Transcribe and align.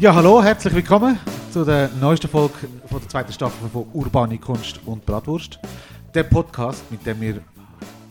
Ja, 0.00 0.14
hallo, 0.14 0.40
herzlich 0.40 0.72
willkommen 0.74 1.18
zu 1.50 1.64
der 1.64 1.90
neuesten 2.00 2.28
Folge 2.28 2.54
von 2.86 3.00
der 3.00 3.08
zweiten 3.08 3.32
Staffel 3.32 3.68
von 3.68 3.84
Urbane 3.92 4.38
Kunst 4.38 4.78
und 4.86 5.04
Bratwurst. 5.04 5.58
Der 6.14 6.22
Podcast, 6.22 6.88
mit 6.88 7.04
dem 7.04 7.20
wir, 7.20 7.40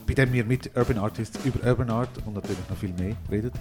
bei 0.06 0.14
dem 0.14 0.34
wir 0.34 0.44
mit 0.44 0.70
Urban 0.76 0.98
Artists 0.98 1.40
über 1.46 1.66
Urban 1.66 1.90
Art 1.90 2.10
und 2.26 2.34
natürlich 2.34 2.60
noch 2.70 2.76
viel 2.76 2.92
mehr 2.92 3.16
reden. 3.32 3.52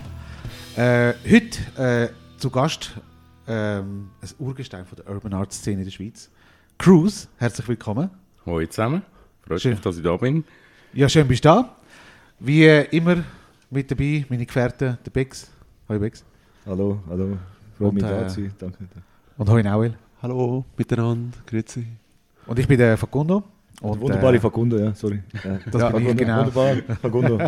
Äh, 0.75 1.15
heute 1.31 1.81
äh, 1.81 2.09
zu 2.41 2.51
Gast 2.51 2.95
ähm, 3.47 4.11
ein 4.21 4.29
Urgestein 4.41 4.87
von 4.87 4.97
der 4.97 5.09
Urban 5.09 5.33
Art 5.33 5.53
Szene 5.53 5.79
in 5.79 5.85
der 5.85 5.93
Schweiz. 5.93 6.29
Cruz, 6.79 7.29
herzlich 7.39 7.69
willkommen. 7.69 8.11
Hallo 8.45 8.67
zusammen, 8.67 9.03
freut 9.47 9.61
Schön. 9.61 9.71
mich, 9.75 9.81
dass 9.83 9.99
ich 9.99 10.03
da 10.03 10.17
bin. 10.17 10.43
Ja, 10.95 11.09
schön 11.09 11.29
bist 11.29 11.45
du 11.45 11.51
da. 11.51 11.77
Wie 12.41 12.65
äh, 12.65 12.89
immer 12.91 13.23
mit 13.71 13.89
dabei 13.89 14.27
meine 14.29 14.47
Gefährten, 14.47 14.99
der 15.07 15.11
Bex. 15.13 15.49
Hallo 15.89 16.01
Bex. 16.01 16.25
Hallo, 16.67 17.01
hallo. 17.09 17.39
Freue 17.77 17.93
mich 17.93 18.03
da 18.03 18.23
äh, 18.23 18.29
zu 18.29 18.41
sein. 18.41 18.53
Danke. 18.59 18.79
Und 19.37 19.49
hallo 19.49 19.63
Nauel. 19.63 19.95
Hallo 20.23 20.65
miteinander, 20.79 21.37
grüezi. 21.47 21.87
Und 22.47 22.59
ich 22.59 22.67
bin 22.67 22.79
der 22.79 22.97
Facundo. 22.97 23.43
Und, 23.83 24.01
Wunderbare 24.01 24.37
äh, 24.37 24.41
Facundo, 24.41 24.79
ja, 24.79 24.95
sorry. 24.95 25.23
Ja, 25.45 25.59
Das 25.59 25.63
bin 25.63 25.75
ich, 25.75 25.81
Facundo, 25.81 26.15
genau. 26.15 26.39
Wunderbar, 26.39 26.97
Facundo. 27.03 27.39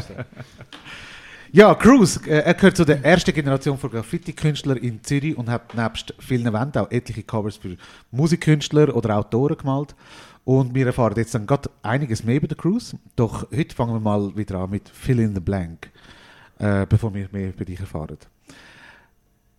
Ja, 1.51 1.75
Cruz, 1.75 2.21
äh, 2.27 2.41
er 2.41 2.53
gehört 2.53 2.77
zu 2.77 2.85
der 2.85 3.03
ersten 3.03 3.33
Generation 3.33 3.79
von 3.79 3.91
Graffiti-Künstlern 3.91 4.77
in 4.77 5.03
Zürich 5.03 5.37
und 5.39 5.49
hat 5.49 5.75
nebst 5.75 6.13
vielen 6.19 6.53
Wänden 6.53 6.79
auch 6.79 6.91
etliche 6.91 7.23
Covers 7.23 7.57
für 7.57 7.79
Musikkünstler 8.11 8.95
oder 8.95 9.17
Autoren 9.17 9.57
gemalt. 9.57 9.95
Und 10.45 10.75
wir 10.75 10.85
erfahren 10.85 11.15
jetzt 11.17 11.35
dann 11.35 11.47
gerade 11.47 11.71
einiges 11.83 12.23
mehr 12.23 12.37
über 12.37 12.49
den 12.49 12.59
Cruz. 12.59 12.95
Doch 13.17 13.51
heute 13.51 13.75
fangen 13.75 13.95
wir 13.95 14.01
mal 14.01 14.37
wieder 14.37 14.59
an 14.59 14.69
mit 14.71 14.91
Fill 14.91 15.21
in 15.21 15.35
the 15.35 15.41
Blank, 15.41 15.91
äh, 16.59 16.85
bevor 16.87 17.15
wir 17.15 17.29
mehr 17.33 17.49
über 17.49 17.65
dich 17.65 17.81
erfahren. 17.81 18.19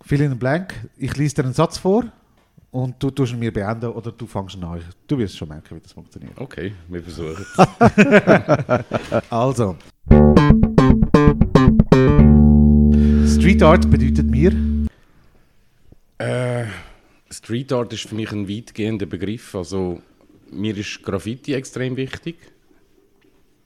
Fill 0.10 0.22
in 0.22 0.32
the 0.32 0.36
Blank, 0.36 0.74
ich 0.98 1.16
lese 1.18 1.36
dir 1.36 1.44
einen 1.44 1.54
Satz 1.54 1.78
vor 1.78 2.04
und 2.72 2.96
du 2.98 3.12
tust 3.12 3.32
ihn 3.32 3.38
mir 3.38 3.54
beenden 3.54 3.92
oder 3.92 4.12
du 4.12 4.26
fängst 4.26 4.56
ihn 4.56 4.64
an. 4.64 4.82
Du 5.06 5.20
wirst 5.20 5.38
schon 5.38 5.50
merken, 5.50 5.76
wie 5.76 5.82
das 5.82 5.92
funktioniert. 5.92 6.36
Okay, 6.36 6.74
wir 6.88 7.04
versuchen 7.04 7.46
es. 7.46 7.56
Also. 9.30 9.76
Street 13.28 13.62
Art 13.62 13.88
bedeutet 13.92 14.26
mir. 14.26 14.52
äh, 16.18 16.66
Street 17.30 17.72
Art 17.72 17.94
ist 17.94 18.10
für 18.10 18.16
mich 18.16 18.32
ein 18.32 18.50
weitgehender 18.50 19.06
Begriff. 19.06 19.54
Also, 19.54 20.02
mir 20.52 20.76
ist 20.76 21.04
Graffiti 21.04 21.54
extrem 21.54 21.96
wichtig. 21.98 22.36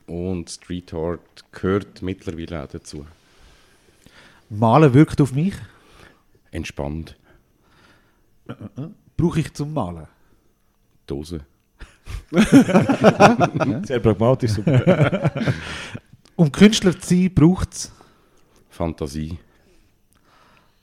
Und 0.08 0.50
Street 0.50 0.94
Art 0.94 1.46
gehört 1.54 2.02
mittlerweile 2.02 2.66
auch 2.66 2.68
dazu. 2.68 3.06
Malen 4.50 4.94
wirkt 4.94 5.22
auf 5.22 5.32
mich. 5.32 5.54
Entspannt. 6.54 7.18
Brauche 9.18 9.40
ich 9.40 9.54
zum 9.54 9.74
Malen. 9.74 10.08
Dose. 11.08 11.42
Sehr 12.32 14.00
pragmatisch, 14.00 14.52
super. 14.52 15.32
Um 16.36 16.52
Künstler 16.52 17.00
zu 17.00 17.08
sein, 17.16 17.32
braucht 17.34 17.74
es, 17.74 17.92
Fantasie. 18.70 19.38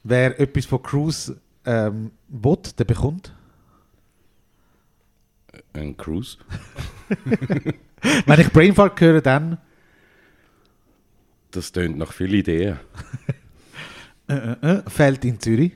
wer 0.04 0.38
etwas 0.38 0.64
von 0.64 0.80
Cruise 0.80 1.40
ähm, 1.64 2.12
will, 2.28 2.58
der 2.78 2.84
bekommt. 2.84 3.34
Ein 5.72 5.96
Cruise. 5.96 6.38
Wenn 8.26 8.40
ich 8.40 8.52
Brainfart 8.52 9.00
höre, 9.00 9.20
dann 9.20 9.58
Das 11.50 11.72
tönt 11.72 11.98
nach 11.98 12.12
vielen 12.12 12.34
Ideen. 12.34 12.78
Äh, 14.30 14.90
fällt 14.90 15.24
in 15.24 15.38
Zürich. 15.40 15.72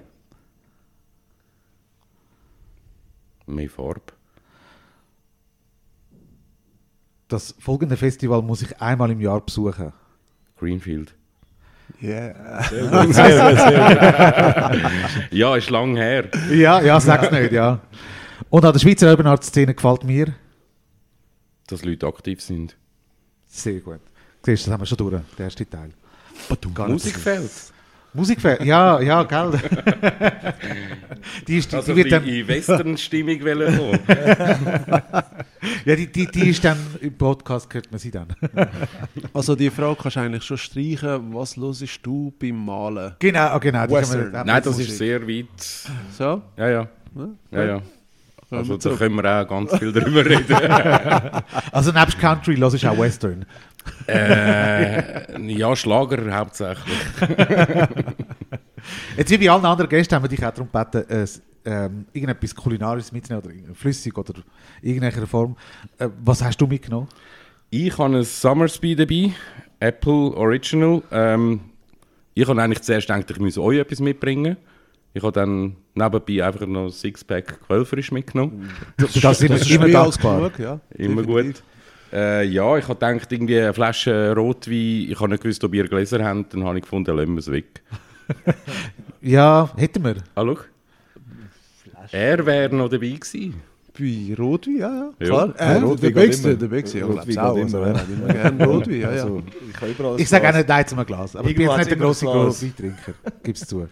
Mehr 3.47 3.69
Farbe. 3.69 4.13
Das 7.29 7.55
folgende 7.59 7.97
Festival 7.97 8.43
muss 8.43 8.63
ich 8.63 8.81
einmal 8.81 9.11
im 9.11 9.21
Jahr 9.21 9.41
besuchen. 9.41 9.93
Greenfield. 10.59 11.15
Yeah. 12.03 12.63
Sehr 12.65 12.83
gut, 12.89 13.15
sehr 13.15 13.51
gut, 13.51 13.59
sehr 13.61 14.71
gut. 14.73 15.33
Ja, 15.33 15.57
ist 15.57 15.71
lang 15.71 15.97
her. 15.97 16.29
Ja, 16.51 16.81
ja, 16.81 16.99
sag's 17.01 17.31
nicht, 17.31 17.53
ja. 17.53 17.81
Und 18.51 18.65
an 18.65 18.73
der 18.73 18.81
Schweizer 18.81 19.11
Urban 19.11 19.27
Art 19.27 19.45
Szene 19.45 19.75
gefällt 19.75 20.05
mir 20.05 20.35
Dass 21.67 21.85
Leute 21.85 22.07
aktiv 22.07 22.41
sind. 22.41 22.77
sehr 23.47 23.81
gut. 23.81 24.01
Siehst 24.43 24.67
du, 24.67 24.71
das 24.71 24.73
haben 24.75 24.81
wir 24.83 24.87
schon 24.87 24.99
durch, 24.99 25.23
der 25.39 25.45
erste 25.47 25.69
Teil. 25.69 25.91
Gar 26.75 26.89
nicht 26.89 27.74
Musik 28.15 28.41
so- 28.41 28.49
fehlt. 28.49 28.61
Musik 28.61 28.61
fehlt, 28.61 28.65
ja, 28.65 29.01
ja, 29.01 29.23
gell. 29.25 29.61
die, 31.49 31.59
ist, 31.59 31.73
die, 31.73 31.77
Also 31.77 31.93
die 31.93 32.05
wird 32.05 32.13
dann, 32.13 32.25
in 32.25 32.47
Western-Stimmung 32.49 33.41
wollen 33.45 33.99
ja, 35.85 35.97
die, 35.97 36.11
die, 36.11 36.27
die 36.27 36.49
ist 36.51 36.65
dann 36.65 36.79
im 37.01 37.15
Podcast, 37.15 37.73
hört 37.75 37.91
man 37.91 37.99
sie 37.99 38.11
dann. 38.11 38.29
Also 39.33 39.57
die 39.57 39.71
Frage 39.71 39.97
kannst 40.01 40.17
du 40.17 40.21
eigentlich 40.21 40.45
schon 40.45 40.59
streichen. 40.59 41.35
Was 41.35 41.57
hörst 41.57 42.01
du 42.03 42.33
beim 42.39 42.65
Malen? 42.65 43.15
genau, 43.19 43.41
ah, 43.41 43.59
genau. 43.59 43.87
die 43.87 43.95
Western. 43.95 44.33
wir- 44.33 44.45
Nein, 44.45 44.63
das 44.63 44.79
ist 44.79 44.97
sehr 44.97 45.27
weit. 45.27 45.47
So? 46.17 46.43
Ja, 46.57 46.69
ja. 46.69 46.89
Ja, 47.51 47.65
ja. 47.65 47.83
Also 48.51 48.77
da 48.77 48.91
können 48.91 49.17
wir 49.17 49.25
auch 49.43 49.49
ganz 49.49 49.77
viel 49.79 49.93
darüber 49.93 50.25
reden. 50.25 50.45
Also 51.73 51.91
nebst 51.91 52.19
Country 52.21 52.55
los 52.55 52.75
ist 52.75 52.85
auch 52.87 52.97
Western. 52.99 53.45
Äh, 54.09 55.41
ja, 55.53 55.75
Schlager 55.77 56.35
hauptsächlich. 56.37 56.99
Jetzt 59.17 59.31
wie 59.31 59.39
bei 59.39 59.51
allen 59.51 59.65
anderen 59.65 59.89
Gästen 59.89 60.15
haben 60.15 60.25
wir 60.25 60.29
dich 60.29 60.45
auch 60.45 60.53
darum 60.53 60.69
gebeten, 60.71 61.11
äh, 61.11 61.27
ähm, 61.67 62.07
irgendetwas 62.13 62.55
Kulinarisches 62.55 63.13
mitzunehmen 63.13 63.45
oder 63.45 63.75
flüssig 63.75 64.17
oder 64.19 64.35
irgendeiner 64.83 65.27
Form. 65.27 65.57
Äh, 65.99 66.09
was 66.23 66.43
hast 66.43 66.61
du 66.61 66.67
mitgenommen? 66.67 67.09
Ich 67.71 67.97
habe 67.99 68.19
ein 68.19 68.25
Summersby 68.25 68.95
dabei, 68.95 69.33
Apple 69.81 70.33
Original. 70.37 71.03
Ähm, 71.11 71.61
ich 72.35 72.47
habe 72.47 72.61
eigentlich 72.61 72.83
zuerst 72.83 73.07
gedacht, 73.07 73.31
ich 73.31 73.39
müsse 73.39 73.63
euch 73.63 73.79
etwas 73.79 74.01
mitbringen. 74.01 74.57
Ich 75.15 75.23
habe 75.23 75.33
dann 75.33 75.77
nebenbei 75.95 76.45
einfach 76.45 76.67
noch 76.67 76.87
ein 76.87 76.91
Sixpack 76.91 77.61
Quellfrisch 77.67 78.11
mitgenommen. 78.13 78.69
Darfst 78.97 79.43
immer, 79.43 79.55
Das 79.57 79.63
ist 79.63 79.71
immer 79.71 79.89
dankbar. 79.89 80.37
genug, 80.39 80.59
ja. 80.59 80.81
Immer 80.97 81.23
Definitiv. 81.23 81.63
gut. 81.63 81.65
Äh, 82.15 82.45
ja, 82.45 82.77
ich 82.79 82.87
habe 82.87 82.95
gedacht, 82.95 83.33
irgendwie 83.33 83.59
eine 83.61 83.75
Flasche 83.75 84.33
Rotwein, 84.37 85.09
ich 85.11 85.19
habe 85.19 85.31
nicht 85.31 85.43
gewusst, 85.43 85.65
ob 85.65 85.75
ihr 85.75 85.89
Gläser 85.89 86.25
habt, 86.25 86.55
dann 86.55 86.63
habe 86.65 86.77
ich 86.79 86.83
gefunden, 86.85 87.17
lassen 87.17 87.33
wir 87.33 87.39
es 87.41 87.51
weg. 87.51 87.83
Ja, 89.21 89.71
hätten 89.77 90.05
wir. 90.05 90.17
Ah, 90.35 90.45
schau. 90.45 90.59
Er 92.13 92.45
wäre 92.45 92.75
noch 92.75 92.91
dabei 92.91 93.09
gewesen. 93.09 93.55
Bei 93.99 94.35
Rotwein, 94.39 94.77
ja, 94.77 94.89
ja. 94.95 95.11
Ja. 95.19 95.27
Klar. 95.27 95.55
Ja, 95.59 95.65
Äh, 95.65 95.79
Rotwein 95.79 96.15
der 96.15 96.25
immer. 96.25 96.55
der 96.55 96.67
Bexte, 96.69 96.99
ja, 96.99 97.07
Rotwein 97.07 97.27
geht 97.27 97.39
Also, 97.39 97.79
immer, 97.79 97.87
er 97.87 98.05
immer 98.09 98.33
gerne 98.35 98.67
Rotwein, 98.67 99.01
ja, 99.01 99.15
ja. 99.15 99.23
Also, 99.23 99.43
ich 100.19 100.29
sage 100.29 100.43
auch 100.47 100.53
Glas. 100.53 100.57
nicht 100.57 100.69
Nein 100.69 100.87
zum 100.87 101.07
Glas, 101.07 101.37
aber 101.37 101.49
ich 101.49 101.57
bin 101.57 101.69
jetzt 101.69 101.79
nicht 101.79 101.91
der 101.91 101.97
grosse. 101.97 102.27
Weintrinker. 102.27 103.13
Gib's 103.43 103.67
zu. 103.67 103.89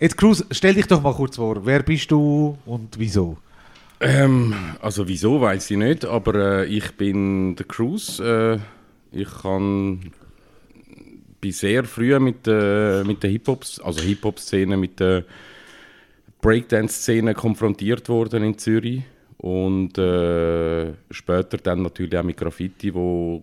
Jetzt, 0.00 0.16
Cruz, 0.16 0.44
stell 0.50 0.74
dich 0.74 0.86
doch 0.86 1.02
mal 1.02 1.14
kurz 1.14 1.36
vor. 1.36 1.64
Wer 1.64 1.82
bist 1.82 2.10
du 2.10 2.56
und 2.66 2.98
wieso? 2.98 3.36
Ähm, 4.00 4.54
also 4.80 5.06
wieso, 5.06 5.40
weiß 5.40 5.70
ich 5.70 5.76
nicht, 5.76 6.04
aber 6.04 6.34
äh, 6.34 6.66
ich 6.66 6.92
bin 6.96 7.54
der 7.56 7.66
Cruise. 7.66 8.22
Äh, 8.22 8.58
ich 9.12 9.28
kann 9.42 10.12
bin 11.40 11.52
sehr 11.52 11.84
früh 11.84 12.18
mit, 12.18 12.46
äh, 12.46 13.02
mit 13.04 13.22
der 13.22 13.30
Hip-Hop, 13.30 13.64
also 13.82 14.02
Hip-Hop-Szene, 14.02 14.76
mit 14.76 15.00
der 15.00 15.24
Breakdance-Szene 16.40 17.34
konfrontiert 17.34 18.08
worden 18.08 18.44
in 18.44 18.58
Zürich 18.58 19.02
und 19.38 19.96
äh, 19.98 20.92
später 21.10 21.56
dann 21.58 21.82
natürlich 21.82 22.16
auch 22.16 22.22
mit 22.22 22.36
Graffiti, 22.36 22.94
wo 22.94 23.42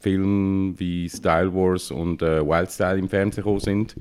Filme 0.00 0.78
wie 0.78 1.08
Style 1.08 1.52
Wars 1.52 1.90
und 1.90 2.22
äh, 2.22 2.44
Wild 2.46 2.70
Style 2.70 2.98
im 2.98 3.08
Fernsehen 3.08 3.42
gekommen 3.42 3.60
sind. 3.60 3.96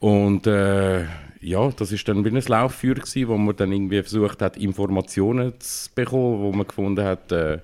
Und 0.00 0.46
äh, 0.46 1.04
ja, 1.44 1.70
das 1.70 1.92
ist 1.92 2.08
dann 2.08 2.24
wie 2.24 2.30
ein 2.30 2.40
Lauffeuer 2.40 2.94
gewesen, 2.94 3.28
wo 3.28 3.36
man 3.36 3.54
dann 3.54 3.70
irgendwie 3.70 4.00
versucht 4.00 4.40
hat, 4.40 4.56
Informationen 4.56 5.52
zu 5.58 5.90
bekommen, 5.94 6.40
wo 6.40 6.52
man 6.52 6.66
gefunden 6.66 7.04
hat, 7.04 7.30
äh, 7.32 7.58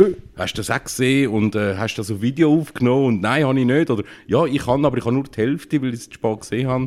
«Äh, 0.00 0.14
hast 0.36 0.54
du 0.54 0.58
das 0.58 0.70
auch 0.70 0.84
gesehen 0.84 1.30
und 1.32 1.56
äh, 1.56 1.76
hast 1.76 1.96
du 1.96 2.00
das 2.00 2.10
auf 2.12 2.22
Video 2.22 2.54
aufgenommen 2.54 3.06
und 3.06 3.20
nein, 3.20 3.44
habe 3.44 3.58
ich 3.58 3.66
nicht 3.66 3.90
oder 3.90 4.04
ja, 4.28 4.44
ich 4.44 4.64
kann, 4.64 4.84
aber 4.84 4.96
ich 4.96 5.04
habe 5.04 5.14
nur 5.14 5.24
die 5.24 5.36
Hälfte, 5.36 5.82
weil 5.82 5.88
ich 5.88 5.94
es 5.94 6.08
zu 6.08 6.14
spät 6.14 6.40
gesehen 6.40 6.68
habe. 6.68 6.86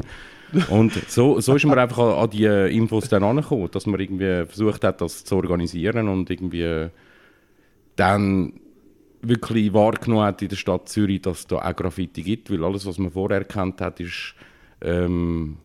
Und 0.69 0.93
so, 1.09 1.39
so 1.39 1.55
ist 1.55 1.65
man 1.65 1.79
einfach 1.79 1.97
an, 1.97 2.23
an 2.23 2.29
die 2.29 2.45
Infos 2.45 3.09
dann 3.09 3.23
angekommen, 3.23 3.69
dass 3.71 3.85
man 3.85 3.99
irgendwie 3.99 4.45
versucht 4.45 4.83
hat, 4.85 5.01
das 5.01 5.25
zu 5.25 5.35
organisieren 5.35 6.07
und 6.07 6.29
irgendwie 6.29 6.87
dann 7.97 8.53
wirklich 9.21 9.73
wahrgenommen 9.73 10.23
hat 10.23 10.41
in 10.41 10.49
der 10.49 10.55
Stadt 10.55 10.87
Zürich, 10.87 11.21
dass 11.21 11.39
es 11.39 11.47
da 11.47 11.57
auch 11.57 11.75
Graffiti 11.75 12.21
gibt, 12.21 12.49
weil 12.49 12.63
alles, 12.63 12.85
was 12.85 12.97
man 12.97 13.11
vorher 13.11 13.39
erkannt 13.39 13.81
hat, 13.81 13.99
ist, 13.99 14.35
ähm, 14.81 15.57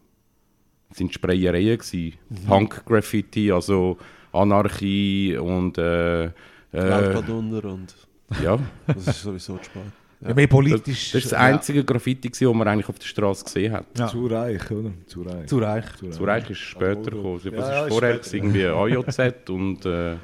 sind 0.92 1.12
Sprayereien 1.12 1.76
gewesen. 1.78 2.14
Punk-Graffiti, 2.46 3.50
also 3.52 3.98
Anarchie 4.32 5.36
und 5.36 5.76
äh, 5.78 6.26
äh, 6.26 6.30
und 6.72 7.94
ja. 8.42 8.58
das 8.86 9.06
ist 9.08 9.22
sowieso 9.22 9.58
spät. 9.62 9.82
Ja, 10.20 10.34
mehr 10.34 10.46
Das, 10.46 10.50
politisch. 10.56 11.12
das 11.12 11.24
ist 11.24 11.32
das 11.32 11.38
einzige 11.38 11.84
Graffiti, 11.84 12.30
das 12.30 12.40
man 12.40 12.66
eigentlich 12.68 12.88
auf 12.88 12.98
der 12.98 13.06
Straße 13.06 13.44
gesehen 13.44 13.72
hat. 13.72 13.86
Ja. 13.98 14.06
Zu 14.08 14.26
reich, 14.26 14.70
oder? 14.70 14.90
Zu 15.06 15.22
reich. 15.22 15.40
Ja, 15.42 15.46
zu 15.46 15.58
reich. 15.58 15.84
Zu 16.12 16.24
Reich 16.24 16.50
ist 16.50 16.58
später 16.58 16.98
Also, 16.98 17.10
gekommen. 17.10 17.40
ja, 17.44 17.52
Was 17.58 17.68
ja, 17.68 17.80
ist 17.80 17.86
ist 17.86 17.92
vorher? 17.92 18.18
gewesen? 18.18 18.36
Irgendwie 18.36 18.66
AJZ 18.66 19.50
und 19.50 19.86
äh, 19.86 20.14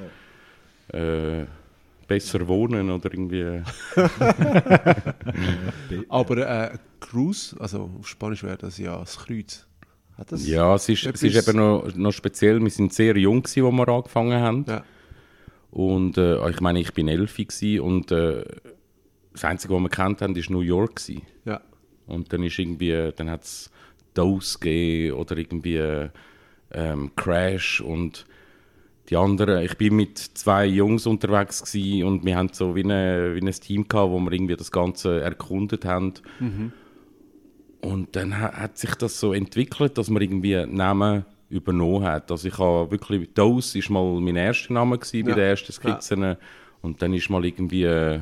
äh, 1.42 1.46
besser 2.08 2.48
wohnen 2.48 2.90
oder 2.90 3.12
irgendwie. 3.12 3.62
Aber 6.08 6.36
äh, 6.38 6.78
Cruz, 7.00 7.54
also 7.58 7.90
auf 7.98 8.08
Spanisch 8.08 8.42
wäre 8.42 8.56
das 8.56 8.78
ja 8.78 8.98
das 8.98 9.18
Kreuz. 9.18 9.66
Das? 10.26 10.46
Ja, 10.46 10.74
es 10.74 10.88
ist, 10.88 11.06
es 11.06 11.22
ist 11.22 11.48
eben 11.48 11.58
noch, 11.58 11.94
noch 11.94 12.12
speziell. 12.12 12.60
Wir 12.60 12.70
sind 12.70 12.92
sehr 12.92 13.16
jung, 13.16 13.42
gewesen, 13.42 13.64
als 13.64 13.74
wir 13.74 13.88
angefangen 13.88 14.40
haben. 14.40 14.64
Ja. 14.68 14.84
Und 15.70 16.18
äh, 16.18 16.48
ich 16.50 16.60
meine, 16.60 16.80
ich 16.80 16.92
bin 16.92 17.08
elf 17.08 17.38
und 17.80 18.12
äh, 18.12 18.44
das 19.32 19.44
Einzige, 19.44 19.74
was 19.74 19.80
wir 19.80 19.88
kennt 19.88 20.20
haben, 20.20 20.36
war 20.36 20.42
New 20.50 20.60
York. 20.60 20.96
Gewesen. 20.96 21.22
ja. 21.44 21.60
Und 22.06 22.32
dann 22.32 22.42
ist 22.42 22.58
irgendwie, 22.58 23.10
dann 23.16 23.30
hat 23.30 23.44
es 23.44 23.70
Dose 24.14 24.58
gegeben 24.58 25.16
oder 25.16 25.36
irgendwie 25.38 26.10
ähm, 26.72 27.10
Crash 27.16 27.80
und 27.80 28.26
die 29.08 29.16
anderen. 29.16 29.64
Ich 29.64 29.76
bin 29.76 29.96
mit 29.96 30.18
zwei 30.18 30.66
Jungs 30.66 31.06
unterwegs 31.06 31.62
gewesen 31.62 32.04
und 32.04 32.24
wir 32.24 32.36
haben 32.36 32.50
so 32.52 32.74
wie, 32.74 32.84
eine, 32.84 33.34
wie 33.34 33.40
ein 33.40 33.52
Team 33.52 33.88
gehabt, 33.88 34.10
wo 34.10 34.18
wir 34.20 34.32
irgendwie 34.32 34.56
das 34.56 34.70
Ganze 34.70 35.20
erkundet 35.20 35.84
haben. 35.84 36.14
Und 37.82 38.14
dann 38.16 38.38
ha- 38.40 38.52
hat 38.52 38.78
sich 38.78 38.94
das 38.94 39.18
so 39.20 39.32
entwickelt, 39.34 39.98
dass 39.98 40.08
man 40.08 40.22
irgendwie 40.22 40.64
Namen 40.66 41.24
übernommen 41.50 42.04
hat. 42.04 42.30
Also 42.30 42.48
ich 42.48 42.56
habe 42.58 42.90
wirklich, 42.90 43.28
Dose 43.34 43.78
ist 43.78 43.90
mal 43.90 44.20
mein 44.20 44.36
erster 44.36 44.72
Name 44.72 44.96
gewesen 44.98 45.24
bei 45.24 45.30
Ja. 45.30 45.36
den 45.36 45.44
ersten 45.44 45.72
Skizzen 45.72 46.36
und 46.80 47.02
dann 47.02 47.12
ist 47.12 47.28
mal 47.28 47.44
irgendwie 47.44 47.84
äh, 47.84 48.20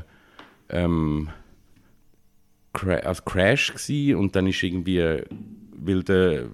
ähm, 0.71 1.29
Cra 2.73 2.95
also 2.95 3.23
Crash 3.23 3.73
gsi 3.75 4.15
und 4.15 4.35
dann 4.37 4.47
ist 4.47 4.63
irgendwie, 4.63 5.23
weil 5.77 6.03
der, 6.05 6.45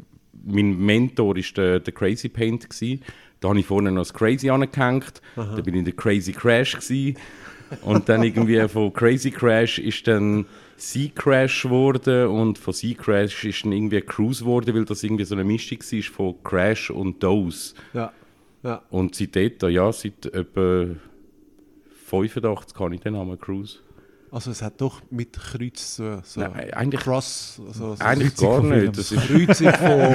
mein 0.44 0.79
Mentor 0.79 1.37
ist 1.37 1.56
der, 1.56 1.81
der 1.81 1.93
Crazy 1.94 2.29
Paint 2.29 2.69
gsi. 2.70 3.00
Da 3.41 3.49
habe 3.50 3.61
ich 3.61 3.67
vorne 3.67 3.93
noch 3.93 4.00
das 4.03 4.14
Crazy 4.14 4.49
angehängt, 4.49 5.20
da 5.37 5.44
bin 5.61 5.75
ich 5.75 5.85
der 5.85 5.93
Crazy 5.94 6.32
Crash 6.32 6.76
gsi. 6.79 7.14
Und 7.82 8.08
dann 8.08 8.23
irgendwie 8.23 8.67
von 8.69 8.93
Crazy 8.93 9.31
Crash 9.31 9.79
ist 9.79 10.06
dann 10.06 10.47
Sea 10.76 11.11
Crash 11.14 11.62
geworden 11.62 12.28
und 12.28 12.58
von 12.58 12.75
Sea 12.75 12.94
Crash 12.94 13.44
ist 13.44 13.64
dann 13.64 13.73
irgendwie 13.73 14.00
Cruise 14.00 14.44
geworden, 14.44 14.75
weil 14.75 14.84
das 14.84 15.02
irgendwie 15.02 15.25
so 15.25 15.34
eine 15.34 15.44
Mischung 15.44 15.78
war 15.78 16.02
von 16.02 16.43
Crash 16.43 16.90
und 16.90 17.23
Dose. 17.23 17.75
Ja. 17.94 18.12
ja. 18.62 18.82
Und 18.90 19.14
seitdem, 19.14 19.70
ja, 19.70 19.90
seit 19.93 20.26
etwa 20.26 20.87
85 22.06 22.76
kann 22.76 22.93
ich 22.93 23.00
den 23.00 23.14
Namen 23.14 23.38
Cruise. 23.40 23.78
Also 24.36 24.50
es 24.50 24.60
hat 24.60 24.78
doch 24.82 25.00
mit 25.08 25.32
Kreuz 25.32 25.96
so, 25.96 26.20
so 26.22 26.40
Nein, 26.40 26.70
eigentlich- 26.74 27.00
Cross, 27.00 27.58
so, 27.72 27.94
so 27.94 28.04
Eigentlich 28.04 28.36
gar 28.36 28.56
von 28.60 28.68
nicht. 28.68 28.98
Das 28.98 29.10
ist 29.10 29.26
Kreuzung 29.28 29.72
von 29.72 30.14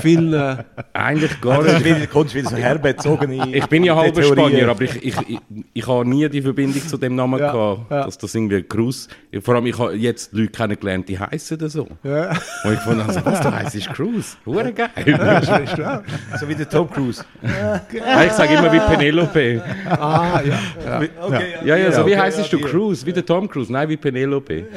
vielen. 0.00 0.64
eigentlich 0.94 1.38
gar 1.42 1.58
Also, 1.58 1.72
nicht. 1.74 1.84
wieder, 1.84 2.06
kommst 2.06 2.34
wieder 2.34 2.48
so 2.48 2.56
herbezogen 2.56 3.30
Ich 3.52 3.66
bin 3.66 3.84
ja 3.84 3.94
halber. 3.94 4.22
Spanier, 4.22 4.70
aber 4.70 4.80
ich, 4.84 4.96
ich, 5.04 5.14
ich, 5.28 5.38
ich 5.74 5.86
habe 5.86 6.08
nie 6.08 6.26
die 6.30 6.40
Verbindung 6.40 6.80
zu 6.88 6.96
dem 6.96 7.14
Namen 7.14 7.38
Ja, 7.40 7.52
gehabt, 7.52 7.90
ja. 7.90 8.04
dass 8.06 8.16
das 8.16 8.34
irgendwie 8.34 8.62
Cruz. 8.62 9.06
Vor 9.42 9.54
allem, 9.56 9.66
ich 9.66 9.78
habe 9.78 9.92
jetzt 9.96 10.32
Leute 10.32 10.48
kennengelernt, 10.52 11.06
die 11.06 11.18
heißen 11.18 11.58
das 11.58 11.74
so. 11.74 11.86
Ja. 12.04 12.30
Und 12.64 12.72
ich 12.72 12.80
fand, 12.80 13.02
also, 13.06 13.22
was 13.22 13.40
du 13.42 13.52
heißt, 13.52 13.92
Cruz. 13.92 14.38
Hure 14.46 14.72
geil. 14.72 14.88
So 16.40 16.48
wie 16.48 16.54
der 16.54 16.70
Tom 16.70 16.88
Cruise. 16.90 17.22
ich 17.42 18.32
sage 18.32 18.54
immer 18.54 18.72
wie 18.72 18.80
Penelope. 18.80 19.62
Ah, 19.90 20.40
ja. 20.42 20.58
ja. 21.02 21.08
Okay, 21.20 21.44
Ja, 21.66 21.76
ja, 21.76 21.92
so 21.92 22.06
wie 22.06 22.12
okay, 22.14 22.18
heißt 22.22 22.38
ja, 22.38 22.44
du 22.58 22.60
Cruz? 22.64 23.04
Wie 23.04 23.12
der 23.12 23.26
Tom 23.26 23.46
Cruise? 23.46 23.57
Nein, 23.68 23.88
wie 23.88 23.96
Penelope. 23.96 24.66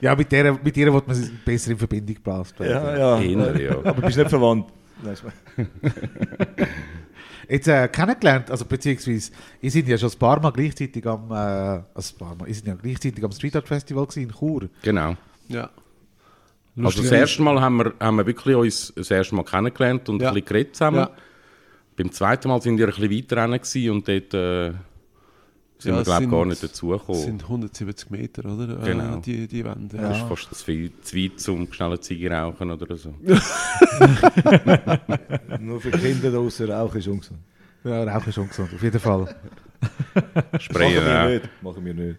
Ja, 0.00 0.14
mit 0.14 0.30
der, 0.32 0.52
mit 0.62 0.76
ihr 0.76 0.92
wird 0.92 1.06
man 1.06 1.30
besser 1.44 1.70
in 1.72 1.78
Verbindung 1.78 2.14
gebracht 2.14 2.58
werden. 2.58 2.98
Ja, 2.98 3.20
ja. 3.20 3.20
Eher, 3.20 3.60
ja. 3.60 3.76
Aber 3.78 4.02
bist 4.02 4.16
nicht 4.16 4.30
verwandt. 4.30 4.66
Jetzt 7.48 7.68
äh, 7.68 7.88
kennengelernt, 7.88 8.50
also 8.50 8.64
beziehungsweise, 8.64 9.30
ihr 9.60 9.70
seid 9.70 9.86
ja 9.86 9.98
schon 9.98 10.10
ein 10.10 10.18
paar 10.18 10.40
Mal 10.40 10.50
gleichzeitig 10.50 11.06
am, 11.06 11.30
äh, 11.30 11.34
also 11.34 12.14
ein 12.14 12.18
paar 12.18 12.34
Mal, 12.36 12.48
ja 12.50 12.74
gleichzeitig 12.74 13.22
am 13.22 13.32
Street 13.32 13.54
Art 13.56 13.68
Festival 13.68 14.06
in 14.16 14.30
Chur. 14.32 14.68
Genau. 14.82 15.16
ja. 15.48 15.68
Also 16.76 17.02
das 17.02 17.12
erste 17.12 17.40
Mal 17.42 17.60
haben 17.60 17.76
wir, 17.76 17.92
haben 18.00 18.16
wir 18.16 18.26
wirklich 18.26 18.56
uns 18.56 18.92
das 18.96 19.10
erste 19.10 19.34
Mal 19.34 19.44
kennengelernt 19.44 20.08
und 20.08 20.20
Ja. 20.20 20.28
ein 20.28 20.34
bisschen 20.34 20.48
geredet 20.48 20.74
zusammen. 20.74 20.96
Ja. 20.98 21.10
Beim 21.96 22.10
zweiten 22.10 22.48
Mal 22.48 22.60
sind 22.62 22.78
wir 22.78 22.88
ein 22.88 22.94
bisschen 22.94 23.30
weiter 23.30 23.92
und 23.92 24.08
dort 24.08 24.34
äh, 24.34 24.72
sind 25.84 25.92
Ja, 25.92 25.96
wir 25.98 26.00
es 26.00 26.06
glaube 26.06 26.22
sind- 26.22 26.30
gar 26.30 26.44
nicht 26.46 26.62
Das 26.62 26.70
dazugekommen. 26.72 27.22
sind 27.22 27.42
170 27.44 28.10
Meter, 28.10 28.44
oder? 28.44 28.82
Äh, 28.82 28.84
Genau. 28.86 29.16
die, 29.18 29.46
die 29.46 29.64
Wände. 29.64 29.96
Das 29.96 30.16
ist 30.18 30.24
fast 30.26 30.54
zu, 30.54 30.64
viel, 30.64 30.90
zu 31.02 31.16
weit 31.16 31.38
zum 31.40 31.72
schnell 31.72 31.88
eine 31.88 32.00
Ziege 32.00 32.30
rauchen 32.30 32.70
oder 32.70 32.96
so. 32.96 33.14
Nur 35.60 35.80
für 35.80 35.90
Kinder 35.92 36.30
draußen 36.30 36.70
rauchen 36.70 36.98
ist 36.98 37.08
ungesund. 37.08 37.40
Ja, 37.84 38.02
Rauchen 38.04 38.28
ist 38.28 38.34
schon 38.34 38.48
gesund, 38.48 38.70
auf 38.74 38.82
jeden 38.82 38.98
Fall. 38.98 39.34
Sprayen 40.58 40.94
Machen 40.94 41.06
wir 41.06 41.20
auch. 41.22 41.28
nicht. 41.28 41.62
Machen 41.62 41.84
wir 41.84 41.94
nicht. 41.94 42.18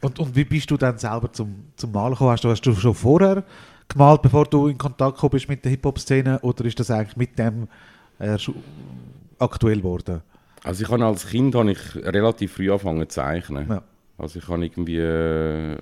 Und, 0.00 0.18
und 0.18 0.34
wie 0.34 0.44
bist 0.44 0.70
du 0.70 0.76
dann 0.76 0.96
selber 0.98 1.30
zum, 1.32 1.54
zum 1.76 1.92
Malen 1.92 2.12
gekommen? 2.12 2.30
Hast 2.30 2.42
du, 2.44 2.48
hast 2.48 2.62
du 2.62 2.74
schon 2.74 2.94
vorher 2.94 3.44
gemalt, 3.88 4.22
bevor 4.22 4.46
du 4.46 4.68
in 4.68 4.78
Kontakt 4.78 5.16
gekommen 5.16 5.32
bist 5.32 5.48
mit 5.48 5.62
der 5.64 5.70
Hip-Hop-Szene 5.70 6.40
oder 6.40 6.64
ist 6.64 6.80
das 6.80 6.90
eigentlich 6.90 7.16
mit 7.16 7.38
dem 7.38 7.68
äh, 8.18 8.38
aktuell 9.38 9.78
geworden? 9.78 10.22
Also 10.64 10.84
ich 10.84 10.90
habe 10.90 11.04
als 11.04 11.28
Kind 11.28 11.54
habe 11.54 11.72
ich 11.72 11.96
relativ 11.96 12.52
früh 12.52 12.70
angefangen 12.70 13.08
zu 13.08 13.16
zeichnen. 13.16 13.68
Ja. 13.68 13.82
Also 14.18 14.38
ich 14.38 14.48
habe 14.48 14.64
irgendwie 14.64 14.98
äh, 14.98 15.76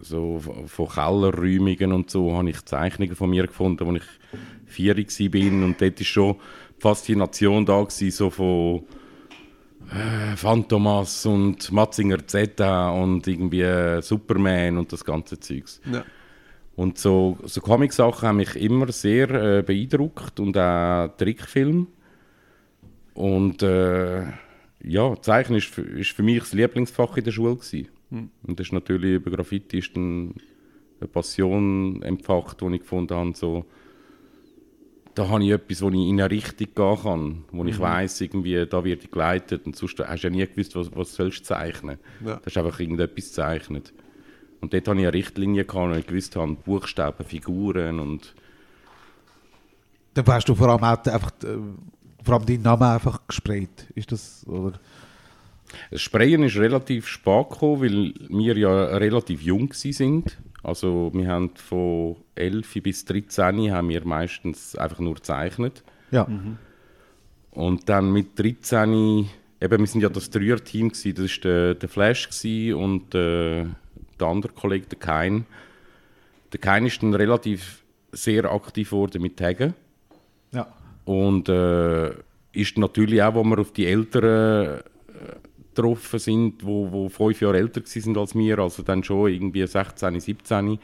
so 0.00 0.40
von 0.66 0.88
Kellerräumungen 0.88 1.92
und 1.92 2.10
so 2.10 2.36
habe 2.36 2.50
ich 2.50 2.64
Zeichnungen 2.64 3.16
von 3.16 3.30
mir 3.30 3.46
gefunden, 3.46 3.88
als 3.88 4.02
ich 4.02 4.40
vier 4.66 4.96
war 4.96 5.28
bin 5.30 5.64
und 5.64 5.80
dort 5.80 6.00
ist 6.00 6.06
schon 6.06 6.36
die 6.76 6.82
Faszination 6.82 7.66
da 7.66 7.82
gewesen, 7.82 8.10
so 8.10 8.30
von 8.30 8.84
äh, 9.90 10.36
Phantomas 10.36 11.26
und 11.26 11.72
Matzinger 11.72 12.26
Zeta 12.26 12.90
und 12.90 13.26
irgendwie 13.26 13.62
äh, 13.62 14.02
Superman 14.02 14.78
und 14.78 14.92
das 14.92 15.04
ganze 15.04 15.40
Zeugs. 15.40 15.80
Ja. 15.90 16.04
Und 16.76 16.98
so, 16.98 17.38
so 17.44 17.60
Comic-Sachen 17.62 18.28
haben 18.28 18.36
mich 18.36 18.54
immer 18.54 18.92
sehr 18.92 19.30
äh, 19.30 19.62
beeindruckt 19.62 20.38
und 20.40 20.58
auch 20.58 21.08
Trickfilm. 21.16 21.88
Und 23.16 23.62
äh, 23.62 24.24
ja, 24.82 25.20
Zeichnen 25.22 25.58
ist 25.58 25.68
für, 25.68 25.82
ist 25.82 26.12
für 26.12 26.22
mich 26.22 26.40
das 26.40 26.52
Lieblingsfach 26.52 27.16
in 27.16 27.24
der 27.24 27.32
Schule. 27.32 27.56
Gewesen. 27.56 27.88
Und 28.10 28.60
das 28.60 28.68
ist 28.68 28.72
natürlich 28.72 29.14
über 29.16 29.30
Graffiti 29.30 29.78
ist 29.78 29.96
dann 29.96 30.34
eine 31.00 31.08
Passion 31.08 32.02
entfacht, 32.02 32.60
die 32.60 32.74
ich 32.74 32.80
gefunden 32.80 33.14
habe. 33.14 33.32
So, 33.34 33.64
da 35.14 35.28
habe 35.28 35.44
ich 35.44 35.50
etwas, 35.50 35.82
wo 35.82 35.88
ich 35.88 35.94
in 35.94 36.20
eine 36.20 36.30
Richtung 36.30 36.68
gehen 36.74 37.02
kann, 37.02 37.44
wo 37.50 37.64
ich 37.64 37.78
weiss, 37.78 38.20
irgendwie, 38.20 38.66
da 38.66 38.84
wird 38.84 39.02
ich 39.02 39.10
geleitet. 39.10 39.64
Und 39.66 39.74
sonst 39.76 39.98
hast 39.98 40.22
du 40.22 40.28
ja 40.28 40.34
nie 40.34 40.46
gewusst, 40.46 40.76
was, 40.76 40.94
was 40.94 41.14
sollst 41.14 41.40
du 41.40 41.44
zeichnen. 41.44 41.98
Ja. 42.24 42.36
Du 42.36 42.46
hast 42.46 42.56
einfach 42.56 42.78
irgendetwas 42.78 43.28
gezeichnet. 43.28 43.92
Und 44.60 44.72
dort 44.72 44.88
hatte 44.88 44.98
ich 44.98 45.06
eine 45.06 45.12
Richtlinie, 45.14 45.64
gehabt, 45.64 45.92
und 45.92 45.98
ich 45.98 46.06
gewusst 46.06 46.36
habe, 46.36 46.54
Buchstaben, 46.54 47.24
Figuren 47.24 47.98
und 47.98 48.34
Dann 50.14 50.26
hast 50.26 50.48
du 50.48 50.54
vor 50.54 50.68
allem 50.68 50.84
auch 50.84 51.04
einfach, 51.06 51.32
äh, 51.44 51.56
vor 52.26 52.34
allem 52.34 52.46
deinen 52.46 52.62
Namen 52.62 52.82
einfach 52.82 53.20
gesprayt. 53.28 53.86
Ist 53.94 54.10
das, 54.10 54.44
oder? 54.48 54.80
Das 55.90 56.00
Sprayen 56.00 56.42
ist 56.42 56.56
relativ 56.56 57.06
spät 57.06 57.50
gekommen, 57.50 57.82
weil 57.82 58.14
wir 58.28 58.56
ja 58.58 58.84
relativ 58.96 59.42
jung 59.42 59.72
sind. 59.72 60.36
Also 60.62 61.10
wir 61.14 61.28
haben 61.28 61.50
von 61.54 62.16
11 62.34 62.82
bis 62.82 63.04
13 63.04 63.70
haben 63.72 63.88
wir 63.88 64.04
meistens 64.04 64.74
einfach 64.74 64.98
nur 64.98 65.14
gezeichnet. 65.14 65.84
Ja. 66.10 66.26
Und 67.52 67.88
dann 67.88 68.12
mit 68.12 68.36
13, 68.38 69.28
eben, 69.60 69.78
wir 69.78 69.86
sind 69.86 70.00
ja 70.00 70.08
das 70.08 70.28
Dreier-Team, 70.30 70.90
das 70.90 71.04
war 71.04 71.40
der, 71.44 71.74
der 71.76 71.88
Flash 71.88 72.28
und 72.74 73.14
äh, 73.14 73.66
der 74.18 74.26
andere 74.26 74.52
Kollege, 74.52 74.86
der 74.86 74.98
Kein. 74.98 75.46
Der 76.52 76.60
Kein 76.60 76.86
ist 76.86 77.02
dann 77.02 77.14
relativ 77.14 77.84
sehr 78.10 78.50
aktiv 78.52 78.90
geworden 78.90 79.22
mit 79.22 79.36
Taggen. 79.36 79.74
ja. 80.52 80.66
Und 81.06 81.48
äh, 81.48 82.10
ist 82.52 82.76
natürlich 82.76 83.22
auch, 83.22 83.34
wo 83.34 83.44
wir 83.44 83.58
auf 83.58 83.72
die 83.72 83.86
Älteren 83.86 84.80
äh, 84.80 84.82
getroffen 85.74 86.18
sind, 86.18 86.64
wo, 86.64 86.90
wo 86.90 87.08
fünf 87.08 87.40
Jahre 87.40 87.58
älter 87.58 87.80
sind 87.84 88.18
als 88.18 88.34
wir, 88.34 88.58
also 88.58 88.82
dann 88.82 89.04
schon 89.04 89.30
irgendwie 89.30 89.66
16, 89.66 90.20
17, 90.20 90.78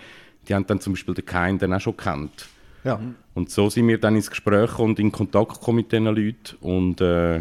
die 0.48 0.54
haben 0.54 0.66
dann 0.66 0.80
zum 0.80 0.92
Beispiel 0.92 1.14
den 1.14 1.26
Kein 1.26 1.58
dann 1.58 1.74
auch 1.74 1.80
schon 1.80 1.96
gekannt. 1.96 2.48
Ja. 2.84 3.00
Und 3.34 3.50
so 3.50 3.70
sind 3.70 3.88
wir 3.88 3.98
dann 3.98 4.16
ins 4.16 4.30
Gespräch 4.30 4.78
und 4.78 4.98
in 4.98 5.12
Kontakt 5.12 5.54
gekommen 5.54 5.78
mit 5.78 5.92
diesen 5.92 6.04
Leuten. 6.04 6.56
Und 6.60 7.00
äh, 7.00 7.40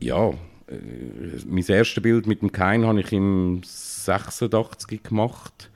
ja, 0.00 0.28
äh, 0.28 0.34
mein 1.46 1.64
erstes 1.66 2.02
Bild 2.02 2.26
mit 2.26 2.42
dem 2.42 2.52
Kein 2.52 2.86
habe 2.86 3.00
ich 3.00 3.12
im 3.12 3.62
86 3.64 5.02
gemacht. 5.02 5.70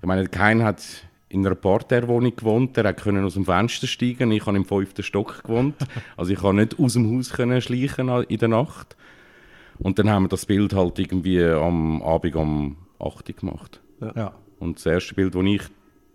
Ich 0.00 0.06
meine, 0.06 0.22
der 0.22 0.30
Kein 0.30 0.62
hat 0.62 0.82
in 1.30 1.46
einer 1.46 1.54
Parterrewohnung 1.54 2.34
gewohnt, 2.34 2.76
er 2.76 2.92
konnte 2.92 3.22
aus 3.24 3.34
dem 3.34 3.44
Fenster 3.44 3.86
steigen, 3.86 4.32
ich 4.32 4.44
habe 4.46 4.56
im 4.56 4.64
fünften 4.64 5.02
Stock 5.02 5.42
gewohnt. 5.44 5.74
Also 6.16 6.32
ich 6.32 6.38
konnte 6.40 6.62
nicht 6.64 6.78
aus 6.78 6.94
dem 6.94 7.16
Haus 7.16 7.30
können 7.32 7.60
schleichen 7.62 8.08
in 8.28 8.38
der 8.38 8.48
Nacht. 8.48 8.96
Und 9.78 9.98
dann 9.98 10.10
haben 10.10 10.24
wir 10.24 10.28
das 10.28 10.44
Bild 10.44 10.74
halt 10.74 10.98
irgendwie 10.98 11.42
am 11.42 12.02
Abend 12.02 12.36
um 12.36 12.76
8 12.98 13.28
Uhr 13.30 13.34
gemacht. 13.36 13.80
Ja. 14.14 14.34
Und 14.58 14.76
das 14.76 14.86
erste 14.86 15.14
Bild, 15.14 15.34
wo 15.34 15.42
ich 15.42 15.62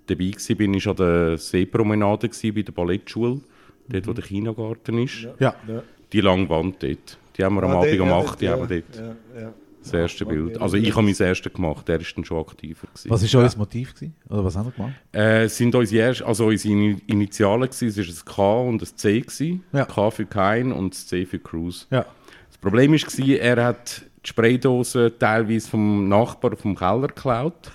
dabei 0.07 0.31
war, 0.31 0.55
bin 0.55 0.73
ich 0.75 0.87
an 0.87 0.95
der 0.97 1.37
Seepromenade 1.37 2.29
gewesen, 2.29 2.53
bei 2.53 2.61
der 2.61 2.73
Ballettschule, 2.73 3.39
dort 3.87 4.07
wo 4.07 4.13
der 4.13 4.23
Kindergarten 4.23 4.97
ist. 4.99 5.23
Ja. 5.39 5.55
Ja. 5.67 5.81
Die 6.13 6.21
lange 6.21 6.47
Wand 6.49 6.83
dort. 6.83 7.17
Die 7.37 7.43
haben 7.43 7.55
wir 7.55 7.63
am 7.63 7.71
Ah, 7.71 7.75
Abend 7.79 7.91
der- 7.93 8.01
um 8.03 8.09
ja, 8.09 8.19
8 8.19 8.41
Uhr 8.43 8.47
ja, 8.49 8.55
dort 8.57 8.71
Ja, 8.71 9.41
ja. 9.41 9.53
Das 9.85 9.93
erste 9.93 10.25
Bild. 10.25 10.59
Also 10.61 10.77
ich 10.77 10.91
habe 10.95 11.03
mein 11.03 11.15
erstes 11.15 11.53
gemacht, 11.53 11.87
der 11.87 11.99
ist 12.01 12.15
dann 12.17 12.25
schon 12.25 12.39
aktiver. 12.39 12.87
Gewesen. 12.87 13.09
Was 13.09 13.33
war 13.33 13.41
euer 13.41 13.51
Motiv? 13.57 13.93
Gewesen? 13.95 14.15
Oder 14.29 14.43
was 14.45 14.55
haben 14.55 14.67
wir 14.67 14.71
gemacht? 14.71 14.93
Äh, 15.13 15.43
es 15.45 15.57
sind 15.57 15.73
unsere, 15.75 16.01
erst, 16.07 16.21
also 16.23 16.45
unsere 16.47 16.73
Ini- 16.73 17.01
Initialen 17.07 17.69
gewesen. 17.69 17.87
Es 17.87 17.97
war 17.97 18.05
ein 18.05 18.35
K 18.35 18.69
und 18.69 18.81
ein 18.81 18.97
C. 18.97 19.19
Gewesen. 19.21 19.63
Ja. 19.73 19.85
K 19.85 20.11
für 20.11 20.25
Kein 20.25 20.71
und 20.71 20.93
das 20.93 21.07
C 21.07 21.25
für 21.25 21.39
Cruise. 21.39 21.85
Ja. 21.91 22.05
Das 22.49 22.57
Problem 22.59 22.91
war, 22.93 23.27
er 23.27 23.63
hat 23.63 24.01
die 24.23 24.29
Spraydose 24.29 25.13
teilweise 25.19 25.69
vom 25.69 26.07
Nachbar 26.09 26.55
vom 26.57 26.75
Keller 26.75 27.07
geklaut. 27.07 27.71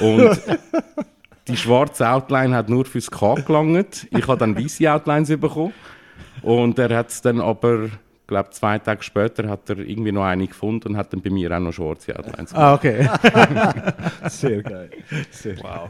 Und 0.00 0.38
die 1.48 1.56
schwarze 1.56 2.06
Outline 2.08 2.54
hat 2.54 2.68
nur 2.68 2.84
fürs 2.84 3.10
K 3.10 3.34
gelangt. 3.36 4.06
Ich 4.10 4.26
habe 4.26 4.38
dann 4.38 4.56
weiße 4.56 4.92
Outlines 4.92 5.28
bekommen. 5.28 5.72
Und 6.42 6.78
er 6.78 6.94
hat 6.96 7.08
es 7.10 7.22
dann 7.22 7.40
aber, 7.40 7.88
glaube 8.28 8.50
zwei 8.50 8.78
Tage 8.78 9.02
später, 9.02 9.48
hat 9.48 9.68
er 9.70 9.78
irgendwie 9.78 10.12
noch 10.12 10.22
eine 10.24 10.46
gefunden 10.46 10.90
und 10.90 10.96
hat 10.96 11.12
dann 11.12 11.20
bei 11.20 11.30
mir 11.30 11.50
auch 11.50 11.58
noch 11.58 11.72
schwarze 11.72 12.16
Outlines 12.16 12.54
Ah, 12.54 12.74
okay. 12.74 13.08
Sehr 14.28 14.62
geil. 14.62 14.90
Sehr 15.30 15.56
wow. 15.58 15.88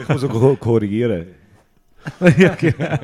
Ich 0.00 0.08
muss 0.08 0.24
auch 0.24 0.30
ko- 0.30 0.56
korrigieren. 0.56 1.26
ja, 2.38 2.54
genau. 2.54 2.88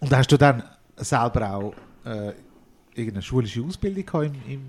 Und 0.00 0.16
hast 0.16 0.32
du 0.32 0.36
dann 0.38 0.62
selber 0.96 1.54
auch 1.54 1.74
äh, 2.04 2.32
irgendeine 2.94 3.22
schulische 3.22 3.62
Ausbildung 3.62 4.04
gehabt 4.06 4.24
im, 4.24 4.52
im 4.54 4.62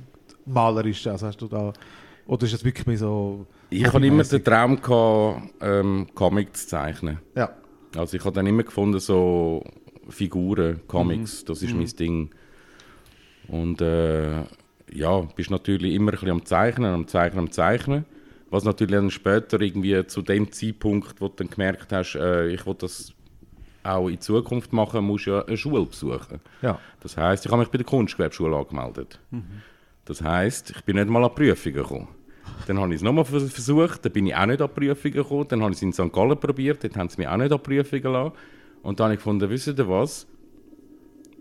Malerischen? 0.46 1.12
Also 1.14 1.28
hast 1.28 1.38
du 1.42 1.48
da, 1.48 1.72
oder 2.28 2.44
ist 2.44 2.54
das 2.54 2.64
wirklich 2.66 2.86
mehr 2.86 2.98
so... 2.98 3.46
Ich 3.70 3.86
hatte 3.86 4.06
immer 4.06 4.24
den 4.24 4.44
Traum, 4.44 4.82
gehabt, 4.82 5.42
ähm, 5.62 6.08
Comic 6.14 6.56
zu 6.58 6.68
zeichnen. 6.68 7.20
Ja. 7.36 7.50
Also 7.96 8.18
ich 8.18 8.26
habe 8.26 8.36
dann 8.36 8.46
immer 8.48 8.64
gefunden, 8.64 9.00
so 9.00 9.64
Figuren, 10.12 10.82
Comics, 10.88 11.44
das 11.46 11.62
ist 11.64 11.74
mein 11.74 11.88
Ding. 11.88 12.30
Und 13.48 13.82
äh, 13.82 14.44
ja, 14.94 15.22
bist 15.36 15.52
natürlich 15.52 15.94
immer 15.94 16.12
ein 16.12 16.16
bisschen 16.16 16.30
am 16.32 16.46
Zeichnen, 16.46 16.94
am 16.94 17.08
Zeichnen, 17.08 17.40
am 17.40 17.52
Zeichnen. 17.52 18.06
Was 18.50 18.64
natürlich 18.66 18.94
dann 18.96 19.10
später 19.12 19.62
irgendwie 19.62 20.06
zu 20.08 20.22
dem 20.22 20.52
Zeitpunkt, 20.52 21.20
wo 21.22 21.28
du 21.30 21.36
dann 21.38 21.50
gemerkt 21.50 21.92
hast, 21.94 22.16
äh, 22.16 22.48
ich 22.50 22.66
will 22.66 22.76
das 22.78 23.14
auch 23.84 24.10
in 24.10 24.20
Zukunft 24.20 24.74
machen, 24.74 25.06
musst 25.06 25.26
du 25.26 25.32
ja 25.32 25.46
eine 25.46 25.58
Schule 25.58 25.86
besuchen. 25.86 26.40
Ja. 26.62 26.78
Das 27.00 27.18
heißt, 27.18 27.46
ich 27.46 27.52
habe 27.52 27.62
mich 27.62 27.70
bei 27.72 27.78
der 27.78 27.86
Kunstgewerbeschule 27.88 28.56
angemeldet. 28.56 29.20
Das 30.06 30.22
heißt, 30.22 30.72
ich 30.72 30.82
bin 30.84 30.98
nicht 30.98 31.08
mal 31.10 31.24
an 31.24 31.34
Prüfungen 31.34 31.76
gekommen. 31.76 32.08
Dann 32.68 32.80
habe 32.80 32.90
ich 32.90 32.98
es 32.98 33.02
nochmal 33.02 33.26
vers- 33.26 33.52
versucht, 33.52 34.06
dann 34.06 34.12
bin 34.12 34.28
ich 34.28 34.36
auch 34.36 34.46
nicht 34.46 34.62
an 34.62 34.70
Prüfungen 34.74 35.14
gekommen. 35.14 35.46
Dann 35.48 35.62
habe 35.62 35.72
ich 35.72 35.78
es 35.78 35.82
in 35.84 35.94
St. 35.94 36.12
Gallen 36.12 36.38
probiert, 36.40 36.84
dort 36.84 36.96
haben 36.98 37.10
sie 37.10 37.18
mich 37.18 37.28
auch 37.28 37.38
nicht 37.38 37.52
an 37.52 37.64
Prüfungen 37.64 38.02
gelassen. 38.04 38.34
Und 38.84 39.00
dann 39.00 39.06
habe 39.06 39.14
ich 39.14 39.20
gefunden, 39.20 39.50
wisst 39.50 39.68
ihr 39.68 39.88
was? 39.88 40.28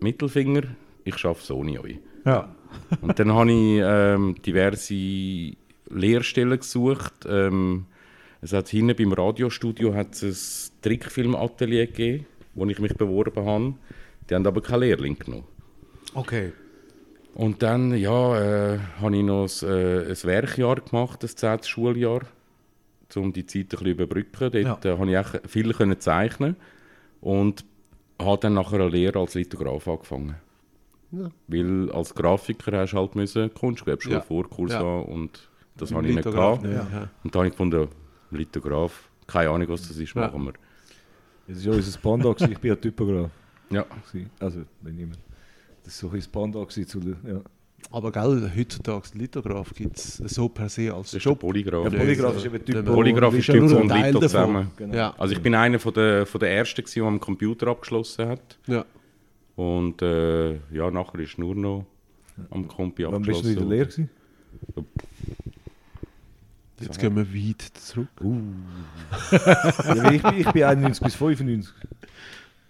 Mittelfinger, 0.00 0.62
ich 1.04 1.16
schaffe 1.18 1.42
es 1.42 1.50
ohne 1.50 1.80
euch. 1.80 1.98
Ja. 2.24 2.54
Und 3.00 3.18
dann 3.18 3.32
habe 3.32 3.50
ich 3.50 3.80
ähm, 3.82 4.36
diverse 4.46 4.94
Lehrstellen 5.90 6.58
gesucht. 6.58 7.14
Ähm, 7.28 7.86
es 8.40 8.52
hat 8.52 8.68
hinten 8.68 8.96
beim 8.96 9.12
Radiostudio 9.12 9.92
ein 9.92 10.06
Trickfilmatelier 10.82 11.86
gegeben, 11.86 12.26
wo 12.54 12.66
ich 12.66 12.78
mich 12.78 12.94
beworben 12.94 13.44
habe. 13.44 13.74
Die 14.28 14.34
haben 14.34 14.46
aber 14.46 14.62
keinen 14.62 14.80
Lehrling 14.80 15.18
genommen. 15.18 15.44
Okay. 16.14 16.52
Und 17.34 17.62
dann 17.62 17.94
ja, 17.94 18.74
äh, 18.74 18.78
habe 19.00 19.16
ich 19.16 19.22
noch 19.22 19.48
ein, 19.62 19.68
äh, 19.68 20.10
ein 20.10 20.24
Werkjahr 20.24 20.76
gemacht, 20.76 21.22
das 21.22 21.36
10. 21.36 21.62
Schuljahr, 21.64 22.22
um 23.14 23.32
die 23.32 23.46
Zeit 23.46 23.64
ein 23.64 23.68
bisschen 23.68 23.86
überbrücken. 23.86 24.50
Dort 24.52 24.84
Ja. 24.84 24.94
äh, 24.94 24.98
habe 24.98 25.10
ich 25.10 25.18
auch 25.18 25.48
viel 25.48 25.72
können 25.72 26.00
zeichnen 26.00 26.56
und 27.20 27.64
habe 28.20 28.38
dann 28.40 28.54
nachher 28.54 28.80
eine 28.80 28.88
Lehre 28.88 29.18
als 29.18 29.34
Lithograf 29.34 29.86
angefangen. 29.88 30.36
Weil 31.48 31.90
als 31.90 32.14
Grafiker 32.14 32.78
hast 32.78 32.92
du 32.92 32.98
halt 32.98 33.14
müssen 33.16 33.52
Kunstgewerbeschule 33.52 34.16
Ja. 34.16 34.20
Vorkurs 34.20 34.72
Ja. 34.72 34.78
haben 34.80 35.04
und 35.06 35.48
das 35.76 35.92
habe 35.92 36.06
ich 36.08 36.14
nicht 36.14 36.24
gehabt. 36.24 36.62
ja. 36.64 36.70
Ja. 36.70 37.08
Und 37.24 37.34
dann 37.34 37.40
habe 37.40 37.46
ich 37.46 37.52
gefunden, 37.52 37.88
Lithograf, 38.30 39.08
keine 39.26 39.50
Ahnung 39.50 39.68
was 39.68 39.88
das 39.88 39.96
ist, 39.96 40.14
Ja. 40.14 40.22
machen 40.28 40.44
wir. 40.44 40.52
Das 41.48 41.66
war 41.66 41.74
unser 41.74 41.98
Panda, 41.98 42.30
ich 42.48 42.58
bin 42.58 42.68
ja 42.68 42.76
Typograf. 42.76 43.30
Ja. 43.70 43.84
Also, 44.38 44.60
wenn 44.82 44.94
niemand. 44.96 45.18
Das 45.82 46.00
war 46.04 46.10
so 46.10 46.16
ein 46.16 46.24
Panda. 46.30 46.68
Zu, 46.68 47.00
ja. 47.26 47.40
Aber 47.92 48.12
gell, 48.12 48.52
heutzutage 48.56 49.08
Lithograf 49.14 49.72
gibt 49.74 49.96
es 49.96 50.16
so 50.16 50.48
per 50.48 50.68
se 50.68 50.92
als 50.94 51.10
Das 51.10 51.14
ist 51.14 51.24
der 51.24 51.32
Job. 51.32 51.40
Polygraph. 51.40 51.92
Ja, 51.92 51.98
Polygraph 51.98 52.36
ist 52.36 52.46
eben 52.46 52.64
Typo. 52.64 52.92
Polygraph 52.94 53.34
ist 53.34 53.46
ja 53.48 53.54
Typo 53.54 53.66
ein 53.66 53.82
und 53.82 53.88
Teil 53.88 54.06
Litho 54.06 54.20
davon. 54.20 54.28
zusammen. 54.28 54.70
Genau. 54.76 54.94
Ja. 54.94 55.14
Also 55.18 55.34
ich 55.34 55.42
bin 55.42 55.54
einer 55.54 55.78
von 55.78 55.92
der, 55.94 56.26
von 56.26 56.38
der 56.40 56.52
Ersten, 56.52 56.84
der 56.94 57.02
am 57.04 57.18
Computer 57.18 57.66
abgeschlossen 57.68 58.28
hat. 58.28 58.58
Ja. 58.66 58.84
Und 59.56 60.02
äh, 60.02 60.52
ja, 60.72 60.90
nachher 60.90 61.18
ist 61.20 61.36
nur 61.38 61.54
noch 61.54 61.86
am 62.50 62.66
Compi 62.68 63.04
Wann 63.06 63.22
bist 63.22 63.44
du 63.44 63.48
in 63.48 63.54
der 63.56 63.62
abgeschlossen. 63.64 63.68
Lehre? 63.68 63.86
Gewesen? 63.86 64.10
Jetzt 66.80 66.98
gehen 66.98 67.14
wir 67.14 67.26
weit 67.34 67.62
zurück. 67.74 68.08
ja, 69.32 70.04
weil 70.04 70.14
ich, 70.14 70.22
bin, 70.22 70.38
ich 70.40 70.50
bin 70.50 70.62
91 70.62 71.04
bis 71.04 71.14
95. 71.14 71.74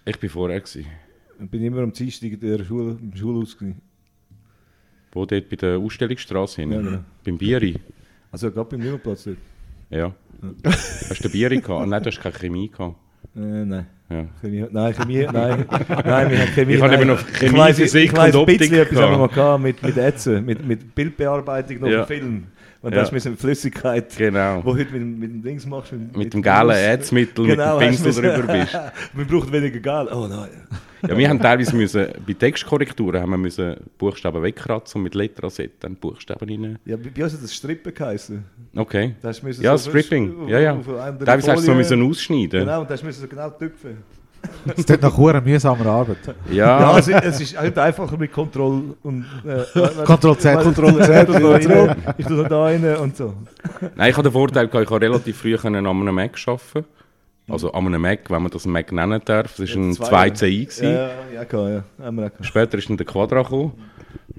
Ich 0.03 0.19
bin 0.19 0.29
vorher 0.29 0.59
gewesen. 0.59 0.85
Und 1.39 1.49
bin 1.49 1.63
immer 1.63 1.81
am 1.81 1.93
Dienstag 1.93 2.31
in 2.31 2.39
der 2.39 2.63
Schule, 2.65 2.97
im 3.01 3.15
Schulhaus. 3.15 3.57
Gewesen. 3.57 3.81
Wo 5.13 5.25
dort 5.25 5.49
bei 5.49 5.55
der 5.57 5.77
Ausstellungsstraße 5.77 6.61
hin? 6.61 6.71
Ja, 6.71 6.77
genau. 6.81 6.99
Beim 7.25 7.37
Bieri? 7.37 7.75
Also 8.31 8.49
gerade 8.51 8.69
beim 8.69 8.79
Nimmerplatz 8.79 9.25
dort. 9.25 9.37
Ja. 9.89 10.13
Hast 11.09 11.23
du 11.23 11.29
Bieri 11.29 11.59
gehabt? 11.59 11.87
Nein, 11.87 12.01
du 12.01 12.09
hast 12.09 12.19
keine 12.21 12.35
Chemie 12.35 12.69
gehabt. 12.69 12.95
Äh, 13.35 13.39
nein. 13.39 13.85
Ja. 14.09 14.25
Chemie, 14.41 14.65
nein, 14.71 14.93
Chemie, 14.93 15.25
nein, 15.31 15.65
nein, 16.05 16.29
wir 16.31 16.39
haben 16.39 16.51
Chemie. 16.53 16.73
Ich 16.73 16.81
habe 16.81 16.91
nein. 16.93 17.01
eben 17.01 17.09
noch 17.11 17.21
Ich 17.29 17.37
Chemie, 17.39 17.57
weiss- 17.57 17.77
Physik 17.77 18.05
ich 18.11 18.17
weiss 18.17 18.35
und 18.35 18.41
ein 18.41 18.57
bisschen 18.57 18.73
Optik 18.81 18.87
etwas 18.91 18.99
haben 19.03 19.11
wir 19.11 19.17
mal 19.19 19.27
gehabt. 19.27 19.63
mit, 19.63 19.83
mit 19.83 19.97
Ätzen, 19.97 20.45
mit, 20.45 20.65
mit 20.65 20.95
Bildbearbeitung 20.95 21.79
noch 21.81 21.87
Ja. 21.89 22.01
im 22.01 22.07
Film. 22.07 22.43
Und 22.81 22.93
Ja. 22.93 22.99
das 23.01 23.11
ist 23.11 23.25
mit 23.29 23.39
Flüssigkeit, 23.39 24.15
Genau. 24.17 24.65
wo 24.65 24.75
heute 24.75 24.91
mit, 24.93 25.19
mit 25.19 25.29
dem 25.31 25.41
Dings 25.43 25.65
machst. 25.65 25.91
Mit, 25.93 26.17
Mit 26.17 26.33
dem 26.33 26.41
gelben 26.41 26.71
Ärzmittel, 26.71 27.45
Genau, 27.45 27.77
mit 27.79 27.87
dem 27.87 27.93
hast 27.93 28.03
Pinsel 28.03 28.23
drüber 28.33 28.53
bist. 28.53 28.77
Man 29.13 29.27
braucht 29.27 29.51
weniger 29.51 29.79
Geld. 29.79 30.11
Oh 30.11 30.27
nein. 30.27 30.49
Ja, 31.07 31.17
wir 31.17 31.29
haben 31.29 31.39
teilweise 31.41 31.75
müssen, 31.75 32.07
bei 32.27 32.33
Textkorrekturen 32.33 33.21
haben 33.21 33.31
wir 33.31 33.37
müssen 33.37 33.75
Buchstaben 33.97 34.41
wegkratzen 34.43 34.99
und 34.99 35.03
mit 35.03 35.15
Letteraset 35.15 35.71
dann 35.79 35.95
Buchstaben 35.95 36.47
rein. 36.49 36.79
Ja, 36.85 36.95
bei 36.97 37.23
uns 37.23 37.33
hat 37.33 37.43
das 37.43 37.53
Strippen 37.53 37.93
geheißen. 37.93 38.43
Okay. 38.75 39.15
Ja, 39.61 39.77
so 39.77 39.89
Stripping. 39.89 40.43
auf- 40.43 40.49
Ja, 40.49 40.59
ja. 40.59 40.73
Teilweise 40.75 41.51
hast 41.51 41.59
du 41.61 41.65
so 41.65 41.71
Folie- 41.71 41.75
müssen 41.77 42.09
ausschneiden. 42.09 42.59
Genau, 42.61 42.81
und 42.81 42.89
da 42.89 42.93
hast 42.93 43.01
du 43.01 43.07
müssen 43.07 43.21
so 43.21 43.27
genau 43.27 43.49
tüpfen. 43.49 43.97
Das 44.65 44.85
tut 44.85 45.01
nach 45.03 45.15
einer 45.19 45.39
mühsamer 45.41 45.85
Arbeit. 45.85 46.17
Ja, 46.49 46.79
Ja, 46.79 46.91
also, 46.93 47.11
es 47.11 47.41
ist 47.41 47.55
halt 47.57 47.77
einfacher 47.77 48.17
mit 48.17 48.31
Kontroll 48.31 48.95
und 49.03 49.23
äh, 49.45 49.63
Ctrl 50.05 50.35
Z. 50.37 50.59
Kontroll 50.63 50.99
Z 51.03 51.29
und 51.29 51.43
da 51.43 51.49
rein, 51.51 51.95
ich 52.17 52.25
tue 52.25 52.47
da 52.49 52.63
rein 52.63 52.83
und 52.97 53.15
so. 53.15 53.35
Nein, 53.95 54.09
ich 54.09 54.17
habe 54.17 54.27
den 54.27 54.33
Vorteil, 54.33 54.65
ich 54.65 54.73
habe 54.73 55.01
relativ 55.01 55.37
früh 55.37 55.55
können 55.57 55.85
an 55.85 55.95
einem 55.95 56.15
Mac 56.15 56.39
arbeiten. 56.47 56.87
Also 57.51 57.71
an 57.73 57.85
einem 57.87 58.01
Mac, 58.01 58.29
wenn 58.29 58.41
man 58.41 58.51
das 58.51 58.65
Mac 58.65 58.91
nennen 58.91 59.21
darf. 59.25 59.55
Das 59.57 59.69
war 59.75 59.83
ein 59.83 59.93
Zwei- 59.93 60.27
2CI. 60.29 60.63
gewesen. 60.65 60.83
Ja, 60.93 61.09
ja, 61.33 61.45
klar, 61.45 61.69
ja. 61.69 61.83
Haben 62.03 62.17
wir 62.17 62.25
auch 62.25 62.29
gehabt. 62.31 62.45
Später 62.45 62.77
ist 62.77 62.89
dann 62.89 62.97
der 62.97 63.05
Quadra 63.05 63.41
gekommen. 63.43 63.73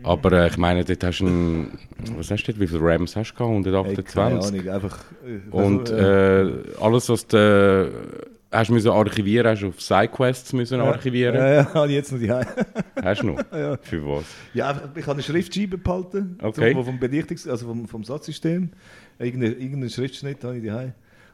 Aber 0.05 0.33
äh, 0.33 0.49
ich 0.49 0.57
meine, 0.57 0.85
dort 0.85 1.05
hast 1.05 1.21
du 1.21 1.27
einen, 1.27 1.79
was 2.17 2.31
hast 2.31 2.45
du 2.45 2.53
dort, 2.53 2.61
wie 2.61 2.67
viele 2.67 2.81
RAMs 2.83 3.15
hast 3.15 3.33
du 3.33 3.37
gehabt? 3.37 3.67
Ey, 3.67 4.03
keine 4.03 4.35
128. 4.37 4.61
Ahnung, 4.61 4.75
einfach. 4.75 4.99
äh, 5.25 5.51
Und 5.51 5.91
also, 5.93 5.95
äh, 5.95 6.43
äh, 6.43 6.53
alles, 6.81 7.09
was 7.09 7.27
du 7.29 7.37
äh, 7.37 8.57
hast 8.57 8.71
müssen 8.71 8.91
archivieren, 8.91 9.47
hast 9.53 9.63
du 9.63 9.69
auf 9.69 9.81
SideQuests 9.81 10.53
müssen 10.55 10.81
archivieren. 10.81 11.37
Ja, 11.37 11.53
ja, 11.55 11.71
habe 11.75 11.87
ich 11.89 11.95
jetzt 11.95 12.11
noch 12.13 12.19
die. 12.19 12.31
Hast 12.33 13.23
du 13.23 13.27
noch? 13.27 13.39
Ja. 13.53 13.77
Für 13.81 14.07
was? 14.09 14.25
Ja, 14.55 14.81
ich 14.95 15.03
habe 15.03 15.13
eine 15.13 15.23
Schriftscheibe 15.23 15.79
behalten, 15.79 16.37
Okay. 16.43 16.73
zum, 16.73 16.85
vom 16.85 16.99
Bedichtungs-, 16.99 17.49
also 17.49 17.67
vom, 17.67 17.87
vom 17.87 18.03
Satzsystem. 18.03 18.71
Irgendeinen 19.19 19.53
irgendeinen 19.61 19.91
Schriftschnitt 19.91 20.43
habe 20.43 20.57
ich 20.57 20.63
die. 20.63 20.71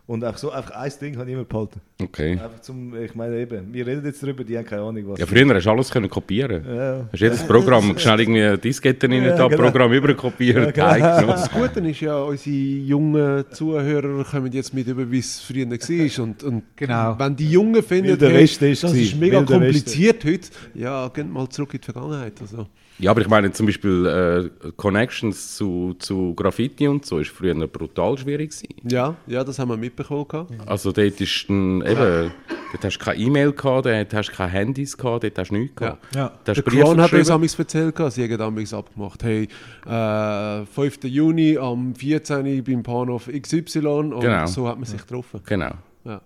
Und 0.09 0.25
auch 0.25 0.39
so, 0.39 0.51
einfach 0.51 0.71
ein 0.71 0.91
Ding 1.03 1.19
habe 1.19 1.29
ich 1.29 1.35
immer 1.35 1.45
behalten. 1.45 1.83
Okay. 2.01 2.33
Einfach 2.33 2.63
zum, 2.63 2.97
ich 2.97 3.15
meine 3.15 3.37
eben, 3.37 3.75
wir 3.75 3.87
reden 3.87 4.07
jetzt 4.07 4.23
darüber, 4.23 4.43
die 4.43 4.57
haben 4.57 4.65
keine 4.65 4.81
Ahnung, 4.81 5.05
was. 5.09 5.19
Ja, 5.19 5.27
früher 5.27 5.55
hast 5.55 5.67
du 5.67 5.71
alles 5.71 5.91
können 5.91 6.09
kopieren. 6.09 6.65
Ja, 6.67 6.75
ja. 6.75 7.09
Hast 7.13 7.21
jedes 7.21 7.47
Programm 7.47 7.95
schnell 7.99 8.21
irgendwie 8.21 8.57
Disketten 8.57 9.13
rein, 9.13 9.23
Ja, 9.25 9.37
da, 9.37 9.49
genau. 9.49 9.63
Programm 9.63 9.93
überkopiert, 9.93 10.75
Ja, 10.75 11.21
genau. 11.21 11.33
Das 11.33 11.51
Gute 11.51 11.81
ist 11.81 12.01
ja, 12.01 12.23
unsere 12.23 12.57
jungen 12.57 13.45
Zuhörer 13.51 14.25
kommen 14.25 14.51
jetzt 14.51 14.73
mit 14.73 14.87
über, 14.87 15.11
wie 15.11 15.19
es 15.19 15.41
früher 15.41 15.69
war. 15.69 16.25
Und, 16.25 16.43
und 16.43 16.63
Genau. 16.75 17.19
wenn 17.19 17.37
die 17.37 17.51
Jungen 17.51 17.83
finden, 17.83 18.19
hey, 18.19 18.47
das 18.59 18.85
ist 18.85 19.15
mega 19.21 19.43
kompliziert 19.43 20.25
heute, 20.25 20.49
ja, 20.73 21.07
geht 21.09 21.31
mal 21.31 21.47
zurück 21.51 21.75
in 21.75 21.81
die 21.83 21.85
Vergangenheit. 21.85 22.33
Also. 22.41 22.67
Ja, 22.99 23.13
aber 23.13 23.21
ich 23.21 23.29
meine 23.29 23.53
zum 23.53 23.67
Beispiel 23.67 24.51
äh, 24.65 24.71
Connections 24.77 25.57
zu, 25.57 25.95
zu 25.99 26.35
Graffiti 26.35 26.89
und 26.89 27.07
so 27.07 27.19
ist 27.21 27.31
früher 27.31 27.55
noch 27.55 27.69
brutal 27.69 28.19
schwierig 28.19 28.51
gewesen. 28.51 28.75
Ja, 28.91 29.15
ja, 29.27 29.45
das 29.45 29.59
haben 29.59 29.69
wir 29.69 29.77
mitbekommen. 29.77 30.27
gehabt. 30.27 30.53
Also 30.67 30.91
dort 30.93 31.21
ist 31.21 31.47
dann 31.49 31.83
eben, 31.83 32.33
Dort 32.73 32.85
hast 32.85 32.99
du 32.99 33.05
keine 33.05 33.19
E-Mail 33.21 33.53
gehabt, 33.53 33.87
dort 33.87 34.13
hast 34.15 34.29
du 34.31 34.33
keine 34.37 34.51
Handys 34.51 34.97
gehabt, 34.97 35.25
dort 35.25 35.39
hast 35.39 35.49
du 35.51 35.55
nichts 35.57 35.77
gehabt. 35.77 36.15
Ja. 36.15 36.33
Hast 36.47 36.57
Der 36.57 36.63
Kron 36.65 37.01
hat 37.01 37.13
uns 37.13 37.31
amigs 37.31 37.59
erzählt, 37.59 37.95
gehabt, 37.97 38.13
sie 38.13 38.25
haben 38.31 38.41
amigs 38.43 38.75
abgemacht, 38.75 39.23
hey, 39.23 39.49
äh, 39.87 40.67
5. 40.67 41.05
Juni 41.05 41.57
am 41.57 41.95
14. 41.95 42.63
beim 42.65 42.83
Bahnhof 42.83 43.29
XY 43.29 43.79
und 43.87 44.21
Genau. 44.21 44.47
so 44.47 44.69
hat 44.69 44.77
man 44.77 44.85
sich 44.85 45.01
getroffen. 45.01 45.41
Genau. 45.47 45.71
Ja. 46.05 46.21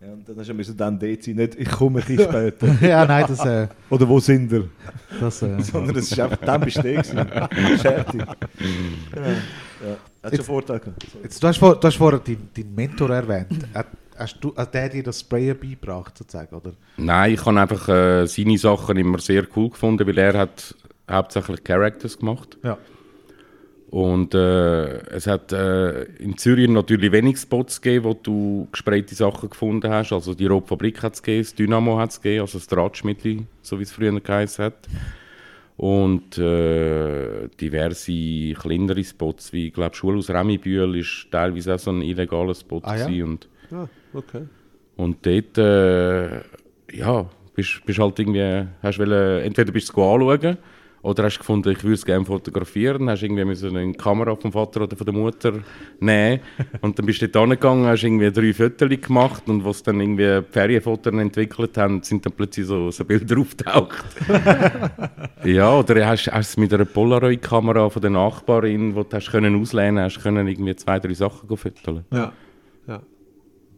Ja, 0.00 0.12
und 0.14 0.26
dann 0.26 0.38
hast 0.38 0.48
du 0.48 0.54
müssen 0.54 0.76
dann 0.78 0.98
dort 0.98 1.22
sein, 1.22 1.34
nicht 1.34 1.56
ich 1.56 1.68
komme 1.70 2.00
ein 2.00 2.06
bisschen 2.06 2.30
später. 2.30 2.86
ja, 2.86 3.04
nein, 3.04 3.24
das, 3.28 3.44
äh, 3.44 3.68
Oder 3.90 4.08
wo 4.08 4.18
sind 4.18 4.50
wir? 4.50 4.68
das 5.20 5.42
äh, 5.42 5.60
Sondern 5.62 5.96
es 5.96 6.10
ist 6.10 6.18
einfach 6.18 6.38
dann 6.38 6.60
bestehen 6.62 7.02
gewesen. 7.02 7.78
Fertig. 7.78 8.22
Genau. 9.12 9.26
Ja. 9.26 9.96
Hat 10.22 10.36
schon 10.36 10.44
Vorteil 10.44 10.80
gehabt. 10.80 11.06
Jetzt, 11.22 11.42
du, 11.42 11.46
hast 11.48 11.58
vor, 11.58 11.78
du 11.78 11.86
hast 11.86 11.96
vorher 11.96 12.18
deinen 12.20 12.48
deinen 12.54 12.74
Mentor 12.74 13.10
erwähnt. 13.10 13.66
Hat, 13.74 13.88
hast 14.16 14.38
du, 14.40 14.54
hat 14.56 14.72
der 14.72 14.88
dir 14.88 15.02
das 15.02 15.20
Sprayer 15.20 15.54
beigebracht, 15.54 16.16
sozusagen, 16.16 16.54
oder? 16.56 16.72
Nein, 16.96 17.34
ich 17.34 17.44
habe 17.44 17.60
einfach 17.60 17.88
äh, 17.88 18.26
seine 18.26 18.56
Sachen 18.56 18.96
immer 18.96 19.18
sehr 19.18 19.46
cool 19.54 19.68
gefunden, 19.68 20.06
weil 20.06 20.16
er 20.18 20.38
hat 20.38 20.74
hauptsächlich 21.10 21.62
Characters 21.62 22.18
gemacht. 22.18 22.56
Ja. 22.62 22.78
Und 23.90 24.34
äh, 24.34 25.00
es 25.08 25.26
hat 25.26 25.52
äh, 25.52 26.04
in 26.20 26.38
Zürich 26.38 26.68
natürlich 26.68 27.10
wenig 27.10 27.38
Spots 27.38 27.80
gegeben, 27.80 28.04
wo 28.04 28.14
du 28.14 28.68
gesprayte 28.70 29.16
Sachen 29.16 29.50
gefunden 29.50 29.90
hast. 29.90 30.12
Also 30.12 30.32
die 30.32 30.46
Rotfabrik 30.46 31.02
hat 31.02 31.14
es 31.14 31.22
gegeben, 31.22 31.42
das 31.42 31.54
Dynamo 31.56 31.98
hat 31.98 32.10
es 32.10 32.22
gegeben, 32.22 32.42
also 32.42 32.58
das 32.58 32.68
Drahtschmiedli, 32.68 33.46
so 33.62 33.80
wie 33.80 33.82
es 33.82 33.90
früher 33.90 34.18
geheißen 34.20 34.64
hat. 34.64 34.88
Und 35.76 36.38
äh, 36.38 37.48
diverse 37.60 38.52
kleinere 38.52 39.02
Spots, 39.02 39.52
wie 39.52 39.68
ich 39.68 39.74
glaube 39.74 39.96
Schulhaus 39.96 40.30
Remibühl 40.30 40.96
ist 40.96 41.26
teilweise 41.32 41.74
auch 41.74 41.78
so 41.80 41.90
ein 41.90 42.02
illegaler 42.02 42.54
Spot. 42.54 42.80
Ah, 42.84 42.96
ja? 42.96 43.24
und 43.24 43.48
Ah, 43.72 43.88
okay. 44.12 44.42
und 44.96 45.26
dort, 45.26 45.58
äh, 45.58 46.42
ja, 46.96 47.28
bist, 47.56 47.84
bist 47.86 47.98
halt 47.98 48.18
irgendwie, 48.20 48.68
hast 48.82 48.98
wollen, 49.00 49.42
entweder 49.42 49.72
bist 49.72 49.88
du 49.88 49.92
es 49.92 49.98
anschauen 49.98 50.58
oder 51.02 51.24
hast 51.24 51.38
gefunden, 51.38 51.70
ich 51.70 51.82
würde 51.82 51.94
es 51.94 52.04
gerne 52.04 52.24
fotografieren, 52.24 53.08
hast 53.08 53.22
irgendwie 53.22 53.44
müssen 53.44 53.76
eine 53.76 53.92
Kamera 53.94 54.36
vom 54.36 54.52
Vater 54.52 54.82
oder 54.82 54.96
von 54.96 55.04
der 55.06 55.14
Mutter 55.14 55.52
nehmen 55.98 56.40
und 56.82 56.98
dann 56.98 57.06
bist 57.06 57.22
du 57.22 57.28
dort 57.28 57.48
hingegangen, 57.48 57.86
hast 57.86 58.02
irgendwie 58.02 58.30
drei 58.30 58.52
Fotos 58.52 58.88
gemacht 59.00 59.48
und 59.48 59.64
was 59.64 59.82
dann 59.82 60.00
irgendwie 60.00 60.42
Ferienfotos 60.50 61.12
entwickelt 61.12 61.76
haben, 61.78 62.02
sind 62.02 62.24
dann 62.26 62.32
plötzlich 62.32 62.66
so, 62.66 62.90
so 62.90 63.04
Bilder 63.04 63.38
auftaucht. 63.38 64.04
ja, 65.44 65.78
oder 65.78 66.06
hast, 66.06 66.30
hast 66.30 66.50
es 66.50 66.56
mit 66.56 66.72
einer 66.74 66.84
Polaroid-Kamera 66.84 67.88
von 67.88 68.02
der 68.02 68.10
Nachbarin, 68.10 68.94
die 68.94 69.02
du 69.02 69.16
hast 69.16 69.30
können 69.30 69.60
auslehnen 69.60 70.04
hast, 70.04 70.22
können 70.22 70.46
irgendwie 70.46 70.76
zwei, 70.76 70.98
drei 70.98 71.14
Sachen 71.14 71.48
fotografieren. 71.48 72.04
Ja. 72.12 72.32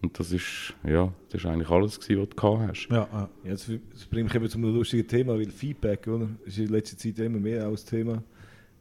Und 0.02 0.18
das 0.18 0.32
ist, 0.32 0.75
ja, 0.85 1.12
das 1.30 1.40
ist 1.42 1.47
eigentlich 1.47 1.71
alles, 1.71 2.00
gewesen, 2.00 2.23
was 2.23 2.28
du 2.30 2.37
gehabt 2.37 2.68
hast. 2.68 2.88
Ja, 2.90 3.09
ja. 3.12 3.28
Das 3.44 3.66
bringt 4.11 4.25
mich 4.25 4.35
eben 4.35 4.49
zu 4.49 4.59
einem 4.59 4.75
lustigen 4.75 5.06
Thema, 5.06 5.35
weil 5.38 5.50
Feedback, 5.50 6.06
oder? 6.09 6.28
ist 6.44 6.59
in 6.59 6.68
letzter 6.68 6.99
Zeit 6.99 7.18
immer 7.21 7.38
mehr 7.38 7.66
auch 7.68 7.73
das 7.73 7.85
Thema. 7.85 8.23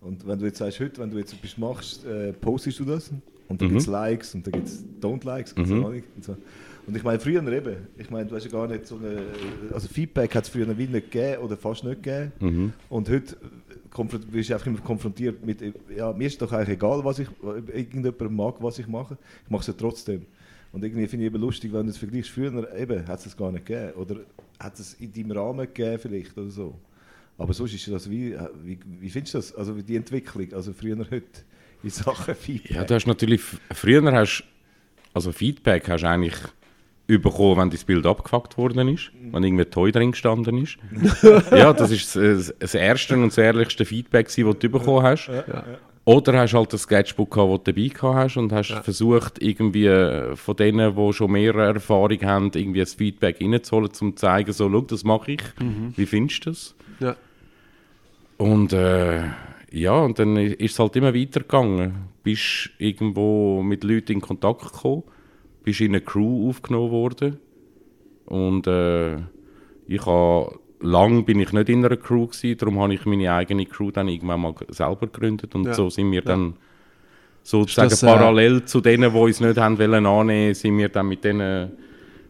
Und 0.01 0.25
wenn 0.25 0.40
du 0.40 0.46
jetzt 0.46 0.58
sagst, 0.58 0.80
heute, 0.80 1.00
wenn 1.01 1.12
du 1.12 1.18
jetzt 1.20 1.34
etwas 1.34 1.58
machst, 1.60 2.06
äh, 2.06 2.34
postest 2.34 2.80
du 2.80 2.86
das 2.86 3.12
und 3.48 3.62
dann 3.62 3.68
Mhm. 3.68 3.72
gibt 3.74 3.82
es 3.82 3.88
Likes 3.88 4.34
und 4.34 4.48
dann 4.48 4.51
gibt 4.54 4.68
es 4.68 4.84
Don't-Likes 5.00 5.54
und, 5.54 5.70
Mhm. 5.70 5.82
so, 5.82 5.86
und 5.86 6.04
so. 6.24 6.38
Und 6.88 6.98
ich 6.98 7.04
meine, 7.04 7.20
früher 7.20 7.48
eben, 7.54 7.75
ich 8.00 8.10
meine, 8.10 8.28
du 8.28 8.36
hast 8.36 8.46
ja 8.46 8.50
gar 8.51 8.68
nicht 8.68 8.88
so 8.88 8.96
eine, 8.98 9.22
also 9.72 9.88
Feedback 9.88 10.34
hat 10.34 10.46
es 10.46 10.50
früher 10.50 10.75
wie 10.75 10.88
nicht 10.88 11.12
gegeben 11.12 11.44
oder 11.44 11.56
fast 11.56 11.84
nicht 11.84 12.01
gegeben. 12.01 12.32
Mhm. 12.40 12.74
Und 12.90 13.08
heute 13.10 13.38
konfront- 13.92 14.34
wirst 14.34 14.50
du 14.50 14.54
einfach 14.56 14.66
immer 14.66 14.80
konfrontiert 14.80 15.46
mit, 15.46 15.62
ja, 15.96 16.12
mir 16.13 16.25
ist 16.25 16.42
doch 16.42 16.51
eigentlich 16.51 16.70
egal, 16.78 17.06
was 17.06 17.20
ich, 17.20 17.28
irgendjemand 17.44 18.32
mag, 18.32 18.56
was 18.60 18.80
ich 18.80 18.88
mache, 18.88 19.16
ich 19.46 19.51
mache 19.51 19.62
es 19.62 19.68
ja 19.68 19.74
trotzdem. 19.78 20.25
Und 20.72 20.84
irgendwie 20.84 21.08
finde 21.08 21.25
ich 21.25 21.34
eben 21.34 21.42
lustig, 21.42 21.74
wenn 21.74 21.86
du 21.86 21.92
es 21.92 21.98
vergleichst, 21.98 22.32
früher 22.32 22.74
eben, 22.75 23.08
hat 23.08 23.20
es 23.20 23.25
das 23.25 23.38
gar 23.38 23.51
nicht 23.51 23.66
gegeben. 23.66 23.94
Oder 23.94 24.22
hat 24.60 24.80
es 24.80 24.94
in 24.96 25.12
deinem 25.12 25.32
Rahmen 25.32 25.68
gegeben 25.68 26.00
vielleicht 26.00 26.38
oder 26.38 26.50
so. 26.50 26.75
Aber 27.38 27.54
sonst 27.54 27.74
ist 27.74 27.88
das 27.88 28.10
wie, 28.10 28.38
wie, 28.63 28.79
wie 29.00 29.10
findest 29.10 29.34
du 29.34 29.38
das, 29.40 29.55
also 29.55 29.74
die 29.74 29.96
Entwicklung, 29.96 30.53
also 30.53 30.74
früher 30.74 30.98
heute 30.98 31.25
in 31.84 31.90
Sachen 31.90 32.36
Feedback? 32.36 32.72
Ja, 32.72 32.84
du 32.84 32.94
hast 32.94 33.07
natürlich, 33.07 33.42
früher 33.74 34.12
hast 34.12 34.44
also 35.14 35.31
Feedback 35.31 35.90
hast 35.90 36.03
du 36.03 36.10
eigentlich 36.10 36.36
bekommen, 37.07 37.57
wenn 37.57 37.70
dein 37.70 37.86
Bild 37.86 38.05
abgefuckt 38.05 38.57
worden 38.57 38.88
ist, 38.88 39.12
wenn 39.31 39.44
irgendwie 39.44 39.66
Toy 39.66 39.92
drin 39.92 40.12
gestanden 40.12 40.57
ist. 40.60 40.77
ja, 41.51 41.74
das 41.74 41.92
ist 41.92 42.16
das, 42.16 42.53
das 42.57 42.74
erste 42.74 43.16
und 43.16 43.29
das 43.29 43.38
ehrlichste 43.38 43.84
Feedback, 43.84 44.27
das 44.27 44.36
du 44.36 44.70
bekommen 44.70 45.03
hast. 45.03 45.29
Oder 46.03 46.40
hast 46.40 46.53
halt 46.53 46.74
ein 46.74 46.79
Sketchbook 46.79 47.31
gehabt, 47.31 47.51
das 47.51 47.64
du 47.64 47.72
dabei 47.72 47.87
gehabt 47.90 48.16
hast 48.16 48.37
und 48.37 48.51
hast 48.51 48.72
versucht, 48.83 49.42
irgendwie 49.42 49.85
äh, 49.85 50.35
von 50.35 50.55
denen, 50.55 50.96
die 50.96 51.14
schon 51.14 51.31
mehr 51.31 51.53
Erfahrung 51.53 52.22
haben, 52.24 52.51
irgendwie 52.55 52.81
ein 52.81 52.87
Feedback 52.87 53.40
reinzuholen, 53.40 53.90
um 53.90 53.94
zu 53.94 54.11
zeigen, 54.14 54.51
so, 54.51 54.70
schau, 54.70 54.81
das 54.81 55.03
mache 55.03 55.33
ich. 55.33 55.44
Wie 55.96 56.05
findest 56.07 56.46
du 56.46 56.50
das? 56.50 56.75
Ja. 57.00 57.16
Und 58.37 58.74
äh, 58.74 59.22
ja, 59.72 59.94
und 59.94 60.18
dann 60.18 60.35
ist 60.35 60.74
es 60.74 60.79
halt 60.79 60.96
immer 60.96 61.14
weitergegangen. 61.14 62.09
Bist 62.24 62.72
irgendwo 62.79 63.61
mit 63.61 63.83
Leuten 63.83 64.14
in 64.14 64.22
Kontakt 64.22 64.74
gekommen, 64.74 65.03
bist 65.64 65.81
in 65.81 65.92
eine 65.92 66.01
Crew 66.01 66.50
aufgenommen 66.50 66.92
worden. 66.92 67.37
Und 68.25 68.66
äh, 68.66 69.18
ich 69.87 70.05
habe 70.05 70.59
lang 70.81 71.25
bin 71.25 71.39
ich 71.39 71.51
nicht 71.53 71.70
in 71.70 71.85
einer 71.85 71.98
Crew 71.98 72.27
gewesen, 72.27 72.57
darum 72.57 72.79
habe 72.79 72.94
ich 72.94 73.05
meine 73.05 73.33
eigene 73.33 73.65
Crew 73.65 73.91
dann 73.91 74.07
irgendwann 74.07 74.41
mal 74.41 74.53
selber 74.70 75.07
gegründet 75.07 75.53
und 75.55 75.65
Ja. 75.65 75.74
so 75.74 75.89
sind 75.89 76.11
wir 76.11 76.22
dann 76.22 76.53
sozusagen 77.44 77.89
das, 77.89 78.03
äh, 78.03 78.05
parallel 78.07 78.65
zu 78.65 78.81
denen, 78.81 79.11
die 79.13 79.17
uns 79.20 79.39
nicht 79.39 79.57
haben 79.57 79.77
wollen 79.79 80.05
annehmen, 80.05 80.53
sind 80.53 80.77
wir 80.77 80.89
dann 80.89 81.07
mit 81.07 81.24
denen 81.24 81.72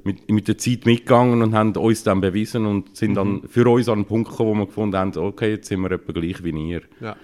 mit, 0.03 0.31
mit 0.31 0.47
der 0.47 0.57
Zeit 0.57 0.85
mitgegangen 0.87 1.43
und 1.43 1.53
haben 1.53 1.75
uns 1.75 2.01
dann 2.03 2.21
bewiesen 2.21 2.65
und 2.65 2.95
sind 2.95 3.11
Mhm. 3.11 3.15
dann 3.15 3.41
für 3.47 3.69
uns 3.69 3.87
an 3.87 3.99
einen 3.99 4.05
Punkt 4.05 4.31
gekommen, 4.31 4.51
wo 4.51 4.55
wir 4.61 4.65
gefunden 4.65 4.97
haben, 4.97 5.15
okay, 5.15 5.51
jetzt 5.51 5.67
sind 5.67 5.79
wir 5.81 5.91
etwa 5.91 6.11
gleich 6.11 6.43
wie 6.43 6.49
ihr. 6.71 6.81
ja. 6.99 7.15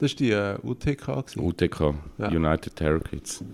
Das 0.00 0.12
war 0.12 0.16
die 0.16 0.30
äh, 0.30 0.56
UTK. 0.62 1.06
Gewesen. 1.26 1.40
UTK, 1.40 1.94
Ja. 2.16 2.28
United 2.30 2.74
Terror 2.74 3.00
Kids. 3.00 3.44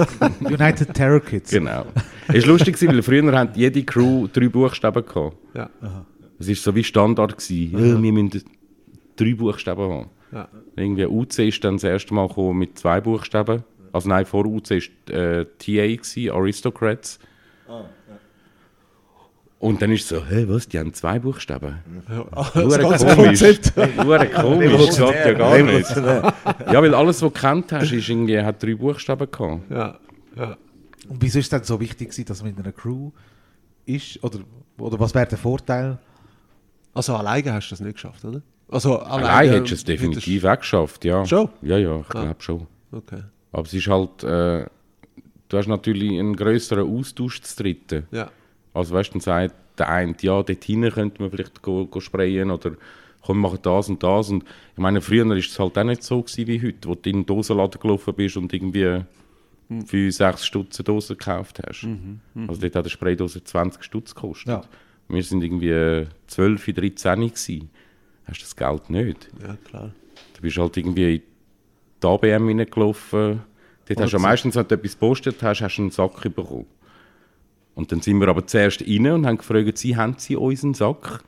United 0.40 0.94
Terror 0.94 1.20
Kids. 1.20 1.50
Genau. 1.50 1.84
Es 2.28 2.44
war 2.46 2.52
lustig, 2.54 2.76
gewesen, 2.76 2.94
weil 2.94 3.02
früher 3.02 3.38
hat 3.38 3.56
jede 3.58 3.82
Crew 3.84 4.26
drei 4.32 4.48
Buchstaben 4.48 5.04
gehabt. 5.04 5.36
Ja. 5.52 5.68
Es 6.42 6.48
war 6.48 6.54
so 6.56 6.74
wie 6.74 6.84
Standard. 6.84 7.38
Gewesen. 7.38 7.72
Ja, 7.72 8.02
wir 8.02 8.12
müssen 8.12 8.42
drei 9.16 9.34
Buchstaben 9.34 9.90
haben. 9.90 10.10
Ja. 10.32 10.48
Irgendwie 10.76 11.06
UC 11.06 11.38
ist 11.40 11.62
dann 11.62 11.74
das 11.74 11.84
erste 11.84 12.14
Mal 12.14 12.26
gekommen 12.26 12.58
mit 12.58 12.78
zwei 12.78 13.00
Buchstaben. 13.00 13.64
Also 13.92 14.08
nein, 14.08 14.24
vor 14.24 14.46
UC 14.46 14.70
war 14.70 15.14
äh, 15.14 15.44
TA, 15.44 15.86
gewesen, 15.86 16.30
Aristocrats. 16.30 17.18
Und 19.58 19.80
dann 19.80 19.92
ist 19.92 20.02
es 20.02 20.08
so, 20.08 20.26
hä, 20.26 20.46
was, 20.48 20.66
die 20.66 20.78
haben 20.78 20.92
zwei 20.92 21.20
Buchstaben? 21.20 21.78
Das 22.34 22.54
Hure 22.54 22.78
ganze 22.78 23.06
komisch. 23.14 23.40
Hure 24.04 24.28
komisch, 24.28 24.86
das 24.86 24.96
geht 24.96 25.14
ja 25.14 25.32
gar 25.34 25.58
nicht. 25.58 25.96
Ja, 25.96 26.82
weil 26.82 26.94
alles, 26.94 27.22
was 27.22 27.32
du 27.32 27.38
kennt 27.38 27.70
hast, 27.70 27.92
ist 27.92 28.08
irgendwie, 28.08 28.40
hat 28.40 28.60
drei 28.60 28.74
Buchstaben 28.74 29.30
gehabt. 29.30 29.70
Ja. 29.70 29.98
Ja. 30.36 30.56
Und 31.08 31.22
wieso 31.22 31.38
ist 31.38 31.46
es 31.46 31.50
dann 31.50 31.62
so 31.62 31.78
wichtig, 31.78 32.08
gewesen, 32.10 32.24
dass 32.24 32.42
man 32.42 32.52
in 32.52 32.58
einer 32.58 32.72
Crew 32.72 33.10
ist? 33.86 34.22
Oder, 34.24 34.40
oder 34.78 34.98
was 34.98 35.14
wäre 35.14 35.26
der 35.26 35.38
Vorteil? 35.38 35.98
Also 36.94 37.14
alleine 37.16 37.52
hast 37.54 37.68
du 37.68 37.72
das 37.74 37.80
nicht 37.80 37.94
geschafft, 37.94 38.24
oder? 38.24 38.42
Also 38.68 38.98
Allein 39.00 39.50
hättest 39.50 39.70
du 39.70 39.74
es 39.74 39.84
definitiv 39.84 40.44
auch 40.44 40.58
geschafft, 40.58 41.04
ja. 41.04 41.24
Schon? 41.26 41.48
Ja, 41.62 41.76
ja, 41.78 42.00
ich 42.00 42.06
Ah. 42.14 42.22
glaube 42.22 42.36
schon. 42.42 42.66
Okay. 42.90 43.22
Aber 43.52 43.62
es 43.66 43.74
ist 43.74 43.86
halt, 43.86 44.22
äh, 44.24 44.66
du 45.48 45.56
hast 45.58 45.66
natürlich 45.68 46.18
einen 46.18 46.34
grösseren 46.36 46.88
Austausch 46.88 47.40
zu 47.42 47.62
dritten. 47.62 48.06
Ja. 48.10 48.30
Also 48.72 48.94
weißt 48.94 49.10
du, 49.10 49.12
dann 49.14 49.20
sagt 49.20 49.54
der 49.78 49.88
eine, 49.90 50.14
ja, 50.20 50.42
dort 50.42 50.64
hinten 50.64 50.90
könnte 50.90 51.20
man 51.22 51.30
vielleicht 51.30 51.60
go, 51.62 51.86
go 51.86 52.00
sprayen 52.00 52.50
oder 52.50 52.72
komm, 53.22 53.38
wir 53.38 53.48
machen 53.48 53.58
das 53.62 53.88
und 53.90 54.02
das. 54.02 54.30
Und 54.30 54.44
ich 54.72 54.78
meine, 54.78 55.00
früher 55.02 55.26
war 55.28 55.36
es 55.36 55.58
halt 55.58 55.76
auch 55.78 55.84
nicht 55.84 56.02
so 56.02 56.22
gewesen 56.22 56.46
wie 56.46 56.62
heute, 56.66 56.88
wo 56.88 56.94
du 56.94 57.10
in 57.10 57.16
den 57.20 57.26
Dosenladen 57.26 57.80
gelaufen 57.80 58.14
bist 58.14 58.36
und 58.38 58.52
irgendwie 58.52 59.02
für 59.86 60.10
6 60.12 60.44
Stutz 60.46 60.78
eine 60.80 60.84
Dose 60.84 61.14
gekauft 61.16 61.60
hast. 61.66 61.86
Also 62.48 62.60
dort 62.60 62.74
hat 62.76 62.84
eine 62.84 62.90
Spraydose 62.90 63.42
20 63.44 63.82
Stutz 63.84 64.14
gekostet. 64.14 64.48
Ja. 64.48 64.62
Wir 65.12 65.22
sind 65.22 65.42
irgendwie 65.42 66.06
12, 66.26 66.64
13 66.74 67.20
gewesen. 67.20 67.70
Hast 68.24 68.42
das 68.42 68.56
Geld 68.56 68.88
nicht. 68.88 69.28
Ja, 69.42 69.56
klar. 69.64 69.92
Du 70.34 70.42
bist 70.42 70.56
halt 70.56 70.76
irgendwie 70.76 71.16
in 71.16 71.22
die 72.02 72.06
ABM 72.06 72.48
reingelaufen. 72.48 73.42
Dort 73.86 74.00
hast 74.00 74.12
du 74.12 74.16
ja 74.16 74.22
meistens, 74.22 74.56
wenn 74.56 74.66
du 74.66 74.74
etwas 74.74 74.92
gepostet 74.92 75.42
hast, 75.42 75.60
hast 75.60 75.76
du 75.76 75.82
einen 75.82 75.90
Sack 75.90 76.22
bekommen. 76.22 76.66
Und 77.74 77.92
dann 77.92 78.00
sind 78.00 78.20
wir 78.20 78.28
aber 78.28 78.46
zuerst 78.46 78.82
rein 78.82 79.06
und 79.08 79.26
haben 79.26 79.36
gefragt, 79.38 79.76
sie 79.76 79.96
haben 79.96 80.14
sie 80.18 80.36
unseren 80.36 80.74
Sack? 80.74 81.22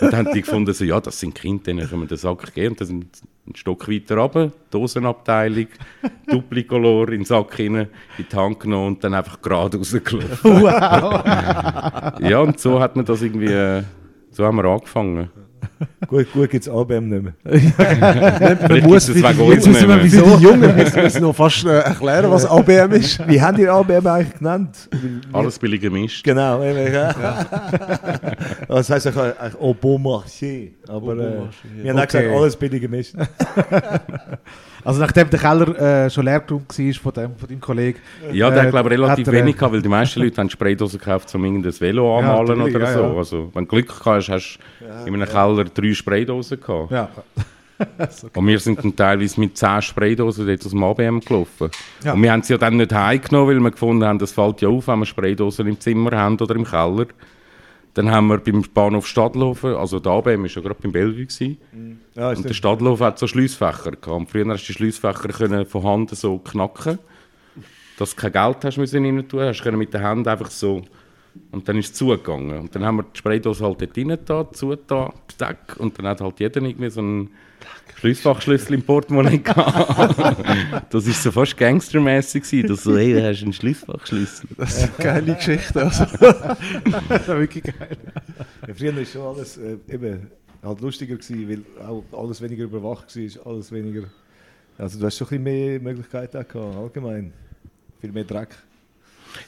Und 0.00 0.12
dann 0.12 0.26
haben 0.26 0.34
die 0.34 0.42
gefunden, 0.42 0.72
so, 0.72 0.84
ja, 0.84 1.00
das 1.00 1.18
sind 1.20 1.34
Kinder, 1.34 1.64
denen 1.64 1.88
können 1.88 2.02
wir 2.02 2.08
den 2.08 2.18
Sack 2.18 2.54
geben. 2.54 2.72
Und 2.72 2.80
dann 2.80 2.88
sind 2.88 3.22
einen 3.46 3.56
Stock 3.56 3.88
weiter 3.88 4.16
runter, 4.16 4.52
Dosenabteilung, 4.70 5.66
Duplicolor 6.26 7.08
in 7.08 7.20
den 7.20 7.24
Sack 7.24 7.58
rein, 7.58 7.74
in 7.76 7.88
die 8.18 8.36
Hand 8.36 8.60
genommen 8.60 8.88
und 8.88 9.04
dann 9.04 9.14
einfach 9.14 9.40
gerade 9.42 9.76
rausgelaufen. 9.78 10.62
ja, 12.28 12.38
und 12.38 12.60
so 12.60 12.80
hat 12.80 12.94
man 12.94 13.04
das 13.04 13.22
irgendwie, 13.22 13.52
äh, 13.52 13.82
so 14.30 14.44
haben 14.44 14.56
wir 14.56 14.64
angefangen. 14.64 15.30
gut, 16.06 16.32
gut 16.32 16.50
gibt 16.50 16.66
es 16.66 16.72
ABM 16.72 17.08
nicht 17.08 17.22
mehr. 17.22 17.32
Vielleicht 17.44 18.86
muss 18.86 19.06
für 19.06 19.14
die- 19.14 19.22
nicht 19.22 19.66
mehr. 19.66 20.00
Für 20.00 20.38
die 20.38 20.42
Jungen 20.42 20.76
müssen 20.76 20.96
wir 21.14 21.20
noch 21.20 21.34
fast 21.36 21.64
äh, 21.64 21.80
erklären, 21.80 22.30
was 22.30 22.44
ABM 22.46 22.92
ist. 22.92 23.26
Wie 23.28 23.40
haben 23.40 23.58
ihr 23.58 23.72
ABM 23.72 24.06
eigentlich 24.06 24.38
genannt? 24.38 24.88
Wir- 24.90 25.20
Alles 25.32 25.58
billig 25.58 25.80
gemischt. 25.80 26.24
Genau, 26.24 26.60
das 28.68 28.90
heisst 28.90 29.06
eigentlich 29.06 29.60
au 29.60 29.74
bon 29.74 30.02
marché. 30.02 30.72
Aber 30.88 31.12
äh, 31.14 31.32
wir 31.82 31.90
haben 31.92 31.98
auch 31.98 32.06
gesagt, 32.06 32.28
alles 32.28 32.56
billig 32.56 32.80
gemischt. 32.80 33.14
Also 34.84 35.00
nachdem 35.00 35.30
der 35.30 35.38
Keller 35.38 36.04
äh, 36.06 36.10
schon 36.10 36.24
leer 36.24 36.40
geräumt 36.40 36.78
war 36.78 36.94
von, 36.94 37.12
dem, 37.12 37.36
von 37.36 37.48
deinem 37.48 37.60
Kollegen. 37.60 37.98
Ja, 38.32 38.50
der 38.50 38.62
Äh, 38.62 38.64
hat 38.64 38.70
glaube 38.70 38.94
ich 38.94 39.00
relativ 39.00 39.26
er, 39.26 39.32
äh, 39.32 39.36
wenig 39.36 39.56
gehabt, 39.56 39.72
weil 39.74 39.82
die 39.82 39.88
meisten 39.88 40.20
Leute 40.20 40.36
haben 40.38 40.50
Spraydosen 40.50 40.98
gekauft, 40.98 41.34
um 41.34 41.44
irgendein 41.44 41.80
Velo 41.80 42.18
anmalen 42.18 42.58
natürlich, 42.58 42.76
oder 42.76 42.84
ja, 42.84 42.92
so. 42.92 43.02
ja. 43.02 43.16
Also, 43.16 43.50
wenn 43.54 43.64
du 43.64 43.68
Glück 43.68 43.88
gehabt 43.88 44.06
hast, 44.06 44.28
hast 44.28 44.58
du 44.80 45.08
in 45.08 45.14
einem 45.14 45.28
Keller 45.28 45.64
drei 45.64 45.94
Spraydosen 45.94 46.60
gehabt. 46.60 46.90
Ja. 46.90 47.08
Und 48.34 48.46
wir 48.46 48.58
sind 48.60 48.82
dann 48.82 48.94
teilweise 48.94 49.40
mit 49.40 49.56
10 49.56 49.82
Spraydosen 49.82 50.46
dort 50.46 50.64
aus 50.64 50.70
dem 50.70 50.84
ABM 50.84 51.20
gelaufen. 51.20 51.70
Ja. 52.04 52.12
Und 52.12 52.22
wir 52.22 52.32
haben 52.32 52.42
sie 52.42 52.52
ja 52.52 52.58
dann 52.58 52.76
nicht 52.76 52.92
heimgenommen, 52.92 53.48
weil 53.48 53.60
wir 53.60 53.70
gefunden 53.70 54.04
haben, 54.04 54.18
das 54.18 54.32
fällt 54.32 54.60
ja 54.60 54.68
auf, 54.68 54.86
wenn 54.88 55.00
wir 55.00 55.06
Spraydosen 55.06 55.66
im 55.66 55.80
Zimmer 55.80 56.12
haben 56.12 56.38
oder 56.38 56.54
im 56.54 56.64
Keller. 56.64 57.06
Dann 57.94 58.10
haben 58.10 58.28
wir 58.28 58.38
beim 58.38 58.62
Bahnhof 58.72 59.06
Stadtlofen, 59.06 59.74
also 59.74 60.00
der 60.00 60.12
ABM 60.12 60.42
war 60.42 60.48
ja 60.48 60.62
gerade 60.62 60.76
beim 60.80 60.92
Bellevue, 60.92 61.26
gewesen, 61.26 61.58
Ja, 62.14 62.28
und 62.30 62.36
der 62.38 62.42
stimmt. 62.42 62.56
Stadtlofen 62.56 63.04
hat 63.06 63.18
so 63.18 63.26
Schliessfächer 63.26 63.90
gehabt. 63.92 64.06
Und 64.08 64.30
früher 64.30 64.46
hast 64.48 64.62
du 64.62 64.66
die 64.68 64.72
Schliessfächer 64.72 65.28
können 65.28 65.66
von 65.66 65.82
Hand 65.84 66.10
so 66.10 66.38
knacken, 66.38 66.98
dass 67.98 68.14
du 68.14 68.20
kein 68.22 68.32
Geld 68.32 68.64
hast 68.64 68.78
müssen 68.78 69.04
rein 69.04 69.28
tun, 69.28 69.40
hast 69.40 69.62
können 69.62 69.78
mit 69.78 69.92
der 69.92 70.02
Hand 70.02 70.26
einfach 70.26 70.50
so 70.50 70.82
und 71.50 71.68
dann 71.68 71.78
ist 71.78 71.92
es 71.92 71.94
zugegangen. 71.94 72.58
Und 72.58 72.74
dann 72.74 72.84
haben 72.84 72.96
wir 72.96 73.02
die 73.04 73.18
Spraydose 73.18 73.64
halt 73.64 73.80
dort 73.80 73.96
rein 73.96 74.18
da, 74.24 74.50
zugetan, 74.50 75.12
zack, 75.36 75.76
und 75.78 75.98
dann 75.98 76.06
hat 76.06 76.20
halt 76.20 76.40
jeder 76.40 76.62
irgendwie 76.62 76.90
so 76.90 77.00
einen 77.00 77.30
Schliessfachschlüssel 78.02 78.74
im 78.74 78.82
Portemonnaie 78.82 79.38
gehabt. 79.44 80.92
das 80.92 81.06
war 81.06 81.12
so 81.14 81.30
fast 81.30 81.56
gangstermäßig 81.56 82.42
gewesen, 82.42 82.68
dass 82.68 82.82
so, 82.82 82.96
hey, 82.96 83.12
du 83.14 83.24
hast 83.24 83.42
einen 83.42 83.52
Schliessfachschlüssel. 83.52 84.48
Das 84.56 84.76
ist 84.76 84.82
eine 84.82 84.92
geile 84.98 85.34
Geschichte. 85.36 85.82
Also. 85.82 86.04
Das 87.08 87.28
war 87.28 87.38
wirklich 87.38 87.62
geil. 87.62 87.96
Ja, 88.66 88.74
früher 88.74 88.96
war 88.96 89.04
schon 89.04 89.22
alles 89.22 89.56
äh, 89.56 89.76
eben, 89.88 90.26
halt 90.62 90.80
lustiger, 90.80 91.14
gewesen, 91.14 91.48
weil 91.48 91.86
auch 91.86 92.02
alles 92.12 92.40
weniger 92.42 92.64
überwacht 92.64 93.16
war, 93.16 93.46
alles 93.46 93.70
weniger... 93.70 94.02
Also 94.78 94.98
du 94.98 95.06
hast 95.06 95.18
schon 95.18 95.28
ein 95.28 95.44
bisschen 95.44 95.44
mehr 95.44 95.80
Möglichkeiten 95.80 96.44
gehabt, 96.48 96.76
allgemein. 96.76 97.32
Viel 98.00 98.10
mehr 98.10 98.24
Dreck. 98.24 98.56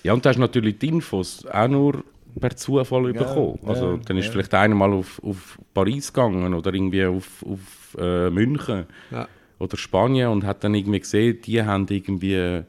Ja, 0.05 0.13
und 0.13 0.25
du 0.25 0.29
hast 0.29 0.39
natürlich 0.39 0.79
die 0.79 0.89
Infos 0.89 1.45
auch 1.47 1.67
nur 1.67 2.05
per 2.39 2.55
Zufall 2.57 3.13
bekommen. 3.13 3.59
ja, 3.63 3.69
Also, 3.69 3.97
dann 3.97 4.17
ist 4.17 4.27
ja. 4.27 4.33
vielleicht 4.33 4.55
einer 4.55 4.75
mal 4.75 4.93
auf, 4.93 5.21
auf 5.25 5.59
Paris 5.73 6.13
gegangen 6.13 6.55
oder 6.55 6.73
irgendwie 6.73 7.05
auf, 7.05 7.45
auf 7.45 7.84
äh, 7.99 8.31
München 8.31 8.85
Ja. 9.11 9.29
oder 9.59 9.77
Spanien 9.77 10.29
und 10.29 10.45
hat 10.45 10.65
dann 10.65 10.75
irgendwie 10.75 11.01
gesehen, 11.01 11.39
die 11.45 11.63
haben 11.63 11.87
irgendwie 11.89 12.63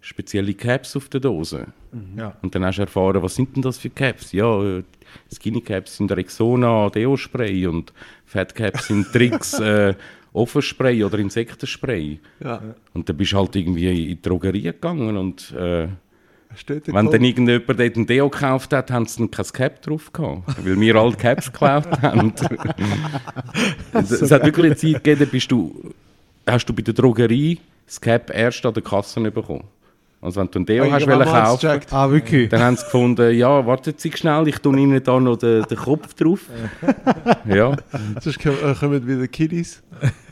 spezielle 0.00 0.54
Caps 0.54 0.96
auf 0.96 1.08
der 1.08 1.20
Dose. 1.20 1.66
Ja. 2.16 2.36
Und 2.42 2.54
dann 2.54 2.64
hast 2.64 2.76
du 2.76 2.82
erfahren, 2.82 3.22
was 3.22 3.34
sind 3.34 3.56
denn 3.56 3.62
das 3.62 3.78
für 3.78 3.90
Caps? 3.90 4.32
Ja, 4.32 4.62
äh, 4.62 4.82
Skinny 5.34 5.60
Caps 5.60 5.96
sind 5.96 6.12
Rexona 6.12 6.90
Deo 6.90 7.16
Spray 7.16 7.66
und 7.66 7.92
Fat 8.24 8.54
Caps 8.54 8.88
sind 8.88 9.06
Tricks 9.12 9.58
äh, 9.58 9.94
Ofenspray 10.32 11.02
oder 11.02 11.18
Insektenspray. 11.18 12.20
Ja. 12.44 12.62
Und 12.92 13.08
dann 13.08 13.16
bist 13.16 13.32
du 13.32 13.38
halt 13.38 13.56
irgendwie 13.56 13.88
in 13.88 13.94
die 14.08 14.20
Drogerie 14.22 14.62
gegangen 14.62 15.16
und 15.16 15.52
äh, 15.52 15.88
Steht 16.56 16.92
wenn 16.92 17.10
dann 17.10 17.22
irgendjemand 17.22 17.68
dort 17.68 17.96
ein 17.96 18.06
Deo 18.06 18.30
gekauft 18.30 18.72
hat, 18.72 18.90
haben 18.90 19.06
sie 19.06 19.18
dann 19.18 19.30
kein 19.30 19.46
Cap 19.46 19.82
drauf 19.82 20.12
gehabt, 20.12 20.42
weil 20.64 20.80
wir 20.80 20.96
alle 20.96 21.14
Caps 21.14 21.52
geklaut 21.52 21.86
haben. 22.02 22.32
es, 23.92 24.30
hat 24.30 24.44
wirklich 24.44 24.66
eine 24.66 24.76
Zeit 24.76 25.04
gegeben, 25.04 25.28
bist 25.30 25.50
du, 25.52 25.92
hast 26.46 26.66
du 26.66 26.72
bei 26.72 26.82
der 26.82 26.94
Drogerie 26.94 27.60
das 27.86 28.00
Cap 28.00 28.30
erst 28.34 28.64
an 28.64 28.74
der 28.74 28.82
Kasse 28.82 29.20
bekommen. 29.30 29.64
Also 30.22 30.40
wenn 30.40 30.50
du 30.50 30.58
ein 30.60 30.66
Deo 30.66 30.84
Oh, 30.86 30.90
hast 30.90 31.06
wollen 31.06 31.24
kaufen. 31.24 31.80
Ah, 31.90 32.10
wirklich? 32.10 32.48
dann 32.48 32.60
haben 32.62 32.76
sie 32.76 32.84
gefunden, 32.84 33.34
ja, 33.36 33.64
wartet 33.66 34.00
Sie 34.00 34.10
schnell, 34.12 34.48
ich 34.48 34.58
tue 34.58 34.76
Ihnen 34.78 35.02
da 35.04 35.20
noch 35.20 35.36
den, 35.36 35.62
den 35.64 35.76
Kopf 35.76 36.14
drauf. 36.14 36.40
ja. 37.46 37.76
Sonst 38.20 38.40
kommen 38.40 38.56
kommen 38.80 39.06
wieder 39.06 39.28
Kiddies 39.28 39.82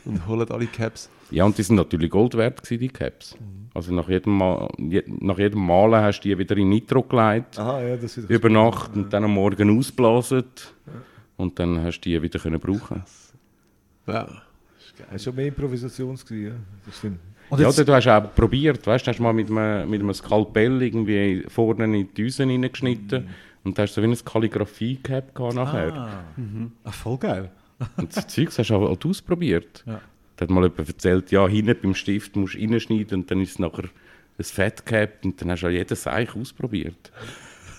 und 0.03 0.27
holen 0.27 0.49
alle 0.49 0.65
Caps. 0.65 1.09
ja, 1.29 1.45
und 1.45 1.57
die 1.57 1.63
sind 1.63 1.75
natürlich 1.75 2.09
Gold 2.09 2.35
wert 2.35 2.63
gewesen, 2.63 2.79
die 2.81 2.89
Caps. 2.89 3.35
Also 3.75 3.93
nach 3.93 4.07
jedem, 4.07 4.37
Mal, 4.37 4.69
je, 4.77 5.03
nach 5.05 5.37
jedem 5.37 5.59
Malen 5.65 6.01
hast 6.01 6.21
du 6.21 6.29
die 6.29 6.37
wieder 6.37 6.55
in 6.55 6.69
Nitro 6.69 7.03
gelegt. 7.03 7.59
Aha, 7.59 7.81
ja, 7.81 7.97
das 7.97 8.17
ist 8.17 8.29
über 8.29 8.49
Nacht 8.49 8.95
und 8.95 9.11
dann 9.11 9.25
am 9.25 9.33
Morgen 9.33 9.77
ausblasen. 9.77 10.45
Und 11.35 11.59
dann 11.59 11.83
hast 11.83 11.99
du 11.99 12.09
die 12.09 12.21
wieder 12.21 12.39
können 12.39 12.59
brauchen. 12.59 13.03
Ja. 14.07 14.27
Das 14.97 15.11
war 15.11 15.19
schon 15.19 15.35
mehr 15.35 15.47
Improvisation. 15.47 16.15
gewesen, 16.15 16.45
Ja, 16.47 16.53
das 16.85 16.97
stimmt. 16.97 17.19
Und 17.49 17.59
Ja, 17.59 17.69
du 17.69 17.93
hast 17.93 18.07
auch 18.07 18.33
probiert, 18.33 18.87
weißt 18.87 19.05
du, 19.05 19.11
hast 19.11 19.19
mal 19.19 19.33
mit 19.33 19.51
einem, 19.51 19.89
mit 19.89 20.01
einem 20.01 20.13
Skalpell 20.13 20.81
irgendwie 20.81 21.43
vorne 21.49 21.83
in 21.83 21.91
die 21.93 22.05
Düsen 22.05 22.49
reingeschnitten 22.49 23.27
und 23.65 23.77
hast 23.77 23.93
so 23.93 24.01
wie 24.01 24.05
eine 24.05 24.15
Kalligrafie-Cap 24.15 25.35
gehabt 25.35 25.55
nachher. 25.55 26.23
ah, 26.85 26.91
voll 26.91 27.17
geil. 27.17 27.51
Und 27.97 28.15
das 28.15 28.27
Zeug 28.27 28.49
hast 28.57 28.69
du 28.69 28.87
halt 28.87 29.05
ausprobiert. 29.05 29.83
Ja. 29.85 29.99
Da 30.37 30.43
hat 30.43 30.49
mal 30.49 30.63
jemand 30.63 30.87
erzählt, 30.87 31.31
ja, 31.31 31.47
hinten 31.47 31.75
beim 31.81 31.95
Stift 31.95 32.35
musst 32.35 32.55
du 32.55 32.59
reinschneiden 32.59 33.21
und 33.21 33.31
dann 33.31 33.41
ist 33.41 33.51
es 33.51 33.59
nachher 33.59 33.85
ein 34.37 34.43
Fat-Cap 34.43 35.23
und 35.23 35.41
dann 35.41 35.51
hast 35.51 35.61
du 35.61 35.67
auch 35.67 35.71
jeden 35.71 35.95
Seich 35.95 36.35
ausprobiert. 36.35 37.11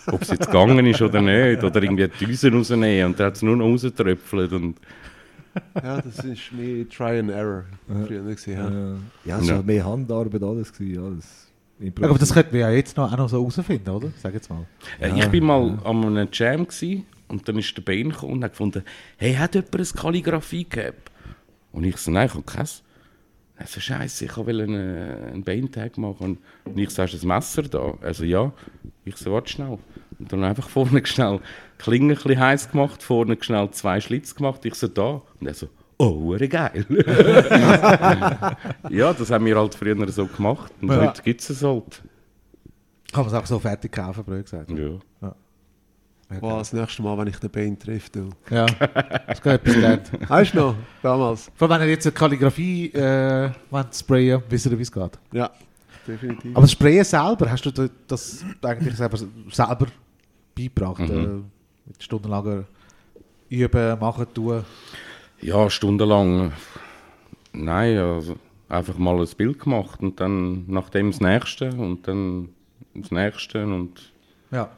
Ob 0.06 0.22
es 0.22 0.28
jetzt 0.28 0.46
gegangen 0.46 0.86
ist 0.86 1.02
oder 1.02 1.20
nicht, 1.20 1.62
oder 1.62 1.82
irgendwie 1.82 2.08
die 2.08 2.26
Düsen 2.26 2.54
rausnehmen 2.54 3.06
und 3.06 3.20
dann 3.20 3.26
hat 3.26 3.36
es 3.36 3.42
nur 3.42 3.56
noch 3.56 3.66
rausgetröpfelt 3.66 4.52
und 4.52 4.76
ja, 5.82 6.00
das 6.02 6.22
ist 6.24 6.52
mehr 6.52 6.86
Try 6.88 7.18
and 7.18 7.30
Error. 7.30 7.64
Früher 8.06 8.22
gesehen. 8.22 8.58
Ja. 8.58 8.70
Ja, 8.70 8.96
ja 9.24 9.38
es 9.38 9.48
war 9.48 9.56
Ja. 9.56 9.62
mehr 9.62 9.84
Handarbeit 9.86 10.42
alles. 10.42 10.72
Gewesen, 10.72 11.02
alles. 11.04 11.46
Ja, 11.78 12.08
aber 12.08 12.18
das 12.18 12.32
könnten 12.32 12.52
wir 12.52 12.60
ja 12.60 12.70
jetzt 12.70 12.96
noch, 12.96 13.10
auch 13.12 13.16
noch 13.16 13.28
so 13.28 13.38
herausfinden, 13.40 13.88
oder? 13.90 14.08
Sag 14.22 14.34
jetzt 14.34 14.48
mal. 14.48 14.66
Äh, 15.00 15.18
ich 15.18 15.28
bin 15.28 15.44
mal 15.44 15.78
an 15.84 16.04
einem 16.04 16.28
Jam 16.32 16.66
gsi 16.66 17.04
und 17.28 17.46
dann 17.48 17.58
ist 17.58 17.76
der 17.76 17.82
Ben 17.82 18.10
gekommen 18.10 18.34
und 18.34 18.44
hat 18.44 18.52
gefunden, 18.52 18.82
hey, 19.16 19.34
hat 19.34 19.54
jemand 19.54 19.74
ein 19.74 19.86
Kalligrafie-Cap? 19.96 20.94
Und 21.76 21.84
ich 21.84 21.98
so, 21.98 22.10
nein, 22.10 22.26
ich 22.26 22.32
habe 22.32 22.42
keins. 22.42 22.82
Er 23.58 23.66
so, 23.66 23.80
scheiße, 23.80 24.24
ich 24.24 24.36
wollte 24.36 24.62
einen, 24.62 25.24
einen 25.24 25.44
Beintag 25.44 25.98
machen. 25.98 26.38
Und 26.64 26.78
ich 26.78 26.88
so, 26.88 27.02
hast 27.02 27.12
du 27.12 27.18
ein 27.26 27.28
Messer 27.28 27.62
da? 27.64 27.92
Also 28.00 28.24
ja. 28.24 28.50
Ich 29.04 29.16
so, 29.16 29.32
warte 29.32 29.50
schnell. 29.50 29.78
Und 30.18 30.32
dann 30.32 30.42
einfach 30.42 30.70
vorne 30.70 31.04
schnell 31.04 31.40
Klinge 31.76 32.14
ein 32.14 32.16
bisschen 32.16 32.40
heiß 32.40 32.70
gemacht, 32.70 33.02
vorne 33.02 33.36
schnell 33.40 33.70
zwei 33.72 34.00
Schlitz 34.00 34.34
gemacht. 34.34 34.64
Ich 34.64 34.74
so, 34.74 34.88
da. 34.88 35.20
Und 35.38 35.46
er 35.46 35.52
so, 35.52 35.68
oh, 35.98 36.34
geil. 36.48 36.86
ja, 38.90 39.12
das 39.12 39.30
haben 39.30 39.44
wir 39.44 39.58
halt 39.58 39.74
früher 39.74 40.08
so 40.10 40.26
gemacht. 40.26 40.72
Und 40.80 40.88
Ja. 40.90 41.08
heute 41.08 41.22
gibt 41.22 41.42
es 41.42 41.50
es 41.50 41.62
halt. 41.62 42.02
Kann 43.12 43.24
man 43.24 43.34
es 43.34 43.34
auch 43.34 43.46
so 43.46 43.58
fertig 43.58 43.92
kaufen, 43.92 44.24
blöd 44.24 44.44
gesagt. 44.44 44.70
Ja. 44.70 45.34
Wow, 46.40 46.58
das 46.58 46.72
nächste 46.72 47.02
Mal, 47.02 47.16
wenn 47.18 47.28
ich 47.28 47.36
den 47.38 47.50
Bein 47.50 47.78
treffe. 47.78 48.10
Du. 48.10 48.30
Ja, 48.50 48.66
das 48.66 49.40
geht 49.40 49.52
etwas 49.52 49.76
wert. 49.80 50.10
Weißt 50.28 50.54
du 50.54 50.58
noch? 50.58 50.74
Damals. 51.02 51.50
Vor 51.54 51.70
allem, 51.70 51.80
wenn 51.82 51.88
ihr 51.88 51.94
jetzt 51.94 52.06
eine 52.06 52.12
Kalligrafie 52.14 52.88
äh, 52.92 53.50
wollt 53.70 53.94
sprayen 53.94 54.42
wisst 54.48 54.66
ihr, 54.66 54.76
wie 54.76 54.82
es 54.82 54.90
geht. 54.90 55.18
Ja, 55.32 55.50
definitiv. 56.06 56.50
Aber 56.56 56.62
das 56.62 56.72
Sprayen 56.72 57.04
selber, 57.04 57.48
hast 57.50 57.64
du 57.64 57.70
da- 57.70 57.88
das 58.08 58.44
eigentlich 58.62 58.96
selber, 58.96 59.18
selber 59.52 59.86
beigebracht? 60.56 60.98
Mhm. 61.00 61.10
Äh, 61.14 61.88
mit 61.90 62.02
stundenlanger 62.02 62.64
Üben, 63.48 63.98
Machen, 64.00 64.26
Tun? 64.34 64.64
Ja, 65.40 65.70
stundenlang. 65.70 66.52
Nein, 67.52 67.96
also 67.98 68.34
einfach 68.68 68.98
mal 68.98 69.20
ein 69.20 69.28
Bild 69.36 69.60
gemacht 69.60 70.00
und 70.00 70.18
dann 70.20 70.64
nachdem 70.66 71.12
das 71.12 71.20
nächste 71.20 71.70
und 71.70 72.08
dann 72.08 72.48
das 72.94 73.12
nächste 73.12 73.64
und 73.64 74.12
Ja. 74.50 74.70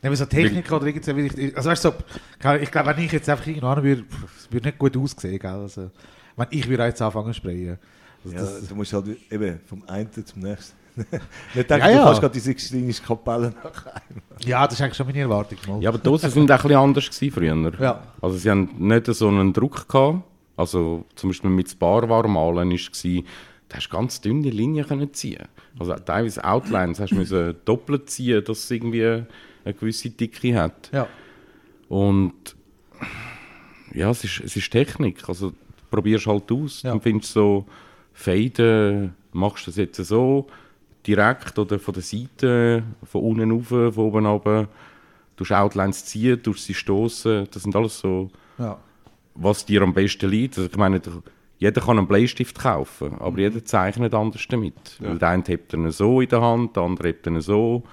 Nehmen 0.00 0.12
wir 0.12 0.16
so 0.16 0.26
Technik 0.26 0.70
oder 0.70 0.86
irgendwie, 0.86 1.52
also 1.56 1.70
weißt 1.70 1.84
du, 1.86 1.90
so, 1.90 2.54
ich 2.54 2.70
glaube, 2.70 2.96
wenn 2.96 3.04
ich 3.04 3.10
jetzt 3.12 3.28
einfach 3.28 3.46
irgendwo 3.46 3.74
hin 3.74 3.82
würde, 3.82 4.04
es 4.38 4.52
würde 4.52 4.66
nicht 4.68 4.78
gut 4.78 4.96
aussehen, 4.96 5.38
gell? 5.38 5.50
Also, 5.50 5.90
wenn 6.36 6.46
ich 6.50 6.68
würde 6.68 6.84
jetzt 6.84 7.02
anfangen 7.02 7.32
zu 7.32 7.38
sprayen. 7.38 7.78
Also 8.24 8.36
Ja, 8.36 8.42
das, 8.42 8.68
du 8.68 8.74
musst 8.76 8.92
halt 8.92 9.06
eben 9.30 9.60
vom 9.66 9.82
einen 9.88 10.08
zum 10.12 10.42
nächsten. 10.42 10.76
Nicht 11.54 11.70
denken, 11.70 11.86
Ja, 11.86 11.90
ja. 11.90 11.98
du 11.98 12.04
kannst 12.04 12.20
gerade 12.20 12.32
die 12.32 12.40
Sixtinische 12.40 13.02
Kapelle 13.02 13.54
nachher. 13.62 14.02
ja, 14.44 14.64
das 14.66 14.74
ist 14.74 14.82
eigentlich 14.82 14.96
schon 14.96 15.06
meine 15.06 15.20
Erwartung. 15.20 15.58
Mal. 15.68 15.82
ja, 15.82 15.90
aber 15.90 15.98
die 15.98 16.04
Dosen 16.04 16.28
sind 16.30 16.50
auch 16.50 16.56
ein 16.56 16.62
bisschen 16.62 16.76
anders 16.76 17.08
gewesen 17.10 17.32
früher. 17.32 17.80
Ja. 17.80 18.02
Also 18.20 18.36
sie 18.36 18.50
haben 18.50 18.68
nicht 18.78 19.06
so 19.06 19.28
einen 19.28 19.52
Druck 19.52 19.88
gehabt. 19.88 20.22
Also 20.56 21.04
zum 21.14 21.30
Beispiel 21.30 21.50
mit 21.50 21.70
Sparwarmalen 21.70 22.72
ist 22.72 22.90
gsi, 22.90 23.24
da 23.68 23.76
hast 23.76 23.88
du 23.88 23.96
ganz 23.96 24.20
dünne 24.20 24.50
Linien 24.50 24.86
können 24.86 25.12
ziehen. 25.14 25.46
Also 25.78 25.94
teilweise 25.94 26.42
Outlines 26.42 26.98
hast 26.98 27.10
du 27.10 27.14
müssen 27.16 27.54
doppelt 27.64 28.10
ziehen, 28.10 28.42
dass 28.44 28.68
irgendwie 28.68 29.22
eine 29.68 29.74
gewisse 29.78 30.10
Dicke 30.10 30.54
hat. 30.58 30.90
Ja. 30.92 31.06
Und 31.88 32.56
ja, 33.94 34.10
es 34.10 34.24
ist, 34.24 34.40
es 34.44 34.56
ist 34.56 34.70
Technik. 34.70 35.28
Also, 35.28 35.50
du 35.50 35.54
probierst 35.90 36.26
halt 36.26 36.50
aus. 36.52 36.82
Ja. 36.82 36.90
Dann 36.90 37.00
findest 37.00 37.34
du 37.36 37.40
so 37.40 37.66
Faden, 38.12 39.14
machst 39.32 39.66
du 39.66 39.70
das 39.70 39.76
jetzt 39.76 39.96
so 40.04 40.46
direkt 41.06 41.58
oder 41.58 41.78
von 41.78 41.94
der 41.94 42.02
Seite, 42.02 42.82
von 43.04 43.22
unten 43.22 43.50
rauf, 43.50 43.68
von 43.68 44.04
oben 44.04 44.26
runter. 44.26 44.68
Du 45.36 45.44
Outlines 45.54 46.04
ziehen, 46.04 46.40
durch 46.42 46.60
sie 46.60 46.74
stoßen. 46.74 47.46
Das 47.50 47.62
sind 47.62 47.74
alles 47.76 47.98
so 48.00 48.30
Ja. 48.58 48.76
was 49.34 49.64
dir 49.64 49.82
am 49.82 49.94
besten 49.94 50.28
liegt. 50.30 50.58
Also 50.58 50.68
ich 50.68 50.76
meine, 50.76 50.98
der- 51.00 51.22
jeder 51.60 51.80
kann 51.80 51.98
einen 51.98 52.06
Bleistift 52.08 52.58
kaufen, 52.58 53.14
aber 53.14 53.32
Mhm. 53.32 53.38
jeder 53.38 53.64
zeichnet 53.64 54.14
anders 54.14 54.46
damit. 54.48 54.74
Weil 55.00 55.18
der 55.18 55.28
eine 55.28 55.44
hebt 55.46 55.72
ihn 55.72 55.90
so 55.90 56.20
in 56.20 56.28
der 56.28 56.40
Hand, 56.40 56.74
der 56.76 56.82
andere 56.82 57.08
hebt 57.08 57.26
ihn 57.26 57.40
so. 57.40 57.84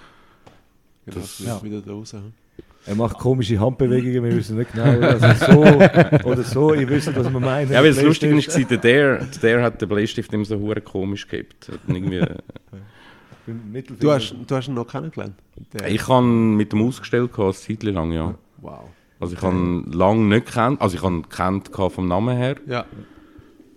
Genau, 1.06 1.20
das 1.22 1.40
ist 1.40 1.64
wieder 1.64 1.82
da 1.82 1.92
raus. 1.92 2.16
Er 2.88 2.96
macht 2.96 3.18
komische 3.18 3.60
Handbewegungen, 3.60 4.24
wir 4.24 4.36
wissen 4.38 4.58
nicht 4.58 4.72
genau, 4.72 4.84
also 5.08 5.46
so 5.54 5.62
oder 6.30 6.44
so, 6.44 6.74
ihr 6.74 6.88
wisst, 6.88 7.16
was 7.16 7.32
wir 7.34 7.40
meinen. 7.40 7.72
Ja, 7.72 7.82
weil 7.82 7.94
das 7.94 8.04
Lustige 8.04 8.36
ist, 8.38 8.56
der, 8.84 9.26
der, 9.42 9.64
hat 9.64 9.82
den 9.82 9.90
Bleistift 9.90 10.32
immer 10.34 10.46
so 10.46 10.60
hure 10.60 10.82
komisch 10.82 11.28
gehabt. 11.28 11.72
Du 14.00 14.12
hast, 14.12 14.36
du 14.48 14.56
hast 14.56 14.68
ihn 14.68 14.74
noch 14.76 14.88
kennengelernt? 14.88 15.36
Der- 15.74 15.88
ich 15.90 16.08
habe 16.08 16.26
ihn 16.26 16.56
mit 16.56 16.72
dem 16.72 16.82
ausgestellt, 16.84 17.32
gehabt, 17.34 17.56
eine 17.68 17.78
Zeit 17.78 17.84
lang, 17.84 18.12
ja. 18.12 18.36
Wow. 18.62 18.90
Also 19.20 19.36
ich 19.36 19.42
habe 19.42 19.56
ihn 19.56 19.92
lange 19.92 20.22
nicht 20.24 20.48
kennt, 20.52 20.82
also 20.82 20.96
ich 20.96 21.04
habe 21.04 21.16
ihn 21.16 21.30
kennt 21.30 21.70
vom 21.76 22.08
Namen 22.08 22.36
her, 22.38 22.56
Ja. 22.68 22.86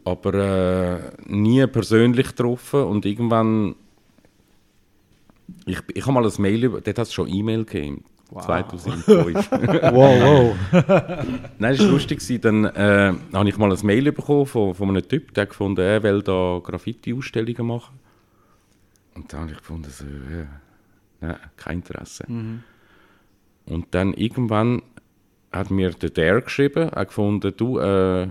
aber 0.05 0.35
äh, 0.35 0.99
nie 1.27 1.67
persönlich 1.67 2.29
getroffen 2.29 2.83
und 2.85 3.07
irgendwann, 3.07 3.75
ich, 5.69 5.79
ich 5.95 6.03
habe 6.03 6.13
mal 6.13 6.25
ein 6.25 6.33
Mail, 6.39 6.65
über, 6.65 6.81
dort 6.81 6.99
hat 6.99 7.07
es 7.07 7.13
schon 7.13 7.29
E-Mail 7.29 7.65
gegeben, 7.65 8.05
2005. 8.31 9.51
Wow, 9.51 10.21
wow. 10.21 10.57
Nein, 11.59 11.77
das 11.77 11.81
war 11.81 11.87
lustig. 11.87 12.21
Dann 12.43 12.65
äh, 12.65 13.15
habe 13.33 13.49
ich 13.49 13.57
mal 13.57 13.73
ein 13.73 13.87
Mail 13.87 14.13
bekommen 14.13 14.47
von, 14.47 14.75
von 14.75 14.89
einem 14.91 15.07
Typ, 15.07 15.33
der 15.35 15.47
gefunden, 15.47 15.81
er 15.81 16.03
will 16.03 16.23
da 16.23 16.61
Graffiti-Ausstellungen 16.63 17.67
machen. 17.67 17.99
Und 19.15 19.33
dann 19.33 19.41
habe 19.41 19.53
ich 19.53 19.59
gefunden, 19.59 19.91
so, 19.91 20.05
ja, 20.05 20.47
nein, 21.21 21.37
kein 21.57 21.79
Interesse. 21.79 22.25
Und 23.67 23.87
dann 23.91 24.15
irgendwann 24.15 24.83
hat 25.53 25.71
mir 25.71 25.91
der 25.91 26.11
der 26.11 26.41
geschrieben, 26.43 26.91
er 26.91 27.01
hat 27.01 27.09
gefunden, 27.09 27.53
du, 27.57 27.79
äh, 27.79 28.29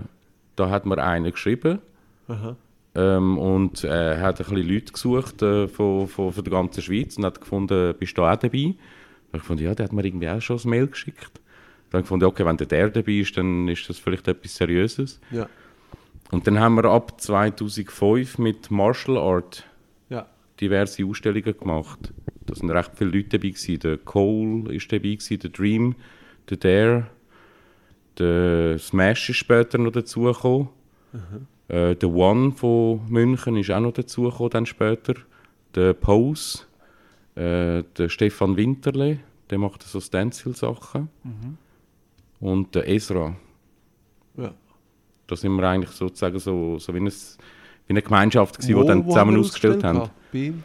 da 0.56 0.70
hat 0.70 0.86
mir 0.86 0.98
einer 0.98 1.30
geschrieben. 1.30 1.80
Aha. 2.28 2.56
Ähm, 2.98 3.38
und 3.38 3.84
äh, 3.84 4.14
er 4.14 4.20
hat 4.22 4.40
ein 4.40 4.46
bisschen 4.50 4.68
Leute 4.68 4.92
gesucht 4.92 5.40
äh, 5.42 5.68
von, 5.68 6.08
von, 6.08 6.32
von 6.32 6.42
der 6.44 6.50
ganzen 6.50 6.82
Schweiz 6.82 7.16
und 7.16 7.24
hat 7.24 7.40
gefunden, 7.40 7.94
bist 7.96 8.18
du 8.18 8.24
auch 8.24 8.34
dabei? 8.36 8.48
Dann 8.50 8.56
habe 8.58 8.76
ich 9.34 9.40
gefunden, 9.40 9.64
ja, 9.64 9.74
der 9.74 9.84
hat 9.84 9.92
mir 9.92 10.04
irgendwie 10.04 10.28
auch 10.28 10.40
schon 10.40 10.58
ein 10.58 10.68
Mail 10.68 10.88
geschickt. 10.88 11.40
Dann 11.90 12.02
gefunden, 12.02 12.24
okay, 12.24 12.44
wenn 12.44 12.56
der, 12.56 12.66
der 12.66 12.90
dabei 12.90 13.12
ist, 13.12 13.36
dann 13.36 13.68
ist 13.68 13.88
das 13.88 13.98
vielleicht 13.98 14.26
etwas 14.26 14.56
Seriöses. 14.56 15.20
Ja. 15.30 15.48
Und 16.32 16.46
dann 16.48 16.58
haben 16.58 16.74
wir 16.74 16.86
ab 16.86 17.20
2005 17.20 18.38
mit 18.38 18.70
Martial 18.70 19.16
Art 19.16 19.64
Ja. 20.08 20.26
diverse 20.60 21.04
Ausstellungen 21.04 21.56
gemacht. 21.56 22.12
Da 22.46 22.54
sind 22.56 22.70
recht 22.70 22.90
viele 22.96 23.10
Leute 23.10 23.38
dabei 23.38 23.50
gewesen. 23.50 23.78
Der 23.78 23.96
Cole 23.98 24.74
ist 24.74 24.90
dabei 24.90 25.14
gewesen, 25.14 25.38
der 25.38 25.50
Dream, 25.50 25.94
der 26.50 26.56
Dare, 26.56 27.06
der 28.18 28.78
Smash 28.78 29.30
ist 29.30 29.36
später 29.36 29.78
noch 29.78 29.92
dazugekommen. 29.92 30.68
Äh, 31.68 31.94
der 31.96 32.08
One 32.10 32.52
von 32.52 33.00
München 33.08 33.56
ist 33.56 33.70
auch 33.70 33.80
noch 33.80 33.92
dazugekommen 33.92 34.50
dann 34.50 34.66
später. 34.66 35.14
Der 35.74 35.92
Pose, 35.92 36.60
äh, 37.34 37.82
der 37.96 38.08
Stefan 38.08 38.56
Winterle, 38.56 39.20
der 39.50 39.58
macht 39.58 39.82
so 39.82 40.00
Stencil-Sachen. 40.00 41.08
Und 42.40 42.74
der 42.74 42.88
Ezra. 42.88 43.34
ja. 44.36 44.52
Da 45.26 45.36
sind 45.36 45.52
wir 45.56 45.64
eigentlich 45.68 45.90
sozusagen 45.90 46.38
so, 46.38 46.78
so 46.78 46.94
wie, 46.94 47.00
ein, 47.00 47.06
wie 47.06 47.90
eine 47.90 48.00
Gemeinschaft 48.00 48.56
gewesen, 48.56 48.76
Wo- 48.76 48.80
die 48.82 48.88
dann 48.88 49.06
zusammen 49.06 49.38
ausgestellt 49.38 49.84
haben. 49.84 50.08
ihm? 50.32 50.64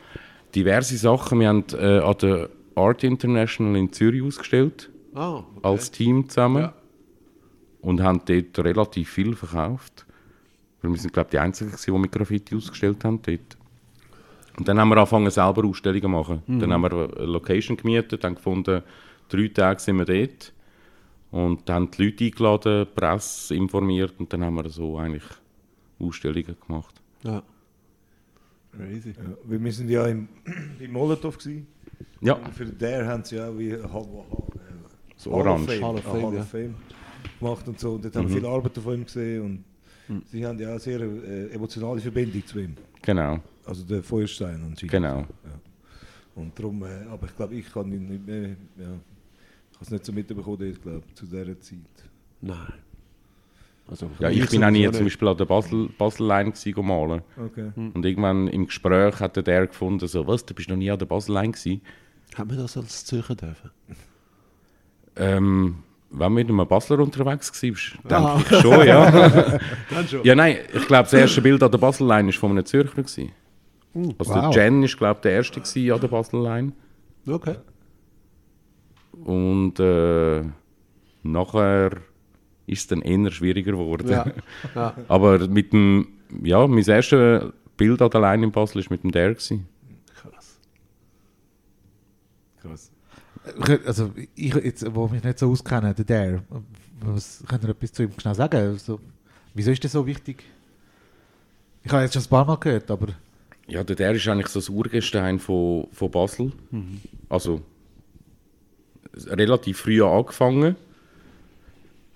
Diverse 0.56 0.96
Sachen. 0.96 1.42
Wir 1.42 1.50
haben 1.50 1.66
äh, 1.74 2.00
an 2.00 2.16
der 2.22 2.50
Art 2.76 3.04
International 3.04 3.76
in 3.76 3.92
Zürich 3.92 4.24
ausgestellt, 4.24 4.90
Ah, 5.14 5.40
okay. 5.40 5.60
als 5.64 5.92
Team 5.92 6.30
zusammen. 6.30 6.62
Ja. 6.62 6.74
Und 7.82 8.02
haben 8.02 8.22
dort 8.26 8.58
relativ 8.60 9.10
viel 9.10 9.36
verkauft. 9.36 10.06
Weil 10.84 10.92
wir 10.92 11.00
sind, 11.00 11.14
glaube 11.14 11.28
ich, 11.28 11.32
die 11.32 11.40
Einzigen, 11.40 11.72
gewesen, 11.72 11.94
die 11.94 12.00
mit 12.00 12.12
Graffiti 12.12 12.56
ausgestellt 12.56 13.04
haben 13.04 13.22
dort. 13.22 13.58
Und 14.58 14.68
dann 14.68 14.80
haben 14.80 14.90
wir 14.90 14.98
angefangen, 14.98 15.32
selber 15.32 15.66
Ausstellungen 15.66 16.04
zu 16.04 16.10
machen. 16.10 16.44
Mhm. 16.46 16.60
Dann 16.60 16.74
haben 16.74 16.82
wir 16.82 16.92
eine 16.92 17.26
Location 17.26 17.78
gemietet, 17.78 18.24
haben 18.24 18.36
gefunden, 18.36 18.84
drei 19.30 19.48
Tage 19.48 19.80
sind 19.80 19.98
wir 19.98 20.06
dort. 20.06 20.54
Und 21.32 21.68
dann 21.68 21.76
haben 21.76 21.92
die 21.92 22.04
Leute 22.04 22.26
eingeladen, 22.26 22.86
die 22.86 23.00
Presse 23.00 23.56
informiert 23.56 24.14
und 24.20 24.32
dann 24.32 24.44
haben 24.44 24.56
wir 24.56 24.70
so 24.70 24.98
eigentlich 24.98 25.24
Ausstellungen 26.00 26.56
gemacht. 26.68 27.02
Ja. 27.24 27.42
Crazy. 28.76 29.10
Ja, 29.10 29.24
weil 29.46 29.64
wir 29.64 29.72
sind 29.72 29.90
ja 29.90 30.06
im, 30.06 30.28
im 30.80 30.92
Molotow 30.92 31.36
gewesen. 31.36 31.66
Ja, 32.22 32.34
Und 32.34 32.54
für 32.54 32.66
der 32.66 33.08
haben 33.08 33.24
sie 33.24 33.38
ja 33.38 33.58
wie 33.58 33.74
Hall, 33.74 33.88
Hall, 33.92 34.08
so 35.16 35.32
Hall 35.32 35.42
of 35.42 35.48
orange. 35.48 35.72
Fame, 35.72 35.84
Hall 35.84 35.96
of 35.96 36.06
ja, 36.06 36.12
Fame, 36.12 36.24
Hall 36.24 36.34
ja. 36.34 36.42
of 36.42 36.50
Fame 36.50 36.76
gemacht 37.40 37.68
und 37.68 37.80
so. 37.80 37.94
Und 37.94 38.06
dort 38.06 38.16
haben 38.16 38.30
wir 38.30 38.36
viel 38.36 38.46
Arbeit 38.46 38.78
von 38.78 38.94
ihm 38.94 39.06
gesehen 39.06 39.42
und 39.42 39.64
sie 40.26 40.46
haben 40.46 40.60
ja 40.60 40.70
eine 40.70 40.80
sehr 40.80 41.00
äh, 41.02 41.48
emotionale 41.54 42.00
Verbindung 42.02 42.46
zu 42.46 42.60
ihm. 42.60 42.76
Genau, 43.02 43.40
Also 43.66 43.84
der 43.84 44.04
Feuerstein 44.04 44.56
anscheinend. 44.56 44.92
genau. 44.92 45.26
Und 46.36 46.58
darum, 46.58 46.84
äh, 46.84 47.06
aber 47.12 47.28
ich 47.28 47.36
glaube, 47.36 47.56
ich 47.56 47.72
kann 47.72 47.92
ihn 47.92 48.08
nicht 48.08 48.26
mehr, 48.26 48.50
ja, 48.50 48.56
ich 48.78 49.76
habe 49.76 49.82
es 49.82 49.92
nicht 49.92 50.06
so 50.06 50.12
mitbekommen, 50.12 50.58
glaube 50.82 51.04
zu 51.14 51.26
dieser 51.26 51.60
Zeit. 51.60 51.78
Nein. 52.42 52.74
Also, 53.88 54.10
Ja, 54.20 54.30
ich 54.30 54.50
bin 54.50 54.64
auch 54.64 54.70
nie 54.72 54.90
zum. 54.92 55.04
Beispiel 55.04 55.28
an 55.28 55.38
der 55.38 55.46
Basel, 55.46 55.90
Basel-Line 55.98 56.52
gewesen, 56.52 56.86
malen. 56.88 57.22
Okay. 57.38 57.72
Und 57.76 58.06
irgendwann 58.06 58.48
im 58.48 58.66
Gespräch 58.66 59.20
hat 59.20 59.36
der 59.36 59.44
der 59.44 59.68
gefunden, 59.68 60.08
so, 60.08 60.26
was, 60.26 60.46
du 60.46 60.54
bist 60.54 60.70
noch 60.70 60.78
nie 60.78 60.90
an 60.90 60.98
der 61.00 61.06
Basel-Line 61.06 61.52
gewesen? 61.52 61.82
Haben 62.36 62.50
wir 62.52 62.58
das 62.58 62.78
als 62.78 63.06
Zürcher 63.06 63.36
dürfen? 63.36 63.70
Ähm, 65.16 65.84
wenn 66.14 66.36
du 66.36 66.42
mit 66.42 66.50
einem 66.50 66.68
Basler 66.68 67.00
unterwegs 67.00 67.52
warst, 67.52 67.98
denke 68.10 68.44
ich 68.50 68.62
schon, 68.62 68.86
ja. 68.88 69.60
Schon. 70.08 70.24
ja, 70.24 70.36
nein, 70.36 70.58
ich 70.74 70.88
glaube, 70.88 71.04
das 71.04 71.14
erste 71.14 71.42
Bild 71.42 71.62
an 71.64 71.72
der 71.72 71.78
Basel-Line 71.78 72.28
war 72.28 72.34
von 72.34 72.52
einem 72.52 72.66
Zürcher. 72.66 73.02
Gewesen. 73.02 73.32
Also 74.18 74.34
wow. 74.34 74.54
der 74.54 74.64
Jen 74.64 74.84
ist, 74.84 74.98
glaube 74.98 75.18
ich, 75.18 75.22
der 75.22 75.32
erste 75.34 75.60
gewesen 75.60 75.92
an 75.92 76.00
der 76.00 76.08
Basel-Line. 76.08 76.72
Okay. 77.28 77.56
Und 79.24 79.80
äh, 79.80 80.44
nachher 81.24 81.92
ist 82.66 82.80
es 82.80 82.88
dann 82.88 83.02
eher 83.02 83.32
schwieriger 83.32 83.72
geworden. 83.72 84.10
Ja. 84.10 84.26
ja. 84.76 84.96
Aber 85.08 85.48
mit 85.48 85.74
dem, 85.74 86.08
ja, 86.44 86.66
mein 86.68 86.84
erstes 86.84 87.52
Bild 87.78 88.02
an 88.02 88.10
der 88.10 88.22
Line 88.22 88.46
in 88.46 88.52
Basel 88.52 88.84
war 88.84 88.92
mit 88.92 89.04
dem 89.04 89.12
der. 89.12 89.30
Gewesen. 89.30 89.68
Krass. 90.16 90.60
Krass. 92.62 92.93
Also, 93.86 94.12
ich, 94.36 94.54
jetzt, 94.56 94.96
wo 94.96 95.08
mich 95.08 95.24
nicht 95.24 95.40
so 95.40 95.52
auskenne, 95.52 95.94
der 95.94 96.06
Dare, 96.06 96.44
was 97.02 97.44
könnt 97.48 97.64
ihr 97.64 97.70
etwas 97.70 97.92
zu 97.92 98.04
ihm 98.04 98.12
schnell 98.18 98.36
sagen? 98.36 98.56
Also, 98.56 99.00
wieso 99.54 99.72
ist 99.72 99.84
das 99.84 99.92
so 99.92 100.06
wichtig? 100.06 100.44
Ich 101.84 101.92
habe 101.92 102.04
jetzt 102.04 102.14
schon 102.14 102.24
ein 102.24 102.30
paar 102.30 102.46
Mal 102.46 102.56
gehört, 102.56 102.90
aber 102.90 103.08
Ja, 103.68 103.84
der, 103.84 103.96
der 103.96 104.12
ist 104.14 104.28
eigentlich 104.28 104.48
so 104.48 104.60
das 104.60 104.70
Urgestein 104.70 105.40
von, 105.40 105.88
von 105.92 106.12
Basel. 106.12 106.52
Also 107.30 107.62
relativ 109.28 109.80
früh 109.80 110.04
angefangen. 110.04 110.76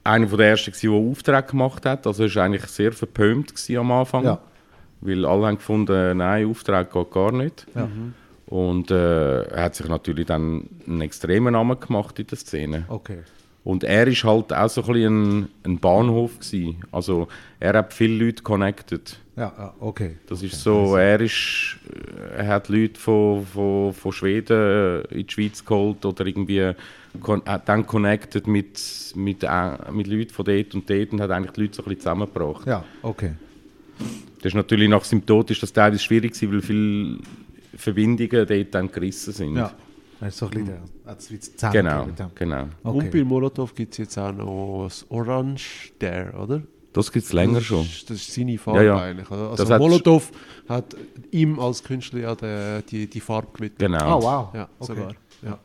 Einer 0.03 0.27
von 0.27 0.37
der 0.37 0.49
ersten, 0.51 0.73
der 0.81 0.91
Aufträge 0.91 1.47
gemacht 1.47 1.85
hat. 1.85 2.07
Also 2.07 2.23
er 2.23 2.35
war 2.35 2.43
eigentlich 2.43 2.65
sehr 2.67 2.91
verpönt 2.93 3.53
am 3.75 3.91
Anfang. 3.91 4.23
Ja. 4.25 4.41
Weil 5.01 5.25
alle 5.25 5.47
haben 5.47 5.57
gefunden, 5.57 6.17
nein, 6.17 6.47
Auftrag 6.47 6.91
geht 6.91 7.11
gar 7.11 7.31
nicht. 7.31 7.67
Ja. 7.75 7.89
Und 8.47 8.91
äh, 8.91 9.43
er 9.43 9.63
hat 9.65 9.75
sich 9.75 9.87
natürlich 9.87 10.25
dann 10.25 10.67
einen 10.87 11.01
extremen 11.01 11.53
Namen 11.53 11.79
gemacht 11.79 12.17
in 12.19 12.27
der 12.27 12.37
Szene. 12.37 12.85
okay. 12.87 13.19
Und 13.67 13.83
er 13.83 14.07
ist 14.07 14.23
halt 14.23 14.53
auch 14.53 14.69
so 14.69 14.81
ein, 14.81 14.93
bisschen 14.93 15.49
ein, 15.65 15.77
Bahnhof 15.77 16.39
gewesen. 16.39 16.77
Also 16.89 17.27
er 17.59 17.73
hat 17.73 17.93
viele 17.93 18.23
Leute 18.23 18.41
connected. 18.41 19.19
Ja, 19.35 19.73
okay. 19.81 20.15
Das 20.25 20.41
ist 20.41 20.63
so, 20.63 20.95
er 20.95 21.19
ist, 21.19 21.75
er 22.37 22.47
hat 22.47 22.69
Leute 22.69 22.97
von, 22.97 23.45
von, 23.45 23.91
von 23.91 24.11
Schweden 24.13 25.03
äh, 25.11 25.19
in 25.19 25.27
die 25.27 25.33
Schweiz 25.33 25.65
geholt 25.65 26.05
oder 26.05 26.25
irgendwie 26.25 26.71
dann 27.65 27.85
connected 27.85 28.47
mit, 28.47 28.79
mit, 29.15 29.43
äh, 29.43 29.91
mit 29.91 30.07
Leuten 30.07 30.33
von 30.33 30.45
dort 30.45 30.73
und 30.73 30.89
dort 30.89 31.11
und 31.11 31.19
hat 31.19 31.31
eigentlich 31.31 31.51
die 31.51 31.61
Leute 31.63 31.75
so 31.75 31.81
ein 31.81 31.89
bisschen 31.89 31.99
zusammengebracht. 31.99 32.65
Ja, 32.65 32.85
okay. 33.01 33.33
Das 34.37 34.45
ist 34.45 34.55
natürlich 34.55 34.87
nach 34.87 35.03
seinem 35.03 35.25
Tod 35.25 35.51
ist 35.51 35.61
das 35.61 35.73
teilweise 35.73 36.01
schwierig 36.01 36.31
gewesen, 36.31 36.53
weil 36.53 36.61
viele 36.61 37.17
Verbindungen 37.77 38.45
dort 38.47 38.73
dann 38.75 38.91
gerissen 38.91 39.33
sind. 39.33 39.55
Ja. 39.55 39.71
Das 40.19 40.29
ist 40.29 40.37
so 40.39 40.45
ein 40.47 40.51
bisschen 40.51 41.61
der, 41.61 41.69
Genau, 41.71 42.07
genau. 42.33 42.61
Und 42.83 42.99
bei 42.99 43.07
Okay. 43.07 43.23
Molotow 43.23 43.73
gibt 43.75 43.93
es 43.93 43.97
jetzt 43.99 44.17
auch 44.17 44.31
noch 44.33 44.85
das 44.85 45.05
Orange 45.09 45.91
Dare, 45.99 46.33
oder? 46.37 46.61
Das 46.91 47.11
gibt 47.11 47.25
es 47.27 47.33
länger 47.33 47.55
das 47.55 47.65
schon. 47.65 47.83
Ist, 47.85 48.09
das 48.09 48.17
ist 48.17 48.33
seine 48.33 48.57
Farbe 48.57 48.79
Ja, 48.79 48.95
ja. 48.97 49.01
eigentlich. 49.03 49.29
Oder? 49.29 49.51
Also 49.51 49.69
hat- 49.69 49.79
Molotow 49.79 50.31
hat 50.67 50.95
ihm 51.29 51.59
als 51.59 51.83
Künstler 51.83 52.19
ja 52.21 52.35
die, 52.35 52.83
die, 52.89 53.07
die 53.07 53.19
Farbe 53.19 53.47
gewidmet. 53.53 53.77
Genau. 53.79 54.17
Oh, 54.17 54.23
wow. 54.23 54.53
Ja, 54.55 54.67
Okay. 54.79 54.93
sogar. 54.95 55.13
Ja. 55.43 55.59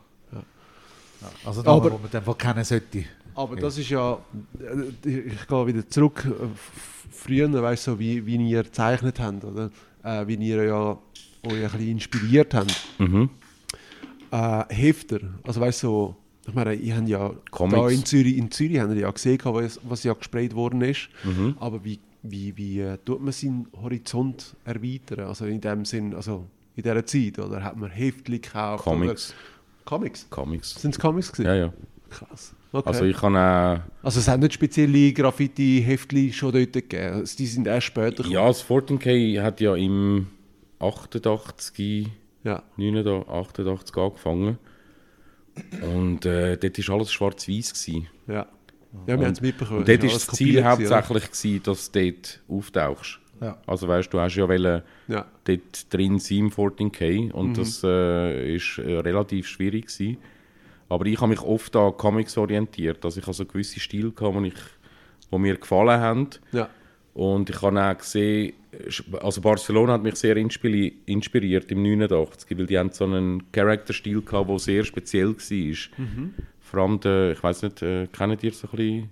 Also 1.46 1.62
da, 1.62 1.70
Aber- 1.72 1.92
wo 1.92 1.98
man 1.98 2.10
den 2.10 2.38
kennen 2.38 2.64
sollte. 2.64 3.04
Aber 3.34 3.56
das 3.56 3.78
ist 3.78 3.88
ja, 3.88 4.18
äh, 4.60 5.08
ich, 5.08 5.46
gehe 5.48 5.66
wieder 5.66 5.88
zurück, 5.88 6.26
äh, 6.26 6.44
früher, 7.10 7.50
weißt 7.50 7.86
du, 7.86 7.90
so 7.92 7.98
wie, 7.98 8.26
wie 8.26 8.36
ihr 8.50 8.62
gezeichnet 8.64 9.18
habt, 9.18 9.44
oder? 9.44 9.70
Äh, 10.02 10.26
wie 10.26 10.34
ihr 10.34 10.64
ja 10.64 10.98
euch 11.44 11.54
ein 11.54 11.62
bisschen 11.62 11.88
inspiriert 11.88 12.54
habt. 12.54 12.74
Mhm. 12.98 13.30
Äh, 14.30 14.64
Hefter, 14.74 15.20
also 15.42 15.60
weißt 15.60 15.82
du, 15.82 15.86
so 15.86 16.16
ich 16.46 16.54
meine, 16.54 16.74
ich 16.74 16.92
habe 16.92 17.08
ja 17.08 17.32
Comics. 17.50 17.80
da 17.80 17.88
in 17.88 18.04
Zürich, 18.04 18.36
in 18.36 18.50
Zürich 18.50 18.80
haben 18.80 18.98
ja 18.98 19.10
gesehen, 19.10 19.38
was, 19.44 19.80
was 19.84 20.02
ja 20.02 20.12
gesprayt 20.12 20.54
worden 20.54 20.80
ist. 20.82 21.08
Mhm. 21.24 21.56
Aber 21.60 21.84
wie, 21.84 22.00
wie, 22.22 22.56
wie 22.56 22.80
äh, 22.80 22.98
tut 23.04 23.22
man 23.22 23.32
seinen 23.32 23.68
Horizont 23.80 24.56
erweitern? 24.64 25.20
Also 25.28 25.46
in 25.46 25.60
dem 25.60 25.84
Sinn, 25.84 26.14
also 26.14 26.46
in 26.74 26.82
dieser 26.82 27.06
Zeit, 27.06 27.38
oder 27.38 27.62
hat 27.62 27.76
man 27.76 27.90
Heftchen 27.90 28.40
gekauft? 28.40 28.84
Comics. 28.84 29.34
Comics? 29.84 30.26
Comics. 30.30 30.80
Sind 30.80 30.94
es 30.94 31.00
Comics 31.00 31.30
gewesen? 31.30 31.46
Ja, 31.46 31.54
ja. 31.54 31.72
Krass. 32.10 32.54
Okay. 32.72 32.88
Also 32.88 33.04
ich 33.04 33.16
kann 33.16 33.36
auch... 33.36 33.80
Also 34.02 34.20
es 34.20 34.28
hat 34.28 34.40
nicht 34.40 34.54
spezielle 34.54 35.12
Graffiti-Heftchen 35.12 36.32
schon 36.32 36.52
dort 36.52 36.72
gegeben. 36.72 37.14
Also 37.14 37.36
Die 37.36 37.46
sind 37.46 37.66
erst 37.66 37.86
später 37.86 38.26
Ja, 38.26 38.46
das 38.48 38.64
14K 38.66 39.42
hat 39.42 39.60
ja 39.60 39.76
im 39.76 40.26
88, 40.82 42.08
ja. 42.44 42.62
89, 42.76 43.28
88 43.28 43.96
angefangen. 43.96 44.58
Und 45.94 46.24
äh, 46.24 46.56
dort 46.56 46.88
war 46.88 46.94
alles 46.96 47.12
schwarz-weiß. 47.12 47.86
Ja, 47.86 48.02
ja 48.28 48.46
wir 49.06 49.14
haben 49.14 49.32
es 49.32 49.40
mitbekommen. 49.40 49.80
Und 49.80 49.88
dort 49.88 50.02
war 50.02 50.10
das 50.10 50.26
Ziel 50.28 50.62
gewesen, 50.62 50.64
hauptsächlich, 50.64 51.30
gewesen, 51.30 51.62
dass 51.62 51.90
du 51.90 52.02
dort 52.02 52.40
auftauchst. 52.48 53.18
Ja. 53.40 53.58
Also 53.66 53.88
weißt 53.88 54.12
du, 54.12 54.16
du 54.16 54.20
hast 54.22 54.36
ja 54.36 54.48
wollen, 54.48 54.82
Ja. 55.08 55.26
dort 55.44 55.92
drin 55.92 56.18
sein 56.18 56.38
im 56.38 56.50
14K 56.50 57.32
und 57.32 57.58
das 57.58 57.82
äh, 57.82 58.54
ist 58.54 58.78
äh, 58.78 58.98
relativ 58.98 59.48
schwierig 59.48 59.88
gewesen. 59.88 60.18
Aber 60.88 61.06
ich 61.06 61.20
habe 61.20 61.30
mich 61.30 61.40
oft 61.40 61.74
an 61.74 61.96
Comics 61.96 62.36
orientiert. 62.38 63.04
Also 63.04 63.18
ich 63.18 63.26
habe 63.26 63.34
so 63.34 63.44
gewisse 63.44 63.80
Stile 63.80 64.10
gehabt, 64.10 64.36
die, 64.38 64.48
ich, 64.48 64.54
die 65.32 65.38
mir 65.38 65.56
gefallen 65.56 66.00
haben. 66.00 66.28
Ja. 66.52 66.68
Und 67.14 67.50
ich 67.50 67.60
habe 67.60 67.82
auch 67.82 67.98
gesehen, 67.98 68.52
also 69.20 69.40
Barcelona 69.42 69.94
hat 69.94 70.02
mich 70.02 70.14
sehr 70.16 70.36
inspiri- 70.36 70.94
inspiriert 71.06 71.70
im 71.70 71.82
89, 71.82 72.56
weil 72.58 72.66
die 72.66 72.78
haben 72.78 72.90
so 72.90 73.04
einen 73.04 73.50
Charakterstil 73.52 74.22
gehabt, 74.22 74.48
der 74.48 74.58
sehr 74.58 74.84
speziell 74.84 75.34
war. 75.36 75.76
Vor 76.60 76.80
allem, 76.80 77.00
der, 77.00 77.32
ich 77.32 77.42
weiß 77.42 77.62
nicht, 77.62 77.82
äh, 77.82 78.06
kennt 78.06 78.42
ihr 78.42 78.52
so 78.52 78.68
ein 78.68 78.76
bisschen 78.76 79.10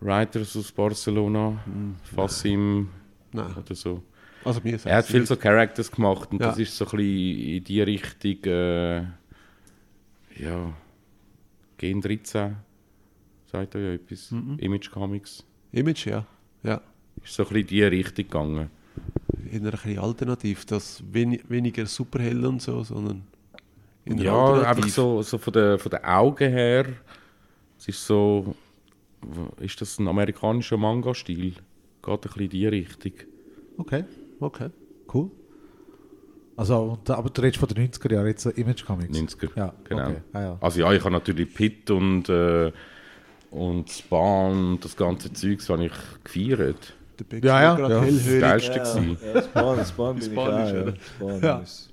Writers 0.00 0.56
aus 0.56 0.70
Barcelona? 0.72 1.58
Fassim 2.14 2.88
Nein. 3.32 3.54
oder 3.56 3.74
so. 3.74 4.02
Also 4.44 4.60
mir 4.64 4.78
Er 4.84 4.96
hat 4.98 5.06
viel 5.06 5.26
so 5.26 5.36
Characters 5.36 5.90
gemacht 5.90 6.30
und 6.32 6.40
Ja. 6.40 6.48
das 6.48 6.58
ist 6.58 6.76
so 6.76 6.86
ein 6.86 6.90
bisschen 6.96 7.38
in 7.56 7.64
die 7.64 7.82
Richtung, 7.82 8.44
äh, 8.44 9.00
ja, 10.38 10.72
Gen 11.76 12.00
13, 12.00 12.56
sagt 13.50 13.74
euch 13.76 13.82
ja 13.82 13.92
etwas, 13.94 14.32
Image 14.58 14.90
Comics. 14.90 15.44
Image, 15.72 16.06
ja. 16.06 16.24
Ja. 16.62 16.80
Ist 17.22 17.34
so 17.34 17.42
ein 17.42 17.48
bisschen 17.48 17.60
in 17.62 17.66
die 17.66 17.82
Richtung 17.84 18.24
gegangen. 18.24 18.70
In 19.50 19.66
einer 19.66 19.78
ein 19.84 19.98
alternativ, 19.98 20.64
das 20.66 21.02
wen 21.10 21.38
weniger 21.48 21.86
Superhelden 21.86 22.46
und 22.46 22.62
so, 22.62 22.82
sondern 22.84 23.22
in 24.04 24.14
einer 24.14 24.22
Ja, 24.24 24.32
Alternativ. 24.44 24.68
einfach 24.84 24.88
so, 24.88 25.22
so 25.22 25.38
von, 25.38 25.52
den, 25.52 25.78
von 25.78 25.90
den 25.90 26.04
Augen 26.04 26.50
her. 26.50 26.86
Es 27.78 27.88
ist 27.88 28.06
so. 28.06 28.54
Ist 29.60 29.80
das 29.80 29.98
ein 29.98 30.08
amerikanischer 30.08 30.76
Manga-Stil? 30.78 31.52
Geht 31.52 32.08
ein 32.08 32.20
bisschen 32.20 32.42
in 32.42 32.48
die 32.50 32.66
Richtung. 32.66 33.12
Okay, 33.76 34.04
Okay. 34.40 34.70
cool. 35.12 35.30
Also, 36.56 36.76
und, 36.98 37.08
aber 37.10 37.28
du 37.30 37.40
redest 37.42 37.58
von 37.58 37.68
den 37.68 37.88
90er 37.90 38.12
Jahren, 38.14 38.26
jetzt 38.26 38.44
Image 38.46 38.84
Comics. 38.84 39.16
90er. 39.16 39.50
Ja, 39.56 39.74
genau. 39.84 40.08
okay. 40.08 40.16
Ah, 40.32 40.40
ja. 40.40 40.58
Also 40.60 40.80
ja, 40.80 40.92
ich 40.92 41.00
habe 41.00 41.10
natürlich 41.12 41.52
Pitt 41.54 41.90
und, 41.90 42.28
äh, 42.28 42.70
und 43.50 43.88
Spawn 43.90 44.72
und 44.72 44.84
das 44.84 44.96
ganze 44.96 45.32
Zeug, 45.32 45.58
das 45.58 45.68
habe 45.70 45.86
ich 45.86 45.92
gefeiert. 46.24 46.94
Der 47.20 47.24
Beck 47.24 47.44
Ja, 47.44 47.62
ja, 47.62 47.72
ist 47.72 47.78
gerade 47.78 47.94
ja. 47.94 48.00
Das 48.00 48.08
hellhörig. 48.10 48.40
Geilste 48.40 48.72
Ja, 48.74 49.34
ja, 49.34 49.42
Span, 49.42 49.84
Span 49.86 50.14
bin 50.16 50.24
ich 50.26 50.32
Span 50.32 50.54
auch, 50.54 50.72
ja. 50.72 50.92
Span 51.16 51.42
Ja. 51.42 51.58
ist... 51.58 51.90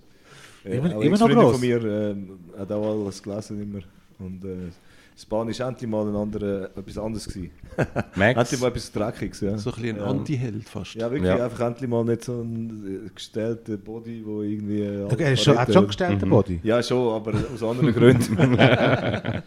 Äh, 0.66 0.78
Immer- 0.78 0.96
auch 0.98 1.02
immer 1.02 1.18
noch 1.18 1.30
gross. 1.30 1.52
von 1.54 1.62
mir 1.62 1.84
ähm, 1.86 2.40
hat 2.58 2.72
auch 2.72 3.02
alles 3.06 3.22
gelesen 3.24 3.62
immer. 3.62 3.80
Und 4.20 4.44
äh, 4.44 4.72
Span 5.18 5.48
ist 5.50 5.60
endlich 5.60 5.90
mal 5.90 6.08
ein 6.08 6.16
anderer, 6.16 6.70
etwas 6.78 6.98
anderes 6.98 7.28
gewesen. 7.28 7.52
Max, 8.16 8.38
Endlich 8.40 8.60
mal 8.62 8.68
etwas 8.68 8.92
Dreckiges, 8.92 9.42
ja. 9.42 9.58
So 9.58 9.70
ein 9.72 9.76
bisschen 9.82 9.96
ein 9.98 10.02
ja. 10.02 10.06
Anti-Held 10.10 10.70
fast. 10.70 10.94
Ja, 10.96 11.10
wirklich, 11.12 11.30
Ja. 11.30 11.44
einfach 11.46 11.60
endlich 11.68 11.90
mal 11.90 12.04
nicht 12.04 12.24
so 12.24 12.42
ein 12.42 13.06
äh, 13.08 13.10
gestellter 13.13 13.78
Body, 13.78 14.24
wo 14.26 14.42
irgendwie... 14.44 14.82
äh, 14.82 15.04
Okay, 15.06 15.24
er 15.24 15.34
ist 15.34 15.44
schon, 15.44 15.58
hat 15.58 15.72
schon 15.74 15.84
äh, 15.86 15.88
gestellt, 15.88 16.22
der 16.22 16.28
Body. 16.28 16.60
Ja, 16.63 16.84
schon, 16.84 17.13
aber 17.13 17.34
aus 17.54 17.63
anderen 17.63 17.94
Gründen. 17.94 18.38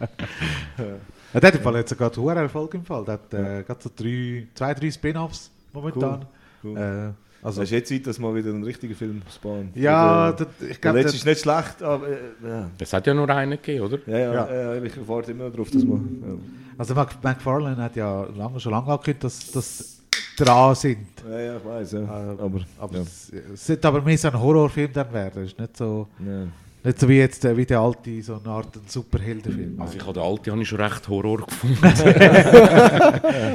Ja, 1.33 1.39
der 1.39 1.47
hat 1.47 1.55
im 1.55 1.61
Fall 1.61 1.75
jetzt 1.75 1.97
gerade 1.97 2.19
hohen 2.21 2.35
Erfolg 2.35 2.73
im 2.73 2.83
Fall. 2.83 3.05
Der 3.05 3.13
hat 3.13 3.33
äh, 3.33 3.63
gerade 3.63 3.81
so 3.81 3.89
drei, 3.95 4.47
zwei, 4.53 4.73
drei 4.73 4.91
Spin-Offs 4.91 5.49
momentan. 5.73 6.25
Cool. 6.63 6.77
Äh, 6.77 6.81
also, 6.81 7.13
Also 7.43 7.61
ist 7.63 7.71
jetzt 7.71 7.89
Zeit, 7.89 8.05
dass 8.05 8.19
mal 8.19 8.35
wieder 8.35 8.51
ein 8.51 8.63
richtiger 8.63 8.93
Film 8.93 9.21
Span. 9.33 9.69
ja, 9.73 10.31
der, 10.31 10.45
der, 10.45 10.69
ich 10.69 10.79
der 10.79 10.79
glaube, 10.79 10.99
letzte 11.01 11.17
ist 11.17 11.25
nicht 11.25 11.41
schlecht, 11.41 11.81
aber... 11.81 12.07
Äh, 12.07 12.17
ja. 12.47 12.69
es 12.77 12.93
hat 12.93 13.07
ja 13.07 13.13
nur 13.15 13.27
einen 13.29 13.51
gegeben, 13.53 13.85
oder? 13.85 13.97
Ja, 14.05 14.17
ja, 14.17 14.33
Ja. 14.33 14.73
ja. 14.75 14.83
ich 14.83 15.07
warte 15.07 15.31
immer 15.31 15.49
drauf, 15.49 15.71
dass 15.71 15.83
man... 15.83 16.21
Ja. 16.21 16.35
also 16.77 16.93
Mac- 16.93 17.23
McFarlane 17.23 17.77
hat 17.81 17.95
ja 17.95 18.25
lange, 18.37 18.59
schon 18.59 18.71
lange 18.73 18.87
angekündigt, 18.91 19.23
dass 19.23 19.51
das 19.51 20.01
dran 20.37 20.75
sind. 20.75 21.07
Ja, 21.27 21.39
ja, 21.39 21.57
ich 21.57 21.65
weiß, 21.65 21.91
ja. 21.93 21.99
Äh, 22.01 22.03
aber, 22.39 22.59
Aber 22.77 22.95
ja. 22.95 23.01
es, 23.01 23.31
es 23.53 23.65
sollte 23.65 23.87
aber 23.87 24.01
mehr 24.03 24.17
so 24.19 24.27
ein 24.27 24.39
Horrorfilm 24.39 24.93
dann 24.93 25.11
werden. 25.11 25.43
Es 25.43 25.51
ist 25.53 25.59
nicht 25.59 25.75
so, 25.77 26.07
Ja. 26.19 26.43
Nicht 26.83 26.99
so 26.99 27.07
wie 27.09 27.17
jetzt 27.17 27.45
äh, 27.45 27.55
wie 27.55 27.65
der 27.65 27.79
alte, 27.79 28.21
so 28.23 28.39
eine 28.43 28.51
Art 28.53 28.75
ein 28.75 28.81
Superheldenfilm. 28.87 29.79
Also 29.81 29.95
ich 29.97 30.01
habe 30.01 30.13
den 30.13 30.23
alten 30.23 30.51
habe 30.51 30.61
ich 30.63 30.67
schon 30.67 30.81
recht 30.81 31.07
Horror 31.07 31.37
gefunden. 31.45 31.77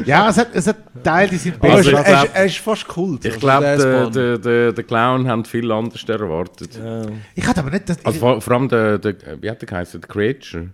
ja, 0.04 0.28
es 0.28 0.38
hat, 0.38 0.48
es 0.54 0.66
hat 0.66 0.76
Teile, 1.02 1.28
die 1.30 1.36
sind 1.36 1.62
Also 1.62 1.90
besser. 1.90 1.90
ich 1.90 1.96
er, 1.96 2.02
glaub- 2.04 2.24
ist, 2.24 2.34
er 2.34 2.44
ist 2.46 2.58
fast 2.58 2.88
Kult. 2.88 3.24
Ich 3.24 3.32
also 3.34 3.40
glaube, 3.40 4.10
der 4.14 4.38
der, 4.38 4.72
der, 4.72 4.84
Clown 4.84 5.26
hat 5.28 5.48
viel 5.48 5.70
anders 5.72 6.04
erwartet. 6.04 6.76
Ja. 6.76 7.02
ich 7.34 7.46
hatte 7.46 7.60
aber 7.60 7.70
nicht... 7.70 7.88
Das, 7.88 8.04
Also 8.04 8.18
vor, 8.18 8.40
vor 8.40 8.52
allem 8.54 8.68
der, 8.68 8.98
der, 8.98 9.14
wie 9.40 9.50
hat 9.50 9.60
der 9.60 9.68
geheißen? 9.68 10.00
Der 10.00 10.08
Creature? 10.08 10.68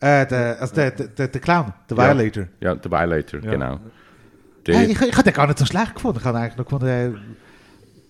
äh, 0.00 0.26
der, 0.26 0.60
also 0.60 0.74
der, 0.74 0.90
der, 0.92 1.28
der, 1.28 1.40
Clown, 1.40 1.72
der 1.90 1.96
Ja. 1.96 2.04
Violator. 2.16 2.46
Ja, 2.60 2.74
der 2.74 2.90
Violator, 2.90 3.40
genau. 3.40 3.78
Der, 4.66 4.76
Hey, 4.78 4.86
ich, 4.92 5.00
ich 5.00 5.12
habe 5.12 5.24
den 5.24 5.32
gar 5.32 5.46
nicht 5.46 5.58
so 5.58 5.66
schlecht 5.66 5.94
gefunden. 5.94 6.18
Ich 6.20 6.24
habe 6.24 6.38
eigentlich 6.38 6.56
noch 6.56 6.64
gefunden, 6.64 7.20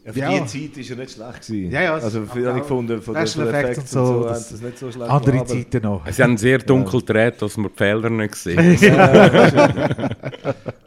Ja, 0.05 0.13
für 0.13 0.19
Ja. 0.19 0.31
die 0.41 0.47
Zeit 0.47 0.77
ist 0.79 0.91
er 0.91 0.97
nicht 0.97 1.13
schlecht 1.13 1.47
gewesen. 1.47 1.71
Ja, 1.71 1.81
ja, 1.83 1.97
es- 1.97 2.05
also 2.05 2.25
für 2.27 2.47
habe 2.49 2.59
ich 2.59 2.63
gefunden, 2.65 3.01
von 3.01 3.15
den, 3.15 3.23
Effects 3.23 3.39
und 3.39 3.43
und 3.85 3.89
so, 3.89 4.05
so, 4.07 4.13
haben 4.15 4.23
das- 4.29 4.49
das 4.51 4.61
nicht 4.61 4.79
so 4.79 4.91
schlecht 4.91 5.11
andere 5.11 5.37
aber- 5.39 5.47
Zeiten 5.47 5.83
noch. 5.83 6.07
sie 6.11 6.23
haben 6.25 6.37
sehr 6.37 6.59
dunkel 6.59 7.01
gedreht, 7.01 7.41
dass 7.41 7.57
man 7.57 7.71
die 7.71 7.77
Felder 7.79 8.11
nicht 8.11 8.35
sieht. 8.35 8.57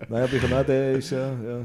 Nein, 0.09 0.23
aber 0.23 0.33
ich 0.33 0.41
habe 0.43 0.59
auch 0.59 0.65
den 0.65 0.95
ist 0.97 1.09
ja, 1.11 1.27
ja. 1.31 1.59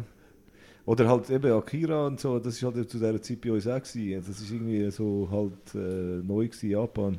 Oder 0.87 1.09
halt 1.09 1.29
eben 1.31 1.53
Akira 1.53 2.07
und 2.07 2.19
so, 2.21 2.39
das 2.39 2.55
ist 2.55 2.63
halt 2.63 2.89
zu 2.91 2.99
dieser 2.99 3.21
Zeit 3.23 3.41
bei 3.41 3.53
uns 3.53 3.67
auch 3.67 3.81
gewesen. 3.83 4.25
Das 4.27 4.41
ist 4.41 4.51
irgendwie 4.51 4.91
so 4.91 5.29
halt 5.31 5.75
äh, 5.75 6.23
neu 6.27 6.47
gewesen, 6.49 6.71
Japan. 6.71 7.19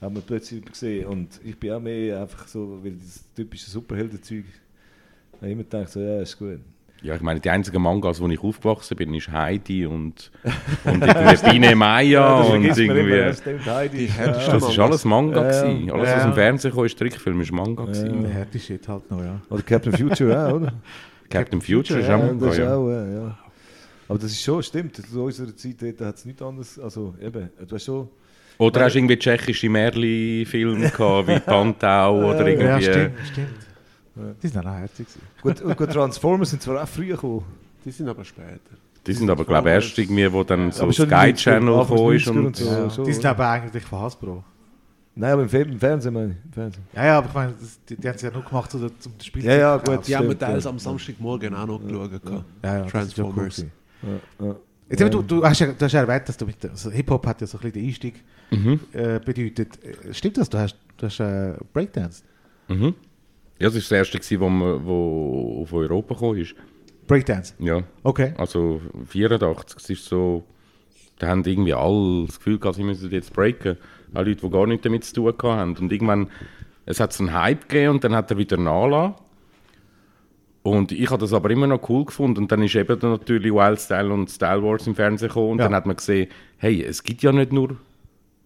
Haben 0.00 0.14
wir 0.16 0.22
plötzlich 0.22 0.62
gesehen. 0.64 1.06
Und 1.06 1.40
ich 1.44 1.58
bin 1.58 1.72
auch 1.72 1.80
mehr 1.80 2.20
einfach 2.20 2.46
so, 2.48 2.78
weil 2.82 2.92
das 2.92 3.24
typische 3.34 3.70
Superheldenzeug. 3.70 4.44
Ich 4.44 5.40
habe 5.40 5.50
immer 5.52 5.62
gedacht, 5.62 5.88
so, 5.90 6.00
ja, 6.00 6.20
ist 6.20 6.38
gut. 6.38 6.60
Ja, 7.02 7.14
ich 7.14 7.20
meine, 7.20 7.40
die 7.40 7.50
einzigen 7.50 7.82
Mangas, 7.82 8.20
wo 8.20 8.28
ich 8.28 8.40
aufgewachsen 8.42 8.96
bin, 8.96 9.14
ist 9.14 9.30
Heidi 9.30 9.86
und, 9.86 10.30
und 10.84 11.02
irgendwie 11.02 11.50
Biene 11.50 11.76
Maya 11.76 12.38
das 12.42 12.48
und 12.50 12.64
immer, 12.64 12.78
irgendwie... 12.78 13.16
ja, 13.16 13.32
stimmt, 13.34 13.66
Heidi. 13.66 14.10
Ja. 14.18 14.26
Das 14.32 14.68
ist 14.68 14.78
alles 14.78 15.04
Manga. 15.04 15.42
Ja, 15.42 15.52
ja. 15.52 15.62
gewesen. 15.62 15.90
Alles, 15.92 16.08
Ja. 16.08 16.16
was 16.16 16.24
im 16.24 16.32
Fernsehen 16.32 16.74
kam, 16.74 16.84
ist 16.84 16.98
Trickfilm, 16.98 17.40
ist 17.42 17.52
Manga. 17.52 17.84
gewesen. 17.84 18.22
Der 18.22 18.30
härte 18.32 18.58
Shit 18.58 18.88
halt 18.88 19.10
noch, 19.10 19.20
ja. 19.20 19.40
Oder 19.50 19.62
Captain 19.62 19.92
Future 19.92 20.46
auch, 20.48 20.54
oder? 20.54 20.72
Captain 21.30 21.60
Future 21.60 22.00
ist 22.00 22.08
ja, 22.08 22.16
auch 22.16 22.22
Manga, 22.22 22.46
das 22.46 22.54
ist 22.54 22.60
ja. 22.60 22.74
auch, 22.76 22.88
ja, 22.88 23.06
ja. 23.08 23.38
Aber 24.08 24.18
das 24.18 24.30
ist 24.32 24.42
schon, 24.42 24.62
stimmt, 24.62 24.96
zu 24.96 25.22
unserer 25.22 25.54
Zeit 25.54 26.00
hat 26.00 26.16
es 26.16 26.24
nichts 26.24 26.40
anderes, 26.42 26.78
also 26.78 27.14
eben, 27.20 27.50
du 27.68 27.74
hast 27.74 27.84
schon... 27.84 28.08
Oder 28.58 28.84
hast 28.84 28.94
du 28.94 29.00
irgendwie 29.00 29.18
tschechische 29.18 29.68
Märli-Filme 29.68 30.90
gehabt, 30.90 31.28
wie 31.28 31.40
Pantau 31.40 32.30
oder 32.30 32.46
irgendwie... 32.46 32.64
Ja, 32.64 32.80
stimmt, 32.80 33.12
stimmt. 33.32 33.65
Die 34.42 34.48
sind 34.48 34.58
auch 34.60 34.64
noch 34.64 34.74
herzig. 34.76 35.06
Gut, 35.42 35.60
und 35.60 35.76
gut, 35.76 35.90
Transformers 35.90 36.50
sind 36.50 36.62
zwar 36.62 36.82
auch 36.82 36.88
früher 36.88 37.14
gekommen. 37.16 37.44
Die 37.84 37.90
sind 37.90 38.08
aber 38.08 38.24
später. 38.24 38.58
Die 39.06 39.12
sind 39.12 39.30
aber, 39.30 39.44
glaube 39.44 39.68
ich, 39.68 39.74
erst 39.74 39.98
irgendwie, 39.98 40.32
wo 40.32 40.42
dann 40.42 40.72
so 40.72 40.90
schon 40.90 41.06
Sky 41.06 41.32
die 41.32 41.32
90er, 41.32 41.34
Channel 41.36 41.78
gekommen 41.80 42.16
ist 42.16 42.26
90er 42.26 42.30
und... 42.30 42.46
und 42.46 42.56
so. 42.56 42.64
Ja, 43.02 43.04
die 43.06 43.12
sind 43.12 43.26
aber 43.26 43.48
eigentlich 43.50 43.84
von 43.84 44.00
Hasbro. 44.00 44.44
Nein, 45.14 45.32
aber 45.32 45.42
im, 45.42 45.48
Fer- 45.48 45.66
im 45.70 45.78
Fernsehen 45.78 46.12
meine 46.12 46.32
ich. 46.32 46.44
Im 46.44 46.52
Fernsehen. 46.52 46.82
Ja, 46.94 47.04
ja, 47.06 47.18
aber 47.18 47.28
ich 47.28 47.34
meine, 47.34 47.52
das, 47.58 47.78
die, 47.88 47.96
die 47.96 48.08
haben 48.08 48.16
es 48.16 48.22
ja 48.22 48.30
nur 48.30 48.42
gemacht, 48.42 48.74
um 48.74 48.80
das 49.16 49.26
Spiel 49.26 49.44
Ja, 49.44 49.54
ja, 49.56 49.84
zu 49.84 49.90
gut. 49.92 50.08
Die 50.08 50.16
haben 50.16 50.28
wir 50.28 50.38
teils 50.38 50.64
ja. 50.64 50.70
am 50.70 50.78
Samstagmorgen 50.78 51.54
auch 51.54 51.66
noch 51.66 51.78
geschaut. 51.80 52.10
Ja, 52.62 52.78
ja, 52.78 52.84
ist 52.84 53.16
ja 53.16 53.24
cool 53.24 53.32
Transformers. 53.32 53.58
Ja, 54.02 54.46
ja. 54.46 54.56
Jetzt, 54.88 55.14
du, 55.14 55.22
du, 55.22 55.44
hast 55.44 55.58
ja, 55.60 55.66
du 55.68 55.84
hast 55.84 55.92
ja 55.92 56.00
erwähnt, 56.00 56.28
dass 56.28 56.36
du 56.36 56.44
mit 56.46 56.64
also 56.64 56.90
Hip-Hop 56.90 57.26
hat 57.26 57.40
ja 57.40 57.46
so 57.46 57.58
ein 57.58 57.62
bisschen 57.62 57.72
den 57.80 57.86
Einstieg 57.88 58.24
Mhm. 58.50 58.78
äh, 58.92 59.18
bedeutet. 59.18 59.78
Äh, 59.84 60.12
Stimmt 60.14 60.36
das? 60.38 60.48
Du 60.50 60.58
hast, 60.58 60.76
du 60.98 61.06
hast 61.06 61.18
äh, 61.18 61.54
Breakdance? 61.72 62.22
Mhm. 62.68 62.94
Ja, 63.58 63.68
das 63.70 63.74
war 63.90 63.98
das 63.98 64.12
erste, 64.12 64.40
wo, 64.40 64.48
man, 64.48 64.84
wo 64.84 65.62
auf 65.62 65.72
Europa 65.72 66.14
gekommen 66.14 66.38
ist. 66.38 66.54
Breakdance? 67.06 67.54
Ja, 67.58 67.82
Okay. 68.02 68.34
also 68.36 68.80
84, 69.06 69.78
es 69.78 69.90
ist 69.90 70.04
so... 70.04 70.44
Da 71.18 71.28
haben 71.28 71.42
irgendwie 71.44 71.72
alle 71.72 72.26
das 72.26 72.36
Gefühl 72.36 72.58
gehabt, 72.58 72.76
sie 72.76 72.82
müssen 72.84 73.10
jetzt 73.10 73.32
breaken. 73.32 73.78
Auch 74.12 74.22
Leute, 74.24 74.36
die 74.42 74.50
gar 74.50 74.66
nichts 74.66 74.82
damit 74.84 75.04
zu 75.04 75.14
tun 75.14 75.34
haben. 75.42 75.76
Und 75.76 75.90
irgendwann... 75.92 76.28
Es 76.84 77.00
hat 77.00 77.12
so 77.12 77.24
einen 77.24 77.32
Hype 77.32 77.68
gegeben 77.68 77.92
und 77.94 78.04
dann 78.04 78.14
hat 78.14 78.30
er 78.30 78.36
wieder 78.38 78.56
nachgelassen. 78.58 79.14
Und 80.62 80.92
ich 80.92 81.08
habe 81.10 81.20
das 81.20 81.32
aber 81.32 81.48
immer 81.50 81.66
noch 81.66 81.88
cool 81.88 82.04
gefunden. 82.04 82.38
Und 82.42 82.52
dann 82.52 82.62
ist 82.62 82.74
eben 82.74 82.98
dann 82.98 83.12
natürlich 83.12 83.52
Wild 83.52 83.80
Style 83.80 84.12
und 84.12 84.28
Style 84.30 84.62
Wars 84.62 84.86
im 84.86 84.94
Fernsehen 84.94 85.28
gekommen. 85.28 85.52
Und 85.52 85.58
Ja. 85.58 85.64
dann 85.64 85.74
hat 85.74 85.86
man 85.86 85.96
gesehen, 85.96 86.28
hey, 86.58 86.82
es 86.82 87.02
gibt 87.02 87.22
ja 87.22 87.32
nicht 87.32 87.52
nur 87.52 87.76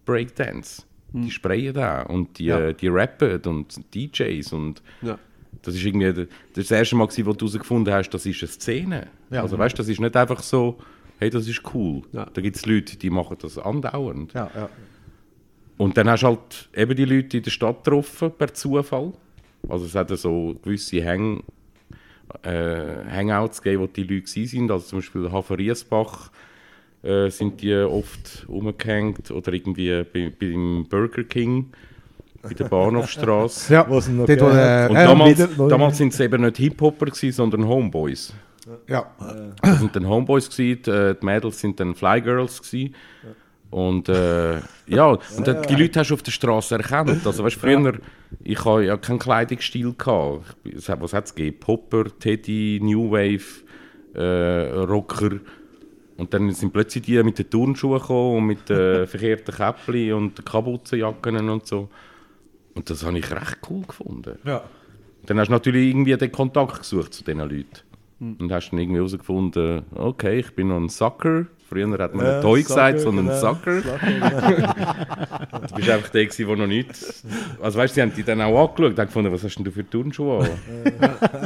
Breakdance. 0.05 0.83
Die 1.13 1.31
sprayen 1.31 1.75
da 1.75 2.03
und 2.03 2.39
die, 2.39 2.45
Ja. 2.47 2.59
äh, 2.61 2.75
die 2.75 2.89
rappen 2.89 3.41
und 3.47 3.95
DJs 3.95 4.53
und 4.53 4.83
Ja. 5.03 5.19
das 5.63 5.75
ist 5.75 5.85
irgendwie 5.85 6.13
das, 6.13 6.27
das 6.55 6.71
erste 6.71 6.97
Mal, 6.97 7.07
gewesen, 7.07 7.27
wo 7.27 7.33
du 7.33 7.47
herausgefunden 7.47 7.93
hast, 7.93 8.11
das 8.11 8.27
ist 8.27 8.41
eine 8.43 8.49
Szene. 8.49 9.07
Ja. 9.31 9.43
Also 9.43 9.59
weißt, 9.59 9.79
das 9.79 9.89
ist 9.89 10.01
nicht 10.01 10.17
einfach 10.17 10.43
so, 10.43 10.79
hey, 11.19 11.31
das 11.31 11.47
ist 11.49 11.63
cool. 11.75 12.03
Da 12.13 12.25
gibt 12.41 12.57
es 12.57 12.65
Leute, 12.67 12.97
die 12.97 13.11
machen 13.11 13.37
das 13.41 13.59
andauernd. 13.59 14.33
Und 15.77 15.97
dann 15.97 16.09
hast 16.11 16.23
du 16.23 16.27
halt 16.29 16.69
eben 16.75 16.95
die 16.95 17.05
Leute 17.07 17.39
in 17.39 17.43
der 17.43 17.51
Stadt 17.51 17.85
getroffen, 17.85 18.31
per 18.37 18.53
Zufall. 18.53 19.13
Also 19.69 19.87
es 19.87 19.95
hat 19.95 20.11
so 20.19 20.55
gewisse 20.63 21.05
Hang, 21.05 21.43
äh, 22.43 23.05
Hangouts 23.11 23.61
gegeben, 23.63 23.83
wo 23.83 23.87
die 23.87 24.03
Leute 24.05 24.29
sind. 24.29 24.71
Also 24.71 24.87
zum 24.87 24.99
Beispiel 24.99 25.31
Hafer 25.33 25.59
Riesbach 25.59 26.31
äh, 27.03 27.31
sind 27.31 27.63
die 27.63 27.75
oft 27.77 28.45
umgehängt 28.49 29.31
oder 29.31 29.53
irgendwie 29.53 30.05
bei, 30.05 30.33
beim 30.39 30.87
Burger 30.89 31.25
King 31.25 31.71
bei 32.43 32.55
der 32.55 32.65
Bahnhofstraße. 32.65 33.73
ja. 33.73 33.87
Was 33.89 34.09
noch 34.09 34.27
Dort, 34.27 34.41
wo, 34.41 34.49
äh. 34.49 34.89
Und 34.89 34.97
äh, 34.97 35.05
damals, 35.05 35.49
damals 35.57 35.99
sind 35.99 36.13
es 36.13 36.21
eben 36.21 36.43
nicht 36.43 36.57
Hip-Hopper, 36.57 37.09
sondern 37.13 37.67
Homeboys. 37.67 38.33
ja. 38.89 39.07
Das 39.63 39.79
sind 39.79 39.95
dann 39.95 40.09
Homeboys 40.09 40.49
gewesen, 40.49 40.91
äh, 40.91 41.15
die 41.21 41.25
Mädels 41.25 41.61
sind 41.61 41.79
dann 41.81 41.95
Flygirls 41.95 42.63
gewesen. 42.63 42.95
Und 43.71 44.09
äh, 44.09 44.57
ja, 44.89 45.07
und 45.07 45.47
dann, 45.47 45.63
die 45.63 45.77
Leute 45.77 46.01
hast 46.01 46.11
du 46.11 46.15
auf 46.15 46.23
der 46.23 46.33
Straße 46.33 46.75
erkannt. 46.75 47.25
Also 47.25 47.45
weißt, 47.45 47.57
früher, 47.57 47.95
ich 48.43 48.65
habe 48.65 48.85
ja 48.85 48.97
keinen 48.97 49.21
Kleidungsstil 49.21 49.95
gehabt. 49.97 50.57
Was 50.65 51.13
hat 51.13 51.27
es 51.27 51.35
gegeben? 51.35 51.61
Popper, 51.61 52.07
Teddy, 52.19 52.81
New 52.83 53.13
Wave, 53.13 53.63
äh, 54.15 54.81
Rocker. 54.81 55.39
Und 56.21 56.35
dann 56.35 56.53
sind 56.53 56.73
plötzlich 56.75 57.03
die 57.05 57.23
mit 57.23 57.39
den 57.39 57.49
Turnschuhen 57.49 57.99
gekommen 57.99 58.37
und 58.37 58.45
mit 58.45 58.68
den 58.68 59.07
verkehrten 59.07 59.55
Käppli 59.55 60.12
und 60.12 60.45
Kapuzenjacken 60.45 61.49
und 61.49 61.66
so. 61.66 61.89
Und 62.75 62.91
das 62.91 63.05
habe 63.07 63.18
ich 63.18 63.31
recht 63.31 63.59
cool 63.71 63.83
gefunden. 63.87 64.39
ja. 64.45 64.62
Dann 65.27 65.39
hast 65.39 65.49
du 65.49 65.53
natürlich 65.53 65.89
irgendwie 65.91 66.16
den 66.16 66.33
Kontakt 66.33 66.79
gesucht 66.79 67.12
zu 67.12 67.25
diesen 67.25 67.41
Leuten. 67.41 67.66
Und 68.21 68.51
hast 68.53 68.71
dann 68.71 68.79
irgendwie 68.79 68.99
herausgefunden, 68.99 69.83
okay, 69.95 70.41
ich 70.41 70.55
bin 70.55 70.68
noch 70.68 70.77
ein 70.77 70.89
Sucker. 70.91 71.47
Früher 71.68 71.91
hat 71.99 72.14
man 72.14 72.25
Ja, 72.25 72.33
nicht 72.35 72.43
Toy 72.43 72.62
Sucker, 72.62 72.75
gesagt, 72.75 73.01
sondern 73.01 73.27
genau. 73.27 73.39
Sucker. 73.41 73.81
Sucker. 73.81 74.75
Du 75.68 75.75
bist 75.77 75.91
einfach 75.91 76.09
der, 76.11 76.27
der 76.27 76.57
noch 76.57 76.66
nichts... 76.66 77.25
Also 77.62 77.79
weißt 77.79 77.93
du, 77.93 77.95
sie 77.95 78.03
haben 78.03 78.14
dich 78.14 78.25
dann 78.25 78.41
auch 78.43 78.68
angeschaut 78.68 78.91
und 78.93 78.99
haben 78.99 79.07
gefunden, 79.07 79.33
was 79.33 79.43
hast 79.45 79.57
denn 79.57 79.64
du 79.64 79.71
für 79.71 79.89
Turnschuhe 79.89 80.45
an? 80.45 80.51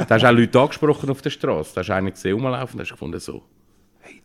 da 0.07 0.15
hast 0.15 0.23
du 0.23 0.27
auch 0.27 0.33
Leute 0.33 0.59
angesprochen 0.59 1.09
auf 1.09 1.21
der 1.21 1.29
Straße. 1.29 1.75
Da 1.75 1.81
hast 1.81 1.87
du 1.89 1.93
einen 1.93 2.11
gesehen 2.11 2.33
rumlaufen 2.33 2.77
und 2.77 2.81
hast 2.81 2.91
gefunden 2.91 3.19
so, 3.19 3.43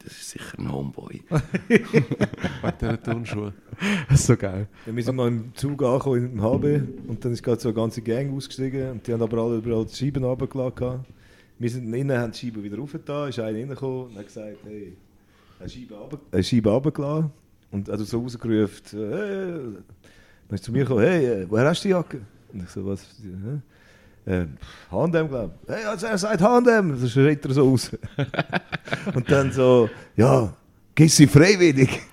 das 0.03 0.13
ist 0.13 0.31
sicher 0.31 0.59
ein 0.59 0.73
Homeboy. 0.73 1.23
Bei 2.63 2.71
diesen 2.73 3.03
Turnschuhen. 3.03 3.53
Das 4.09 4.21
ist 4.21 4.27
so 4.27 4.37
geil. 4.37 4.67
Ja, 4.87 4.97
wir 4.97 5.03
sind 5.03 5.17
mal 5.17 5.29
im 5.29 5.55
Zug 5.55 5.83
angekommen 5.83 6.33
im 6.33 6.43
HB 6.43 7.09
und 7.09 7.25
dann 7.25 7.33
ist 7.33 7.43
gerade 7.43 7.61
so 7.61 7.69
eine 7.69 7.77
ganze 7.77 8.03
Gang 8.03 8.35
ausgestiegen 8.35 8.91
und 8.93 9.07
die 9.07 9.13
haben 9.13 9.23
aber 9.23 9.39
alle 9.39 9.57
überall 9.59 9.85
die 9.85 9.95
Scheiben 9.95 10.25
runtergelassen. 10.25 10.75
gehabt. 10.75 11.07
Wir 11.59 11.71
sind 11.71 11.93
innen, 11.93 12.19
haben 12.19 12.33
die 12.33 12.39
Scheiben 12.39 12.63
wieder 12.63 12.79
raufgetan, 12.79 13.29
ist 13.29 13.39
einer 13.39 13.59
reingekommen 13.59 14.07
und 14.07 14.17
hat 14.17 14.27
gesagt, 14.27 14.57
hey, 14.65 14.97
eine 15.59 15.69
Scheibe, 15.69 15.95
runter, 15.95 16.21
eine 16.33 16.43
Scheibe 16.45 16.71
runtergelassen 16.71 17.31
und 17.71 17.89
hat 17.89 18.01
so 18.01 18.21
rausgerufen, 18.21 18.83
hey, 18.93 19.83
dann 20.49 20.55
ist 20.55 20.65
zu 20.65 20.73
mir 20.73 20.85
gekommen, 20.85 21.05
hey, 21.05 21.43
äh, 21.43 21.47
woher 21.51 21.67
hast 21.69 21.85
du 21.85 21.89
die 21.89 21.93
Jacke? 21.93 22.21
Und 22.53 22.63
ich 22.63 22.71
so, 22.71 22.85
was? 22.87 23.07
Hä? 23.23 23.61
Äh, 24.27 24.45
Handem, 24.91 25.29
glaube 25.29 25.53
ich. 25.67 25.75
Hey, 25.75 25.85
also 25.85 26.07
er 26.07 26.19
sagt 26.19 26.41
Handem, 26.43 26.97
so 26.97 27.09
schreit 27.09 27.45
er 27.45 27.53
so 27.53 27.69
raus. 27.71 27.91
und 29.15 29.31
dann 29.31 29.51
so, 29.53 29.89
ja, 30.17 30.53
gehst 30.95 31.17
sie 31.17 31.27
freiwillig? 31.27 32.01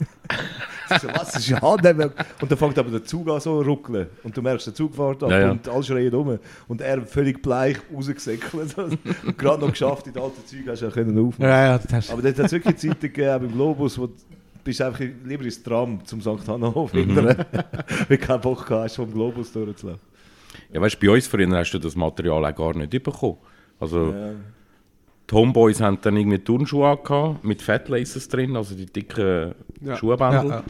So, 1.01 1.09
was 1.09 1.35
ist 1.35 1.51
Handem? 1.61 1.99
Und 1.99 2.49
dann 2.49 2.57
fängt 2.57 2.79
aber 2.79 2.89
der 2.89 3.03
Zug 3.03 3.27
an 3.27 3.41
so 3.41 3.61
zu 3.61 3.69
ruckeln. 3.69 4.07
Und 4.23 4.37
du 4.37 4.41
merkst, 4.41 4.67
der 4.67 4.73
Zug 4.73 4.95
fährt 4.95 5.21
ab 5.21 5.29
Ja, 5.31 5.39
ja. 5.41 5.51
und 5.51 5.67
alle 5.67 5.83
schreien 5.83 6.13
rum. 6.13 6.39
Und 6.69 6.79
er 6.79 7.05
völlig 7.05 7.41
bleich 7.41 7.75
rausgesäckelt. 7.93 8.77
und 8.77 9.37
gerade 9.37 9.59
noch 9.65 9.71
geschafft, 9.71 10.07
in 10.07 10.13
den 10.13 10.23
alten 10.23 10.45
Zügen 10.45 10.69
hast 10.69 10.81
du 10.81 10.85
ja 10.85 10.91
können 10.91 11.17
aufmachen. 11.19 11.43
Ja, 11.43 11.65
ja, 11.65 11.77
das 11.77 11.91
hast 11.91 12.11
Aber 12.11 12.21
dort 12.21 12.37
hat 12.39 12.45
es 12.45 12.51
wirklich 12.53 12.77
Zeiten 12.77 13.01
gegeben, 13.01 13.47
im 13.47 13.51
Globus, 13.51 13.97
wo 13.99 14.07
du 14.07 14.13
bist 14.63 14.81
einfach 14.81 15.01
lieber 15.25 15.43
ins 15.43 15.61
Tram 15.61 15.99
zum 16.05 16.21
St. 16.21 16.47
Hannhof 16.47 16.93
Mhm. 16.93 16.97
hindern, 16.99 17.25
weil 18.07 18.17
du 18.17 18.25
keinen 18.25 18.39
Bock 18.39 18.69
hast, 18.69 18.95
vom 18.95 19.11
Globus 19.11 19.51
durchzulaufen. 19.51 19.99
Ja, 20.71 20.81
weißt 20.81 20.99
bei 20.99 21.09
uns 21.09 21.27
früher 21.27 21.49
hast 21.57 21.71
du 21.71 21.79
das 21.79 21.95
Material 21.95 22.45
auch 22.45 22.55
gar 22.55 22.75
nicht 22.75 22.91
bekommen. 23.03 23.37
Also 23.79 24.11
Ja. 24.11 24.31
die 25.29 25.35
Homeboys 25.35 25.81
haben 25.81 25.99
dann 26.01 26.17
irgendwie 26.17 26.39
Turnschuhe 26.39 26.87
angehabt, 26.89 27.43
mit 27.43 27.61
Fatlaces 27.61 28.27
drin, 28.27 28.55
also 28.55 28.75
die 28.75 28.85
dicken 28.85 29.53
Ja. 29.81 29.95
Schuhbändel. 29.97 30.49
Ja. 30.49 30.63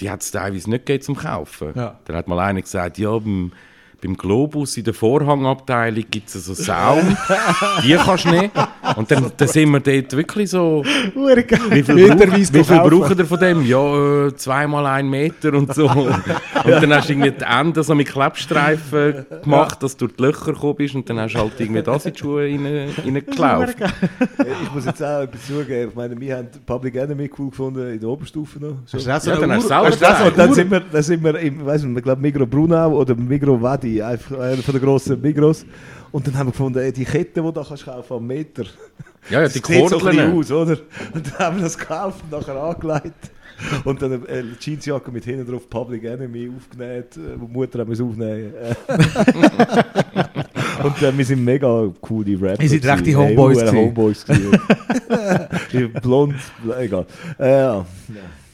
Die 0.00 0.10
hat 0.10 0.22
es 0.22 0.30
teilweise 0.30 0.70
nicht 0.70 0.86
gegeben 0.86 1.02
zum 1.02 1.16
Kaufen. 1.16 1.72
Dann 1.74 2.16
hat 2.16 2.28
mal 2.28 2.38
einer 2.38 2.62
gesagt, 2.62 2.98
ja, 2.98 3.18
beim, 3.18 3.50
beim 4.00 4.16
Globus 4.16 4.76
in 4.76 4.84
der 4.84 4.94
Vorhangabteilung 4.94 6.04
gibt 6.10 6.28
es 6.28 6.44
so 6.46 6.54
Saum, 6.54 7.16
die 7.84 7.94
kannst 7.94 8.24
du 8.26 8.30
nicht. 8.30 8.50
Und 8.96 9.10
dann, 9.10 9.32
dann 9.36 9.48
sind 9.48 9.70
wir 9.70 9.80
dort 9.80 10.16
wirklich 10.16 10.50
so, 10.50 10.82
wie 10.84 11.82
viel, 11.82 12.08
brauch, 12.16 12.26
wie 12.30 12.64
viel 12.64 12.78
brauchen 12.80 13.18
ihr 13.18 13.24
von 13.26 13.38
dem? 13.40 13.62
Ja, 13.66 14.26
äh, 14.26 14.34
zweimal 14.36 14.86
ein 14.86 15.08
Meter 15.08 15.52
und 15.54 15.74
so. 15.74 15.88
und 15.90 16.08
dann 16.64 16.94
hast 16.94 17.08
du 17.08 17.12
irgendwie 17.12 17.32
die 17.32 17.44
Enden 17.44 17.82
so 17.82 17.94
mit 17.94 18.08
Klebstreifen 18.08 19.26
gemacht, 19.42 19.82
dass 19.82 19.96
du 19.96 20.06
durch 20.06 20.16
die 20.16 20.22
Löcher 20.22 20.52
gekommen 20.52 20.76
bist 20.76 20.94
und 20.94 21.08
dann 21.10 21.20
hast 21.20 21.34
du 21.34 21.38
halt 21.40 21.52
irgendwie 21.58 21.82
das 21.82 22.06
in 22.06 22.12
die 22.12 22.18
Schuhe 22.18 22.42
rein- 22.44 22.88
reingelaufen. 23.04 23.74
Äh, 23.82 24.44
Ich 24.62 24.72
muss 24.74 24.84
jetzt 24.86 25.02
auch 25.02 25.22
etwas 25.22 25.46
zugeben. 25.46 25.88
Ich 25.90 25.94
meine, 25.96 26.18
wir 26.20 26.36
haben 26.36 26.48
Public 26.66 26.94
Enemy 26.96 27.30
cool 27.38 27.50
gefunden 27.50 27.92
in 27.94 28.00
der 28.00 28.08
Oberstufe 28.08 28.58
noch. 28.60 28.74
Hast 28.84 28.94
du 28.94 28.98
so 29.00 29.10
Ja, 29.10 29.18
dann 29.36 29.52
hast 29.52 29.64
du 29.64 29.68
selber 29.68 30.30
dann 30.36 30.54
sind 30.54 30.70
wir, 30.70 30.80
dann 30.80 31.02
sind 31.02 31.22
wir 31.24 31.38
im, 31.38 31.64
weiss 31.66 31.82
nicht, 31.82 31.96
ich 31.96 32.02
glaube 32.04 32.22
Migro 32.22 32.46
Brunau 32.46 32.92
oder 32.92 33.14
Migro 33.14 33.60
Wadi, 33.60 33.87
einfach 34.02 34.38
einer 34.38 34.62
von 34.62 34.74
den 34.74 34.82
grossen 34.82 35.20
Migros. 35.20 35.64
Und 36.10 36.26
dann 36.26 36.38
haben 36.38 36.48
wir 36.48 36.52
gefunden, 36.52 36.78
ey, 36.78 36.92
die 36.92 37.04
Kette, 37.04 37.32
die 37.34 37.40
du 37.40 37.52
da 37.52 37.64
kannst 37.66 37.84
kaufen 37.84 38.14
am 38.14 38.26
Meter. 38.26 38.64
Ja, 39.30 39.42
ja, 39.42 39.48
die 39.48 39.58
sieht 39.58 39.88
so 39.88 39.96
aus, 39.98 40.50
oder? 40.50 40.78
Und 41.12 41.26
dann 41.26 41.38
haben 41.38 41.56
wir 41.56 41.64
das 41.64 41.76
gekauft 41.76 42.22
und 42.22 42.30
nachher 42.32 42.56
angelegt. 42.56 43.30
Und 43.84 44.00
dann 44.00 44.24
eine 44.26 44.56
Jeansjacke 44.60 45.10
mit 45.10 45.24
hinten 45.24 45.50
drauf 45.50 45.68
Public 45.68 46.04
Enemy 46.04 46.50
aufgenäht, 46.56 47.16
äh, 47.16 47.38
wo 47.38 47.46
die 47.46 47.52
Mutter 47.52 47.80
haben 47.80 47.90
wir 47.90 48.04
aufnehmen. 48.04 48.52
und 50.84 51.02
äh, 51.02 51.18
wir 51.18 51.24
sind 51.24 51.44
mega 51.44 51.88
coole 52.00 52.40
Rapper. 52.40 52.62
Ihr 52.62 52.68
seid 52.68 52.82
gewesen. 52.82 52.90
richtige 52.94 53.18
Homeboys 53.18 53.60
Hey. 53.62 53.70
Homeboys. 53.72 54.24
Die 55.72 55.86
Blond, 55.86 56.36
egal. 56.78 57.06
Äh, 57.38 57.58
ja. 57.58 57.84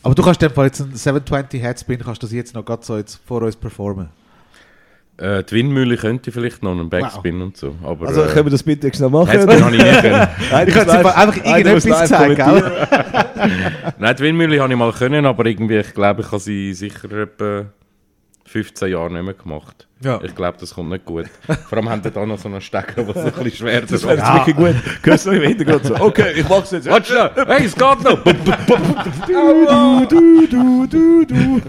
Aber 0.03 0.15
du 0.15 0.23
kannst 0.23 0.43
in 0.43 0.49
dem 0.49 0.55
Fall 0.55 0.67
jetzt 0.67 0.81
einen 0.81 0.97
720 0.97 1.63
Headspin, 1.63 1.99
kannst 1.99 2.23
du 2.23 2.27
das 2.27 2.33
jetzt 2.33 2.55
noch 2.55 2.65
gerade 2.65 2.85
so 2.85 2.97
jetzt 2.97 3.21
vor 3.27 3.43
uns 3.43 3.57
performen. 3.57 4.09
Äh, 5.17 5.45
die 5.45 5.55
Windmühle 5.55 5.97
könnte 5.97 6.33
vielleicht 6.33 6.63
noch 6.65 6.73
einen 6.73 6.91
Backspin 6.91 7.41
und 7.41 7.57
so. 7.57 7.77
Aber, 7.85 8.09
Also 8.09 8.23
äh, 8.23 8.27
können 8.27 8.47
wir 8.47 8.51
das 8.51 8.65
bitte 8.65 8.93
schnell 8.93 9.11
machen? 9.11 9.31
Headspin 9.31 9.65
habe 9.65 9.77
ich 9.77 9.83
nie 9.83 9.91
können. 10.01 10.29
Ich 10.69 10.75
könnte 10.75 11.17
einfach 11.17 11.37
irgendetwas 11.37 12.09
zeigen, 12.09 12.37
kommentieren. 12.37 12.73
Nein, 13.99 14.17
die 14.17 14.23
Windmühle 14.23 14.61
habe 14.61 14.73
ich 14.73 14.79
mal 14.79 14.93
können, 14.93 15.25
aber 15.27 15.47
irgendwie, 15.47 15.77
ich 15.79 15.95
glaube, 15.95 16.23
ich 16.23 16.27
habe 16.27 16.41
sie 16.41 16.75
sicher 16.75 17.11
etwa 17.13 17.67
15 18.55 18.89
Jahre 18.89 19.13
nicht 19.13 19.25
mehr 19.25 19.35
gemacht. 19.35 19.89
Ja. 20.01 20.21
Ich 20.23 20.33
glaube, 20.33 20.57
das 20.61 20.75
kommt 20.75 20.89
nicht 20.91 21.05
gut. 21.05 21.27
Vor 21.69 21.77
allem 21.77 21.89
haben 21.89 22.03
die 22.03 22.11
da 22.13 22.25
noch 22.25 22.39
so 22.39 22.49
einen 22.49 22.61
Stecker, 22.61 23.05
was 23.09 23.15
so 23.17 23.23
ein 23.23 23.33
bisschen 23.33 23.51
schwer 23.51 23.81
Das 23.81 23.91
ist. 23.91 24.05
wäre 24.05 24.17
jetzt 24.19 24.33
wirklich 24.33 24.57
gut. 24.57 24.77
Hörst 25.03 25.27
du 25.27 25.31
im 25.33 25.43
Hintergrund 25.43 25.85
so, 25.85 25.97
okay, 25.97 26.35
ich 26.37 26.49
mach's 26.49 26.71
jetzt. 26.71 26.89
Warte 26.89 27.07
schnell! 27.07 27.47
Hey, 27.49 27.65
es 27.65 27.75
geht 27.75 28.05
noch! 28.05 28.23
Du, 29.27 30.07
du, 30.07 30.47
du, 30.47 30.87
du, 30.87 31.25
du. 31.25 31.61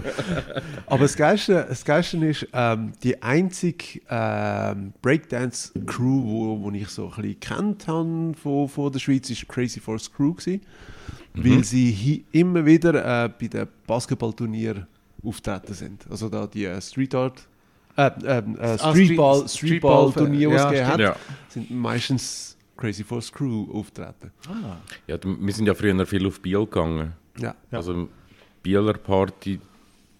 Aber 0.86 1.00
das 1.00 1.16
Geilste, 1.16 1.66
das 1.68 1.84
Geilste 1.84 2.24
ist, 2.24 2.46
ähm, 2.52 2.92
die 3.02 3.20
einzige 3.20 4.00
ähm, 4.08 4.92
Breakdance-Crew, 5.02 6.22
wo, 6.24 6.62
wo 6.62 6.70
ich 6.70 6.86
so 6.86 7.10
ein 7.16 7.20
bisschen 7.22 7.40
kennt 7.40 7.88
habe 7.88 8.32
von, 8.40 8.68
von 8.68 8.92
der 8.92 9.00
Schweiz, 9.00 9.28
ist 9.28 9.48
Crazy 9.48 9.80
Force 9.80 10.08
Crew 10.12 10.34
gewesen, 10.34 10.60
weil 11.34 11.64
sie 11.64 12.24
immer 12.30 12.64
wieder 12.64 13.24
äh, 13.24 13.28
bei 13.28 13.48
den 13.48 13.66
Basketballturnieren 13.88 14.86
auftreten 15.26 15.74
sind. 15.74 16.06
Also 16.10 16.28
da 16.28 16.46
die 16.46 16.64
äh, 16.64 16.80
Street 16.80 17.14
Art, 17.14 17.46
äh, 17.96 18.10
ähm, 18.24 18.56
äh, 18.60 18.62
Ah, 18.62 18.78
Streetball, 18.78 19.48
Street- 19.48 19.50
Streetball-Turniere, 19.68 20.50
die 20.50 20.56
es 20.74 20.80
ja, 20.80 20.86
hat, 20.86 21.00
Ja. 21.00 21.16
sind 21.48 21.70
meistens 21.70 22.56
Crazy 22.76 23.04
Force 23.04 23.32
Crew 23.32 23.66
auftreten. 23.72 24.30
ja, 25.06 25.16
d- 25.16 25.36
wir 25.40 25.52
sind 25.54 25.66
ja 25.66 25.74
früher 25.74 26.04
viel 26.06 26.26
auf 26.26 26.40
Biel 26.40 26.64
gegangen. 26.66 27.12
Ja, 27.38 27.54
Also, 27.70 28.08
Bieler 28.62 28.94
Party, 28.94 29.60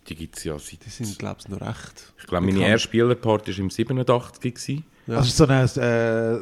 die 0.09 0.15
gibt 0.15 0.37
es 0.39 0.45
ja 0.45 0.59
seit. 0.59 0.85
die 0.87 0.91
sind, 0.91 1.19
glaube 1.19 1.37
ich, 1.41 1.49
noch 1.49 1.61
recht. 1.61 2.13
Ich 2.19 2.27
glaube, 2.27 2.47
meine 2.47 2.67
erste 2.67 2.89
Bieler 2.89 3.15
Party 3.15 3.53
war 3.53 3.59
im 3.59 3.71
87 3.71 4.55
gewesen. 4.55 4.85
Ja. 5.07 5.17
Also 5.19 5.45
so 5.47 5.53
eine 5.53 5.65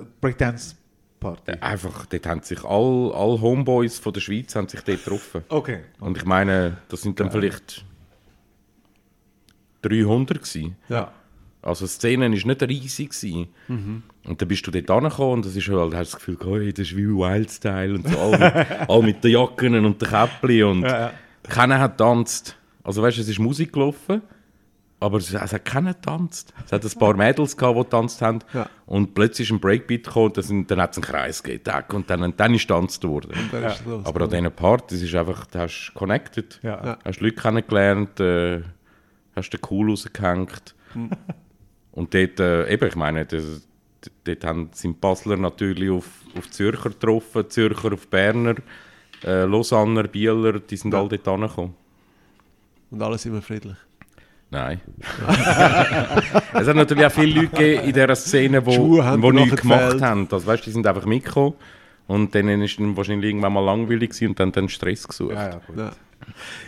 äh, 0.01 0.05
Breakdance-Party. 0.21 1.51
Äh, 1.53 1.59
Einfach, 1.61 2.07
dort 2.07 2.27
haben 2.27 2.43
sich 2.43 2.63
all, 2.65 3.13
all 3.15 3.41
Homeboys 3.41 3.99
von 3.99 4.13
der 4.13 4.21
Schweiz 4.21 4.55
haben 4.55 4.69
sich 4.69 4.81
dort 4.83 5.05
getroffen. 5.05 5.45
Okay. 5.49 5.81
Und 6.01 6.17
ich 6.17 6.25
meine, 6.25 6.79
das 6.89 7.03
sind 7.03 7.19
dann 7.21 7.31
vielleicht 7.31 7.85
300 9.85 10.43
gewesen. 10.43 10.77
Ja. 10.89 11.13
Also 11.63 11.87
die 11.87 11.91
Szene 11.91 12.25
war 12.25 12.31
nicht 12.31 12.63
riesig. 12.63 13.11
Gewesen. 13.11 13.49
Und 14.27 14.41
dann 14.41 14.49
bist 14.49 14.67
du 14.67 14.71
dort 14.71 14.91
angekommen 14.91 15.33
und 15.35 15.47
das 15.47 15.57
ist 15.57 15.69
halt, 15.69 15.95
hast 15.95 16.13
das 16.13 16.17
Gefühl, 16.21 16.37
oh, 16.45 16.59
das 16.59 16.79
ist 16.79 16.97
wie 16.97 17.09
Wildstyle 17.09 17.95
und 17.95 18.09
so. 18.09 18.19
All 18.19 18.31
mit, 18.39 18.67
all 18.89 19.03
mit 19.03 19.25
den 19.25 19.31
Jacken 19.31 19.85
und 19.85 20.01
den 20.01 20.09
Käppli 20.09 20.63
und 20.63 20.87
keiner 21.43 21.81
hat 21.81 21.99
tanzt. 21.99 22.57
Also 22.83 23.03
weißt 23.03 23.17
du, 23.17 23.23
es 23.23 23.29
ist 23.29 23.39
Musik 23.39 23.73
gelaufen, 23.73 24.21
aber 25.01 25.19
es, 25.19 25.33
es 25.33 25.53
hat 25.53 25.65
keiner 25.65 25.95
getanzt. 25.95 26.53
Es 26.65 26.73
hat 26.73 26.85
ein 26.85 26.99
paar 26.99 27.15
Mädels 27.15 27.57
gehabt, 27.57 27.77
die 27.77 27.83
getanzt 27.83 28.23
haben. 28.23 28.41
Ja. 28.53 28.69
Und 28.87 29.15
plötzlich 29.15 29.49
ist 29.49 29.55
ein 29.55 29.61
Breakbeat 29.61 30.05
gekommen, 30.05 30.27
und 30.27 30.37
dann, 30.37 30.67
dann 30.67 30.81
hat 30.81 30.93
es 30.93 30.99
einen 30.99 31.05
Kreis 31.05 31.43
gegeben. 31.43 31.85
Und 31.93 32.11
dann, 32.11 32.35
dann 32.37 32.55
ist 32.55 32.63
getanzt 32.63 33.05
worden. 33.05 33.33
Ist. 33.33 33.83
Aber 34.05 34.25
an 34.25 34.31
diesen 34.31 34.53
Partys 34.53 35.03
ist 35.03 35.15
einfach, 35.15 35.47
du 35.47 35.59
hast 35.59 35.93
connected. 35.95 36.61
Ja. 36.63 36.85
Ja. 36.85 36.99
Hast 37.05 37.21
Leute 37.21 37.37
kennengelernt, 37.37 38.21
äh, 38.21 38.63
hast 39.35 39.51
den 39.51 39.61
Cool 39.69 39.91
rausgehängt. 39.91 40.75
Und 41.93 42.15
dort, 42.15 42.41
äh, 42.41 42.73
eben, 42.73 42.89
ich 42.89 42.97
meine, 42.97 43.25
das, 43.25 43.67
dort 44.25 44.45
haben, 44.45 44.71
sind 44.73 45.01
Basler 45.01 45.37
natürlich 45.37 45.91
auf, 45.91 46.09
auf 46.37 46.51
Zürcher 46.51 46.91
getroffen, 46.91 47.49
Zürcher 47.49 47.93
auf 47.93 48.09
Berner, 48.09 48.57
äh, 49.25 49.45
Lausanner, 49.45 50.05
Bieler, 50.05 50.59
die 50.61 50.77
sind 50.77 50.95
alle 50.95 51.09
dort 51.09 51.29
angekommen. 51.29 51.75
Und 52.91 53.03
alles 53.03 53.25
immer 53.27 53.43
friedlich. 53.43 53.77
Nein. 54.51 54.81
es 56.55 56.69
hat 56.69 56.77
natürlich 56.77 57.07
auch 57.07 57.13
viele 57.13 57.41
Leute 57.41 57.49
gegeben 57.49 57.85
in 57.89 57.93
dieser 57.93 58.15
Szene, 58.15 58.63
die 58.63 58.77
wo 58.77 59.01
dir 59.01 59.33
nichts 59.33 59.65
nachher 59.65 59.89
gemacht 59.89 60.03
haben. 60.03 60.29
Also, 60.31 60.47
weißt, 60.47 60.67
die 60.67 60.71
sind 60.71 60.87
einfach 60.87 61.07
mitgekommen 61.07 61.55
und 62.07 62.35
dann 62.35 62.49
ist 62.63 62.79
dann 62.79 62.97
wahrscheinlich 62.97 63.31
irgendwann 63.31 63.53
mal 63.53 63.65
langweilig 63.65 64.13
und 64.23 64.39
dann, 64.39 64.53
dann 64.53 64.69
Stress 64.69 65.09
gesucht. 65.09 65.33
Ja, 65.33 65.49
ja, 65.49 65.61
gut. 65.67 65.77
Ja. 65.77 65.93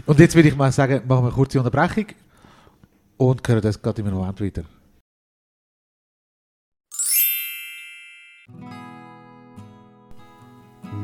Und 0.05 0.19
jetzt 0.19 0.35
würde 0.35 0.49
ich 0.49 0.57
mal 0.57 0.73
sagen, 0.73 1.03
machen 1.07 1.25
wir 1.25 1.29
eine 1.29 1.31
kurze 1.31 1.59
Unterbrechung 1.59 2.07
und 3.17 3.47
hören 3.49 3.63
das 3.63 3.81
gerade 3.81 4.03
im 4.03 4.11
Moment 4.11 4.41
weiter. 4.41 4.65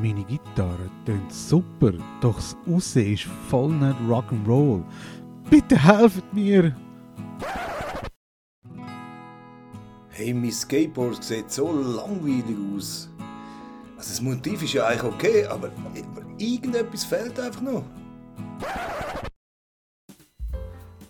Meine 0.01 0.25
Gitarre 0.25 0.91
tönt 1.05 1.33
super, 1.33 1.93
doch 2.21 2.37
das 2.37 2.57
Aussehen 2.67 3.15
ist 3.15 3.25
voll 3.49 3.73
nicht 3.73 3.97
Rock'n'Roll. 4.09 4.83
Bitte 5.49 5.77
helft 5.77 6.33
mir! 6.33 6.75
Hey, 10.09 10.35
mein 10.35 10.53
Skateboard 10.53 11.23
sieht 11.23 11.51
so 11.51 11.73
langweilig 11.73 12.57
aus. 12.77 13.09
Also 13.97 14.11
das 14.11 14.21
Motiv 14.21 14.63
ist 14.63 14.75
ja 14.75 14.87
eigentlich 14.87 15.13
okay, 15.13 15.47
aber 15.47 15.69
aber 15.69 16.23
irgendetwas 16.39 17.05
fehlt 17.05 17.39
einfach 17.39 17.63
noch. 17.63 17.85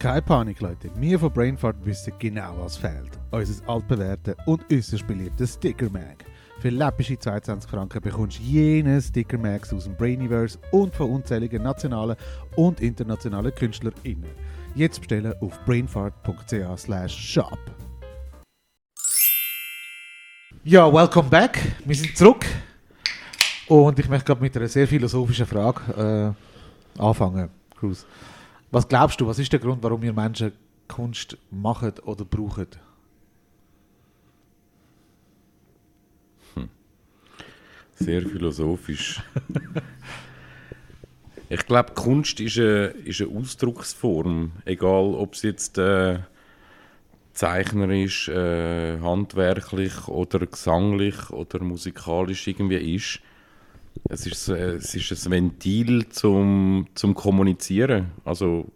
Keine 0.03 0.21
Panik, 0.21 0.61
Leute. 0.61 0.91
Wir 0.97 1.17
von 1.17 1.33
Brainfart 1.33 1.77
wissen 1.85 2.13
genau, 2.19 2.57
was 2.59 2.77
fehlt. 2.77 3.21
Unser 3.31 3.69
altbewährte 3.69 4.37
und 4.47 4.65
äußerst 4.69 5.07
beliebtes 5.07 5.55
Sticker 5.55 5.89
Mag. 5.91 6.25
Für 6.59 6.71
läppische 6.71 7.17
22 7.17 7.71
Franken 7.71 8.01
bekommst 8.01 8.41
du 8.41 8.43
jene 8.43 9.01
Sticker 9.01 9.39
Mags 9.39 9.73
aus 9.73 9.85
dem 9.85 9.97
Brainiverse 9.97 10.59
und 10.73 10.93
von 10.93 11.09
unzähligen 11.09 11.63
nationalen 11.63 12.17
und 12.57 12.81
internationalen 12.81 13.55
KünstlerInnen. 13.55 14.29
Jetzt 14.75 14.99
bestellen 14.99 15.35
auf 15.41 15.65
brainfart.ch 15.67 17.09
shop. 17.09 17.61
Ja, 20.65 20.93
welcome 20.93 21.29
back. 21.29 21.61
Wir 21.85 21.95
sind 21.95 22.17
zurück. 22.17 22.45
Und 23.69 24.01
ich 24.01 24.09
möchte 24.09 24.25
gerade 24.25 24.41
mit 24.41 24.57
einer 24.57 24.67
sehr 24.67 24.89
philosophischen 24.89 25.47
Frage 25.47 26.35
äh, 26.99 27.01
anfangen, 27.01 27.51
Cruz. 27.77 28.05
Was 28.73 28.89
glaubst 28.89 29.21
du, 29.21 29.27
was 29.27 29.39
ist 29.39 29.53
der 29.53 29.61
Grund, 29.61 29.83
warum 29.83 30.01
wir 30.01 30.15
Menschen 30.15 30.53
Kunst 30.89 31.37
machen 31.51 31.93
oder 32.05 32.25
brauchen? 32.25 32.69
Sehr 37.95 38.23
philosophisch. 38.23 39.23
ich 41.51 41.67
glaube, 41.67 41.93
Kunst 41.93 42.41
ist 42.41 42.59
eine, 42.59 42.87
ist 43.05 43.21
eine 43.21 43.39
Ausdrucksform. 43.39 44.53
Egal, 44.65 45.15
ob 45.15 45.35
es 45.35 45.43
jetzt 45.43 45.77
äh, 45.77 46.21
zeichnerisch, 47.35 48.29
äh, 48.29 48.99
handwerklich 49.01 50.09
oder 50.09 50.47
gesanglich 50.47 51.31
oder 51.31 51.63
musikalisch 51.63 52.49
irgendwie 52.49 52.95
ist. 52.95 53.21
Es 54.09 54.27
ist, 54.27 54.49
äh, 54.49 54.75
es 54.75 54.95
ist 54.95 55.27
ein 55.27 55.33
Ventil 55.33 56.09
zum, 56.09 56.87
zum 56.95 57.15
Kommunizieren. 57.15 58.13
Also 58.25 58.67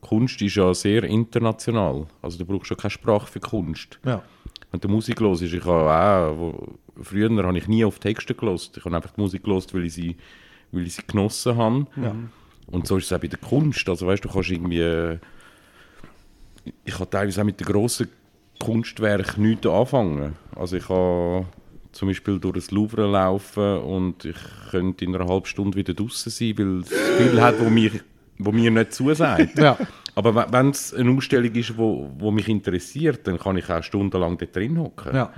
Kunst 0.00 0.42
ist 0.42 0.56
ja 0.56 0.74
sehr 0.74 1.04
international. 1.04 2.06
Also 2.20 2.38
du 2.38 2.44
brauchst 2.44 2.70
ja 2.70 2.76
keine 2.76 2.90
Sprache 2.90 3.26
für 3.26 3.40
Kunst. 3.40 3.98
Ja. 4.04 4.22
Wenn 4.70 4.80
du 4.80 4.88
Musik 4.88 5.20
hörst, 5.20 5.42
ich 5.42 5.64
habe 5.64 5.90
auch, 5.90 6.38
wo, 6.38 6.78
früher 7.02 7.30
habe 7.44 7.58
ich 7.58 7.68
nie 7.68 7.84
auf 7.84 7.98
Texte 7.98 8.34
gelost. 8.34 8.76
Ich 8.76 8.84
habe 8.84 8.96
einfach 8.96 9.12
die 9.12 9.20
Musik 9.20 9.44
gelost, 9.44 9.72
weil 9.74 9.84
ich 9.84 9.94
sie, 9.94 10.16
weil 10.72 10.86
ich 10.86 10.94
sie 10.94 11.02
genossen 11.06 11.56
habe. 11.56 11.86
Und 12.66 12.86
so 12.86 12.96
ist 12.96 13.06
es 13.06 13.12
auch 13.12 13.20
bei 13.20 13.28
der 13.28 13.38
Kunst. 13.38 13.88
Also 13.88 14.06
weißt 14.06 14.24
du, 14.24 14.28
kannst 14.28 14.50
irgendwie, 14.50 14.80
äh, 14.80 15.18
ich 16.84 16.94
habe 16.94 17.10
teilweise 17.10 17.40
auch 17.40 17.44
mit 17.44 17.60
den 17.60 17.66
grossen 17.66 18.08
Kunstwerken 18.58 19.42
nichts 19.42 19.66
anfangen. 19.66 20.36
Also 20.56 20.76
ich 20.76 20.86
kann 20.86 21.46
zum 21.92 22.08
Beispiel 22.08 22.38
durch 22.40 22.54
das 22.54 22.70
Louvre 22.70 23.06
laufen 23.10 23.78
und 23.78 24.24
ich 24.24 24.36
könnte 24.70 25.04
in 25.04 25.14
einer 25.14 25.26
halben 25.28 25.46
Stunde 25.46 25.76
wieder 25.76 25.94
draußen 25.94 26.30
sein, 26.32 26.58
weil 26.58 26.80
es 26.80 26.88
viel 26.88 27.40
hat, 27.40 27.60
wo 27.60 27.68
mir, 27.70 27.90
wo 28.38 28.50
mir 28.52 28.70
nicht 28.70 28.92
zusagt. 28.94 29.58
Ja. 29.58 29.76
Aber 30.14 30.34
we- 30.34 30.46
wenn 30.50 30.70
es 30.70 30.92
eine 30.92 31.10
Ausstellung 31.10 31.52
ist, 31.54 31.76
wo, 31.76 32.10
wo 32.18 32.30
mich 32.30 32.48
interessiert, 32.48 33.26
dann 33.26 33.38
kann 33.38 33.56
ich 33.56 33.68
auch 33.70 33.82
stundenlang 33.82 34.36
dort 34.38 34.54
drin 34.56 34.78
hocken. 34.78 35.14
Ja. 35.14 35.32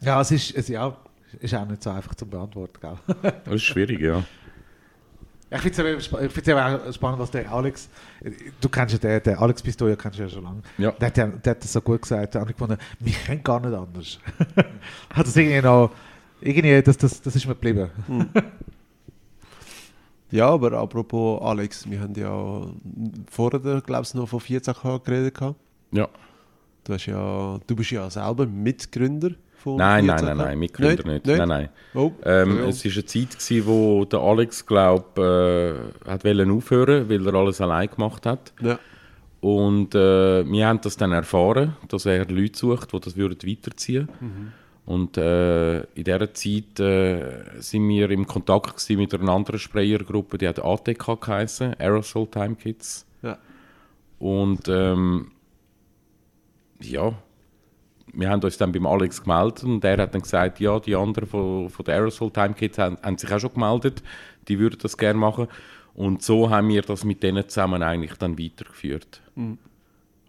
Ja, 0.00 0.20
es 0.20 0.30
ist, 0.30 0.54
es 0.56 0.68
ja, 0.68 0.96
ist 1.40 1.54
auch 1.54 1.66
nicht 1.66 1.82
so 1.82 1.90
einfach 1.90 2.14
zu 2.14 2.26
beantworten. 2.26 2.78
Gell? 2.80 3.32
Das 3.44 3.54
ist 3.54 3.62
schwierig, 3.64 4.00
ja. 4.00 4.22
Ich 5.50 5.60
finde 5.60 5.96
es 5.96 6.12
aber, 6.12 6.22
ich 6.22 6.32
find's 6.32 6.48
aber 6.50 6.86
auch 6.86 6.92
spannend, 6.92 7.20
was 7.20 7.30
der 7.30 7.50
Alex, 7.50 7.88
du 8.60 8.68
kennst 8.68 8.92
ja 8.92 8.98
den, 8.98 9.22
den 9.22 9.36
Alex 9.36 9.62
Pistoia 9.62 9.96
kennst 9.96 10.18
du 10.18 10.22
ja 10.22 10.28
schon 10.28 10.44
lange. 10.44 10.62
Ja. 10.76 10.90
Der, 10.92 11.06
hat 11.06 11.16
ja, 11.16 11.26
der 11.26 11.50
hat 11.52 11.64
das 11.64 11.72
so 11.72 11.80
gut 11.80 12.02
gesagt, 12.02 12.34
der 12.34 12.42
hat 12.42 12.48
gefunden, 12.48 12.76
wir 13.00 13.14
können 13.26 13.42
gar 13.42 13.60
nicht 13.60 13.74
anders. 13.74 14.18
hat 15.14 15.26
das 15.26 15.36
irgendwie 15.36 15.62
noch, 15.62 15.90
irgendwie, 16.42 16.82
das, 16.82 16.98
das, 16.98 17.22
das 17.22 17.34
ist 17.34 17.46
mir 17.46 17.54
geblieben. 17.54 17.90
Ja, 20.30 20.50
aber 20.50 20.72
apropos 20.72 21.40
Alex, 21.42 21.88
wir 21.88 22.00
haben 22.00 22.14
ja 22.14 22.66
vorher, 23.30 23.80
glaube 23.80 24.02
ich, 24.02 24.14
noch 24.14 24.28
von 24.28 24.40
14K 24.40 25.02
geredet. 25.02 25.34
gehabt. 25.34 25.58
ja. 25.92 26.08
Du, 26.84 26.94
hast 26.94 27.06
ja, 27.06 27.58
du 27.66 27.76
bist 27.76 27.90
ja 27.90 28.08
selber 28.08 28.46
Mitgründer 28.46 29.30
von 29.70 29.76
Nein, 29.78 30.06
nein, 30.06 30.18
14K. 30.18 30.24
nein, 30.24 30.36
nein, 30.36 30.58
Mitgründer 30.58 31.04
nicht. 31.12 31.26
Nicht? 31.26 31.38
Nein, 31.38 31.48
nein. 31.48 31.68
Oh, 31.94 32.12
Ähm, 32.24 32.40
Entschuldigung. 32.60 32.68
es 32.70 32.84
war 32.84 32.92
eine 32.92 33.04
Zeit, 33.06 33.30
gewesen, 33.38 33.66
wo 33.66 34.04
der 34.04 34.20
Alex, 34.20 34.66
glaube 34.66 35.92
äh, 36.04 36.08
hat 36.10 36.24
wollen 36.24 36.50
aufhören, 36.50 37.08
weil 37.08 37.26
er 37.26 37.34
alles 37.34 37.60
allein 37.60 37.88
gemacht 37.90 38.26
hat. 38.26 38.52
ja. 38.62 38.78
Und 39.40 39.94
äh, 39.94 40.44
wir 40.50 40.66
haben 40.66 40.80
das 40.80 40.96
dann 40.96 41.12
erfahren, 41.12 41.76
dass 41.86 42.06
er 42.06 42.26
Leute 42.26 42.58
sucht, 42.58 42.92
die 42.92 42.98
das 42.98 43.16
würden 43.16 43.38
weiterziehen 43.48 44.08
würden. 44.20 44.52
Und 44.84 45.16
äh, 45.16 45.78
in 45.94 46.02
dieser 46.04 46.34
Zeit 46.34 46.80
äh, 46.80 47.60
sind 47.60 47.88
wir 47.88 48.10
im 48.10 48.26
Kontakt 48.26 48.74
gewesen 48.78 48.98
mit 48.98 49.14
einer 49.14 49.30
anderen 49.30 49.60
Sprayergruppe, 49.60 50.38
die 50.38 50.48
hat 50.48 50.58
ATK 50.64 51.20
geheißen, 51.20 51.74
Aerosol 51.78 52.26
Time 52.26 52.56
Kids. 52.56 53.06
Ja. 53.22 53.38
Und 54.18 54.66
ähm, 54.68 55.30
ja, 56.80 57.12
wir 58.18 58.30
haben 58.30 58.42
uns 58.42 58.58
dann 58.58 58.72
beim 58.72 58.86
Alex 58.86 59.22
gemeldet 59.22 59.64
und 59.64 59.84
er 59.84 59.96
hat 59.98 60.12
dann 60.12 60.22
gesagt, 60.22 60.58
ja, 60.58 60.80
die 60.80 60.96
anderen 60.96 61.28
von, 61.28 61.70
von 61.70 61.84
der 61.84 61.94
Aerosol 61.94 62.30
Time 62.32 62.54
Kids 62.54 62.76
haben, 62.76 62.98
haben 63.02 63.16
sich 63.16 63.32
auch 63.32 63.38
schon 63.38 63.54
gemeldet, 63.54 64.02
die 64.48 64.58
würden 64.58 64.78
das 64.82 64.96
gerne 64.96 65.18
machen. 65.18 65.46
Und 65.94 66.22
so 66.22 66.50
haben 66.50 66.68
wir 66.68 66.82
das 66.82 67.04
mit 67.04 67.22
denen 67.22 67.48
zusammen 67.48 67.82
eigentlich 67.82 68.14
dann 68.14 68.38
weitergeführt. 68.38 69.20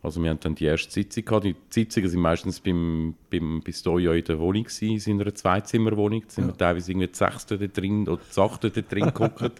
Also 0.02 0.24
wir 0.24 0.30
haben 0.30 0.40
dann 0.40 0.56
die 0.56 0.66
erste 0.66 0.92
Sitzung 0.92 1.26
gehabt. 1.26 1.46
Die 1.46 1.56
Sitzungen 1.70 2.10
sind 2.10 2.22
meistens 2.22 2.60
beim, 2.60 3.16
beim 3.30 3.62
Pistoia 3.64 4.14
in 4.14 4.24
der 4.24 4.40
Wohnung 4.40 4.64
gewesen, 4.64 5.12
in 5.12 5.22
einer 5.22 5.34
Zweizimmerwohnung. 5.34 6.22
Da 6.22 6.30
sind 6.30 6.48
wir 6.48 6.58
teilweise 6.58 6.92
irgendwie 6.92 7.08
das 7.08 7.18
Sechste 7.18 7.58
da 7.58 7.68
drin 7.68 8.08
oder 8.08 8.22
das 8.26 8.38
Achte 8.38 8.70
da 8.70 8.82
drin 8.82 9.06
geguckt. 9.06 9.52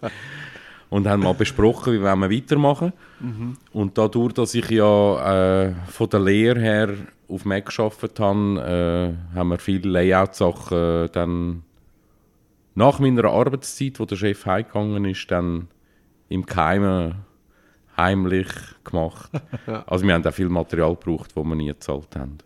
und 0.90 1.06
haben 1.06 1.22
mal 1.22 1.34
besprochen, 1.34 1.94
wie 1.94 2.02
wollen 2.02 2.18
wir 2.18 2.30
weitermachen. 2.30 2.92
Und 3.72 3.98
dadurch, 3.98 4.32
dass 4.34 4.54
ich 4.54 4.68
ja 4.70 5.66
äh, 5.66 5.74
von 5.86 6.08
der 6.08 6.20
Lehre 6.20 6.60
her 6.60 6.94
auf 7.30 7.44
Mac 7.44 7.74
gearbeitet 7.74 8.20
habe, 8.20 9.16
äh, 9.34 9.36
haben 9.36 9.48
wir 9.48 9.58
viele 9.58 9.88
Layout-Sachen 9.88 11.04
äh, 11.04 11.08
dann 11.08 11.62
nach 12.74 12.98
meiner 12.98 13.24
Arbeitszeit, 13.24 14.00
wo 14.00 14.04
der 14.04 14.16
Chef 14.16 14.46
heimgegangen 14.46 15.04
ist, 15.04 15.30
dann 15.30 15.68
im 16.28 16.46
Geheimen 16.46 17.14
heimlich 17.96 18.48
gemacht. 18.84 19.30
Ja. 19.66 19.84
Also 19.86 20.06
wir 20.06 20.14
haben 20.14 20.26
auch 20.26 20.32
viel 20.32 20.48
Material 20.48 20.96
gebraucht, 20.96 21.32
das 21.34 21.44
wir 21.44 21.54
nie 21.54 21.66
gezahlt 21.66 22.16
haben. 22.16 22.38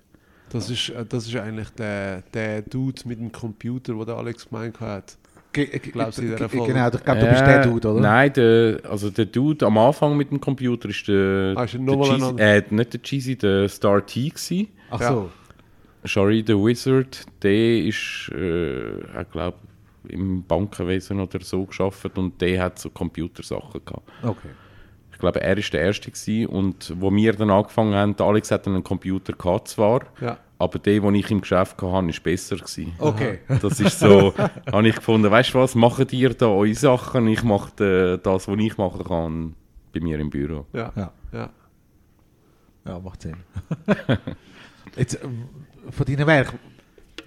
Das 0.51 0.68
ist, 0.68 0.89
äh, 0.91 1.07
das 1.07 1.26
ist 1.26 1.37
eigentlich 1.37 1.70
der, 1.70 2.22
der 2.32 2.62
Dude 2.62 3.03
mit 3.07 3.20
dem 3.20 3.30
Computer, 3.30 3.95
den 3.95 4.07
der 4.07 4.16
Alex 4.16 4.49
gemeint 4.49 4.80
hat. 4.80 5.16
Glaubst 5.93 6.19
du, 6.19 6.23
in 6.23 6.29
dieser 6.33 6.49
ge- 6.49 6.59
Folge? 6.59 6.73
Genau, 6.75 6.89
ich 6.89 7.05
glaube, 7.05 7.21
du 7.21 7.27
bist 7.27 7.41
der 7.47 7.63
Dude, 7.67 7.89
oder? 7.89 8.01
Nein, 8.01 8.33
der, 8.33 8.81
also 8.91 9.11
der 9.11 9.27
Dude 9.27 9.67
am 9.67 9.79
Anfang 9.79 10.17
mit 10.17 10.31
dem 10.31 10.41
Computer 10.41 10.89
ist 10.89 11.07
der, 11.09 11.55
Ah, 11.57 11.65
ist 11.65 11.75
er 11.75 11.81
der 11.81 12.01
Cheesy, 12.03 12.35
äh, 12.39 12.63
nicht 12.71 12.93
der 12.93 13.03
Cheesy, 13.03 13.37
der 13.37 13.69
Star 13.69 14.05
T 14.05 14.29
gewesen. 14.29 14.69
Ach 14.91 15.01
so. 15.03 15.31
Shari 16.05 16.45
the 16.47 16.55
Wizard, 16.55 17.25
der 17.43 17.79
ist, 17.85 18.31
äh, 18.35 18.99
ich 19.23 19.31
glaube, 19.33 19.57
im 20.09 20.43
Bankenwesen 20.45 21.19
oder 21.21 21.41
so 21.41 21.65
geschafft 21.65 22.19
und 22.19 22.39
der 22.43 22.63
hat 22.63 22.79
so 22.79 22.91
Computersachen 22.91 23.81
gehabt. 23.87 24.03
Okay. 24.23 24.49
Ich 25.13 25.19
glaube, 25.19 25.41
er 25.41 25.57
ist 25.57 25.73
der 25.73 25.81
Erste 25.81 26.11
gewesen. 26.11 26.47
Und 26.47 26.93
wo 27.01 27.11
wir 27.11 27.33
dann 27.33 27.49
angefangen 27.51 27.95
haben, 27.95 28.15
der 28.17 28.27
Alex 28.27 28.51
hat 28.51 28.67
einen 28.67 28.85
Computer 28.85 29.33
gehabt 29.33 29.69
zwar, 29.69 30.01
Ja. 30.21 30.37
Aber 30.59 30.79
der, 30.79 31.01
den 31.01 31.15
ich 31.15 31.31
im 31.31 31.41
Geschäft 31.41 31.83
hatte, 31.83 31.93
war 31.93 32.03
besser 32.03 32.57
gewesen. 32.57 32.93
Okay. 32.99 33.41
Das 33.61 33.81
ist 33.81 33.99
so, 33.99 34.35
habe 34.73 34.89
ich 34.89 34.97
gefunden, 34.97 35.31
weißt 35.31 35.55
du 35.55 35.59
was, 35.59 35.75
macht 35.75 36.13
ihr 36.13 36.35
da 36.35 36.47
eure 36.47 36.75
Sachen, 36.75 37.27
ich 37.29 37.43
mache 37.43 37.85
äh, 37.85 38.19
das, 38.23 38.49
was 38.49 38.59
ich 38.59 38.77
machen 38.77 39.05
kann, 39.05 39.57
bei 39.93 40.01
mir 40.01 40.19
im 40.19 40.31
Büro. 40.31 40.67
Ja. 40.73 40.93
Ja. 40.97 41.13
ja. 41.33 41.51
Ja, 42.85 42.99
macht 42.99 43.23
Sinn. 43.23 43.37
jetzt, 44.97 45.19
ähm, 45.23 45.45
von 45.91 46.07
deinen 46.07 46.27
Werken, 46.27 46.59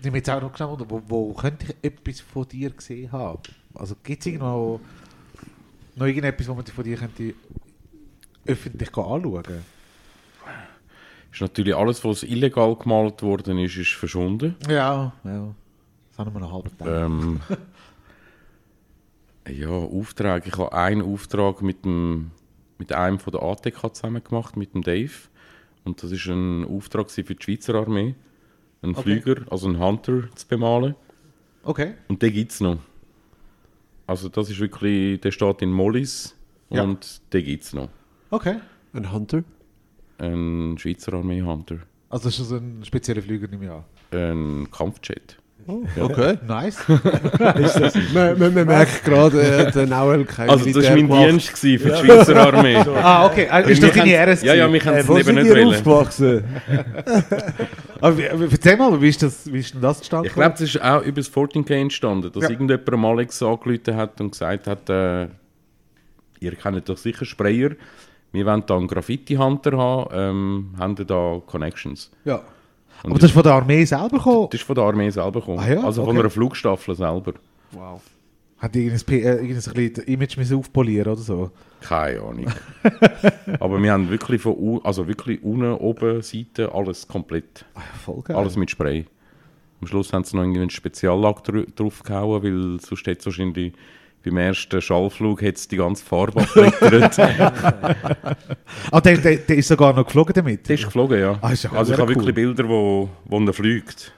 die 0.04 0.12
mich 0.12 0.20
jetzt 0.20 0.30
auch 0.30 0.42
noch 0.42 0.60
wundern, 0.60 0.90
wo, 0.90 1.02
wo 1.08 1.34
könnte 1.34 1.66
ich 1.82 1.92
etwas 1.92 2.22
von 2.22 2.48
dir 2.48 2.70
gesehen 2.70 3.12
haben? 3.12 3.40
Also 3.74 3.96
gibt 4.04 4.22
es 4.22 4.28
irgendwo 4.28 4.80
noch 5.96 6.06
irgendetwas, 6.06 6.48
wo 6.48 6.54
man 6.54 6.66
von 6.66 6.84
dir 6.84 6.98
könnte 6.98 7.34
öffentlich 8.46 8.90
anschauen 8.90 9.44
Ist 11.32 11.42
natürlich 11.42 11.76
alles, 11.76 12.04
was 12.04 12.24
illegal 12.24 12.76
gemalt 12.76 13.22
worden 13.22 13.58
ist, 13.60 13.78
ist 13.78 13.92
verschwunden. 13.94 14.56
Ja, 14.70 15.14
ja. 15.24 15.54
Das 16.10 16.20
haben 16.20 16.34
wir 16.34 16.40
noch 16.40 16.52
halb. 16.52 16.72
Ähm, 16.86 17.40
ja, 19.50 19.70
Auftrag. 19.70 20.48
Ich 20.48 20.58
habe 20.58 20.74
einen 20.74 21.02
Auftrag 21.02 21.62
mit, 21.62 21.86
dem, 21.86 22.32
mit 22.78 22.92
einem 22.92 23.20
von 23.20 23.32
der 23.32 23.44
ATK 23.44 23.94
zusammen 23.96 24.24
gemacht, 24.24 24.58
mit 24.58 24.74
dem 24.74 24.82
Dave. 24.82 25.12
Und 25.84 26.02
das 26.04 26.12
ist 26.12 26.26
ein 26.28 26.66
Auftrag 26.66 27.10
für 27.12 27.24
die 27.24 27.38
Schweizer 27.42 27.76
Armee. 27.76 28.16
Einen 28.82 28.96
Okay. 28.96 29.22
Flüger, 29.22 29.42
also 29.52 29.68
einen 29.68 29.80
Hunter 29.80 30.24
zu 30.36 30.48
bemalen. 30.48 30.96
Okay. 31.64 31.94
Und 32.08 32.22
den 32.22 32.34
gibt 32.34 32.52
es 32.52 32.62
noch. 32.62 32.78
Also 34.06 34.30
das 34.30 34.50
ist 34.50 34.60
wirklich, 34.60 35.20
der 35.22 35.32
steht 35.32 35.62
in 35.62 35.72
Mollis 35.72 36.36
Ja. 36.70 36.84
und 36.84 37.22
den 37.34 37.44
gibt 37.44 37.64
es 37.64 37.74
noch. 37.74 37.90
Okay. 38.30 38.60
Ein 38.94 39.12
Hunter. 39.12 39.44
Ein 40.20 40.76
Schweizer 40.78 41.13
Armee-Hunter. 41.13 41.78
Also 42.09 42.30
das 42.30 42.39
ist 42.39 42.49
so 42.49 42.55
ein 42.55 42.80
spezieller 42.84 43.22
Flüger, 43.22 43.47
nehme 43.47 43.65
ich 43.65 43.72
an. 43.72 43.84
Ein 44.11 44.72
Kampfjet. 44.72 45.38
Okay. 45.99 46.38
Nice. 46.47 46.78
man, 48.13 48.39
man, 48.39 48.53
man 48.53 48.65
merkt 48.68 49.03
gerade, 49.03 49.41
äh, 49.41 49.72
der 49.72 49.86
Nauel 49.86 50.24
kein 50.26 50.49
Also 50.49 50.63
das 50.72 50.76
war 50.86 50.95
mein 50.95 51.07
gemacht. 51.07 51.30
Dienst 51.30 51.49
für 51.57 51.68
die 51.68 51.78
Schweizer 51.80 52.38
Armee. 52.38 52.76
ah, 52.78 53.26
okay. 53.26 53.49
Also, 53.49 53.70
ist 53.72 53.84
das 53.84 53.91
deine 53.91 54.13
RS? 54.34 54.43
Ja, 54.43 54.53
ja, 54.53 54.72
wir 54.72 54.80
können 54.80 54.95
Äh, 54.95 54.99
es 55.01 55.09
eben 55.28 55.36
nicht 55.36 55.53
wählen. 55.53 55.68
aufgewachsen? 55.68 56.43
Aber 57.99 58.20
erzähl 58.24 58.78
mal, 58.78 59.01
wie 59.01 59.09
ist, 59.09 59.22
das, 59.24 59.51
wie 59.51 59.59
ist 59.59 59.74
denn 59.74 59.82
das 59.82 59.97
zustande 59.99 60.28
Ich 60.30 60.34
glaube, 60.34 60.51
das 60.51 60.61
ist 60.61 60.82
auch 60.82 61.01
über 61.03 61.18
das 61.20 61.30
14K 61.34 61.74
entstanden, 61.82 62.32
dass 62.32 62.43
Ja. 62.43 62.49
irgendjemand 62.49 62.89
am 62.93 63.05
Alex 63.05 63.41
angerufen 63.43 63.95
hat 63.95 64.22
und 64.22 64.32
gesagt 64.32 64.68
hat, 64.68 64.89
äh, 64.89 65.28
ihr 66.39 66.55
kennt 66.55 66.88
doch 66.88 66.97
sicher 66.97 67.26
Sprayer, 67.26 67.72
wir 68.32 68.46
wollen 68.46 68.64
da 68.66 68.78
einen 68.78 68.88
Graffiti-Hunter 68.88 69.78
haben, 69.78 70.10
ähm, 70.14 70.74
haben 70.78 70.96
da 70.96 71.42
Connections? 71.46 72.12
Ja. 72.26 72.42
Und 73.04 73.12
Aber 73.12 73.20
das 73.20 73.30
ist 73.30 73.34
von 73.34 73.44
der 73.44 73.54
Armee 73.54 73.86
selber 73.86 74.18
gekommen? 74.18 74.48
Das 74.52 74.60
ist 74.60 74.66
von 74.66 74.76
der 74.76 74.84
Armee 74.84 75.10
selber 75.10 75.40
gekommen, 75.40 75.60
Ah 75.60 75.70
ja, 75.70 75.84
also 75.84 76.02
von 76.04 76.12
okay. 76.12 76.20
einer 76.20 76.30
Flugstaffel 76.30 76.96
selber. 76.96 77.34
Wow. 77.72 78.02
Hat 78.58 78.74
die 78.74 78.86
irgendein, 78.86 79.20
äh, 79.20 79.36
irgendein 79.36 80.04
Image 80.06 80.38
müssen 80.38 80.58
aufpolieren 80.58 81.14
oder 81.14 81.22
so? 81.22 81.52
Keine 81.82 82.22
Ahnung. 82.22 82.48
Aber 83.60 83.82
wir 83.82 83.92
haben 83.92 84.10
wirklich 84.10 84.42
von 84.42 84.82
also 84.84 85.08
wirklich 85.08 85.44
unten, 85.44 85.74
oben, 85.74 86.24
Seite, 86.24 86.74
alles 86.74 87.08
komplett. 87.08 87.66
Ah, 87.76 87.82
ja, 87.82 88.00
voll 88.04 88.22
geil. 88.24 88.36
Alles 88.36 88.56
mit 88.56 88.72
Spray. 88.72 89.06
Am 89.80 89.88
Schluss 89.88 90.12
haben 90.12 90.24
sie 90.24 90.36
noch 90.36 90.44
irgendwie 90.44 90.62
einen 90.62 90.70
Speziallack 90.72 91.44
dr 91.44 91.66
drauf 91.76 92.02
gehauen, 92.02 92.42
weil 92.42 92.80
sonst 92.82 93.06
hätte 93.06 93.20
es 93.20 93.26
wahrscheinlich 93.28 93.74
beim 94.30 94.38
ersten 94.38 94.82
Schallflug 94.82 95.42
hat's 95.42 95.68
die 95.68 95.78
ganze 95.78 96.04
Farbe 96.06 96.42
abblättert. 96.42 97.18
Ah, 98.92 99.02
der, 99.02 99.18
der, 99.18 99.38
der 99.38 99.56
ist 99.58 99.68
sogar 99.68 99.94
noch 99.94 100.06
geflogen 100.06 100.34
damit? 100.34 100.68
Der 100.68 100.76
ist 100.76 100.86
geflogen, 100.86 101.20
ja. 101.20 101.38
Ah, 101.42 101.52
ist 101.52 101.64
ja 101.64 101.72
also 101.72 101.92
ich 101.94 101.98
cool. 101.98 102.02
habe 102.06 102.16
wirklich 102.16 102.36
Bilder, 102.36 102.68
wo, 102.68 103.10
wo 103.26 103.40
er 103.40 103.54
fliegt. 103.54 104.14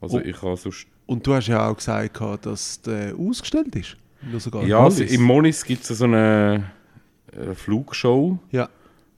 Also 0.00 0.18
Oh. 0.18 0.20
ich 0.24 0.40
habe 0.42 0.56
sonst... 0.56 0.86
Und 1.06 1.26
du 1.26 1.34
hast 1.34 1.46
ja 1.48 1.68
auch 1.68 1.76
gesagt, 1.76 2.20
dass 2.46 2.80
der 2.82 3.14
ausgestellt 3.16 3.74
ist. 3.76 3.96
Nur 4.22 4.40
sogar 4.40 4.62
in 4.62 4.68
Ja, 4.68 4.80
also 4.80 5.02
im 5.02 5.22
Monis 5.22 5.64
gibt 5.64 5.88
es 5.88 5.98
so 5.98 6.04
eine, 6.04 6.64
äh, 7.32 7.54
Flugshow, 7.54 8.38
Ja. 8.52 8.68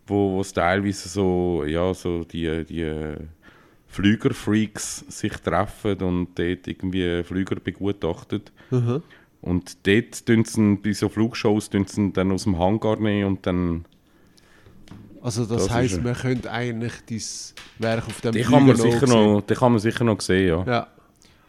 wo 0.07 0.35
wo 0.35 0.41
es 0.41 0.53
teilweise 0.53 1.09
so, 1.09 1.65
ja, 1.67 1.93
so 1.95 2.25
die, 2.25 2.65
die 2.65 3.15
Flügerfreaks 3.89 5.05
sich 5.09 5.33
treffen 5.39 5.97
und 6.03 6.39
dort 6.39 6.67
irgendwie 6.67 7.23
Flüger 7.25 7.57
begutachten. 7.57 8.43
Mhm. 8.71 9.03
Und 9.41 9.87
dort 9.87 10.27
tun 10.27 10.45
sie 10.45 10.77
bei 10.77 10.93
so 10.93 11.09
Flugshows 11.09 11.71
tun 11.71 11.87
sie 11.87 12.11
dann 12.13 12.33
aus 12.33 12.45
dem 12.45 12.59
Hangar 12.59 12.97
nehmen 12.99 13.27
und 13.27 13.47
dann... 13.47 13.85
Also 15.21 15.45
das, 15.47 15.65
Das 15.65 15.71
heisst, 15.71 16.03
man 16.03 16.15
könnte 16.15 16.51
eigentlich 16.51 16.93
dein 17.09 17.23
Werk 17.79 18.07
auf 18.07 18.21
dem 18.21 18.33
Den 18.33 18.45
kann, 18.45 18.67
man 18.67 18.77
Flüger 18.77 18.93
sicher 18.93 19.07
sehen. 19.07 19.09
noch, 19.09 19.41
den 19.43 19.57
kann 19.57 19.73
man 19.73 19.81
sicher 19.81 20.05
noch 20.05 20.21
sehen, 20.21 20.49
ja. 20.49 20.65
Ja. 20.65 20.87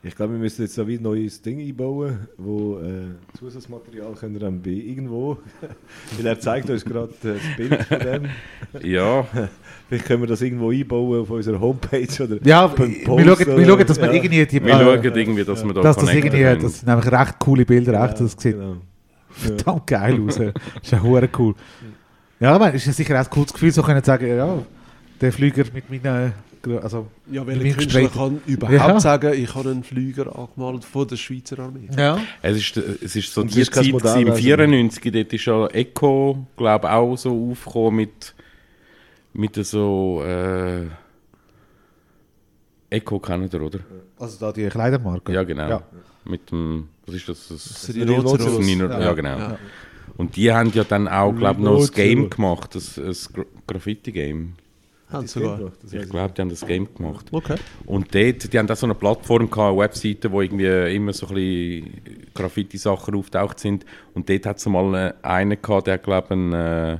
Ich 0.01 0.15
glaube, 0.15 0.33
wir 0.33 0.39
müssen 0.39 0.61
jetzt 0.61 0.77
da 0.77 0.87
wieder 0.87 1.01
ein 1.01 1.03
neues 1.03 1.41
Ding 1.41 1.59
einbauen, 1.59 2.29
wo 2.37 2.79
äh, 2.79 3.37
Zusatzmaterial 3.37 4.13
können 4.13 4.33
wir 4.33 4.39
dann 4.39 4.61
bei 4.61 4.69
irgendwo. 4.69 5.37
Weil 6.17 6.25
er 6.25 6.39
zeigt 6.39 6.69
uns 6.69 6.85
gerade 6.85 7.11
äh, 7.23 7.33
das 7.33 7.57
Bild 7.57 7.83
von 7.83 7.99
dem. 7.99 8.25
Ja, 8.89 9.27
Vielleicht 9.89 10.05
können 10.05 10.21
wir 10.21 10.27
das 10.27 10.41
irgendwo 10.41 10.71
einbauen 10.71 11.21
auf 11.21 11.29
unserer 11.29 11.59
Homepage 11.59 12.23
oder 12.23 12.37
Ja, 12.45 12.67
beim 12.67 12.91
wir 12.91 13.03
Post 13.03 13.25
schauen, 13.25 13.57
wir 13.57 13.65
schauen, 13.65 13.87
dass 13.87 13.97
wir 13.99 14.05
ja. 14.05 14.13
irgendwie 14.13 14.45
die... 14.45 14.63
wir 14.63 14.73
äh, 14.73 15.01
schauen 15.01 15.15
irgendwie, 15.17 15.43
dass 15.43 15.65
wir 15.65 15.73
da 15.73 15.81
dass 15.81 15.97
das 15.97 16.13
irgendwie... 16.13 16.43
können. 16.43 16.61
Das 16.61 16.79
sind 16.79 16.87
nämlich 16.87 17.11
recht 17.11 17.39
coole 17.39 17.65
Bilder, 17.65 18.05
echt. 18.05 18.21
Das 18.21 18.31
sieht 18.37 18.55
genau. 18.55 18.77
verdammt 19.31 19.87
geil 19.87 20.21
aus. 20.25 20.35
Das 20.35 20.53
ist 20.81 20.91
ja 20.91 21.01
hure 21.01 21.27
cool. 21.37 21.55
Ja, 22.39 22.53
ich 22.53 22.59
meine, 22.59 22.75
ist 22.77 22.85
ja 22.85 22.93
sicher 22.93 23.15
auch 23.15 23.25
ein 23.25 23.29
cooles 23.29 23.51
Gefühl, 23.51 23.71
so 23.71 23.81
können 23.81 24.03
sagen, 24.03 24.27
ja, 24.27 24.59
der 25.19 25.33
Flüger 25.33 25.65
mit 25.73 25.89
meinen... 25.89 26.33
Also, 26.81 27.07
Ja, 27.31 27.45
welcher 27.47 27.77
Künstler 27.77 28.09
kann 28.09 28.41
überhaupt 28.45 28.73
Ja. 28.77 28.99
sagen, 28.99 29.33
ich 29.33 29.53
habe 29.55 29.69
einen 29.69 29.83
Flüger 29.83 30.37
angemalt 30.37 30.83
von 30.83 31.07
der 31.07 31.15
Schweizer 31.15 31.59
Armee? 31.59 31.87
Ja. 31.97 32.19
Es 32.41 32.57
ist, 32.57 32.75
es 32.77 33.15
ist 33.15 33.33
so 33.33 33.41
Und 33.41 33.47
es 33.47 33.53
die 33.55 33.61
ist 33.61 33.73
Zeit 33.73 33.87
Modell, 33.91 34.21
im 34.21 34.29
also- 34.31 34.41
94, 34.41 35.11
dort 35.11 35.33
ist 35.33 35.45
ja 35.45 35.67
Echo, 35.67 36.45
glaube 36.57 36.91
auch 36.91 37.15
so 37.15 37.51
aufgekommen 37.51 37.95
mit, 37.95 38.35
mit 39.33 39.55
so... 39.65 40.21
Äh, 40.25 40.87
Echo 42.89 43.19
kennt 43.19 43.53
ihr, 43.53 43.61
oder? 43.61 43.79
Also 44.17 44.37
da 44.39 44.51
die 44.51 44.67
Kleidermarke. 44.67 45.31
Ja, 45.31 45.43
genau. 45.43 45.69
Ja. 45.69 45.83
Mit 46.25 46.49
dem... 46.51 46.89
Was 47.05 47.15
ist 47.15 47.29
das? 47.29 47.47
das 47.49 47.63
Das 47.87 47.95
Rhinoceros. 47.95 48.57
das 48.57 48.65
Nino- 48.65 48.89
Ja. 48.89 48.99
ja, 48.99 49.13
genau. 49.13 49.37
Ja. 49.37 49.57
Und 50.17 50.35
die 50.35 50.51
haben 50.51 50.71
ja 50.73 50.83
dann 50.83 51.07
auch, 51.07 51.31
glaube 51.31 51.59
ich, 51.59 51.65
noch 51.65 51.71
ein 51.71 51.75
Rhinoceros. 51.75 51.91
Game 51.93 52.29
gemacht, 52.29 52.75
ein, 52.75 52.81
ein 53.05 53.11
Gra- 53.13 53.45
Graffiti-Game. 53.67 54.53
Haben 55.11 55.23
Das 55.23 55.33
sie 55.33 55.39
sogar. 55.39 55.57
Game, 55.57 55.71
das 55.81 55.93
Ich 55.93 56.09
glaube, 56.09 56.33
die 56.35 56.41
haben 56.41 56.49
das 56.49 56.65
Game 56.65 56.93
gemacht. 56.93 57.25
Okay. 57.31 57.55
Und 57.85 58.13
dort, 58.13 58.53
die 58.53 58.59
haben 58.59 58.69
auch 58.69 58.75
so 58.75 58.85
eine 58.85 58.93
Plattform 58.95 59.49
gehabt, 59.49 59.69
eine 59.71 59.77
Webseite, 59.79 60.31
wo 60.31 60.41
irgendwie 60.41 60.95
immer 60.95 61.13
so 61.13 61.27
ein 61.27 61.33
bisschen 61.35 62.01
Graffiti-Sachen 62.35 63.15
auftaucht 63.15 63.59
sind. 63.59 63.85
Und 64.13 64.29
dort 64.29 64.45
hat 64.45 64.57
es 64.57 64.65
mal 64.67 65.13
einen 65.23 65.61
gehabt, 65.61 65.87
der, 65.87 65.97
glaube 65.97 66.27
ich, 66.27 66.31
einen, 66.31 66.53
äh, 66.53 66.97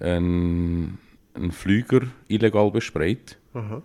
einen, 0.00 0.98
einen 1.34 1.52
Flüger 1.52 2.02
illegal 2.28 2.70
besprayt. 2.70 3.36
Aha. 3.54 3.82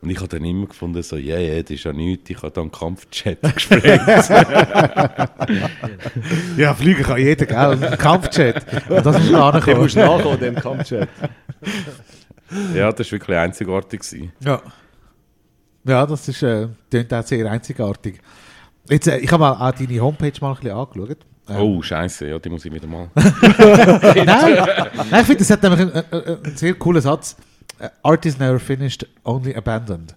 Und 0.00 0.10
ich 0.10 0.18
habe 0.18 0.28
dann 0.28 0.44
immer 0.44 0.66
gefunden, 0.66 1.02
so, 1.02 1.16
ja, 1.16 1.38
ja, 1.38 1.60
das 1.60 1.72
ist 1.72 1.82
ja 1.82 1.92
nichts, 1.92 2.30
ich 2.30 2.36
habe 2.36 2.52
dann 2.52 2.62
einen 2.64 2.70
Kampfjet 2.72 3.38
gesprayt. 3.54 4.00
Ja, 6.56 6.72
fliegen 6.74 7.02
kann 7.02 7.18
jeder, 7.18 7.46
gell? 7.46 7.96
Kampfjet. 7.96 8.64
Und 8.88 9.04
das 9.04 9.18
muss 9.18 9.30
man 9.30 9.40
Der 9.40 9.54
ankommen. 9.54 9.78
muss 9.80 9.94
nachkommen, 9.96 10.40
dem 10.40 10.54
Kampfchat. 10.54 11.08
Ja, 12.74 12.92
das 12.92 13.06
war 13.06 13.12
wirklich 13.18 13.36
einzigartig. 13.36 14.00
Gewesen. 14.00 14.32
Ja. 14.40 14.60
Ja, 15.84 16.06
das 16.06 16.28
ist, 16.28 16.42
äh, 16.42 16.68
klingt 16.90 17.12
auch 17.14 17.24
sehr 17.24 17.50
einzigartig. 17.50 18.20
Jetzt, 18.88 19.06
äh, 19.06 19.18
ich 19.18 19.30
habe 19.30 19.40
mal 19.40 19.52
auch 19.52 19.72
deine 19.72 20.00
Homepage 20.00 20.32
mal 20.40 20.50
ein 20.50 20.56
bisschen 20.56 20.76
angeschaut. 20.76 21.18
Ähm, 21.48 21.56
Oh, 21.56 21.80
scheiße, 21.82 22.28
ja, 22.28 22.38
die 22.38 22.50
muss 22.50 22.64
ich 22.64 22.72
wieder 22.72 22.86
mal. 22.86 23.08
Nein, 23.14 24.26
Nein 24.26 25.20
ich 25.20 25.26
finde, 25.26 25.36
das 25.38 25.50
hat 25.50 25.62
nämlich 25.62 25.80
einen, 25.80 25.92
einen, 25.92 26.44
einen 26.44 26.56
sehr 26.56 26.74
coolen 26.74 27.00
Satz. 27.00 27.36
Äh, 27.78 27.88
Art 28.02 28.26
is 28.26 28.38
never 28.38 28.58
finished, 28.58 29.06
only 29.24 29.54
abandoned. 29.54 30.14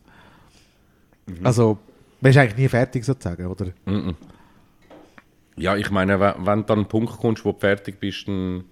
Also, 1.44 1.78
man 2.20 2.32
ist 2.32 2.38
eigentlich 2.38 2.58
nie 2.58 2.68
fertig 2.68 3.06
sozusagen, 3.06 3.46
oder? 3.46 3.68
Mhm. 3.86 4.16
Ja, 5.56 5.76
ich 5.76 5.90
meine, 5.92 6.20
wenn, 6.20 6.34
wenn 6.46 6.66
du 6.66 6.74
an 6.74 6.80
einen 6.80 6.88
Punkt 6.88 7.18
kommst, 7.18 7.46
wo 7.46 7.52
du 7.52 7.60
fertig 7.60 8.00
bist, 8.00 8.28
dann, 8.28 8.64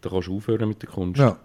dann 0.00 0.12
kannst 0.12 0.28
du 0.28 0.36
aufhören 0.36 0.68
mit 0.68 0.82
der 0.82 0.90
Kunst. 0.90 1.18
Ja. 1.18 1.36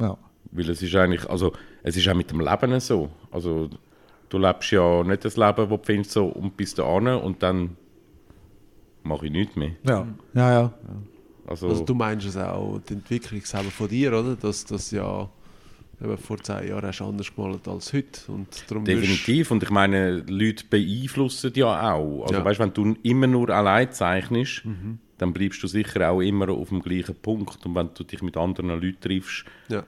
Ja. 0.00 0.16
Weil 0.50 0.70
es 0.70 0.82
ist 0.82 0.94
eigentlich, 0.94 1.28
also 1.28 1.52
es 1.82 1.96
ist 1.96 2.08
auch 2.08 2.14
mit 2.14 2.30
dem 2.30 2.40
Leben 2.40 2.80
so. 2.80 3.10
Also 3.30 3.68
du 4.28 4.38
lebst 4.38 4.70
ja 4.70 5.02
nicht 5.04 5.24
das 5.24 5.36
Leben, 5.36 5.56
das 5.56 5.68
du 5.68 5.78
findest, 5.82 6.10
so 6.12 6.26
und 6.26 6.56
bist 6.56 6.78
da 6.78 6.84
an 6.84 7.06
und 7.06 7.42
dann 7.42 7.76
mache 9.02 9.26
ich 9.26 9.32
nichts 9.32 9.56
mehr. 9.56 9.72
Ja. 9.86 10.06
Ja, 10.34 10.52
ja. 10.52 10.72
Also, 11.46 11.68
Also 11.68 11.84
du 11.84 11.94
meinst 11.94 12.26
es 12.26 12.36
auch, 12.36 12.78
die 12.88 12.94
Entwicklung 12.94 13.40
selber 13.42 13.70
von 13.70 13.88
dir, 13.88 14.10
oder? 14.12 14.36
Dass 14.36 14.64
das 14.66 14.90
ja 14.90 15.28
eben 16.02 16.18
vor 16.18 16.38
zehn 16.38 16.68
Jahren 16.68 16.86
hast 16.86 16.98
du 17.00 17.04
anders 17.04 17.34
gemalt 17.34 17.66
als 17.66 17.92
heute. 17.92 18.30
Und 18.32 18.48
darum 18.70 18.86
wirst- 18.86 19.02
definitiv. 19.02 19.50
Und 19.50 19.62
ich 19.62 19.70
meine, 19.70 20.18
Leute 20.28 20.64
beeinflussen 20.68 21.52
ja 21.54 21.92
auch. 21.94 22.22
Also 22.24 22.34
Ja. 22.34 22.44
weißt, 22.44 22.60
wenn 22.60 22.72
du 22.74 22.96
immer 23.02 23.26
nur 23.26 23.48
allein 23.50 23.90
zeichnest, 23.92 24.62
dann 25.16 25.32
bleibst 25.32 25.62
du 25.62 25.66
sicher 25.66 26.10
auch 26.10 26.20
immer 26.20 26.50
auf 26.50 26.68
dem 26.68 26.80
gleichen 26.82 27.14
Punkt. 27.16 27.64
Und 27.64 27.74
wenn 27.74 27.90
du 27.94 28.04
dich 28.04 28.20
mit 28.22 28.36
anderen 28.36 28.68
Leuten 28.70 29.00
triffst, 29.00 29.44
Ja. 29.68 29.84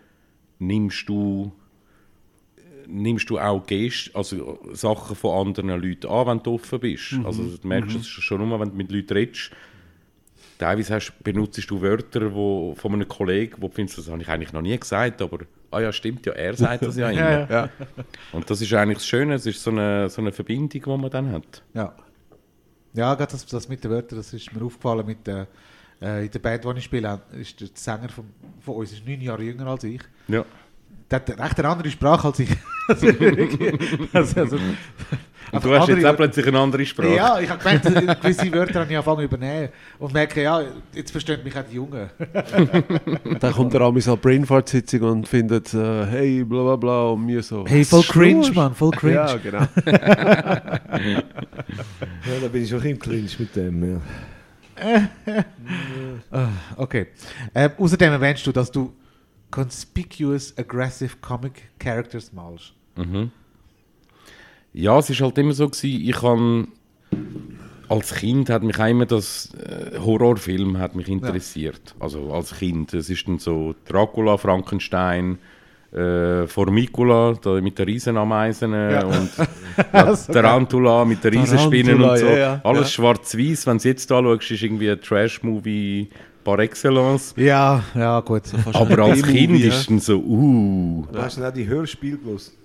Nimmst 0.61 1.09
du, 1.09 1.51
nimmst 2.87 3.29
du 3.29 3.39
auch 3.39 3.67
Gest, 3.67 4.15
also 4.15 4.61
Sachen 4.73 5.17
von 5.17 5.49
anderen 5.49 5.71
Leuten 5.81 6.07
an, 6.07 6.27
wenn 6.27 6.43
du 6.43 6.55
offen 6.55 6.79
bist. 6.79 7.15
Also 7.25 7.43
du 7.45 7.67
merkst 7.67 7.97
es 7.97 8.07
schon 8.07 8.47
nur, 8.47 8.61
wenn 8.61 8.71
du 8.71 8.77
mit 8.77 8.93
Leuten 8.93 9.15
redest. 9.15 9.51
Teilweise 10.59 10.95
hast, 10.95 11.15
benutzt 11.25 11.71
du 11.71 11.81
Wörter 11.81 12.35
wo, 12.35 12.75
von 12.75 12.93
einem 12.93 13.09
Kollegen, 13.09 13.55
wo 13.61 13.69
du 13.69 13.75
findest, 13.75 13.99
das 13.99 14.11
habe 14.11 14.21
ich 14.21 14.29
eigentlich 14.29 14.53
noch 14.53 14.61
nie 14.61 14.79
gesagt, 14.79 15.23
aber 15.23 15.39
ah 15.71 15.81
ja, 15.81 15.91
stimmt 15.91 16.27
ja, 16.27 16.35
er 16.35 16.55
sagt 16.55 16.83
das 16.83 16.97
ja 16.97 17.09
immer. 17.11 17.51
Ja. 17.51 17.71
Und 18.33 18.51
das 18.51 18.61
ist 18.61 18.71
eigentlich 18.75 18.99
das 18.99 19.07
Schöne, 19.07 19.35
es 19.35 19.47
ist 19.47 19.63
so 19.63 19.71
eine, 19.71 20.11
so 20.11 20.21
eine 20.21 20.33
Verbindung, 20.33 20.83
die 20.83 21.03
man 21.03 21.11
dann 21.11 21.33
hat. 21.33 21.63
Ja. 21.73 21.95
Ja, 22.93 23.15
gerade 23.15 23.33
das, 23.33 23.47
das 23.47 23.69
mit 23.69 23.83
den 23.85 23.91
Wörtern, 23.91 24.19
das 24.19 24.35
ist 24.35 24.53
mir 24.53 24.63
aufgefallen 24.63 25.07
mit 25.07 25.27
der, 25.27 25.43
äh, 25.43 25.47
in 26.01 26.31
der 26.31 26.39
Band, 26.39 26.65
die 26.65 26.79
ich 26.79 26.85
spiele, 26.85 27.21
ist 27.39 27.61
der 27.61 27.69
Sänger 27.75 28.09
von, 28.09 28.25
von 28.61 28.77
uns 28.77 28.93
ist 28.93 29.07
neun 29.07 29.21
Jahre 29.21 29.43
jünger 29.43 29.67
als 29.67 29.85
ich. 29.85 30.01
Ja. 30.29 30.45
Der 31.11 31.17
hat 31.19 31.29
recht 31.29 31.59
eine 31.59 31.69
andere 31.69 31.91
Sprache 31.91 32.29
als 32.29 32.39
ich. 32.39 32.51
also, 32.89 33.07
also, 34.13 34.41
also, 34.41 34.57
Und 35.53 35.65
du 35.65 35.75
hast 35.75 35.89
jetzt 35.89 36.05
auch 36.05 36.17
plötzlich 36.17 36.47
eine 36.47 36.59
andere 36.59 36.87
Sprache. 36.87 37.15
Ja, 37.15 37.41
ich 37.41 37.51
habe 37.51 37.63
gemerkt, 37.63 37.85
dass 37.85 38.21
gewisse 38.21 38.53
Wörter 38.53 38.81
habe 38.81 38.91
ich 38.91 38.97
angefangen 38.97 39.19
zu 39.19 39.25
übernehmen 39.25 39.69
und 39.99 40.15
merke, 40.15 40.43
ja, 40.43 40.63
jetzt 40.95 41.11
verstehen 41.11 41.43
mich 41.43 41.57
auch 41.59 41.65
die 41.69 41.75
Jungen. 41.75 42.09
Dann 43.41 43.53
kommt 43.53 43.75
der 43.75 43.81
Amis 43.81 44.09
an 44.09 44.15
die 44.15 44.21
Brainfart-Sitzung 44.21 45.03
und 45.03 45.29
findet, 45.29 45.75
äh, 45.75 46.07
hey, 46.07 46.45
bla 46.45 46.63
bla 46.63 46.77
bla, 46.77 47.03
und 47.09 47.27
mir 47.27 47.43
so. 47.43 47.65
Hey, 47.67 47.85
voll 47.85 48.05
cringe, 48.05 48.53
Mann, 48.53 48.75
voll 48.75 48.93
cringe. 48.93 49.15
Ja, 49.15 49.37
genau. 49.37 49.67
Ja, 52.25 52.41
da 52.41 52.49
bin 52.51 52.63
ich 52.63 52.75
auch 52.75 52.85
im 52.85 52.99
Clinch 52.99 53.39
mit 53.39 53.57
dem. 53.57 53.95
Ja. 53.95 54.01
Okay. 56.77 57.07
Ähm, 57.55 57.71
außerdem 57.79 58.13
erwähnst 58.13 58.47
du, 58.47 58.53
dass 58.53 58.71
du 58.71 58.93
conspicuous 59.51 60.57
aggressive 60.57 61.17
comic 61.21 61.71
characters 61.79 62.33
malst. 62.33 62.73
Mhm. 62.97 63.31
Ja, 64.73 64.99
es 64.99 65.11
ist 65.11 65.21
halt 65.21 65.37
immer 65.39 65.53
so 65.53 65.69
gewesen, 65.69 66.09
ich 66.09 66.17
kann 66.17 66.69
als 67.89 68.15
Kind 68.15 68.49
hat 68.51 68.63
mich 68.63 68.79
immer 68.79 69.05
das 69.05 69.53
äh, 69.55 69.99
Horrorfilm 69.99 70.79
hat 70.79 70.95
mich 70.95 71.09
interessiert. 71.09 71.97
Also 71.99 72.33
als 72.33 72.55
Kind, 72.57 72.95
es 72.95 73.11
ist 73.11 73.27
dann 73.27 73.41
so 73.41 73.75
Dracula, 73.89 74.37
Frankenstein, 74.37 75.39
äh, 75.93 76.47
Formicula 76.47 77.35
da 77.43 77.61
mit 77.61 77.79
den 77.79 77.87
Riesenameisen 77.87 78.73
äh, 78.73 79.03
und 79.05 79.31
ja, 79.93 80.15
Tarantula 80.15 81.05
mit 81.05 81.23
den 81.25 81.35
Riesenspinnen 81.39 82.03
und 82.03 82.19
so. 82.19 82.27
ja, 82.27 82.37
ja. 82.39 82.61
Alles 82.63 82.83
Ja. 82.83 82.87
schwarz-weiß. 83.03 83.67
Wenn 83.67 83.79
du 83.79 83.89
jetzt 83.89 84.11
anschaust, 84.13 84.51
ist 84.51 84.63
irgendwie 84.63 84.91
ein 84.91 85.01
Trash-Movie 85.01 86.09
par 86.45 86.59
excellence. 86.61 87.35
Ja, 87.37 87.83
ja, 87.95 88.21
gut. 88.21 88.43
Aber 88.73 88.99
als 89.05 89.23
Kind 89.23 89.59
ja. 89.59 89.69
ist 89.69 89.91
dann 89.91 89.99
so, 89.99 90.19
uh, 90.19 91.07
Du 91.13 91.19
hast 91.21 91.39
du 91.39 91.45
auch 91.47 91.53
die 91.53 91.67
Hörspiele 91.67 92.19
gewusst? 92.19 92.57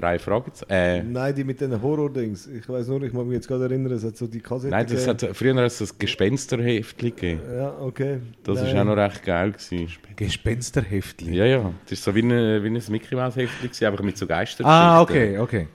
Drei 0.00 0.18
Fragezeichen. 0.18 0.70
Äh, 0.70 1.02
Nein, 1.02 1.34
die 1.34 1.44
mit 1.44 1.60
den 1.60 1.80
Horror-Dings. 1.80 2.46
Ich 2.46 2.68
weiß 2.68 2.88
nur, 2.88 3.02
ich 3.02 3.12
mag 3.12 3.26
mich 3.26 3.34
jetzt 3.34 3.48
gerade 3.48 3.64
erinnern, 3.64 3.92
es 3.92 4.04
hat 4.04 4.16
so 4.16 4.26
die 4.26 4.40
Kassette 4.40 4.70
Nein, 4.70 4.86
das 4.86 5.04
gegeben. 5.04 5.28
hat, 5.28 5.36
früher 5.36 5.54
hat 5.54 5.64
es 5.64 5.78
das 5.78 5.98
Gespensterheftli 5.98 7.10
gegeben. 7.10 7.40
Ja, 7.54 7.78
okay. 7.80 8.20
Das 8.44 8.62
Nein. 8.62 8.74
war 8.74 8.80
auch 8.82 8.86
noch 8.86 8.96
recht 8.96 9.22
geil. 9.24 9.52
Gewesen. 9.52 9.88
Gespensterheftli. 10.16 11.36
Ja, 11.36 11.44
ja. 11.44 11.72
Das 11.84 11.92
ist 11.92 12.04
so 12.04 12.14
wie, 12.14 12.22
eine, 12.22 12.62
wie 12.62 12.68
ein 12.68 12.82
Mickey 12.88 13.14
Mouse 13.14 13.36
Heftli, 13.36 13.68
gewesen, 13.68 13.86
einfach 13.86 14.02
mit 14.02 14.16
so 14.16 14.26
Geistern. 14.26 14.66
Ah, 14.66 15.00
okay, 15.02 15.38
okay. 15.38 15.68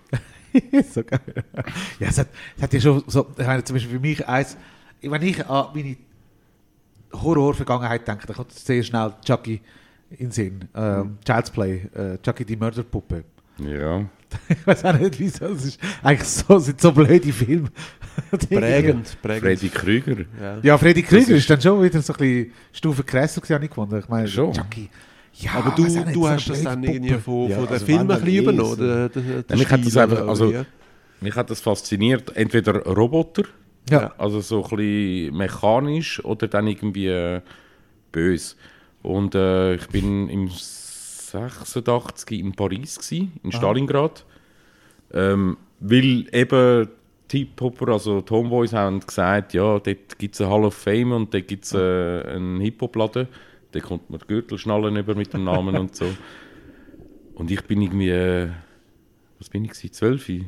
so 0.91 1.03
geil. 1.03 1.19
Ja, 1.99 2.07
es 2.07 2.17
hat, 2.17 2.27
es 2.57 2.63
hat 2.63 2.73
ja 2.73 2.79
schon 2.79 3.03
so, 3.07 3.27
ich 3.37 3.45
meine, 3.45 3.63
zum 3.63 3.75
Beispiel 3.75 3.93
für 3.93 3.99
mich 3.99 4.27
eins, 4.27 4.57
wenn 5.01 5.21
ich 5.21 5.45
an 5.45 5.67
meine 5.73 5.97
Horror-Vergangenheit 7.13 8.07
denke, 8.07 8.27
dann 8.27 8.35
kommt 8.35 8.51
sehr 8.51 8.83
schnell 8.83 9.13
Chucky 9.23 9.61
in 10.11 10.17
den 10.27 10.31
Sinn. 10.31 10.69
Ähm, 10.75 11.17
Child's 11.25 11.51
Play, 11.51 11.87
äh, 11.93 12.17
Chucky 12.21 12.45
die 12.45 12.55
Mörderpuppe. 12.55 13.23
Ja. 13.59 14.05
Ich 14.49 14.67
weiß 14.67 14.83
auch 14.85 14.99
nicht, 14.99 15.17
wieso. 15.19 15.45
Es 15.45 15.63
ist 15.65 15.79
eigentlich 16.03 16.27
so, 16.27 16.59
sind 16.59 16.81
so 16.81 16.91
blöde 16.91 17.31
Filme. 17.31 17.69
Prägend, 18.49 19.17
prägend. 19.21 19.41
Freddy 19.41 19.69
Krüger. 19.69 20.25
Ja. 20.41 20.57
Ja, 20.61 20.77
Freddy 20.77 21.03
Krüger 21.03 21.35
ist, 21.35 21.49
dann 21.49 21.61
schon 21.61 21.81
wieder 21.83 22.01
so 22.01 22.13
ein 22.13 22.17
bisschen 22.19 22.51
Stufe 22.73 23.03
gewesen, 23.03 23.41
habe 23.49 23.63
ich 23.63 23.69
gefunden. 23.69 23.99
Ich 23.99 24.09
meine, 24.09 24.27
Schon. 24.27 24.53
Chucky. 24.53 24.89
Ja, 25.35 25.51
Aber 25.55 25.71
du, 25.71 25.83
nicht, 25.83 26.07
du 26.15 26.21
so 26.23 26.29
hast 26.29 26.49
das 26.49 26.63
dann 26.63 26.81
Puppe. 26.81 26.93
irgendwie 26.93 27.13
von, 27.15 27.49
Ja, 27.49 27.55
von 27.57 27.65
den 27.65 27.73
also 27.73 27.85
Filmen 27.85 28.11
ein 28.11 28.21
bisschen 28.21 28.41
übernommen, 28.43 28.69
so. 28.69 28.75
der, 28.75 29.09
der, 29.09 29.43
der 29.43 29.57
mich 29.57 29.69
hat 29.69 29.85
das 29.85 29.97
einfach- 29.97 30.21
oder 30.21 30.29
also-? 30.29 30.65
Mich 31.21 31.35
hat 31.35 31.49
das 31.49 31.61
fasziniert. 31.61 32.35
Entweder 32.35 32.83
Roboter, 32.83 33.43
Ja. 33.89 34.13
also 34.17 34.39
so 34.41 34.63
ein 34.65 34.77
bisschen 34.77 35.37
mechanisch, 35.37 36.23
oder 36.23 36.47
dann 36.47 36.67
irgendwie 36.67 37.07
äh, 37.07 37.41
böse. 38.11 38.55
Und 39.01 39.35
äh, 39.35 39.75
ich 39.75 39.87
bin 39.87 40.29
im 40.29 40.49
86 41.35 42.39
in 42.39 42.53
Paris, 42.53 42.97
gewesen, 42.97 43.33
in 43.43 43.51
Stalingrad. 43.51 44.25
Ähm, 45.13 45.57
weil 45.79 46.27
eben 46.33 46.89
die 47.31 47.39
Hip-Hopper, 47.39 47.89
also 47.89 48.21
die 48.21 48.31
Homeboys, 48.31 48.73
haben 48.73 48.99
gesagt, 48.99 49.53
ja, 49.53 49.79
dort 49.79 50.19
gibt 50.19 50.35
es 50.35 50.41
eine 50.41 50.49
Hall 50.49 50.65
of 50.65 50.73
Fame 50.73 51.11
und 51.11 51.33
dort 51.33 51.47
gibt 51.47 51.65
es 51.65 51.73
äh, 51.73 52.21
einen 52.27 52.59
Hip-Hop-Laden. 52.61 53.27
Da 53.71 53.79
kommt 53.79 54.09
man 54.09 54.19
Gürtelschnallen 54.25 54.95
über 54.95 55.15
mit 55.15 55.33
dem 55.33 55.43
Namen 55.43 55.77
und 55.77 55.95
so. 55.95 56.05
Und 57.35 57.51
ich 57.51 57.61
bin 57.65 57.81
irgendwie, 57.81 58.11
äh, 58.11 58.47
was 59.39 59.49
bin 59.49 59.65
ich, 59.65 59.71
gewesen, 59.71 59.91
zwölf? 59.91 60.29
Ich 60.29 60.45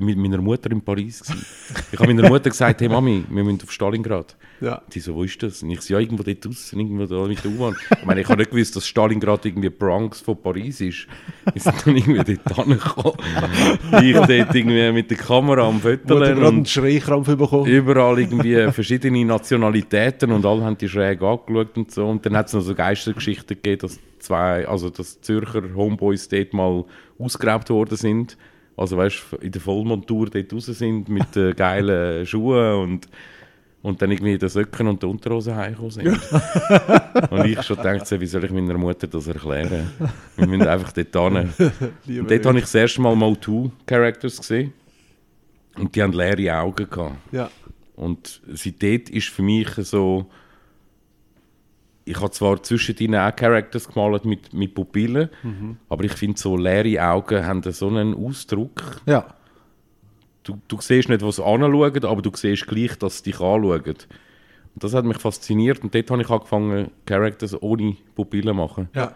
bin 0.00 0.06
mit 0.06 0.18
meiner 0.18 0.42
Mutter 0.42 0.70
in 0.70 0.80
Paris. 0.80 1.22
Gewesen. 1.22 1.44
Ich 1.92 1.98
habe 1.98 2.12
meiner 2.12 2.28
Mutter 2.28 2.50
gesagt, 2.50 2.80
hey 2.80 2.88
Mami, 2.88 3.24
wir 3.28 3.44
müssen 3.44 3.62
auf 3.62 3.72
Stalingrad. 3.72 4.36
Ja. 4.60 4.82
Die 4.92 5.00
so, 5.00 5.14
wo 5.14 5.24
ist 5.24 5.42
das? 5.42 5.62
Und 5.62 5.70
ich 5.70 5.82
so, 5.82 5.94
ja, 5.94 6.00
irgendwo 6.00 6.22
dort 6.22 6.44
draussen, 6.44 6.80
irgendwo 6.80 7.06
da 7.06 7.28
mit 7.28 7.42
der 7.44 7.50
U-Bahn. 7.50 7.76
Ich 7.98 8.04
meine, 8.04 8.20
ich 8.20 8.28
habe 8.28 8.38
nicht 8.38 8.50
gewusst, 8.50 8.76
dass 8.76 8.86
Stalingrad 8.86 9.44
irgendwie 9.44 9.68
Bronx 9.68 10.20
von 10.20 10.40
Paris 10.40 10.80
ist. 10.80 11.06
Wir 11.52 11.60
sind 11.60 11.86
dann 11.86 11.96
irgendwie 11.96 12.36
dort 12.36 12.58
angekommen. 12.58 13.16
Ich 14.02 14.14
dort 14.14 14.54
irgendwie 14.54 14.92
mit 14.92 15.10
der 15.10 15.18
Kamera 15.18 15.68
am 15.68 15.80
Föteln 15.80 16.06
gerade 16.06 16.32
einen 16.32 16.44
und 16.44 16.68
Schreikrampf 16.68 17.28
bekommen 17.36 17.66
überall 17.66 18.18
irgendwie 18.18 18.70
verschiedene 18.72 19.24
Nationalitäten 19.24 20.32
und 20.32 20.44
alle 20.44 20.64
haben 20.64 20.78
die 20.78 20.88
schräg 20.88 21.22
angeschaut 21.22 21.76
und 21.76 21.90
so. 21.90 22.06
Und 22.06 22.24
dann 22.24 22.36
hat 22.36 22.46
es 22.46 22.52
noch 22.52 22.60
so 22.60 22.74
Geistergeschichten 22.74 23.56
gegeben, 23.56 23.80
dass 23.82 23.98
zwei, 24.18 24.66
also 24.66 24.90
dass 24.90 25.20
Zürcher 25.20 25.62
Homeboys 25.74 26.28
dort 26.28 26.52
mal 26.52 26.84
ausgeraubt 27.18 27.70
worden 27.70 27.96
sind. 27.96 28.36
Also 28.76 28.96
weißt 28.96 29.22
du, 29.30 29.36
in 29.36 29.52
der 29.52 29.60
Vollmontur 29.60 30.28
dort 30.28 30.52
raus 30.52 30.66
sind 30.66 31.08
mit 31.08 31.36
äh, 31.36 31.52
geilen 31.54 32.26
Schuhen 32.26 32.74
und, 32.74 33.08
und 33.82 34.02
dann 34.02 34.10
irgendwie 34.10 34.34
in 34.34 34.38
den 34.38 34.48
Söcken 34.48 34.86
und 34.88 35.02
den 35.02 35.10
Unterhosen 35.10 35.56
heimgekommen 35.56 35.90
sind. 35.90 36.08
und 37.30 37.44
ich 37.46 37.62
schon 37.62 37.76
gedacht, 37.76 38.06
so, 38.06 38.20
wie 38.20 38.26
soll 38.26 38.44
ich 38.44 38.50
meiner 38.50 38.76
Mutter 38.76 39.06
das 39.06 39.28
erklären? 39.28 39.90
Wir 40.36 40.46
müssen 40.46 40.66
einfach 40.66 40.92
dort 40.92 41.32
hin. 41.56 41.70
Und 42.20 42.30
dort 42.30 42.46
habe 42.46 42.58
ich 42.58 42.64
das 42.64 42.74
erste 42.74 43.00
Mal 43.00 43.16
Motu-Characters 43.16 44.38
gesehen. 44.38 44.72
Und 45.76 45.94
die 45.94 46.02
haben 46.02 46.12
leere 46.12 46.58
Augen 46.58 46.88
gehabt. 46.88 47.16
Ja. 47.32 47.50
Und 47.94 48.42
seitdem 48.52 49.02
ist 49.10 49.28
für 49.28 49.42
mich 49.42 49.68
so. 49.78 50.26
Ich 52.08 52.20
habe 52.20 52.30
zwar 52.30 52.62
zwischendrin 52.62 53.16
auch 53.16 53.34
Characters 53.34 53.88
gemalt 53.88 54.24
mit, 54.24 54.54
mit 54.54 54.74
Pupillen, 54.74 55.28
aber 55.88 56.04
ich 56.04 56.12
finde, 56.12 56.38
so 56.38 56.56
leere 56.56 57.04
Augen 57.04 57.44
haben 57.44 57.62
so 57.72 57.88
einen 57.88 58.14
Ausdruck. 58.14 59.02
Ja. 59.06 59.26
Du, 60.44 60.58
du 60.68 60.80
siehst 60.80 61.08
nicht, 61.08 61.22
was 61.22 61.36
sie 61.36 61.44
anschauen, 61.44 62.04
aber 62.04 62.22
du 62.22 62.30
siehst 62.32 62.66
gleich, 62.68 62.96
dass 62.96 63.18
sie 63.18 63.32
dich 63.32 63.40
anschauen. 63.40 63.82
Und 63.82 64.84
das 64.84 64.94
hat 64.94 65.04
mich 65.04 65.18
fasziniert 65.18 65.82
und 65.82 65.94
dort 65.94 66.10
habe 66.10 66.22
ich 66.22 66.30
angefangen, 66.30 66.90
Characters 67.06 67.60
ohne 67.60 67.96
Pupillen 68.14 68.48
zu 68.48 68.54
machen. 68.54 68.88
Ja. 68.94 69.12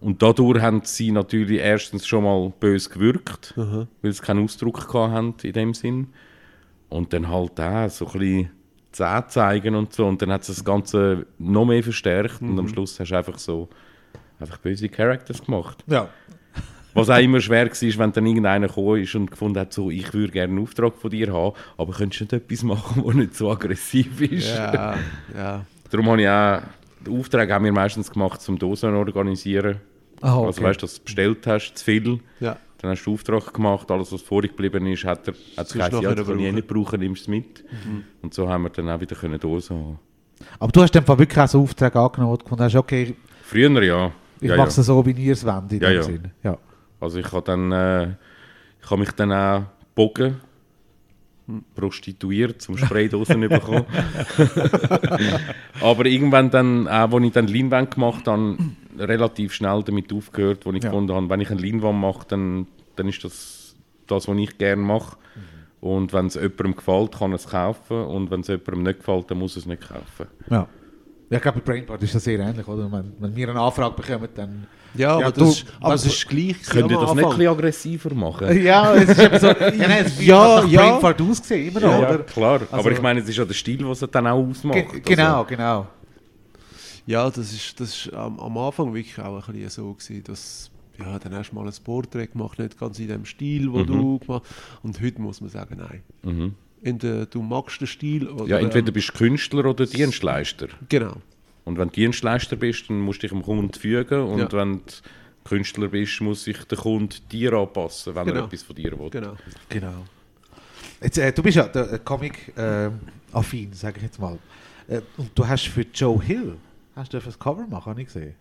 Und 0.00 0.22
dadurch 0.22 0.62
haben 0.62 0.80
sie 0.84 1.12
natürlich 1.12 1.60
erstens 1.60 2.06
schon 2.06 2.24
mal 2.24 2.50
böse 2.58 2.88
gewirkt, 2.88 3.52
weil 3.56 4.12
sie 4.12 4.22
keinen 4.22 4.44
Ausdruck 4.44 4.94
haben 4.94 5.34
in 5.42 5.52
dem 5.52 5.74
Sinn. 5.74 6.08
Und 6.88 7.12
dann 7.12 7.28
halt 7.28 7.60
auch 7.60 7.90
so 7.90 8.06
ein 8.06 8.18
bisschen 8.18 8.50
Zähne 8.92 9.26
zeigen 9.28 9.74
und 9.74 9.92
so. 9.92 10.06
Und 10.06 10.20
dann 10.22 10.32
hat 10.32 10.42
es 10.42 10.48
das 10.48 10.64
Ganze 10.64 11.26
noch 11.38 11.64
mehr 11.64 11.82
verstärkt. 11.82 12.42
Und 12.42 12.58
am 12.58 12.68
Schluss 12.68 12.98
hast 12.98 13.10
du 13.10 13.16
einfach 13.16 13.38
so 13.38 13.68
einfach 14.38 14.58
böse 14.58 14.88
Characters 14.88 15.44
gemacht. 15.44 15.84
Ja. 15.86 16.08
Was 16.92 17.08
auch 17.08 17.18
immer 17.18 17.40
schwer 17.40 17.66
war, 17.66 17.98
wenn 17.98 18.12
dann 18.12 18.26
irgendeiner 18.26 18.66
gekommen 18.66 19.00
ist 19.00 19.14
und 19.14 19.30
gefunden 19.30 19.60
hat, 19.60 19.72
so, 19.72 19.90
ich 19.90 20.12
würde 20.12 20.32
gerne 20.32 20.52
einen 20.54 20.62
Auftrag 20.62 20.96
von 20.96 21.10
dir 21.10 21.32
haben, 21.32 21.54
aber 21.76 21.92
könntest 21.92 22.20
du 22.20 22.24
nicht 22.24 22.32
etwas 22.32 22.62
machen, 22.64 23.04
das 23.06 23.14
nicht 23.14 23.36
so 23.36 23.50
aggressiv 23.50 24.20
ist? 24.20 24.48
Ja, 24.48 24.96
ja. 25.36 25.64
Darum 25.90 26.08
habe 26.08 26.22
ich 26.22 26.28
auch, 26.28 26.60
den 27.06 27.18
Auftrag 27.18 27.50
haben 27.50 27.64
wir 27.64 27.72
meistens 27.72 28.10
gemacht, 28.10 28.40
zum 28.40 28.58
Dosen 28.58 28.94
organisieren. 28.94 29.76
Ah, 30.20 30.36
okay. 30.36 30.46
Also 30.46 30.62
weißt 30.62 30.82
du, 30.82 30.86
dass 30.86 30.96
du 30.96 31.04
bestellt 31.04 31.46
hast, 31.46 31.74
zu 31.74 31.84
viel. 31.84 32.20
ja. 32.40 32.56
Dann 32.80 32.92
hast 32.92 33.04
du 33.04 33.12
Auftrag 33.12 33.52
gemacht, 33.52 33.90
alles 33.90 34.10
was 34.12 34.22
vorig 34.22 34.56
geblieben 34.56 34.86
ist, 34.86 35.04
hat 35.04 35.28
er 35.28 35.34
hat 35.56 35.70
geheißen, 35.70 36.02
ja, 36.02 36.14
das 36.14 36.26
kann 36.26 36.38
ich 36.38 36.46
eh 36.46 36.52
nicht 36.52 36.66
brauchen, 36.66 37.00
nimmst 37.00 37.22
es 37.22 37.28
mit. 37.28 37.64
Und 38.22 38.32
so 38.32 38.48
haben 38.48 38.62
wir 38.62 38.70
dann 38.70 38.88
auch 38.88 39.00
wieder 39.00 39.16
können 39.16 39.38
Dosen 39.38 39.76
haben. 39.76 39.98
Aber 40.58 40.72
du 40.72 40.82
hast 40.82 40.92
dann 40.92 41.06
wirklich 41.06 41.38
auch 41.38 41.48
so 41.48 41.62
Aufträge 41.62 41.98
angenommen, 41.98 42.38
gefunden 42.38 42.64
hast, 42.64 42.74
okay, 42.76 43.14
Früher 43.42 43.82
ja. 43.82 44.12
ich 44.40 44.48
ja, 44.48 44.56
mache 44.56 44.70
ja. 44.70 44.80
es 44.80 44.86
so, 44.86 45.04
wie 45.04 45.10
ihr 45.10 45.32
es 45.32 45.44
wollt, 45.44 45.72
in 45.72 45.80
Ja, 45.80 45.88
dem 45.88 45.96
ja. 45.96 46.02
Sinn. 46.02 46.30
Ja. 46.42 46.58
Also 47.00 47.18
ich 47.18 47.30
habe 47.32 47.42
dann, 47.42 47.72
äh, 47.72 48.14
ich 48.82 48.90
habe 48.90 49.00
mich 49.00 49.10
dann 49.12 49.32
auch 49.32 49.64
gebogen 49.94 50.40
prostituiert, 51.74 52.62
zum 52.62 52.76
Spraydosen 52.76 53.40
bekommen. 53.40 53.84
Aber 55.80 56.06
irgendwann 56.06 56.50
dann, 56.50 56.88
auch 56.88 57.12
als 57.12 57.24
ich 57.24 57.32
dann 57.32 57.48
Leinwand 57.48 57.94
gemacht 57.94 58.26
habe, 58.26 58.56
relativ 59.00 59.52
schnell 59.52 59.82
damit 59.82 60.12
aufgehört, 60.12 60.64
wo 60.66 60.70
ich 60.72 60.82
Ja. 60.82 60.90
gefunden 60.90 61.12
habe, 61.14 61.28
wenn 61.28 61.40
ich 61.40 61.50
eine 61.50 61.60
Leinwand 61.60 61.98
mache, 62.00 62.26
dann, 62.28 62.66
dann 62.96 63.08
ist 63.08 63.22
das 63.24 63.74
das, 64.06 64.26
was 64.28 64.36
ich 64.38 64.58
gerne 64.58 64.82
mache. 64.82 65.16
Und 65.80 66.12
wenn 66.12 66.26
es 66.26 66.34
jemandem 66.34 66.76
gefällt, 66.76 67.16
kann 67.18 67.32
er 67.32 67.36
es 67.36 67.46
kaufen. 67.48 68.04
Und 68.04 68.30
wenn 68.30 68.40
es 68.40 68.48
jemandem 68.48 68.82
nicht 68.82 68.98
gefällt, 68.98 69.30
dann 69.30 69.38
muss 69.38 69.56
er 69.56 69.60
es 69.60 69.66
nicht 69.66 69.80
kaufen. 69.88 70.26
Ja. 70.50 70.66
Ja, 71.30 71.36
ich 71.36 71.42
glaube, 71.42 71.60
bei 71.60 71.72
Brainport 71.74 72.02
ist 72.02 72.12
das 72.14 72.24
sehr 72.24 72.40
ähnlich, 72.40 72.66
oder? 72.66 72.90
Wenn, 72.90 73.12
wenn 73.20 73.36
wir 73.36 73.48
eine 73.50 73.60
Anfrage 73.60 73.94
bekommen, 73.94 74.28
dann... 74.34 74.66
Ja, 74.94 75.20
Ja, 75.20 75.26
aber, 75.28 75.30
du- 75.32 75.40
das 75.44 75.50
ist, 75.58 75.66
aber 75.80 75.94
es 75.94 76.04
ist 76.04 76.28
gleich 76.28 76.60
Könnt 76.68 76.90
ihr 76.90 76.98
das 76.98 77.14
nicht 77.14 77.18
ein 77.24 77.24
Anfang. 77.24 77.38
bisschen 77.38 77.52
aggressiver 77.52 78.14
machen? 78.14 78.62
Ja, 78.64 78.92
es 78.96 79.10
ist 79.10 79.18
eben 79.22 79.38
so... 79.38 79.46
ja, 79.48 79.54
nein, 79.88 80.04
es 80.06 80.20
Ja, 80.26 80.64
ja. 80.64 80.80
Brainport 80.90 81.22
ausgesehen, 81.22 81.68
immer 81.68 81.80
noch, 81.86 82.02
Ja, 82.02 82.08
oder? 82.14 82.18
klar. 82.24 82.54
Also- 82.62 82.74
Aber 82.76 82.90
ich 82.90 83.00
meine, 83.00 83.20
es 83.20 83.28
ist 83.28 83.36
ja 83.36 83.44
der 83.44 83.54
Stil, 83.54 83.88
was 83.88 84.02
es 84.02 84.10
dann 84.10 84.26
auch 84.26 84.44
ausmacht. 84.44 84.74
Ge 84.74 84.84
Also- 84.88 85.00
genau, 85.04 85.44
genau. 85.44 85.86
Ja, 87.10 87.28
das 87.28 87.52
ist, 87.52 87.80
das 87.80 87.88
ist 88.06 88.12
am, 88.14 88.38
am 88.38 88.56
Anfang 88.56 88.94
wirklich 88.94 89.18
auch 89.18 89.48
ein 89.48 89.54
bisschen 89.54 89.70
so 89.70 89.92
gewesen, 89.94 90.22
dass 90.24 90.70
ja, 90.98 91.18
dann 91.18 91.34
hast 91.34 91.50
du 91.50 91.56
mal 91.56 91.66
ein 91.66 91.74
Porträt 91.82 92.28
gemacht, 92.28 92.58
nicht 92.58 92.78
ganz 92.78 92.98
in 93.00 93.08
dem 93.08 93.24
Stil, 93.24 93.72
wo 93.72 93.78
Mhm. 93.78 93.86
du 93.86 94.18
gemacht 94.20 94.42
Und 94.84 95.00
heute 95.00 95.20
muss 95.20 95.40
man 95.40 95.50
sagen, 95.50 95.78
nein. 95.78 96.02
Mhm. 96.22 96.54
Entweder 96.82 97.26
du 97.26 97.42
magst 97.42 97.80
den 97.80 97.86
Stil 97.88 98.28
oder... 98.28 98.46
Ja, 98.46 98.58
entweder 98.58 98.92
bist 98.92 99.08
du 99.08 99.12
Künstler 99.14 99.64
oder 99.64 99.86
Dienstleister. 99.86 100.68
Genau. 100.88 101.16
Und 101.64 101.78
wenn 101.78 101.88
du 101.88 101.94
Dienstleister 101.94 102.54
bist, 102.56 102.88
dann 102.88 103.00
musst 103.00 103.18
du 103.22 103.26
dich 103.26 103.30
dem 103.32 103.42
Kunden 103.42 103.72
fügen. 103.74 104.20
Und 104.22 104.38
Ja. 104.38 104.52
wenn 104.52 104.74
du 104.74 104.82
Künstler 105.44 105.88
bist, 105.88 106.20
muss 106.20 106.44
sich 106.44 106.58
der 106.64 106.78
Kunde 106.78 107.16
dir 107.32 107.52
anpassen, 107.54 108.14
wenn 108.14 108.28
er 108.28 108.32
Genau. 108.34 108.46
etwas 108.46 108.62
von 108.62 108.76
dir 108.76 108.96
will. 108.98 109.10
Genau. 109.10 109.36
Genau. 109.68 110.04
Jetzt, 111.02 111.18
äh, 111.18 111.32
du 111.32 111.42
bist 111.42 111.56
ja 111.56 111.64
der, 111.66 111.92
äh, 111.94 111.98
Comic-affin, 111.98 113.72
sage 113.72 113.96
ich 113.96 114.02
jetzt 114.04 114.18
mal. 114.20 114.38
Äh, 114.86 115.00
und 115.16 115.30
du 115.34 115.46
hast 115.48 115.66
für 115.66 115.84
Joe 115.94 116.22
Hill 116.22 116.56
hast 116.96 117.12
du 117.12 117.18
ein 117.18 117.38
Cover 117.38 117.66
machen, 117.68 117.90
habe 117.90 118.00
ich 118.00 118.06
gesehen. 118.08 118.34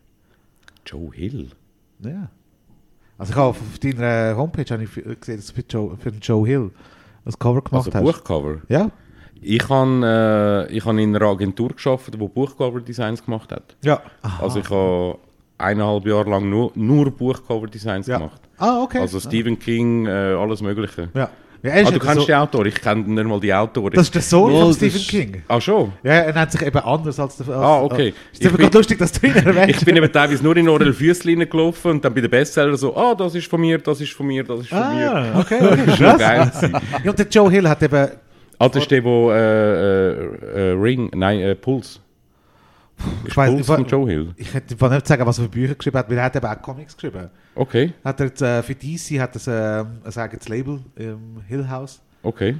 Joe 0.85 1.11
Hill? 1.13 1.49
Ja. 1.99 2.29
Also 3.17 3.31
ich 3.31 3.37
habe 3.37 3.49
auf, 3.49 3.59
auf 3.59 3.79
deiner 3.79 4.35
Homepage 4.37 4.65
habe 4.73 4.83
ich 4.83 4.93
gesehen, 4.93 5.37
dass 5.37 5.47
du 5.47 5.53
für 5.53 5.63
Joe, 5.69 5.97
für 5.97 6.09
Joe 6.09 6.47
Hill 6.47 6.71
ein 7.25 7.33
Cover 7.37 7.61
gemacht 7.61 7.87
Also 7.87 7.93
hast. 7.93 8.03
Buchcover. 8.03 8.57
Ja? 8.69 8.89
Ich 9.41 9.67
habe 9.69 10.67
äh, 10.69 10.73
ich 10.75 10.85
hab 10.85 10.93
in 10.97 11.15
einer 11.15 11.25
Agentur 11.25 11.69
geschafft, 11.69 12.13
die 12.13 12.17
Buchcover-Designs 12.17 13.23
gemacht 13.23 13.51
hat. 13.51 13.75
Ja. 13.83 14.01
Also 14.41 14.59
ich 14.59 14.69
habe 14.69 15.17
eineinhalb 15.57 16.05
Jahre 16.05 16.29
lang 16.29 16.49
nur, 16.49 16.71
nur 16.75 17.11
Buchcover-Designs 17.11 18.07
Ja. 18.07 18.17
gemacht. 18.17 18.41
Ah, 18.57 18.81
okay. 18.81 18.99
Also 18.99 19.19
Stephen 19.19 19.57
King, 19.59 20.05
äh, 20.05 20.09
alles 20.09 20.61
Mögliche. 20.61 21.09
ja. 21.13 21.29
Ja 21.63 21.71
Ah, 21.85 21.91
du 21.91 21.99
kennst 21.99 22.15
so, 22.21 22.25
den 22.25 22.35
Autor, 22.35 22.65
ich 22.65 22.75
kenne 22.75 23.01
nicht 23.03 23.27
mal 23.27 23.39
die 23.39 23.53
Autoren. 23.53 23.91
Das 23.93 24.03
ist 24.07 24.15
der 24.15 24.21
Sohn 24.21 24.51
Oh, 24.53 24.61
von 24.65 24.73
Stephen 24.73 25.01
King. 25.01 25.43
ah, 25.47 25.59
schon? 25.59 25.91
Ja, 26.03 26.11
er 26.13 26.33
nennt 26.33 26.51
sich 26.51 26.61
eben 26.61 26.77
anders 26.79 27.19
als 27.19 27.37
der... 27.37 27.47
Als, 27.49 27.57
Ah, 27.57 27.81
okay. 27.83 28.13
Ist 28.31 28.45
aber 28.45 28.57
gerade 28.57 28.77
lustig, 28.77 28.97
dass 28.99 29.11
du 29.11 29.27
ihn 29.27 29.35
erwähnst. 29.35 29.79
Ich 29.81 29.85
bin 29.85 29.95
eben 29.95 30.11
teilweise 30.11 30.43
nur 30.43 30.55
in 30.57 30.67
Orel 30.69 30.93
Füssli 30.93 31.35
gelaufen 31.35 31.91
und 31.91 32.05
dann 32.05 32.13
bei 32.13 32.21
den 32.21 32.29
Bestseller 32.29 32.77
so, 32.77 32.95
ah, 32.95 33.13
das 33.15 33.35
ist 33.35 33.47
von 33.49 33.59
mir, 33.61 33.77
das 33.77 33.99
ist 34.01 34.11
von 34.13 34.25
mir, 34.27 34.43
das 34.43 34.61
ist 34.61 34.69
von 34.69 34.95
mir. 34.95 35.11
Ah, 35.13 35.39
okay, 35.39 35.59
okay. 35.61 35.77
Das 35.85 35.87
ist 35.87 35.97
schon 35.97 36.17
geil. 36.17 36.51
Ja, 37.03 37.09
und 37.11 37.19
der 37.19 37.27
Joe 37.27 37.51
Hill 37.51 37.67
hat 37.69 37.83
eben... 37.83 38.07
Ah, 38.57 38.67
das 38.69 38.83
ist 38.83 38.91
der, 38.91 39.03
wo 39.03 39.31
äh, 39.31 39.35
äh, 39.35 40.71
äh, 40.71 40.71
Ring, 40.73 41.09
nein, 41.15 41.39
äh, 41.39 41.55
Puls. 41.55 41.99
Ich 43.25 43.35
weiß 43.37 43.59
ich, 43.59 43.65
von 43.65 43.85
Joe 43.85 44.09
Hill. 44.09 44.33
ich 44.37 44.53
hätte 44.53 44.73
ich 44.75 44.81
nicht 44.81 45.07
sagen, 45.07 45.25
was 45.25 45.37
er 45.37 45.43
für 45.45 45.49
Bücher 45.49 45.75
geschrieben 45.75 45.97
hat, 45.97 46.09
weil 46.09 46.17
er 46.17 46.23
hat 46.25 46.35
eben 46.35 46.45
auch 46.45 46.61
Comics 46.61 46.95
geschrieben. 46.95 47.29
Okay, 47.55 47.93
Hat 48.03 48.19
er 48.19 48.25
jetzt, 48.27 48.41
äh, 48.41 48.61
für 48.63 48.75
DC 48.75 49.19
hat 49.19 49.35
er 49.47 49.81
ähm, 49.81 49.99
ein 50.03 50.17
eigenes 50.21 50.47
Label 50.49 50.79
im 50.95 51.41
Hill 51.47 51.67
House. 51.69 52.01
okay. 52.23 52.55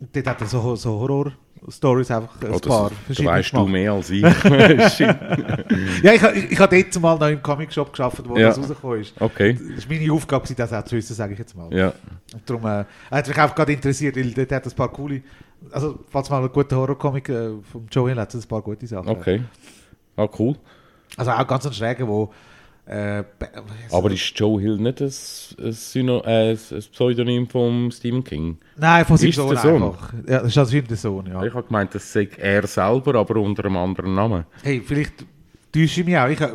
Und 0.00 0.14
dort 0.16 0.26
hat 0.26 0.40
er 0.40 0.46
so, 0.48 0.74
so 0.74 0.98
Horror-Stories 0.98 2.10
einfach 2.10 2.34
ein 2.42 2.50
Oh, 2.52 2.58
paar 2.58 2.90
verschiedene 3.06 3.34
weißt 3.36 3.52
du 3.52 3.66
mehr 3.68 3.92
als 3.92 4.10
ich. 4.10 4.22
Ja, 6.02 6.12
ich, 6.14 6.22
ich, 6.22 6.52
ich 6.52 6.58
habe 6.58 6.82
dort 6.82 7.00
mal 7.00 7.18
noch 7.18 7.28
im 7.28 7.40
Comic-Shop 7.42 7.90
geschafft, 7.92 8.22
wo 8.26 8.36
Ja. 8.36 8.48
das 8.48 8.58
rausgekommen 8.58 9.00
ist. 9.00 9.14
Okay, 9.20 9.56
Das 9.76 9.88
war 9.88 9.96
meine 9.96 10.12
Aufgabe, 10.12 10.54
das 10.54 10.72
auch 10.72 10.84
zu 10.84 10.96
wissen, 10.96 11.14
sage 11.14 11.34
ich 11.34 11.38
jetzt 11.38 11.56
mal. 11.56 11.72
ja. 11.72 11.92
Und 12.34 12.42
darum 12.46 12.64
äh, 12.64 12.84
hat 13.10 13.28
mich 13.28 13.38
einfach 13.38 13.54
gerade 13.54 13.72
interessiert, 13.72 14.16
weil 14.16 14.30
dort 14.32 14.50
hat 14.52 14.66
ein 14.66 14.72
paar 14.72 14.88
coole... 14.90 15.22
Also, 15.70 16.00
falls 16.10 16.28
mal 16.28 16.38
einen 16.38 16.50
guten 16.52 16.74
Horror-Comic 16.74 17.28
äh, 17.28 17.50
vom 17.70 17.86
Joe 17.90 18.08
Hill 18.08 18.18
hat 18.18 18.34
es 18.34 18.44
ein 18.44 18.48
paar 18.48 18.62
gute 18.62 18.84
Sachen. 18.88 19.08
Okay. 19.08 19.40
Ah, 20.16 20.28
cool. 20.38 20.56
Also 21.16 21.30
auch 21.30 21.46
ganz 21.46 21.66
ein 21.66 21.72
schräger, 21.72 22.06
wo... 22.08 22.32
Äh, 22.84 23.22
be- 23.38 23.48
Aber 23.92 24.10
ist 24.10 24.32
Joe 24.36 24.60
Hill 24.60 24.76
nicht 24.76 25.00
ein, 25.00 25.06
ein, 25.06 25.72
Syno 25.72 26.20
äh, 26.24 26.50
ein 26.50 26.56
Pseudonym 26.90 27.48
von 27.48 27.92
Stephen 27.92 28.24
King? 28.24 28.58
Nein, 28.76 29.04
von 29.04 29.16
seinem 29.16 29.32
Sohn 29.32 29.56
Sohn? 29.56 29.82
einfach. 29.84 30.12
Ja, 30.26 30.38
das 30.40 30.48
ist 30.48 30.58
also 30.58 30.80
der 30.80 30.96
Sohn, 30.96 31.26
ja. 31.26 31.42
Ich 31.44 31.54
habe 31.54 31.62
gemeint, 31.64 31.94
das 31.94 32.12
sei 32.12 32.28
er 32.38 32.66
selber, 32.66 33.14
aber 33.14 33.36
unter 33.36 33.64
einem 33.66 33.76
anderen 33.76 34.14
Namen. 34.16 34.44
Hey, 34.64 34.82
vielleicht 34.84 35.24
täusche 35.72 36.00
ich 36.00 36.06
mich 36.06 36.16
auch. 36.18 36.28
Ich 36.28 36.40
äh, 36.40 36.48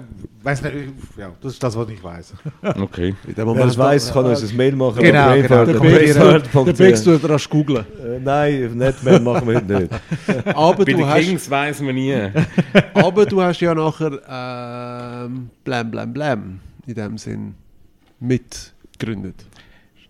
weiß 0.43 0.61
nicht, 0.63 0.75
ich- 0.75 1.17
ja, 1.19 1.31
das 1.41 1.53
ist 1.53 1.63
das, 1.63 1.75
was 1.75 1.89
ich 1.89 2.03
weiß. 2.03 2.33
Okay. 2.79 3.15
In 3.27 3.33
dem 3.33 3.55
Wer 3.55 3.65
es 3.65 3.77
weiss, 3.77 4.11
kann 4.13 4.25
uns 4.25 4.49
ein 4.49 4.55
Mail 4.55 4.75
machen. 4.75 5.01
Genau, 5.01 5.33
genau. 5.35 5.65
Der 6.63 6.73
Bex 6.73 7.03
tut 7.03 7.27
rasch 7.29 7.49
googlen. 7.49 7.85
Äh, 8.03 8.19
Nein, 8.19 8.77
nicht 8.77 9.03
mehr 9.03 9.19
machen 9.19 9.47
wir 9.47 9.55
heute 9.55 9.73
nicht. 9.73 9.91
Aber 10.55 10.77
Bei 10.85 10.91
du, 10.91 10.97
den 10.97 11.05
hast, 11.07 11.19
Kings 11.25 11.49
weiss 11.49 11.81
man 11.81 11.95
nie. 11.95 12.13
aber 12.93 13.25
du 13.25 13.41
hast 13.41 13.59
ja 13.59 13.73
nachher 13.73 14.11
ähm, 15.25 15.49
Blam 15.63 15.91
Blam 15.91 16.13
Blam 16.13 16.59
in 16.85 16.93
dem 16.95 17.17
Sinn 17.17 17.55
mitgegründet. 18.19 19.45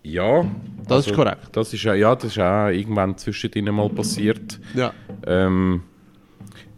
Ja. 0.03 0.45
Das 0.87 1.05
ist 1.07 1.13
korrekt. 1.15 1.49
Das 1.51 1.73
ist, 1.73 1.83
ja- 1.83 1.93
ja, 1.93 2.15
das 2.15 2.25
ist 2.31 2.39
auch 2.39 2.67
irgendwann 2.69 3.17
zwischendrin 3.17 3.65
mal 3.73 3.89
passiert. 3.89 4.59
Ja. 4.73 4.93
Ähm, 5.25 5.81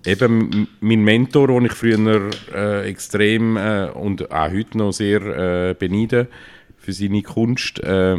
eben 0.06 0.68
mein 0.80 1.04
Mentor, 1.04 1.48
den 1.48 1.66
ich 1.66 1.74
früher 1.74 2.30
äh, 2.54 2.90
extrem 2.90 3.58
äh, 3.58 3.90
und 3.94 4.32
auch 4.32 4.52
heute 4.52 4.78
noch 4.78 4.92
sehr 4.92 5.22
äh, 5.22 5.76
beneide 5.78 6.28
für 6.78 6.94
seine 6.94 7.22
Kunst. 7.22 7.80
Äh, 7.80 8.18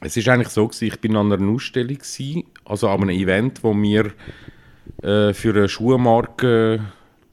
es 0.00 0.16
ist 0.16 0.28
eigentlich 0.28 0.48
so 0.48 0.66
gewesen, 0.66 0.84
ich 0.86 1.00
bin 1.00 1.16
an 1.16 1.32
einer 1.32 1.50
Ausstellung 1.50 1.96
gewesen, 1.96 2.44
also 2.64 2.88
an 2.88 3.02
einem 3.02 3.10
Event, 3.10 3.62
wo 3.62 3.74
wir 3.74 4.12
äh, 5.02 5.32
für 5.32 5.54
eine 5.54 5.68
Schuhmarke 5.68 6.80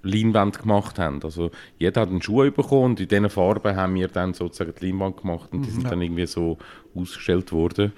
Leinwand 0.04 0.60
gemacht 0.60 0.98
haben. 1.00 1.22
Also 1.24 1.52
jeder 1.78 2.02
hat 2.02 2.10
einen 2.10 2.22
Schuh 2.22 2.50
bekommen 2.52 2.92
und 2.92 3.00
in 3.00 3.08
diesen 3.08 3.30
Farben 3.30 3.76
haben 3.76 3.96
wir 3.96 4.08
dann 4.08 4.34
sozusagen 4.34 4.74
die 4.80 4.88
Leinwand 4.88 5.18
gemacht 5.18 5.50
und 5.52 5.64
die 5.64 5.70
sind 5.70 5.90
dann 5.92 6.02
irgendwie 6.02 6.26
so 6.26 6.58
ausgestellt 6.96 7.52
worden. 7.52 7.92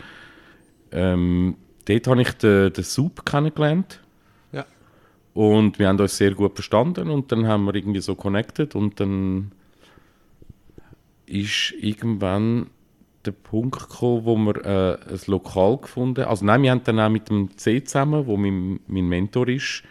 Ähm, 0.91 1.55
dort 1.85 2.07
habe 2.07 2.21
ich 2.21 2.31
den, 2.33 2.73
den 2.73 2.83
Sub 2.83 3.25
kennengelernt. 3.25 4.02
Und 5.33 5.79
wir 5.79 5.87
haben 5.87 5.99
uns 5.99 6.17
sehr 6.17 6.35
gut 6.35 6.53
verstanden 6.53 7.09
und 7.09 7.31
dann 7.31 7.47
haben 7.47 7.65
wir 7.65 7.73
irgendwie 7.73 8.01
so 8.01 8.15
connected 8.15 8.75
und 8.75 8.99
dann 8.99 9.51
ist 11.25 11.73
irgendwann 11.79 12.67
der 13.25 13.31
Punkt 13.31 13.89
gekommen, 13.89 14.25
wo 14.25 14.35
wir 14.35 14.65
äh, 14.65 15.13
ein 15.13 15.19
Lokal 15.27 15.77
gefunden 15.77 16.23
haben. 16.23 16.29
Also 16.29 16.45
nein, 16.45 16.61
wir 16.61 16.71
haben 16.71 16.83
dann 16.83 16.99
auch 16.99 17.09
mit 17.09 17.29
dem 17.29 17.57
C 17.57 17.83
zusammen, 17.83 18.27
wo 18.27 18.37
mein, 18.37 18.79
mein 18.87 19.07
Mentor 19.07 19.47
ist, 19.47 19.83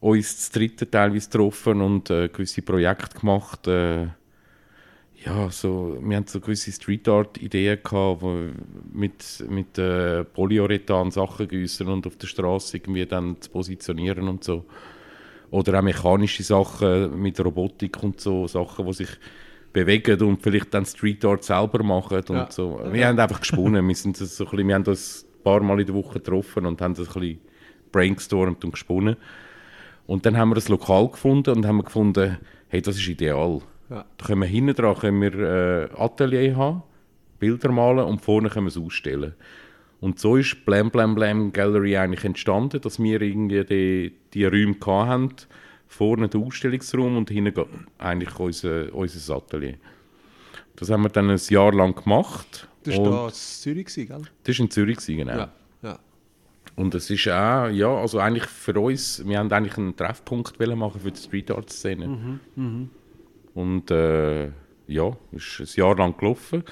uns 0.00 0.36
das 0.36 0.50
dritte 0.50 0.90
teilweise 0.90 1.30
getroffen 1.30 1.80
und 1.80 2.10
äh, 2.10 2.28
gewisse 2.28 2.62
Projekte 2.62 3.18
gemacht. 3.18 3.66
Äh, 3.68 4.08
ja, 5.24 5.50
so, 5.50 5.96
wir 6.02 6.16
hatten 6.16 6.26
so 6.28 6.40
gewisse 6.40 6.70
Street 6.72 7.08
Art 7.08 7.40
Ideen 7.40 7.78
gehabt, 7.82 8.22
wo 8.22 8.50
mit, 8.92 9.44
mit 9.48 9.78
äh, 9.78 10.24
Polyurethan 10.24 11.10
Sachen 11.10 11.48
gießen 11.48 11.88
und 11.88 12.06
auf 12.06 12.16
der 12.16 12.26
Straße 12.26 12.76
irgendwie 12.76 13.06
dann 13.06 13.40
zu 13.40 13.50
positionieren 13.50 14.28
und 14.28 14.44
so. 14.44 14.64
Oder 15.50 15.78
auch 15.78 15.82
mechanische 15.82 16.42
Sachen 16.42 17.20
mit 17.20 17.42
Robotik 17.42 18.02
und 18.02 18.20
so, 18.20 18.46
Sachen, 18.46 18.86
die 18.86 18.92
sich 18.92 19.10
bewegen 19.72 20.20
und 20.22 20.42
vielleicht 20.42 20.74
dann 20.74 20.84
Street 20.84 21.24
Art 21.24 21.44
selber 21.44 21.82
machen 21.82 22.22
und 22.28 22.36
Ja. 22.36 22.50
so. 22.50 22.80
Wir 22.90 23.06
haben 23.06 23.18
einfach 23.18 23.40
gesponnen, 23.40 23.86
wir, 23.86 23.94
sind 23.94 24.20
das 24.20 24.36
so 24.36 24.44
ein 24.44 24.50
bisschen, 24.50 24.68
wir 24.68 24.74
haben 24.74 24.84
uns 24.84 25.24
ein 25.24 25.42
paar 25.42 25.60
Mal 25.60 25.80
in 25.80 25.86
der 25.86 25.94
Woche 25.94 26.14
getroffen 26.14 26.66
und 26.66 26.80
haben 26.80 26.94
das 26.94 27.08
ein 27.08 27.20
bisschen 27.20 27.40
brainstormt 27.92 28.64
und 28.64 28.72
gesponnen. 28.72 29.16
Und 30.06 30.26
dann 30.26 30.36
haben 30.36 30.50
wir 30.50 30.56
ein 30.56 30.68
Lokal 30.68 31.08
gefunden 31.08 31.56
und 31.56 31.66
haben 31.66 31.82
gefunden, 31.82 32.38
hey, 32.68 32.82
das 32.82 32.96
ist 32.96 33.08
ideal. 33.08 33.62
Ja. 33.90 34.04
Da 34.16 34.26
können 34.26 34.40
wir 34.42 34.48
hinten 34.48 34.74
dran 34.74 34.94
können 34.96 35.20
wir, 35.20 35.34
äh, 35.34 35.88
Atelier 35.96 36.56
haben, 36.56 36.82
Bilder 37.38 37.70
malen 37.70 38.04
und 38.06 38.20
vorne 38.20 38.48
können 38.48 38.66
wir 38.66 38.70
es 38.70 38.78
ausstellen. 38.78 39.34
Und 40.00 40.18
so 40.18 40.36
ist 40.36 40.64
Blam 40.66 40.90
Blam 40.90 41.14
Blam 41.14 41.52
Gallery 41.52 41.96
eigentlich 41.96 42.24
entstanden, 42.24 42.80
dass 42.80 42.98
wir 43.02 43.20
irgendwie 43.22 43.64
die, 43.64 44.12
die 44.34 44.44
Räume 44.44 44.76
hatten, 44.84 45.34
vorne 45.86 46.28
den 46.28 46.44
Ausstellungsraum 46.44 47.16
und 47.16 47.30
hinten 47.30 47.54
ge- 47.54 47.66
eigentlich 47.98 48.38
unser, 48.38 48.94
unser 48.94 49.36
Atelier. 49.36 49.76
Das 50.76 50.90
haben 50.90 51.02
wir 51.02 51.08
dann 51.08 51.30
ein 51.30 51.40
Jahr 51.48 51.72
lang 51.72 51.94
gemacht. 51.94 52.68
Das 52.82 52.98
war 52.98 53.04
da 53.10 53.26
in 53.28 53.32
Zürich, 53.32 53.86
gell? 53.94 54.06
das 54.42 54.58
war 54.58 54.64
in 54.64 54.70
Zürich, 54.70 54.98
genau. 55.06 55.36
Ja. 55.36 55.52
ja. 55.82 55.98
Und 56.76 56.94
es 56.94 57.08
ist 57.08 57.28
auch, 57.28 57.68
ja, 57.68 57.88
also 57.88 58.18
eigentlich 58.18 58.46
für 58.46 58.78
uns, 58.78 59.22
wir 59.26 59.38
haben 59.38 59.50
eigentlich 59.52 59.78
einen 59.78 59.96
Treffpunkt 59.96 60.58
machen 60.76 61.00
für 61.00 61.12
die 61.12 61.20
Street 61.20 61.50
Art 61.50 61.70
Szene. 61.70 62.38
Und 63.54 63.90
äh, 63.90 64.50
ja, 64.86 65.16
ist 65.32 65.60
ein 65.60 65.68
Jahr 65.76 65.96
lang 65.96 66.16
gelaufen. 66.16 66.64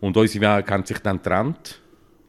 Und 0.00 0.16
unsere 0.16 0.58
Wege 0.58 0.72
haben 0.72 0.84
sich 0.84 0.98
dann 0.98 1.18
getrennt. 1.18 1.80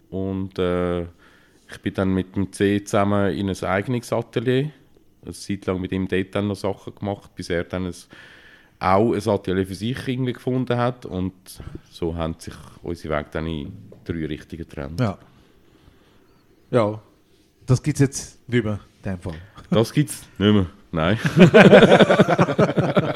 Und 0.09 0.59
äh, 0.59 1.01
ich 1.01 1.81
bin 1.81 1.93
dann 1.93 2.13
mit 2.13 2.35
dem 2.35 2.51
C 2.51 2.83
zusammen 2.83 3.33
in 3.35 3.49
ein 3.49 3.63
eigenes 3.63 4.11
Atelier. 4.13 4.71
Eine 5.23 5.33
Zeit 5.33 5.65
lang 5.65 5.79
mit 5.79 5.91
ihm 5.91 6.07
dort 6.07 6.35
dann 6.35 6.47
noch 6.47 6.55
Sachen 6.55 6.93
gemacht, 6.93 7.33
bis 7.35 7.49
er 7.49 7.63
dann 7.63 7.85
ein, 7.85 7.95
auch 8.79 9.13
ein 9.13 9.27
Atelier 9.27 9.65
für 9.65 9.75
sich 9.75 10.07
irgendwie 10.07 10.33
gefunden 10.33 10.77
hat. 10.77 11.05
Und 11.05 11.33
so 11.89 12.15
haben 12.15 12.35
sich 12.37 12.53
unsere 12.81 13.17
Wege 13.17 13.29
dann 13.31 13.47
in 13.47 13.71
drei 14.03 14.25
Richtungen 14.25 14.67
getrennt. 14.67 14.99
Ja. 14.99 15.17
Ja. 16.69 17.01
Das 17.65 17.81
gibt 17.81 17.95
es 17.95 18.01
jetzt 18.01 18.49
nicht 18.49 18.63
mehr, 18.63 18.79
in 19.03 19.11
dem 19.11 19.19
Fall. 19.19 19.35
Das 19.69 19.93
gibt 19.93 20.09
es 20.09 20.27
nicht 20.37 20.53
mehr. 20.53 20.67
Nein. 20.91 21.17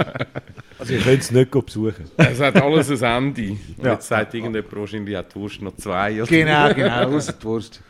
Also 0.88 0.94
ihr 0.94 1.02
könnt 1.02 1.22
es 1.24 1.32
nicht 1.32 1.52
besuchen. 1.52 2.06
Es 2.18 2.40
hat 2.40 2.62
alles 2.62 2.90
ein 3.04 3.26
Ende. 3.26 3.52
Und 3.52 3.60
Ja. 3.84 3.94
Jetzt 3.94 4.08
sagt 4.08 4.34
irgendjemand 4.34 4.76
wahrscheinlich, 4.76 5.16
hat 5.16 5.34
die 5.36 5.40
Wurst 5.40 5.62
noch 5.62 5.76
zwei. 5.76 6.22
Oder? 6.22 6.28
Genau, 6.30 6.74
genau, 6.76 7.16
außer 7.16 7.34
die 7.34 7.44
Wurst. 7.44 7.82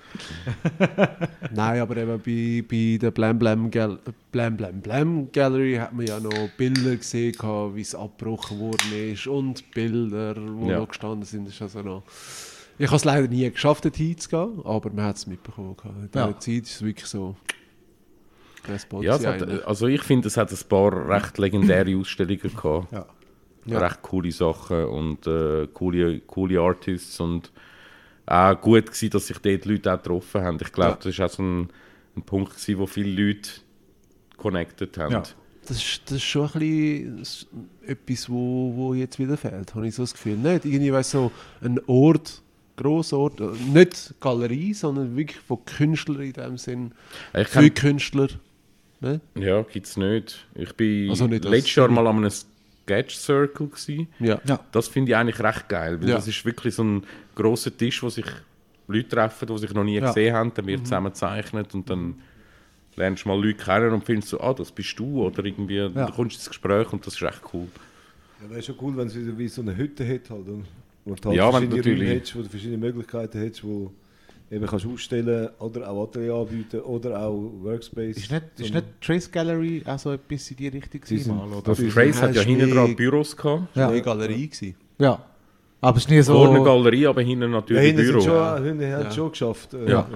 Nein, 1.54 1.80
aber 1.82 1.98
eben 1.98 2.20
bei, 2.20 2.64
bei 2.68 2.98
der 3.00 3.12
Blam 3.12 3.38
Blam, 3.38 3.70
Gal 3.70 4.00
Blam 4.32 4.58
Blam 4.58 4.82
Blam 4.82 5.32
Gallery 5.32 5.76
hat 5.76 5.94
man 5.94 6.06
ja 6.08 6.20
noch 6.20 6.50
Bilder 6.58 6.96
gesehen, 6.96 7.34
gehabt, 7.34 7.76
wie 7.76 7.82
es 7.82 7.94
abgebrochen 7.94 8.60
worden 8.60 9.12
ist 9.12 9.28
und 9.28 9.70
Bilder, 9.72 10.34
die 10.34 10.68
Ja. 10.70 10.80
noch 10.80 10.88
gestanden 10.88 11.24
sind. 11.24 11.48
Ist 11.48 11.62
also 11.62 11.82
noch 11.82 12.04
ich 12.80 12.86
habe 12.88 12.98
es 12.98 13.06
leider 13.06 13.28
nie 13.28 13.50
geschafft, 13.50 13.86
dorthin 13.86 14.16
zu 14.20 14.30
gehen, 14.30 14.60
aber 14.64 14.92
man 14.92 15.06
hat 15.06 15.16
es 15.18 15.26
mitbekommen. 15.26 15.76
gehabt. 15.76 15.96
In 15.98 16.12
dieser 16.12 16.28
Ja. 16.28 16.40
Zeit 16.40 16.64
ist 16.64 16.76
es 16.76 16.82
wirklich 16.84 17.08
so. 17.08 17.36
Spot 18.80 19.02
Ja, 19.02 19.20
hat, 19.20 19.66
also 19.66 19.88
ich 19.88 20.04
finde, 20.04 20.28
es 20.28 20.38
hat 20.38 20.52
ein 20.52 20.70
paar 20.70 21.10
recht 21.10 21.38
legendäre 21.38 21.98
Ausstellungen 21.98 22.40
gehabt. 22.40 22.92
Ja. 22.92 23.06
Ja. 23.66 23.80
Recht 23.80 24.02
coole 24.02 24.32
Sachen 24.32 24.86
und 24.86 25.28
äh, 25.28 25.68
coole, 25.74 26.22
coole 26.22 26.60
Artists 26.60 27.20
und 27.20 27.52
auch 28.26 28.60
gut 28.60 28.86
gewesen, 28.86 29.10
dass 29.10 29.28
sich 29.28 29.38
dort 29.40 29.66
Leute 29.66 29.94
auch 29.94 29.98
getroffen 29.98 30.42
haben. 30.42 30.58
Ich 30.62 30.72
glaube, 30.72 30.98
das 31.02 31.18
war 31.18 31.26
auch 31.26 31.30
so 31.30 31.44
ein, 31.44 31.70
ein 32.16 32.22
Punkt, 32.24 32.52
gewesen, 32.52 32.80
wo 32.80 32.88
viele 32.88 33.28
Leute 33.28 33.50
connected 34.38 34.98
haben. 34.98 35.12
Ja. 35.12 35.24
Das 35.68 35.78
ist, 35.78 36.02
das 36.06 36.18
ist 36.18 36.24
schon 36.24 36.50
ein 36.54 36.60
bisschen 36.60 37.48
etwas, 37.86 38.30
wo, 38.30 38.72
wo 38.74 38.94
jetzt 38.94 39.20
wieder 39.20 39.36
fehlt, 39.36 39.76
habe 39.76 39.88
ich 39.88 39.96
so 39.96 40.04
das 40.04 40.14
Gefühl. 40.14 40.38
Nicht 40.38 40.64
irgendwie, 40.64 40.94
weißt, 40.94 41.12
so 41.12 41.32
ein 41.62 41.80
Ort, 41.88 42.42
grosser 42.78 43.18
Ort, 43.18 43.42
äh, 43.42 43.50
nicht 43.74 44.14
Galerie, 44.22 44.74
sondern 44.74 45.18
wirklich 45.18 45.42
von 45.42 45.66
Künstlern 45.66 46.22
in 46.22 46.34
dem 46.34 46.58
Sinn, 46.58 46.92
Ich 47.34 47.50
für 47.50 47.70
kenn, 47.70 47.74
Künstler. 47.74 48.30
Ne? 49.00 49.22
ja, 49.36 49.62
gibt 49.62 49.86
es 49.86 49.96
nicht. 49.98 50.46
Ich 50.56 50.74
bin 50.74 51.10
Also 51.10 51.28
nicht 51.28 51.46
letztes 51.46 51.76
Jahr 51.76 51.88
mal 51.90 52.08
an 52.08 52.18
einem 52.18 52.32
Sketch 52.32 53.16
Circle. 53.16 53.68
Gewesen. 53.68 54.08
Ja. 54.20 54.40
Ja. 54.46 54.60
Das 54.72 54.88
finde 54.88 55.12
ich 55.12 55.16
eigentlich 55.16 55.40
recht 55.40 55.70
geil, 55.70 56.02
weil 56.02 56.10
Ja. 56.10 56.16
das 56.16 56.28
ist 56.28 56.44
wirklich 56.46 56.74
so 56.74 56.84
ein 56.84 57.04
grosser 57.36 57.76
Tisch, 57.76 58.02
wo 58.02 58.10
sich 58.10 58.26
Leute 58.88 59.08
treffen, 59.10 59.48
die 59.48 59.58
sich 59.60 59.74
noch 59.74 59.84
nie 59.84 59.96
Ja. 60.00 60.08
gesehen 60.08 60.34
haben, 60.36 60.52
dann 60.56 60.66
Mhm. 60.66 60.70
wird 60.70 60.80
zusammen 60.86 61.08
gezeichnet 61.12 61.74
und 61.76 61.90
dann 61.90 62.16
lernst 62.96 63.26
du 63.26 63.30
mal 63.30 63.40
Leute 63.40 63.64
kennen 63.64 63.94
und 63.94 64.04
findest 64.04 64.30
so, 64.30 64.40
ah, 64.42 64.54
das 64.54 64.72
bist 64.72 64.98
du 64.98 65.24
oder 65.26 65.46
irgendwie, 65.46 65.76
Ja. 65.76 65.90
du 65.90 66.12
kommst 66.14 66.38
ins 66.38 66.48
Gespräch 66.48 66.92
und 66.92 67.06
das 67.06 67.14
ist 67.16 67.22
echt 67.22 67.42
cool. 67.54 67.68
Ja, 68.42 68.50
wäre 68.50 68.64
schon 68.64 68.76
cool, 68.82 68.98
wenn 68.98 69.08
es 69.08 69.16
wieder 69.16 69.38
wie 69.38 69.48
so 69.48 69.62
eine 69.62 69.76
Hütte 69.78 70.08
hat 70.08 70.30
halt. 70.30 70.48
und- 70.48 70.66
Wo 71.06 71.14
du 71.16 71.30
halt 71.30 71.38
Ja, 71.38 71.46
wenn 71.46 71.52
verschiedene 71.70 71.78
natürlich- 71.78 72.10
hättest, 72.10 72.36
wo 72.36 72.42
du 72.42 72.50
verschiedene 72.50 72.78
Möglichkeiten 72.80 73.40
hättest, 73.40 73.64
wo 73.64 73.92
eben 74.50 74.66
kannst 74.66 74.86
ausstellen 74.86 75.50
oder 75.60 75.90
auch 75.90 76.04
Atelier 76.04 76.34
anbieten 76.36 76.80
oder 76.82 77.22
auch 77.22 77.52
Workspace. 77.62 78.18
Ist 78.18 78.32
nicht, 78.32 78.44
ist 78.58 78.74
nicht 78.74 78.86
Trace 79.02 79.30
Gallery 79.32 79.84
auch 79.86 80.00
so 80.00 80.12
etwas 80.14 80.50
in 80.52 80.58
die 80.58 80.68
Richtung 80.70 81.02
gewesen, 81.02 81.24
sind- 81.24 81.36
mal, 81.38 81.48
oder? 81.52 81.68
Also 81.70 81.88
Trace 81.90 82.22
hat 82.22 82.36
ja 82.36 82.42
hinten 82.42 82.72
dran 82.72 82.96
Büros 82.96 83.36
gehabt. 83.36 83.76
Ja. 83.76 83.90
eine 83.90 84.02
Galerie 84.02 84.48
gewesen. 84.48 84.76
Ja. 85.00 85.22
Aber 85.82 85.98
es 85.98 86.04
ist 86.06 86.10
nie 86.10 86.22
so... 86.22 86.34
Vorne 86.34 86.64
Galerie, 86.64 87.06
aber 87.08 87.22
hinten 87.22 87.44
Ja, 87.44 87.48
natürlich 87.50 87.84
hinten 87.88 88.02
Büro. 88.08 88.22
schon, 88.22 88.34
Ja. 88.34 88.58
hinten 88.58 88.82
Ja. 88.82 89.02
es 89.02 89.16
schon 89.16 89.30
geschafft. 89.30 89.74
Äh, 89.74 89.90
Ja. 89.92 90.08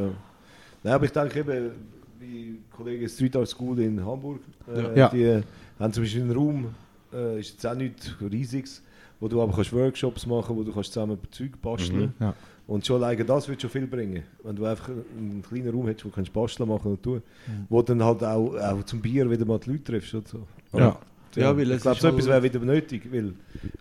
Nein, 0.84 0.94
aber 0.94 1.06
ich 1.06 1.12
denke 1.12 1.40
eben, 1.40 1.72
wie 2.20 2.60
Kollege 2.76 3.08
Street 3.08 3.36
Art 3.36 3.48
School 3.48 3.80
in 3.80 4.04
Hamburg, 4.04 4.40
äh, 4.74 4.98
Ja. 4.98 5.10
die 5.10 5.42
haben 5.80 5.94
zum 5.94 6.04
Beispiel 6.04 6.22
einen 6.22 6.32
Raum, 6.32 6.74
äh, 7.14 7.40
ist 7.40 7.52
jetzt 7.52 7.68
auch 7.68 7.76
nicht 7.76 8.16
riesiges, 8.32 8.82
wo 9.20 9.28
du 9.28 9.40
aber 9.42 9.54
kannst 9.54 9.72
Workshops 9.74 10.26
machen, 10.26 10.56
wo 10.56 10.64
du 10.64 10.72
kannst 10.72 10.94
zusammen 10.94 11.20
Zeug 11.30 11.52
basteln. 11.62 12.14
Mhm. 12.18 12.26
Ja. 12.26 12.34
Und 12.72 12.86
schon 12.86 13.04
alleine 13.04 13.26
das 13.26 13.50
wird 13.50 13.62
schon 13.62 13.70
viel 13.70 13.86
bringen. 13.86 14.24
Wenn 14.44 14.56
du 14.56 14.64
einfach 14.66 14.88
einen 14.90 15.44
kleinen 15.48 15.70
Raum 15.76 15.88
hättest, 15.88 16.06
wo 16.06 16.10
du 16.10 16.16
kannst 16.16 16.32
basteln 16.32 16.70
machen 16.70 16.92
und 16.92 17.04
tun, 17.04 17.22
wo 17.68 17.82
dann 17.82 18.02
halt 18.02 18.24
auch, 18.24 18.56
auch 18.56 18.84
zum 18.84 19.02
Bier 19.02 19.30
wieder 19.30 19.44
mal 19.46 19.60
die 19.60 19.72
Leute 19.72 19.84
triffst. 19.84 20.14
Und 20.14 20.28
so. 20.28 20.48
Ja. 20.74 20.98
Ja, 21.36 21.56
weil 21.58 21.70
ich 21.72 21.82
glaube, 21.82 22.00
so 22.00 22.08
etwas 22.10 22.28
wäre 22.28 22.44
wieder 22.44 22.60
nötig, 22.60 23.04
weil 23.12 23.34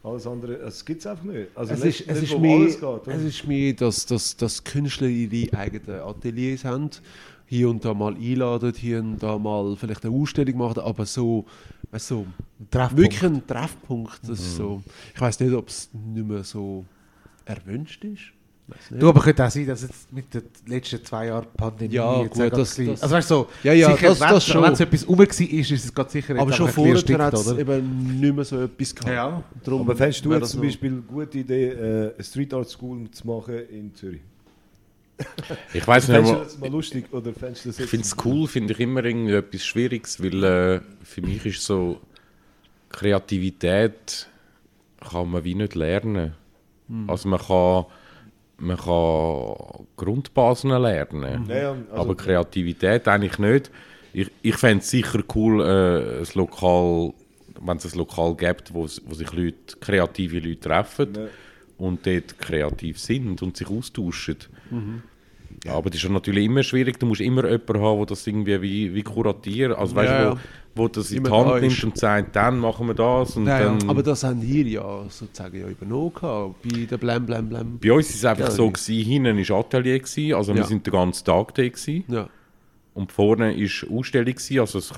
alles 0.03 0.27
andere, 0.27 0.55
es 0.55 0.85
gibt 0.85 1.01
es 1.01 1.07
einfach 1.07 1.25
nicht. 1.25 1.49
Also 1.55 1.73
Es 1.75 1.85
nicht- 1.85 2.01
ist, 2.01 2.09
es, 2.09 2.21
nicht, 2.21 2.31
ist 2.31 2.37
wo 2.37 2.41
mehr, 2.41 2.57
alles 2.57 2.75
geht, 2.75 2.83
oder? 2.85 3.09
es 3.15 3.23
ist 3.25 3.47
mehr, 3.47 3.73
dass, 3.75 4.07
dass, 4.07 4.37
dass 4.37 4.63
Künstler 4.65 5.09
ihre 5.09 5.57
eigenen 5.57 6.01
Ateliers 6.01 6.65
haben, 6.65 6.91
hier 7.47 7.69
und 7.71 7.85
da 7.85 7.93
mal 7.95 8.15
einladen, 8.15 8.73
hier 8.77 9.01
und 9.01 9.21
da 9.23 9.37
mal 9.39 9.77
vielleicht 9.77 10.05
eine 10.05 10.15
Ausstellung 10.17 10.59
machen, 10.59 10.81
aber 10.81 11.07
so, 11.07 11.45
weißt, 11.93 12.07
so 12.09 12.27
Treffpunkt. 12.71 13.03
wirklich 13.03 13.23
ein 13.25 13.45
Treffpunkt. 13.47 14.21
Das 14.23 14.39
ist 14.41 14.57
so, 14.57 14.83
ich 15.15 15.21
weiß 15.21 15.39
nicht, 15.41 15.53
ob 15.53 15.69
es 15.69 15.91
nicht 15.93 16.27
mehr 16.27 16.45
so 16.45 16.85
erwünscht 17.45 18.05
ist. 18.05 18.23
Du, 18.91 19.09
aber 19.09 19.21
könnte 19.21 19.45
auch 19.47 19.51
sein, 19.51 19.67
dass 19.67 19.83
jetzt 19.83 20.13
mit 20.13 20.33
den 20.33 20.43
letzten 20.67 21.05
zwei 21.05 21.27
Jahren 21.27 21.47
Pandemie 21.57 21.95
Ja, 21.95 22.23
jetzt 22.23 22.35
gut, 22.35 22.53
das- 22.53 22.77
das- 22.77 23.03
also 23.03 23.15
weißt 23.15 23.31
du, 23.31 23.35
so, 23.35 23.49
Ja, 23.63 23.73
ja, 23.73 23.93
sicher, 23.95 24.09
das- 24.09 24.21
wenn, 24.21 24.29
das 24.29 24.47
schon. 24.47 24.63
wenn 24.63 24.75
so 24.77 24.85
etwas 24.85 25.09
rum 25.09 25.19
war, 25.19 25.25
ist, 25.27 25.41
ist 25.41 25.71
es 25.73 25.95
gerade 25.95 26.11
sicher 26.11 26.37
aber 26.39 26.53
schon 26.53 26.69
vorher 26.69 26.97
hat 26.97 27.35
es 27.35 27.53
eben 27.59 28.21
nicht 28.21 28.35
mehr 28.35 28.45
so 28.45 28.61
etwas 28.63 28.95
gehabt. 28.95 29.13
Ja. 29.15 29.43
Darum 29.65 29.81
Aber 29.83 29.97
fändest 29.97 30.25
du 30.25 30.33
jetzt 30.33 30.51
zum 30.51 30.61
Beispiel 30.63 30.91
eine 30.93 31.01
gute 31.03 31.39
Idee, 31.39 31.69
äh, 31.69 32.15
eine 32.15 32.25
Street 32.25 32.53
Art 32.55 32.69
School 32.69 33.11
zu 33.11 33.27
machen 33.27 33.59
in 33.71 33.95
Zürich? 33.95 34.21
Ich 35.75 35.87
weiß 35.87 36.09
nicht, 36.09 36.23
mal, 36.23 36.39
das 36.45 36.59
mal 36.59 36.71
lustig 36.71 37.05
oder 37.13 37.33
fändest 37.35 37.65
du 37.67 37.69
das 37.69 37.79
ich 37.79 37.87
finde 37.91 38.07
es 38.07 38.17
cool, 38.25 38.47
finde 38.49 38.73
ich 38.73 38.81
immer 38.81 39.05
irgendwie 39.05 39.35
etwas 39.35 39.65
Schwieriges, 39.65 40.23
weil 40.23 40.43
äh, 40.45 40.81
für 41.03 41.21
mich 41.23 41.45
ist 41.45 41.63
so 41.63 42.01
Kreativität 42.89 44.29
kann 45.11 45.31
man 45.31 45.45
wie 45.45 45.55
nicht 45.55 45.75
lernen. 45.75 46.33
Also 47.07 47.29
man 47.29 47.39
kann, 47.39 47.87
man 48.61 48.77
kann 48.77 49.87
Grundbasen 49.97 50.71
lernen, 50.71 51.47
Ja, 51.49 51.57
ja, 51.57 51.71
also- 51.91 52.03
aber 52.03 52.17
Kreativität 52.17 53.09
eigentlich 53.09 53.39
nicht. 53.39 53.71
Ich, 54.13 54.31
ich 54.43 54.57
fände 54.57 54.83
es 54.83 54.91
sicher 54.91 55.21
cool, 55.35 55.61
äh, 55.63 56.21
ein 56.21 56.27
Lokal, 56.35 57.13
wenn 57.61 57.77
es 57.77 57.93
ein 57.93 57.99
Lokal 57.99 58.35
gibt, 58.37 58.73
wo, 58.75 58.83
wo 58.83 59.15
sich 59.15 59.33
Leute, 59.33 59.77
kreative 59.81 60.39
Leute 60.41 60.61
treffen 60.61 61.15
Ja. 61.15 61.27
und 61.79 62.07
dort 62.07 62.39
kreativ 62.39 62.99
sind 62.99 63.41
und 63.43 63.57
sich 63.57 63.69
austauschen. 63.69 64.37
Aber 65.69 65.91
das 65.91 66.03
ist 66.03 66.09
natürlich 66.11 66.47
immer 66.47 66.63
schwierig. 66.63 66.99
Du 66.99 67.07
musst 67.07 67.21
immer 67.21 67.45
jemanden 67.45 67.81
haben, 67.81 67.99
der 67.99 68.07
das 68.07 68.27
irgendwie 68.27 68.63
wie, 68.63 68.95
wie 68.95 69.03
kuratiert. 69.03 69.77
Also 69.77 69.95
weißt 69.95 70.11
Ja, 70.11 70.19
du, 70.19 70.25
ja. 70.31 70.37
wo, 70.75 70.83
wo 70.85 70.89
das 70.89 71.11
in 71.13 71.23
die 71.25 71.31
Hand 71.31 71.49
da 71.51 71.57
ist. 71.59 71.63
nimmt 71.63 71.85
und 71.85 71.99
sagt, 71.99 72.35
dann 72.35 72.59
machen 72.59 72.87
wir 72.87 72.95
das. 72.95 73.37
Und 73.37 73.47
Ja, 73.47 73.61
ja. 73.61 73.65
dann, 73.77 73.91
Aber 73.91 74.03
das 74.03 74.25
haben 74.25 74.41
ihr 74.43 74.65
ja 74.67 75.05
sozusagen 75.11 75.61
ja 75.61 75.69
übernommen 75.69 76.15
gehabt, 76.15 76.55
bei 76.63 76.87
der 76.87 76.97
Blam 76.97 77.27
Blam 77.27 77.49
Blam. 77.49 77.79
bei 77.79 77.93
uns 77.93 78.09
war 78.09 78.17
es 78.17 78.25
einfach 78.25 78.45
Ja, 78.49 78.51
so, 78.57 78.71
gewesen, 78.71 79.05
hinten 79.05 79.37
war 79.51 79.59
Atelier, 79.61 79.99
gewesen, 79.99 80.35
also 80.35 80.55
wir 80.55 80.63
Ja. 80.63 80.67
sind 80.67 80.87
den 80.87 80.93
ganzen 80.93 81.25
Tag 81.27 81.55
da. 81.55 81.63
Gewesen, 81.63 82.05
Ja. 82.09 82.29
und 82.95 83.13
vorne 83.13 83.55
war 83.55 83.99
Ausstellung. 83.99 84.33
Gewesen, 84.35 84.61
also 84.61 84.79
es, 84.79 84.93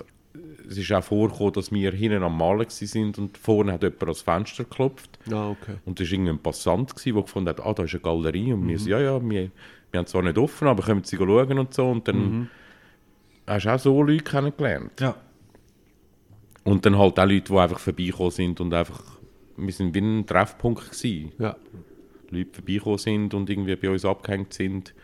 es 0.69 0.79
ist 0.79 0.93
auch 0.93 1.03
vorgekommen, 1.03 1.53
dass 1.55 1.73
wir 1.73 1.91
hinten 1.91 2.23
am 2.23 2.39
Malen 2.39 2.67
sind 2.69 3.19
und 3.19 3.37
vorne 3.37 3.73
hat 3.73 3.83
jemand 3.83 4.03
ans 4.05 4.23
Fenster 4.23 4.63
geklopft. 4.63 5.19
Ah, 5.31 5.51
okay. 5.51 5.75
Und 5.85 5.99
da 5.99 6.05
war 6.05 6.13
irgendein 6.13 6.39
Passant, 6.39 6.91
gewesen, 6.95 7.15
der 7.15 7.23
gefunden 7.25 7.49
hat, 7.49 7.61
ah, 7.67 7.73
da 7.75 7.83
ist 7.83 7.93
eine 7.95 8.01
Galerie. 8.01 8.53
Und 8.53 8.69
wir 8.69 8.77
Mhm. 8.77 8.81
so, 8.81 8.91
ja, 8.91 9.01
ja, 9.01 9.21
wir, 9.31 9.51
wir 9.93 9.99
haben 9.99 10.07
zwar 10.07 10.23
nicht 10.23 10.39
offen, 10.39 10.67
aber 10.69 10.83
können 10.83 11.05
Sie 11.05 11.17
schauen 11.17 11.59
und 11.59 11.73
so. 11.75 11.89
Und 11.89 12.09
dann 12.09 12.17
Mhm. 12.39 12.49
hast 13.47 13.65
du 13.67 13.71
auch 13.75 13.79
so 13.79 14.03
Leute 14.03 14.25
kennengelernt. 14.25 15.01
Ja. 15.01 15.15
Und 16.65 16.85
dann 16.87 16.99
halt 16.99 17.19
auch 17.19 17.25
Leute, 17.27 17.53
die 17.53 17.59
einfach 17.59 17.79
vorbeigekommen 17.79 18.31
sind 18.31 18.61
und 18.61 18.73
einfach, 18.75 19.03
wir 19.57 19.73
sind 19.73 19.95
wie 19.95 20.01
ein 20.01 20.27
Treffpunkt 20.27 20.91
gewesen. 20.91 21.33
Ja. 21.39 21.57
Leute 22.31 22.51
vorbeigekommen 22.55 22.99
sind 22.99 23.35
und 23.35 23.51
irgendwie 23.51 23.77
bei 23.77 23.91
uns 23.91 24.05
abgehängt 24.05 24.53
sind, 24.55 24.95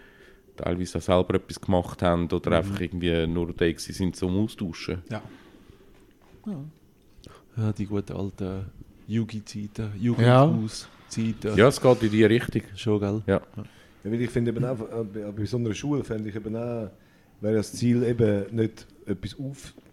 teilweise 0.57 0.99
auch 0.99 1.03
selber 1.03 1.35
etwas 1.35 1.61
gemacht 1.61 2.03
haben 2.03 2.23
Mhm. 2.23 2.29
oder 2.33 2.53
einfach 2.59 2.81
irgendwie 2.81 3.27
nur 3.27 3.53
da 3.53 3.67
sind 3.77 4.17
zum 4.17 4.39
Austauschen. 4.43 5.03
Ja. 5.11 5.21
ja, 7.57 7.73
die 7.73 7.87
guten 7.87 8.13
alten 8.17 8.67
Yugi-Zeiten, 9.07 9.93
Ja. 9.99 10.45
Jugendhaus-Zeiten. 10.45 11.57
Ja, 11.57 11.69
es 11.69 11.81
geht 11.81 12.03
in 12.03 12.11
die 12.11 12.25
Richtung. 12.25 12.63
Schon, 12.77 13.01
gell? 13.01 13.23
Ja. 13.27 13.41
Ja, 13.57 13.65
weil 14.05 14.21
ich 14.21 14.31
finde 14.31 14.51
eben 14.51 14.65
auch, 14.65 14.81
äh, 14.81 15.05
bei, 15.05 15.33
bei 15.33 15.45
so 15.45 15.57
einer 15.57 15.75
Schule 15.75 16.05
fände 16.05 16.29
ich 16.29 16.37
eben 16.37 16.55
auch, 16.57 16.91
wäre 17.41 17.55
das 17.55 17.73
Ziel 17.73 18.03
eben 18.03 18.55
nicht 18.55 18.87
etwas 19.07 19.39
aufbauen 19.39 19.88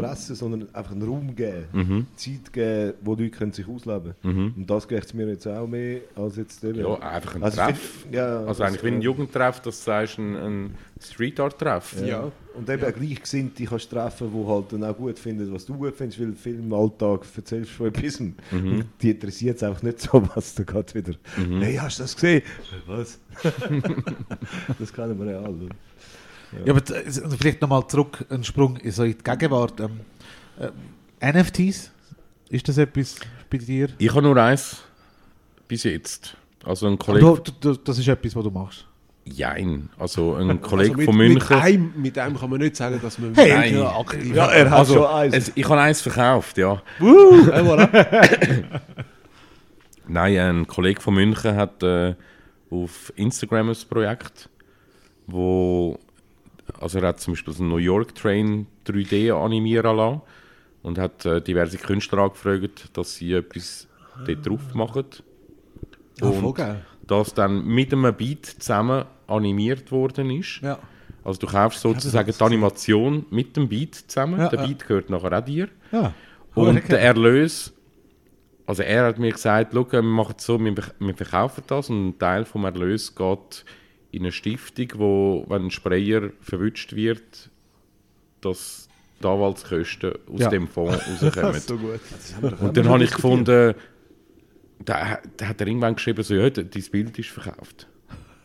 pressen, 0.00 0.34
sondern 0.36 0.74
einfach 0.74 0.92
einen 0.92 1.02
Raum 1.02 1.34
geben, 1.34 1.64
Mhm. 1.72 2.06
Zeit 2.16 2.52
geben, 2.52 2.94
wo 3.02 3.12
Leute 3.14 3.30
können 3.30 3.52
sich 3.52 3.66
ausleben 3.68 4.14
können. 4.22 4.54
Und 4.56 4.68
das 4.70 4.86
geht 4.88 5.12
mir 5.14 5.28
jetzt 5.28 5.46
auch 5.46 5.66
mehr 5.66 6.00
als 6.16 6.36
jetzt 6.36 6.62
eben. 6.64 6.80
Ja, 6.80 6.94
einfach 6.98 7.34
ein 7.36 7.42
Also 7.42 7.60
ich 7.60 7.66
Treff. 7.66 7.78
find- 8.02 8.14
ja, 8.14 8.40
also 8.44 8.62
eigentlich 8.62 8.82
wie 8.84 8.88
ein 8.88 9.02
Jugendtreff, 9.02 9.60
dass 9.60 9.78
du 9.78 9.84
sagst, 9.84 10.18
ein, 10.18 10.36
ein 10.36 10.74
Street 11.00 11.38
Art 11.40 11.58
Treff. 11.58 11.94
Ja. 12.04 12.30
Und 12.52 12.68
eben 12.68 12.82
auch 12.84 12.92
Gleichgesinnte 12.92 13.64
kannst 13.64 13.90
du 13.92 13.96
treffen, 13.96 14.28
die 14.34 14.46
halt 14.46 14.72
dann 14.72 14.84
auch 14.84 14.96
gut 14.96 15.18
finden, 15.18 15.52
was 15.54 15.64
du 15.64 15.74
gut 15.74 15.94
findest, 15.96 16.20
weil 16.20 16.32
viel 16.32 16.58
im 16.58 16.72
Alltag 16.72 17.24
erzählst 17.36 17.70
du 17.70 17.74
von 17.74 17.86
etwas. 17.86 18.20
Mhm. 18.20 18.34
Und 18.50 18.84
die 19.00 19.10
interessiert 19.10 19.56
es 19.56 19.62
einfach 19.62 19.82
nicht 19.82 20.00
so, 20.00 20.20
was 20.34 20.54
da 20.56 20.64
gerade 20.64 20.92
wieder. 20.94 21.12
Hey, 21.60 21.76
hast 21.76 21.98
du 22.00 22.02
das 22.02 22.14
gesehen? 22.16 22.42
Was? 22.86 23.18
das 24.78 24.92
kennen 24.92 25.18
wir 25.18 25.32
ja 25.32 25.40
alle. 25.40 25.68
Ja, 26.64 26.72
aber 26.72 26.82
also 26.94 27.30
vielleicht 27.38 27.60
nochmal 27.60 27.86
zurück, 27.86 28.24
ein 28.28 28.42
Sprung 28.44 28.76
in 28.78 28.90
so 28.90 29.04
in 29.04 29.16
die 29.16 29.22
Gegenwart. 29.22 29.80
Ähm, 29.80 30.00
äh, 31.20 31.32
NFTs, 31.32 31.90
ist 32.48 32.68
das 32.68 32.78
etwas 32.78 33.16
bei 33.48 33.58
dir? 33.58 33.88
Ich 33.98 34.10
habe 34.10 34.22
nur 34.22 34.36
eins 34.36 34.82
bis 35.68 35.84
jetzt. 35.84 36.36
Also 36.64 36.88
ein 36.88 36.98
Kollege. 36.98 37.40
Du, 37.44 37.52
du, 37.60 37.74
das 37.74 37.98
ist 37.98 38.08
etwas, 38.08 38.34
was 38.34 38.44
du 38.44 38.50
machst. 38.50 38.86
Jein. 39.24 39.88
Also 39.98 40.34
ein 40.34 40.60
Kollege 40.62 40.90
Also 40.90 40.96
mit, 40.96 41.04
von 41.06 41.16
Mit 41.16 41.28
München. 41.34 41.56
einem, 41.56 41.92
mit 41.96 42.18
einem 42.18 42.36
kann 42.38 42.50
man 42.50 42.58
nicht 42.60 42.76
sagen, 42.76 42.98
dass 43.00 43.18
man... 43.18 43.34
Hey, 43.34 43.52
Nein. 43.52 43.74
ja, 43.78 43.96
aktiv. 43.96 44.34
Ja, 44.34 44.46
er 44.50 44.70
hat 44.70 44.78
also, 44.80 44.94
schon 44.94 45.06
eins. 45.06 45.34
es, 45.34 45.52
ich 45.54 45.64
habe 45.68 45.80
eins 45.80 46.00
verkauft, 46.00 46.58
ja. 46.58 46.82
Voilà. 46.98 47.88
Nein, 50.08 50.38
ein 50.38 50.66
Kollege 50.66 51.00
von 51.00 51.14
München 51.14 51.54
hat 51.54 51.82
äh, 51.82 52.14
auf 52.70 53.12
Instagram 53.16 53.68
ein 53.68 53.76
Projekt, 53.88 54.48
wo 55.28 55.98
also 56.80 56.98
er 56.98 57.08
hat 57.08 57.20
zum 57.20 57.34
Beispiel 57.34 57.52
so 57.54 57.62
einen 57.62 57.70
New 57.70 57.76
York 57.78 58.14
Train 58.14 58.66
3D 58.86 59.32
animieren 59.32 59.96
lassen 59.96 60.22
und 60.82 60.98
hat 60.98 61.24
äh, 61.26 61.40
diverse 61.40 61.78
Künstler 61.78 62.18
angefragt, 62.20 62.90
dass 62.96 63.14
sie 63.14 63.32
etwas 63.34 63.86
dort 64.26 64.46
drauf 64.46 64.74
machen. 64.74 65.04
Ah, 66.20 66.26
Und 66.28 66.54
geil. 66.54 66.84
das 67.06 67.32
dann 67.34 67.64
mit 67.64 67.92
einem 67.92 68.14
Beat 68.14 68.46
zusammen 68.46 69.04
animiert 69.26 69.90
worden 69.92 70.30
ist. 70.30 70.60
Ja. 70.62 70.78
Also 71.22 71.40
du 71.40 71.46
kaufst 71.46 71.80
sozusagen 71.80 72.32
die 72.36 72.44
Animation 72.44 73.26
mit 73.30 73.56
dem 73.56 73.68
Beat 73.68 73.94
zusammen. 73.94 74.40
Ja, 74.40 74.48
der 74.48 74.60
ja. 74.60 74.66
Beat 74.66 74.86
gehört 74.86 75.10
nachher 75.10 75.38
auch 75.38 75.44
dir. 75.44 75.68
Ja. 75.92 76.14
Und 76.54 76.78
Okay. 76.78 76.88
der 76.88 77.00
Erlös, 77.02 77.72
also 78.66 78.82
er 78.82 79.06
hat 79.06 79.18
mir 79.18 79.30
gesagt, 79.32 79.72
«Schau, 79.74 79.92
wir 79.92 80.02
machen 80.02 80.34
es 80.38 80.44
so, 80.44 80.58
wir 80.58 81.14
verkaufen 81.14 81.62
das 81.66 81.90
und 81.90 82.08
ein 82.08 82.18
Teil 82.18 82.44
vom 82.44 82.64
Erlös 82.64 83.14
geht 83.14 83.64
in 84.12 84.22
eine 84.22 84.32
Stiftung, 84.32 84.88
wo, 84.96 85.44
wenn 85.48 85.66
ein 85.66 85.70
Sprayer 85.70 86.30
verwünscht 86.40 86.94
wird, 86.94 87.50
dass 88.40 88.88
die 89.22 89.26
Anwaltskosten 89.26 90.12
aus 90.32 90.40
Ja. 90.40 90.48
dem 90.48 90.66
Fonds 90.66 90.98
rauskommen. 91.22 91.60
so 91.60 91.76
gut. 91.76 92.00
und 92.60 92.76
dann 92.76 92.88
habe 92.88 93.04
ich 93.04 93.10
gefunden, 93.12 93.74
da, 94.84 95.18
da 95.36 95.46
hat 95.48 95.60
er 95.60 95.66
irgendwann 95.66 95.94
geschrieben, 95.94 96.22
so, 96.22 96.34
ja, 96.34 96.48
dein 96.50 96.68
Bild 96.90 97.18
ist 97.18 97.28
verkauft. 97.28 97.86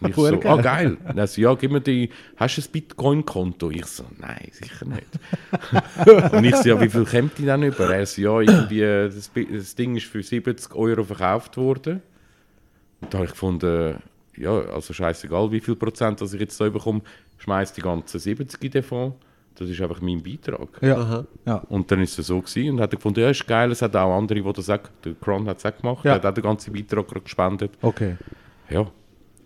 Und 0.01 0.09
ich 0.09 0.15
so, 0.15 0.25
ah 0.43 0.57
geil. 0.61 0.97
Und 1.07 1.17
er 1.17 1.25
so, 1.27 1.39
ja, 1.41 1.55
gib 1.55 1.71
mir 1.71 1.79
die, 1.79 2.09
hast 2.35 2.57
du 2.57 2.61
ein 2.61 2.71
Bitcoin-Konto? 2.73 3.71
Ich 3.71 3.85
so, 3.85 4.03
nein, 4.19 4.49
sicher 4.51 4.85
nicht. 4.85 6.33
und 6.33 6.43
ich 6.43 6.55
so, 6.57 6.67
ja, 6.69 6.81
wie 6.81 6.89
viel 6.89 7.05
kommt 7.05 7.37
die 7.37 7.45
dann 7.45 7.63
über? 7.63 7.89
Er 7.89 8.05
so, 8.05 8.21
ja, 8.21 8.41
irgendwie, 8.41 8.81
das, 8.81 9.31
das 9.33 9.75
Ding 9.75 9.95
ist 9.95 10.05
für 10.07 10.21
70 10.21 10.75
Euro 10.75 11.05
verkauft 11.05 11.55
worden. 11.55 12.01
Und 12.99 13.13
da 13.13 13.19
habe 13.19 13.25
ich 13.25 13.31
gefunden, 13.31 13.95
ja, 14.37 14.51
also 14.51 14.93
scheißegal, 14.93 15.51
wie 15.51 15.59
viel 15.59 15.75
Prozent 15.75 16.21
dass 16.21 16.33
ich 16.33 16.39
jetzt 16.39 16.59
da 16.59 16.69
bekomme, 16.69 17.01
schmeiß 17.37 17.73
die 17.73 17.81
ganzen 17.81 18.19
70 18.19 18.61
in 18.63 18.71
den 18.71 18.83
Fonds. 18.83 19.15
Das 19.57 19.69
ist 19.69 19.79
einfach 19.81 20.01
mein 20.01 20.21
Beitrag. 20.21 20.67
Ja. 20.81 21.23
ja. 21.45 21.55
Und 21.69 21.89
dann 21.89 22.01
ist 22.01 22.19
es 22.19 22.27
so 22.27 22.41
gewesen 22.41 22.71
und 22.73 22.81
hat 22.81 22.91
er 22.91 22.97
gefunden, 22.97 23.21
ja, 23.21 23.29
ist 23.29 23.47
geil, 23.47 23.71
es 23.71 23.81
hat 23.81 23.95
auch 23.95 24.17
andere, 24.17 24.41
die 24.41 24.53
das 24.53 24.69
auch, 24.69 24.79
der 25.03 25.13
Kron 25.13 25.47
hat 25.47 25.59
es 25.59 25.65
auch 25.65 25.77
gemacht, 25.77 26.03
Ja. 26.03 26.19
der 26.19 26.23
hat 26.23 26.25
auch 26.25 26.33
den 26.33 26.43
ganzen 26.43 26.73
Beitrag 26.73 27.07
gerade 27.07 27.21
gespendet. 27.21 27.71
Okay. 27.81 28.17
Ja, 28.69 28.85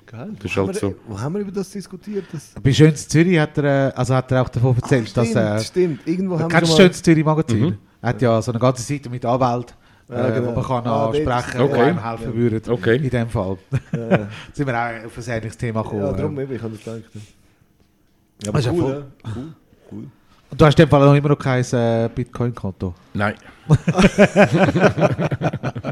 Geil. 0.07 0.29
das 0.39 0.45
ist 0.49 0.57
Haben 0.57 0.65
halt 0.67 0.81
wir, 0.81 0.89
so. 0.89 0.95
Wo 1.07 1.19
haben 1.19 1.33
wir 1.35 1.41
über 1.41 1.51
das 1.51 1.69
diskutiert? 1.69 2.25
Das 2.31 2.55
Bei 2.63 2.73
Schönes 2.73 3.07
Zürich 3.07 3.37
hat 3.37 3.55
er, 3.59 3.89
äh, 3.89 3.93
also 3.93 4.15
hat 4.15 4.31
er 4.31 4.41
auch 4.41 4.49
davon 4.49 4.75
erzählt, 4.77 5.15
dass 5.15 5.27
stimmt, 5.27 5.35
er. 5.45 5.59
stimmt. 5.59 6.07
Irgendwo 6.07 6.39
haben 6.39 6.51
wir 6.51 6.57
Kennst 6.57 6.73
du. 6.73 6.77
Schönes 6.81 7.01
Zürich 7.03 7.23
Magazin? 7.25 7.77
Er 8.01 8.09
hat 8.09 8.21
ja 8.23 8.41
so 8.41 8.51
eine 8.51 8.59
ganze 8.59 8.81
Seite 8.81 9.09
mit 9.11 9.23
Anwälten, 9.25 9.75
Ja, 10.09 10.27
äh, 10.27 10.31
genau. 10.33 10.47
wo 10.47 10.51
man 10.59 10.63
kann 10.63 10.83
kann, 10.83 11.11
die 11.13 11.59
Okay. 11.61 11.81
einem 11.81 12.03
helfen 12.03 12.33
würden. 12.35 12.61
Okay. 12.73 12.95
In 12.97 13.09
dem 13.09 13.29
Fall. 13.29 13.57
sind 14.53 14.67
wir 14.67 14.73
auch 14.73 15.05
auf 15.05 15.17
ein 15.17 15.23
ähnliches 15.33 15.57
Thema 15.57 15.83
gekommen. 15.83 16.01
Ja, 16.01 16.13
darum 16.13 16.39
eben, 16.39 16.55
ich 16.55 16.61
habe 16.61 16.73
das 16.75 16.83
gedacht. 16.83 17.03
Ja, 18.43 18.59
ja 18.59 18.71
cool. 18.71 19.05
Cool, 19.23 19.53
cool. 19.91 20.03
Und 20.51 20.59
du 20.59 20.65
hast 20.65 20.79
in 20.79 20.85
dem 20.85 20.89
Fall 20.89 21.05
noch 21.05 21.13
immer 21.13 21.29
noch 21.29 21.37
kein 21.37 21.63
äh, 21.73 22.09
Bitcoin-Konto. 22.13 22.95
Nein, 23.13 23.35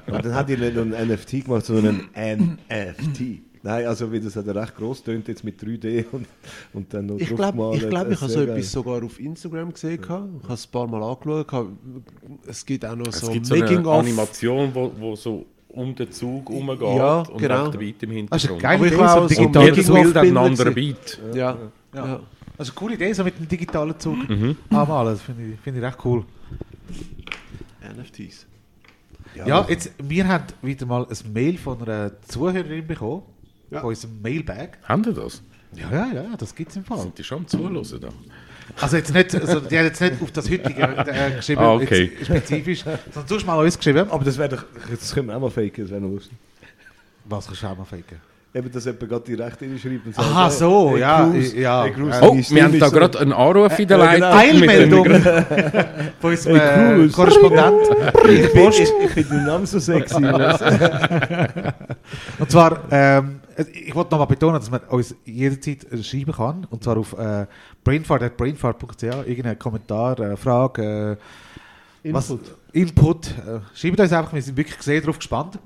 Und 0.08 0.26
dann 0.26 0.34
hat 0.34 0.50
ihr 0.50 0.58
nicht 0.58 0.74
nur 0.76 0.86
ein 0.86 1.08
NFT 1.10 1.46
gemacht, 1.46 1.66
sondern 1.66 2.10
ein 2.16 2.58
NFT. 2.70 3.42
Nein, 3.68 3.86
also 3.86 4.10
wie 4.14 4.22
das 4.22 4.34
hat 4.38 4.46
ja 4.48 4.54
recht 4.54 4.78
gross 4.78 5.04
tönt 5.04 5.28
jetzt 5.28 5.44
mit 5.44 5.62
3D 5.62 6.06
und, 6.14 6.26
und 6.72 6.94
dann 6.94 7.06
noch 7.08 7.18
Ich 7.18 7.28
drauf 7.28 7.38
glaube, 7.38 7.52
gemalt. 7.58 7.84
ich, 7.84 7.90
glaub, 7.90 8.10
ich 8.12 8.22
habe 8.22 8.32
so 8.32 8.40
geil. 8.40 8.50
etwas 8.50 8.72
sogar 8.72 9.04
auf 9.04 9.20
Instagram 9.20 9.74
gesehen. 9.74 10.02
gehabt. 10.02 10.30
Ich 10.38 10.44
habe 10.44 10.54
es 10.54 10.66
ein 10.68 10.72
paar 10.72 10.88
Mal 10.88 11.04
angeschaut. 11.04 11.48
gehabt. 11.50 11.70
Es 12.48 12.66
gibt 12.66 12.86
auch 12.86 12.96
noch 12.96 13.08
es 13.08 13.20
so 13.20 13.30
gibt 13.30 13.46
so 13.46 13.56
eine. 13.56 13.90
Animation, 13.90 14.70
wo, 14.74 14.92
wo 14.98 15.16
so 15.18 15.46
um 15.68 15.94
den 15.94 16.10
Zug 16.12 16.50
herumgeht 16.50 16.80
Ja, 16.82 17.20
und 17.24 17.38
genau. 17.40 17.68
der 17.68 17.78
Beat 17.78 18.04
im 18.04 18.10
eine 18.10 18.18
Hintergrund. 18.20 18.62
geile 18.62 18.76
Aber 18.78 18.88
ich 18.88 18.98
war 18.98 19.12
auch 19.12 19.16
so 19.18 19.22
und 19.22 19.30
digitaler 19.32 19.66
jedes 19.66 19.92
Bild 19.92 20.16
hat 20.16 20.18
einen 20.18 20.38
anderen. 20.38 20.74
Beat. 20.74 21.20
Ja. 21.34 21.36
Ja. 21.36 21.58
Ja. 21.94 22.20
Also 22.58 22.72
eine 22.72 22.76
coole 22.80 22.94
Idee, 22.96 23.12
so 23.12 23.24
mit 23.26 23.38
dem 23.38 23.48
digitalen 23.50 24.00
Zug 24.00 24.18
anmalen. 24.70 25.14
Das 25.14 25.22
finde 25.22 25.44
ich, 25.44 25.60
finde 25.60 25.80
ich 25.82 25.86
recht 25.86 25.98
cool. 26.06 26.24
NFTs. 27.82 28.46
Ja, 29.46 29.66
jetzt, 29.70 29.92
wir 30.02 30.28
haben 30.28 30.46
wieder 30.62 30.86
mal 30.86 31.06
ein 31.06 31.34
Mail 31.34 31.58
von 31.58 31.82
einer 31.82 32.12
Zuhörerin 32.22 32.88
bekommen. 32.88 33.24
Ja. 33.70 33.82
Von 33.82 33.90
unserem 33.90 34.22
Mailbag. 34.22 34.70
Haben 34.84 35.04
die 35.04 35.14
das? 35.14 35.42
Ja, 35.74 35.92
ja, 35.92 36.08
ja, 36.14 36.24
das 36.38 36.56
gibt 36.56 36.72
es 36.72 36.78
im 36.78 36.86
Fall. 36.86 37.00
Sind 37.00 37.18
die 37.18 37.24
schon 37.24 37.40
am 37.40 37.48
Zuhören 37.48 37.74
da? 38.02 38.08
Also 38.82 38.98
jetzt 38.98 39.14
nicht, 39.14 39.34
also 39.36 39.60
die 39.62 39.78
hat 39.78 39.86
jetzt 39.86 40.02
nicht 40.02 40.22
auf 40.22 40.32
das 40.32 40.50
heutige 40.50 40.82
äh, 40.82 41.32
geschrieben, 41.38 41.62
Ah, 41.62 41.74
okay. 41.74 42.12
spezifisch, 42.24 42.84
sondern 42.84 43.28
du 43.28 43.36
hast 43.36 43.46
mal 43.46 43.64
uns 43.64 43.78
geschrieben. 43.78 44.10
Aber 44.10 44.24
das 44.26 44.38
wäre 44.38 44.50
doch, 44.50 44.66
das 44.90 45.14
können 45.14 45.28
wir 45.28 45.36
auch 45.38 45.42
mal 45.42 45.50
faken, 45.50 45.84
das 45.84 45.90
wäre 45.90 46.02
noch 46.02 46.10
lustig. 46.10 46.38
Was 47.26 47.46
kannst 47.48 47.64
du 47.64 47.68
auch 47.68 47.78
mal 47.78 47.86
faken? 47.86 48.18
Eben, 48.54 48.72
dass 48.72 48.86
jemand 48.86 49.10
gerade 49.10 49.26
direkt 49.26 49.62
reinschreibt 49.62 50.06
und 50.08 50.18
Aha, 50.18 50.50
so, 50.50 50.92
hey, 50.92 51.00
ja, 51.02 51.30
Cruz, 51.30 51.54
ja. 51.54 51.84
hey, 51.84 51.92
Cruz, 51.92 52.16
Äh, 52.16 52.20
Oh, 52.24 52.34
wir 52.56 52.64
haben 52.64 52.80
da 52.80 52.88
so- 52.90 52.96
gerade 52.96 53.20
einen 53.20 53.34
Anruf 53.34 53.78
in 53.80 53.88
der 53.88 53.98
Ja, 54.00 54.14
genau. 54.16 54.30
Leitung. 54.36 54.60
mit 54.60 54.70
Eilmeldung 54.70 55.06
von 56.22 56.32
unserem 56.32 56.56
Hey, 56.60 57.06
äh. 57.06 57.10
Korrespondent 57.10 57.82
ich 58.26 58.50
finde 59.12 59.30
den 59.30 59.46
Namen 59.46 59.66
so 59.66 59.80
sexy. 59.80 60.16
Und 62.40 62.52
zwar, 62.52 62.80
ähm, 62.92 63.40
ich 63.74 63.96
wollte 63.96 64.12
nochmal 64.12 64.28
betonen, 64.28 64.56
dass 64.60 64.70
man 64.70 64.82
uns 64.90 65.16
jederzeit 65.26 65.92
äh, 65.92 66.04
schreiben 66.04 66.32
kann. 66.34 66.66
Und 66.70 66.84
zwar 66.84 66.98
auf 66.98 67.14
äh, 67.18 67.48
brainfart.brainfart.ch. 67.84 69.04
Irgendein 69.04 69.58
Kommentar, 69.58 70.20
äh, 70.20 70.38
Frage, 70.38 71.18
äh, 72.04 72.14
was- 72.14 72.30
Input. 72.30 72.56
Input. 72.74 73.28
Äh, 73.30 73.60
schreibt 73.74 74.00
uns 74.00 74.14
einfach, 74.14 74.34
wir 74.34 74.42
sind 74.42 74.56
wirklich 74.58 74.82
sehr 74.82 75.02
darauf 75.02 75.18
gespannt. 75.18 75.58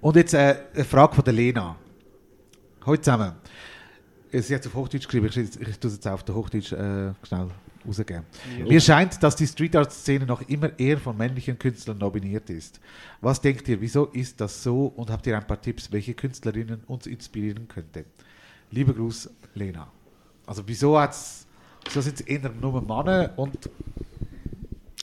Und 0.00 0.16
jetzt 0.16 0.34
äh, 0.34 0.56
eine 0.74 0.84
Frage 0.84 1.14
von 1.14 1.24
der 1.24 1.32
Lena. 1.34 1.76
Hallo 2.86 2.96
zusammen. 2.96 3.32
Sie 4.32 4.54
hat 4.54 4.62
es 4.62 4.66
auf 4.68 4.74
Hochdeutsch 4.74 5.04
geschrieben, 5.06 5.26
ich, 5.26 5.36
ich 5.36 5.78
tue 5.78 5.88
es 5.88 5.94
jetzt 5.96 6.08
auf 6.08 6.22
der 6.22 6.34
Hochdeutsch 6.34 6.72
äh, 6.72 7.12
schnell 7.22 7.48
rausgeben. 7.86 8.24
Mir 8.68 8.80
scheint, 8.80 9.22
dass 9.22 9.36
die 9.36 9.46
Street 9.46 9.74
Art 9.76 9.92
Szene 9.92 10.26
noch 10.26 10.42
immer 10.48 10.78
eher 10.78 10.98
von 10.98 11.16
männlichen 11.16 11.58
Künstlern 11.58 11.98
nominiert 11.98 12.48
ist. 12.50 12.80
Was 13.20 13.40
denkt 13.40 13.68
ihr, 13.68 13.80
wieso 13.80 14.06
ist 14.06 14.40
das 14.40 14.62
so 14.62 14.86
und 14.96 15.10
habt 15.10 15.26
ihr 15.26 15.36
ein 15.36 15.46
paar 15.46 15.60
Tipps, 15.60 15.90
welche 15.92 16.14
Künstlerinnen 16.14 16.82
uns 16.86 17.06
inspirieren 17.06 17.68
könnte? 17.68 18.04
Lieber 18.70 18.92
Gruß, 18.94 19.30
Lena. 19.54 19.86
Also 20.46 20.62
wieso 20.66 20.98
hat's 20.98 21.46
wieso 21.84 22.00
sind 22.00 22.20
es 22.20 22.26
eher 22.26 22.50
nur 22.60 22.80
Männer 22.80 23.32
und 23.36 23.68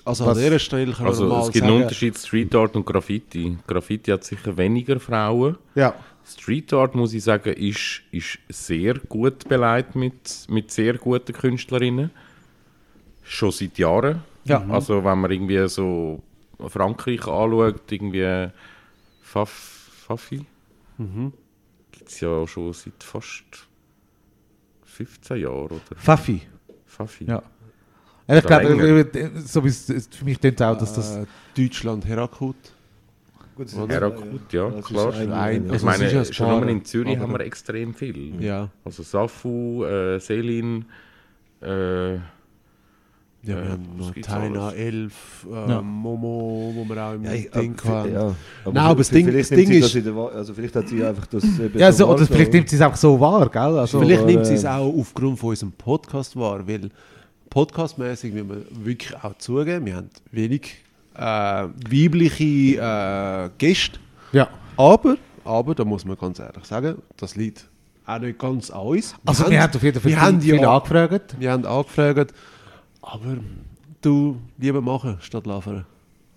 Also 0.05 0.25
Was- 0.25 0.37
an 0.37 0.43
dieser 0.43 0.59
Stelle 0.59 0.93
kann 0.93 1.05
Also 1.07 1.23
man 1.23 1.37
mal 1.37 1.41
es 1.41 1.51
gibt 1.51 1.57
sagen, 1.65 1.73
einen 1.73 1.83
Unterschied 1.83 2.17
Street 2.17 2.55
Art 2.55 2.75
und 2.75 2.85
Graffiti. 2.85 3.57
Graffiti 3.67 4.11
hat 4.11 4.23
sicher 4.23 4.55
weniger 4.57 4.99
Frauen. 4.99 5.57
ja, 5.75 5.93
Street 6.25 6.71
Art, 6.73 6.93
muss 6.95 7.13
ich 7.13 7.23
sagen, 7.23 7.53
ist, 7.53 8.01
ist 8.11 8.37
sehr 8.49 8.93
gut 8.95 9.47
beleidigt 9.49 9.95
mit, 9.95 10.45
mit 10.47 10.71
sehr 10.71 10.93
guten 10.97 11.33
Künstlerinnen. 11.33 12.11
Schon 13.31 13.51
seit 13.51 13.77
Jahren. 13.77 14.23
Ja. 14.43 14.65
Also 14.69 15.03
wenn 15.03 15.19
man 15.19 15.29
irgendwie 15.31 15.67
so 15.69 16.21
Frankreich 16.67 17.27
anschaut, 17.27 17.91
irgendwie 17.91 18.47
Faf, 19.21 19.49
Fafi, 20.07 20.43
gibt 21.91 22.09
es 22.09 22.19
ja 22.21 22.47
schon 22.47 22.73
seit 22.73 23.03
fast 23.03 23.43
15 24.85 25.37
Jahren, 25.37 25.65
oder? 25.67 25.79
Fafi. 25.95 26.41
Fafi. 26.85 27.25
Ja. 27.25 27.41
Ja, 28.27 28.37
Ich 28.37 28.43
glaube, 28.45 29.09
äh, 29.13 29.29
so 29.41 29.63
wie 29.63 29.67
es 29.69 29.85
für 30.11 30.25
mich 30.25 30.39
klingt 30.39 30.61
auch, 30.61 30.77
dass 30.77 30.93
das 30.93 31.17
äh, 31.17 31.25
Deutschland 31.55 32.05
Herakut. 32.05 32.55
Gut, 33.55 33.67
das 33.67 33.73
Ja, 33.75 34.07
ist- 34.07 34.15
gut, 34.31 34.53
ja, 34.53 34.69
das 34.69 34.79
ist 34.79 34.85
klar. 34.87 35.13
ein- 35.13 35.31
Ein- 35.33 35.65
Ich 35.65 35.71
Also 35.73 35.85
meine, 35.85 36.25
schon 36.25 36.47
paar, 36.47 36.59
nur 36.61 36.69
in 36.69 36.85
Zürich 36.85 37.17
haben 37.19 37.31
wir 37.31 37.39
extrem 37.41 37.93
viel. 37.93 38.41
Ja. 38.41 38.69
Also 38.85 39.03
Safu, 39.03 39.83
äh, 39.83 40.19
Selin, 40.19 40.85
äh, 41.61 42.17
Ja, 43.41 43.55
Äh, 43.57 43.63
wir 43.63 43.71
haben 43.71 43.85
was 43.97 44.07
noch 44.07 44.15
Taina? 44.21 44.71
11, 44.71 45.13
äh, 45.49 45.69
Ja. 45.69 45.81
Momo, 45.81 46.73
wo 46.75 46.85
wir 46.89 47.01
auch 47.03 47.13
im 47.13 47.23
Ja, 47.23 47.31
ich- 47.31 47.49
Ding 47.51 47.75
hatten. 47.85 48.13
ja, 48.13 48.21
aber 48.65 48.73
Nein, 48.73 48.77
aber 48.85 48.95
das 48.97 49.09
Ding- 49.09 49.25
vielleicht 49.27 49.51
das 49.51 49.57
nimmt 49.57 49.61
Ding 49.69 49.73
sie 49.73 49.79
ist- 49.79 49.95
das 49.95 50.03
der 50.03 50.15
also 50.35 50.53
vielleicht 50.53 50.75
hat 50.75 50.87
sie 50.89 51.05
einfach 51.05 51.25
das 51.27 51.43
eben 51.45 51.79
Ja, 51.79 51.91
so 51.91 51.97
so, 52.05 52.13
oder 52.13 52.25
vielleicht 52.25 52.51
nimmt 52.51 52.67
sie 52.69 52.75
es 52.75 52.81
einfach 52.81 52.97
so 52.97 53.17
wahr, 53.19 53.47
gell? 53.49 53.61
Also, 53.79 53.99
Vielleicht 54.01 54.21
aber, 54.23 54.31
nimmt 54.31 54.45
sie 54.45 54.55
es 54.55 54.63
äh, 54.65 54.67
auch 54.67 54.93
aufgrund 54.93 55.39
von 55.39 55.49
unserem 55.51 55.71
Podcast 55.71 56.35
wahr, 56.35 56.67
weil 56.67 56.89
podcastmäßig 57.49 58.33
müssen 58.33 58.49
wir 58.49 58.85
wirklich 58.85 59.15
auch 59.23 59.37
zugeben, 59.37 59.85
wir 59.85 59.95
haben 59.95 60.09
wenig 60.31 60.75
äh, 61.15 61.21
weibliche 61.21 62.77
äh, 62.77 63.49
Gäste, 63.57 63.99
ja. 64.31 64.47
aber, 64.77 65.15
aber, 65.45 65.75
da 65.75 65.83
muss 65.85 66.05
man 66.05 66.17
ganz 66.17 66.39
ehrlich 66.39 66.65
sagen, 66.65 66.95
das 67.17 67.35
liegt 67.35 67.67
auch 68.05 68.19
nicht 68.19 68.37
ganz 68.39 68.69
an 68.71 68.81
uns. 68.81 69.15
Also, 69.25 69.49
wir 69.49 69.61
haben 69.61 69.73
auf 69.75 69.83
jeden 69.83 69.99
Fall 69.99 70.11
wir 70.11 70.21
haben 70.21 70.41
viel, 70.41 70.53
viel 70.55 70.61
ja- 70.61 70.75
angefragt. 70.75 71.35
Wir 71.39 71.51
haben 71.51 71.65
angefragt, 71.65 72.33
aber 73.01 73.37
du 74.01 74.37
lieber 74.57 74.81
machen 74.81 75.17
statt 75.21 75.45
laufen, 75.45 75.85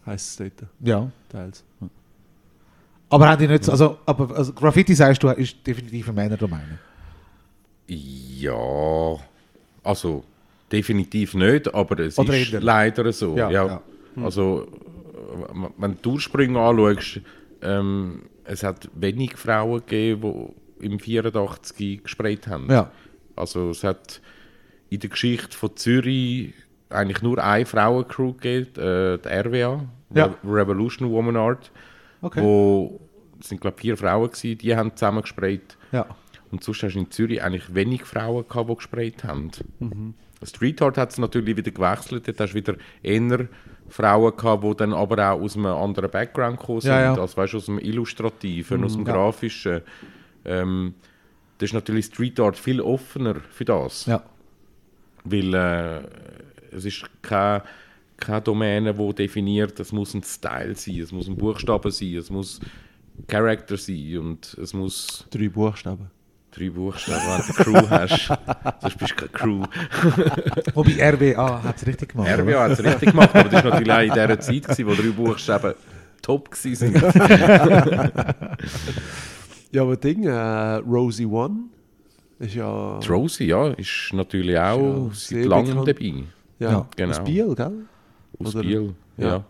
heisst 0.07 0.41
es 0.41 0.53
dort 0.59 0.69
Ja. 0.81 1.11
teils. 1.29 1.65
Aber 3.09 3.29
haben 3.29 3.41
die 3.41 3.49
nicht 3.49 3.65
so, 3.65 3.73
also, 3.73 3.99
aber 4.07 4.35
also 4.37 4.53
Graffiti 4.55 4.95
sagst 4.95 5.23
du, 5.23 5.29
ist 5.29 5.57
definitiv 5.67 6.09
eine 6.09 6.15
Männerdomäne. 6.17 6.79
Ja, 7.87 9.17
also 9.83 10.25
definitiv 10.71 11.35
nicht, 11.35 11.73
aber 11.75 11.99
es 12.01 12.19
Oder 12.19 12.39
ist 12.39 12.53
eher. 12.53 12.61
leider 12.61 13.13
so. 13.13 13.37
Ja, 13.37 13.51
Ja, 13.51 13.67
ja. 13.67 13.83
Also, 14.23 14.67
äh, 14.67 15.69
wenn 15.79 15.93
du 15.93 15.99
die 16.03 16.09
Ursprünge 16.09 16.59
anschaust, 16.61 17.21
ähm, 17.63 18.23
es 18.45 18.63
hat 18.63 18.89
wenig 18.95 19.37
Frauen 19.37 19.81
gegeben, 19.81 20.53
die 20.81 20.87
im 20.87 20.99
84 20.99 22.03
gesprayt 22.03 22.47
haben. 22.47 22.71
Ja. 22.71 22.91
Also 23.37 23.71
es 23.71 23.85
hat 23.85 24.21
in 24.93 25.01
der 25.01 25.11
Geschichte 25.11 25.57
von 25.57 25.75
Zürich 25.77 26.53
eigentlich 26.91 27.23
nur 27.23 27.43
eine 27.43 27.65
Frauencrew 27.67 28.35
gegeben, 28.35 28.79
äh, 28.79 29.19
die 29.19 29.29
RWA, 29.29 29.85
Ja. 30.15 30.27
Re- 30.27 30.35
Revolution 30.45 31.11
Woman 31.11 31.37
Art, 31.37 31.71
Okay. 32.21 32.43
wo 32.43 33.01
es 33.41 33.49
sind 33.49 33.61
glaube 33.61 33.79
vier 33.81 33.97
Frauen 33.97 34.31
gewesen, 34.31 34.59
die 34.59 34.77
haben 34.77 34.95
zusammen 34.95 35.23
gesprayt. 35.23 35.77
Ja. 35.91 36.07
Und 36.51 36.63
sonst 36.63 36.83
hast 36.83 36.95
du 36.95 36.99
in 36.99 37.11
Zürich 37.11 37.43
eigentlich 37.43 37.75
wenig 37.75 38.05
Frauen 38.05 38.47
gehabt, 38.47 38.69
die 38.69 38.75
gesprayt 38.77 39.25
haben. 39.25 39.51
Mhm. 39.79 40.15
Street 40.45 40.83
Art 40.83 40.99
hat 40.99 41.11
es 41.13 41.19
natürlich 41.19 41.57
wieder 41.57 41.71
gewechselt. 41.71 42.29
Dort 42.29 42.39
hast 42.41 42.51
du 42.53 42.57
wieder 42.57 42.75
eher 43.03 43.49
Frauen 43.89 44.37
gehabt, 44.37 44.63
die 44.65 44.75
dann 44.77 44.93
aber 44.93 45.33
auch 45.33 45.41
aus 45.41 45.57
einem 45.57 45.67
anderen 45.67 46.11
Background 46.11 46.59
gekommen 46.61 46.81
sind. 46.83 46.91
Ja, 46.91 47.01
ja. 47.01 47.15
Also 47.15 47.37
weißt, 47.37 47.55
aus 47.55 47.67
dem 47.67 47.79
Illustrativen, 47.79 48.85
aus 48.85 48.95
dem. 48.95 49.05
Grafischen. 49.05 49.81
Ähm, 50.45 50.95
das 51.59 51.71
ist 51.71 51.75
natürlich 51.75 52.07
Street 52.07 52.39
Art 52.41 52.57
viel 52.59 52.81
offener 52.81 53.37
für 53.51 53.65
das. 53.65 54.07
Ja. 54.07 54.23
Weil 55.25 55.55
äh, 55.55 56.01
es 56.77 56.85
ist 56.85 57.05
keine, 57.23 57.63
keine 58.17 58.41
Domäne, 58.41 58.93
die 58.95 59.15
definiert, 59.15 59.79
es 59.81 59.93
muss 59.93 60.15
ein 60.15 60.23
Style 60.23 60.75
sein, 60.75 61.01
es 61.01 61.13
muss 61.13 61.29
ein 61.29 61.37
Buchstabe 61.37 61.91
sein, 61.91 62.17
es 62.17 62.31
muss 62.31 62.61
Character 63.29 63.77
sein 63.77 64.19
und 64.19 64.57
es 64.61 64.73
muss 64.75 65.27
Drei 65.31 65.49
Buchstaben. 65.49 66.11
drei 66.51 66.71
Buchstaben, 66.71 67.21
wenn 67.27 67.39
du 67.39 67.73
eine 67.73 67.83
Crew 67.83 67.91
hast. 67.91 68.27
Sonst 68.81 68.99
bist 68.99 69.13
du 69.13 69.17
keine 69.17 69.31
Crew. 69.33 69.65
Wobei 70.75 71.11
RWA 71.11 71.63
hat 71.63 71.77
es 71.77 71.87
richtig 71.87 72.11
gemacht. 72.11 72.29
RBA 72.39 72.61
hat 72.65 72.71
es 72.73 72.85
richtig 72.85 73.11
gemacht, 73.11 73.31
aber 73.35 73.49
das 73.49 73.65
war 73.65 73.71
natürlich 73.71 73.93
auch 73.93 74.01
in 74.01 74.13
dieser 74.13 74.41
Zeit, 74.41 74.63
gewesen, 74.65 74.87
wo 74.87 74.95
drei 74.95 75.11
Buchstaben 75.11 75.75
top 76.23 76.51
waren. 76.51 78.13
Ja, 79.73 79.83
aber 79.83 79.97
Ding, 79.97 80.25
äh, 80.25 80.31
Rosie 80.87 81.25
One 81.25 81.71
ist 82.43 82.55
ja... 82.55 82.99
Die 83.03 83.09
Rosie, 83.09 83.47
ja, 83.47 83.69
ist 83.69 84.11
natürlich 84.13 84.59
auch 84.59 85.11
Ist 85.11 85.31
ja 85.31 85.39
seit 85.39 85.47
langem 85.47 85.85
dabei. 85.85 86.25
Ja, 86.59 86.71
Ja, 86.71 86.87
genau. 86.97 87.11
aus 87.11 87.25
Biel, 87.25 87.55
gell? 87.55 87.73
Aus 88.39 88.55
Oder- 88.55 88.63
Biel, 88.63 88.95
ja. 89.17 89.27
ja. 89.29 89.45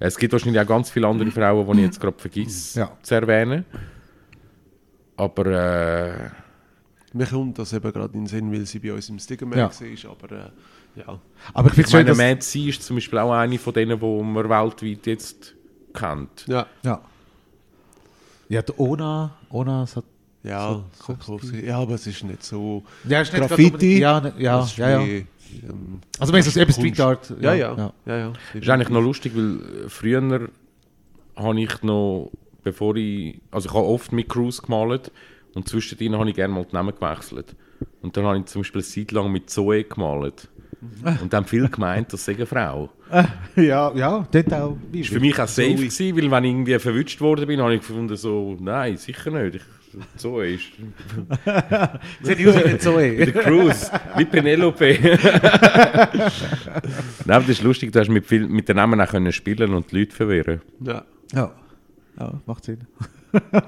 Es 0.00 0.16
gibt 0.16 0.32
wahrscheinlich 0.32 0.60
auch 0.60 0.66
ganz 0.66 0.90
viele 0.90 1.08
andere 1.08 1.30
Frauen, 1.30 1.66
die 1.72 1.78
ich 1.80 1.86
jetzt 1.86 2.00
gerade 2.00 2.16
vergesse 2.18 2.78
Ja. 2.80 2.92
zu 3.02 3.14
erwähnen. 3.14 3.64
Aber 5.16 5.46
äh, 5.46 6.30
Mir 7.12 7.26
kommt 7.26 7.58
das 7.58 7.72
eben 7.72 7.92
gerade 7.92 8.14
in 8.14 8.20
den 8.20 8.26
Sinn, 8.26 8.52
weil 8.52 8.64
sie 8.66 8.78
bei 8.78 8.92
uns 8.92 9.08
im 9.08 9.18
Stigma 9.18 9.56
Ja. 9.56 9.70
war, 9.70 10.10
aber 10.12 10.32
äh, 10.36 10.50
ja. 11.00 11.18
Aber 11.54 11.68
ich 11.68 11.74
finde 11.74 11.88
ich 12.12 12.16
meine. 12.16 12.30
Mad 12.34 12.42
Sea 12.42 12.68
ist 12.68 12.82
zum 12.82 12.96
Beispiel 12.96 13.18
auch 13.18 13.32
eine 13.32 13.58
von 13.58 13.72
denen, 13.74 13.98
die 13.98 14.06
man 14.22 14.48
weltweit 14.48 15.06
jetzt 15.06 15.54
kennt. 15.94 16.46
Ja, 16.46 16.66
Ja. 16.84 17.00
Ja, 18.50 18.62
der 18.62 18.78
Ona, 18.80 19.36
Ona. 19.50 19.84
Ja, 20.42 20.82
So- 21.06 21.14
groß. 21.14 21.52
ja, 21.64 21.78
aber 21.78 21.94
es 21.94 22.06
ist 22.06 22.24
nicht 22.24 22.42
so... 22.44 22.82
Ja, 23.08 23.20
ist 23.22 23.32
nicht 23.32 23.46
Graffiti? 23.48 23.98
Ja, 23.98 24.20
ne- 24.20 24.34
ja, 24.38 24.58
das 24.58 24.70
ist 24.72 24.76
ja, 24.78 24.90
ja. 24.90 24.98
mehr, 25.00 25.08
ähm, 25.68 26.00
Also 26.18 26.32
wenn 26.32 26.40
es 26.40 26.56
eben. 26.56 26.72
Street 26.72 27.00
Art... 27.00 27.32
Ja, 27.40 27.54
ja, 27.54 27.74
ja. 27.76 27.92
ja, 28.06 28.18
ja. 28.18 28.32
Das 28.52 28.62
ist 28.62 28.68
eigentlich 28.68 28.88
noch 28.90 29.00
lustig, 29.02 29.32
weil 29.34 29.56
äh, 29.56 29.88
früher 29.88 30.48
habe 31.36 31.60
ich 31.60 31.82
noch, 31.82 32.30
bevor 32.62 32.96
ich, 32.96 33.40
also 33.50 33.68
ich 33.68 33.74
habe 33.74 33.86
oft 33.86 34.12
mit 34.12 34.28
Crews 34.28 34.62
gemalt 34.62 35.10
und 35.54 35.68
zwischendrin 35.68 36.16
habe 36.16 36.28
ich 36.30 36.36
gerne 36.36 36.54
mal 36.54 36.64
die 36.64 36.74
Namen 36.74 36.94
gewechselt. 36.94 37.54
Und 38.02 38.16
dann 38.16 38.24
habe 38.24 38.38
ich 38.38 38.46
zum 38.46 38.62
Beispiel 38.62 38.80
eine 38.80 38.88
Zeit 38.88 39.12
lang 39.12 39.30
mit 39.32 39.50
Zoe 39.50 39.84
gemalt. 39.84 40.48
Und 41.02 41.32
dann 41.32 41.38
haben 41.42 41.46
viele 41.46 41.68
gemeint, 41.68 42.12
das 42.12 42.24
sei 42.24 42.34
eine 42.34 42.46
Frau. 42.46 42.88
Ja, 43.56 43.92
ja, 43.96 44.26
dort 44.30 44.52
auch. 44.54 44.76
Das 44.92 45.00
war 45.00 45.04
für 45.04 45.20
mich 45.20 45.34
auch 45.40 45.48
safe, 45.48 45.74
gewesen, 45.74 46.16
weil 46.16 46.30
wenn 46.30 46.44
ich 46.44 46.50
irgendwie 46.50 46.78
verwünscht 46.78 47.20
worden 47.20 47.46
bin, 47.48 47.60
habe 47.60 47.74
ich 47.74 47.80
gefunden, 47.80 48.16
so, 48.16 48.56
nein, 48.60 48.96
sicher 48.96 49.30
nicht. 49.30 49.56
Ich, 49.56 49.62
Zoe 50.16 50.54
ist 50.54 50.72
Sieht 52.22 52.46
aus 52.46 52.64
wie 52.64 52.78
Zoe. 52.78 53.16
der 53.16 53.32
Cruise, 53.32 53.90
wie 54.16 54.24
Penelope. 54.24 54.98
nein, 57.24 57.36
aber 57.36 57.40
das 57.40 57.48
ist 57.48 57.62
lustig, 57.62 57.92
du 57.92 58.00
hast 58.00 58.08
mit, 58.08 58.26
viel, 58.26 58.46
mit 58.46 58.68
den 58.68 58.76
Namen 58.76 59.00
auch 59.00 59.08
können 59.08 59.32
spielen 59.32 59.74
und 59.74 59.90
die 59.90 60.00
Leute 60.00 60.14
verwirren. 60.14 60.60
Ja. 60.80 61.04
Ja, 61.32 61.52
ja 62.18 62.40
macht 62.46 62.64
Sinn. 62.64 62.86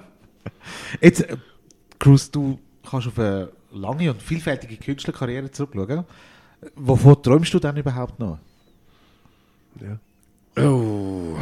Jetzt, 1.00 1.22
äh, 1.22 1.36
Cruz, 1.98 2.30
du 2.30 2.58
kannst 2.88 3.08
auf 3.08 3.18
eine 3.18 3.50
lange 3.72 4.10
und 4.10 4.22
vielfältige 4.22 4.76
Künstlerkarriere 4.76 5.50
zurückschauen. 5.50 6.04
Wovon 6.76 7.22
träumst 7.22 7.54
du 7.54 7.58
denn 7.58 7.76
überhaupt 7.76 8.18
noch? 8.18 8.38
ja. 9.80 9.98
Oh, 10.62 11.36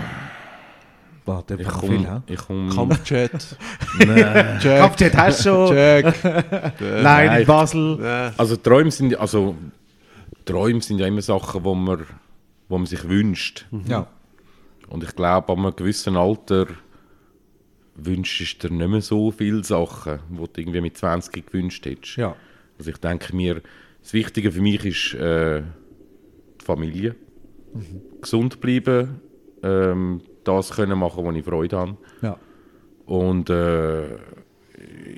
Der 1.49 1.61
ich 1.61 1.69
komme... 1.69 2.23
komm, 2.47 2.71
Kampfjet. 2.71 3.57
Nein. 3.99 4.59
Kampfjet 4.61 5.17
hast 5.17 5.41
du 5.41 5.51
schon. 5.51 5.77
Jack. 5.77 6.25
Nein, 6.25 6.75
Nein, 7.03 7.41
in 7.41 7.47
Basel. 7.47 7.99
Ja. 8.01 8.33
Also 8.37 8.57
Träume 8.57 8.91
sind, 8.91 9.19
also, 9.19 9.55
Träume 10.45 10.81
sind 10.81 10.99
ja 10.99 11.07
immer 11.07 11.23
Sachen, 11.23 11.65
wo 11.65 11.75
man, 11.75 12.07
wo 12.69 12.79
man 12.79 12.87
sich 12.87 13.09
wünscht. 13.09 13.67
Ja. 13.87 14.07
Und 14.89 15.05
ich 15.05 15.15
glaube, 15.15 15.53
ab 15.53 15.59
einem 15.59 15.77
gewissen 15.77 16.17
Alter 16.17 16.67
wünschst 17.95 18.63
du 18.63 18.69
dir 18.69 18.75
nicht 18.75 18.89
mehr 18.89 19.03
so 19.03 19.31
viele 19.31 19.65
Sachen, 19.65 20.21
die 20.31 20.37
du 20.37 20.49
irgendwie 20.57 20.81
mit 20.81 20.97
20 20.97 21.47
gewünscht 21.47 21.85
hättest. 21.85 22.17
Ja. 22.17 22.37
Also 22.79 22.91
ich 22.91 22.99
denke 22.99 23.35
mir, 23.35 23.61
das 24.03 24.13
Wichtige 24.13 24.53
für 24.53 24.63
mich 24.63 24.85
ist 24.85 25.15
äh, 25.15 25.63
die 26.61 26.65
Familie. 26.65 27.17
Gesund 28.21 28.61
bleiben, 28.61 29.21
ähm, 29.63 30.23
das 30.49 30.71
können 30.71 30.99
machen, 30.99 31.25
wo 31.25 31.31
ich 31.33 31.45
Freude 31.45 31.79
habe. 31.79 31.97
Ja. 32.23 32.37
Und 33.07 33.49
äh, 33.51 34.17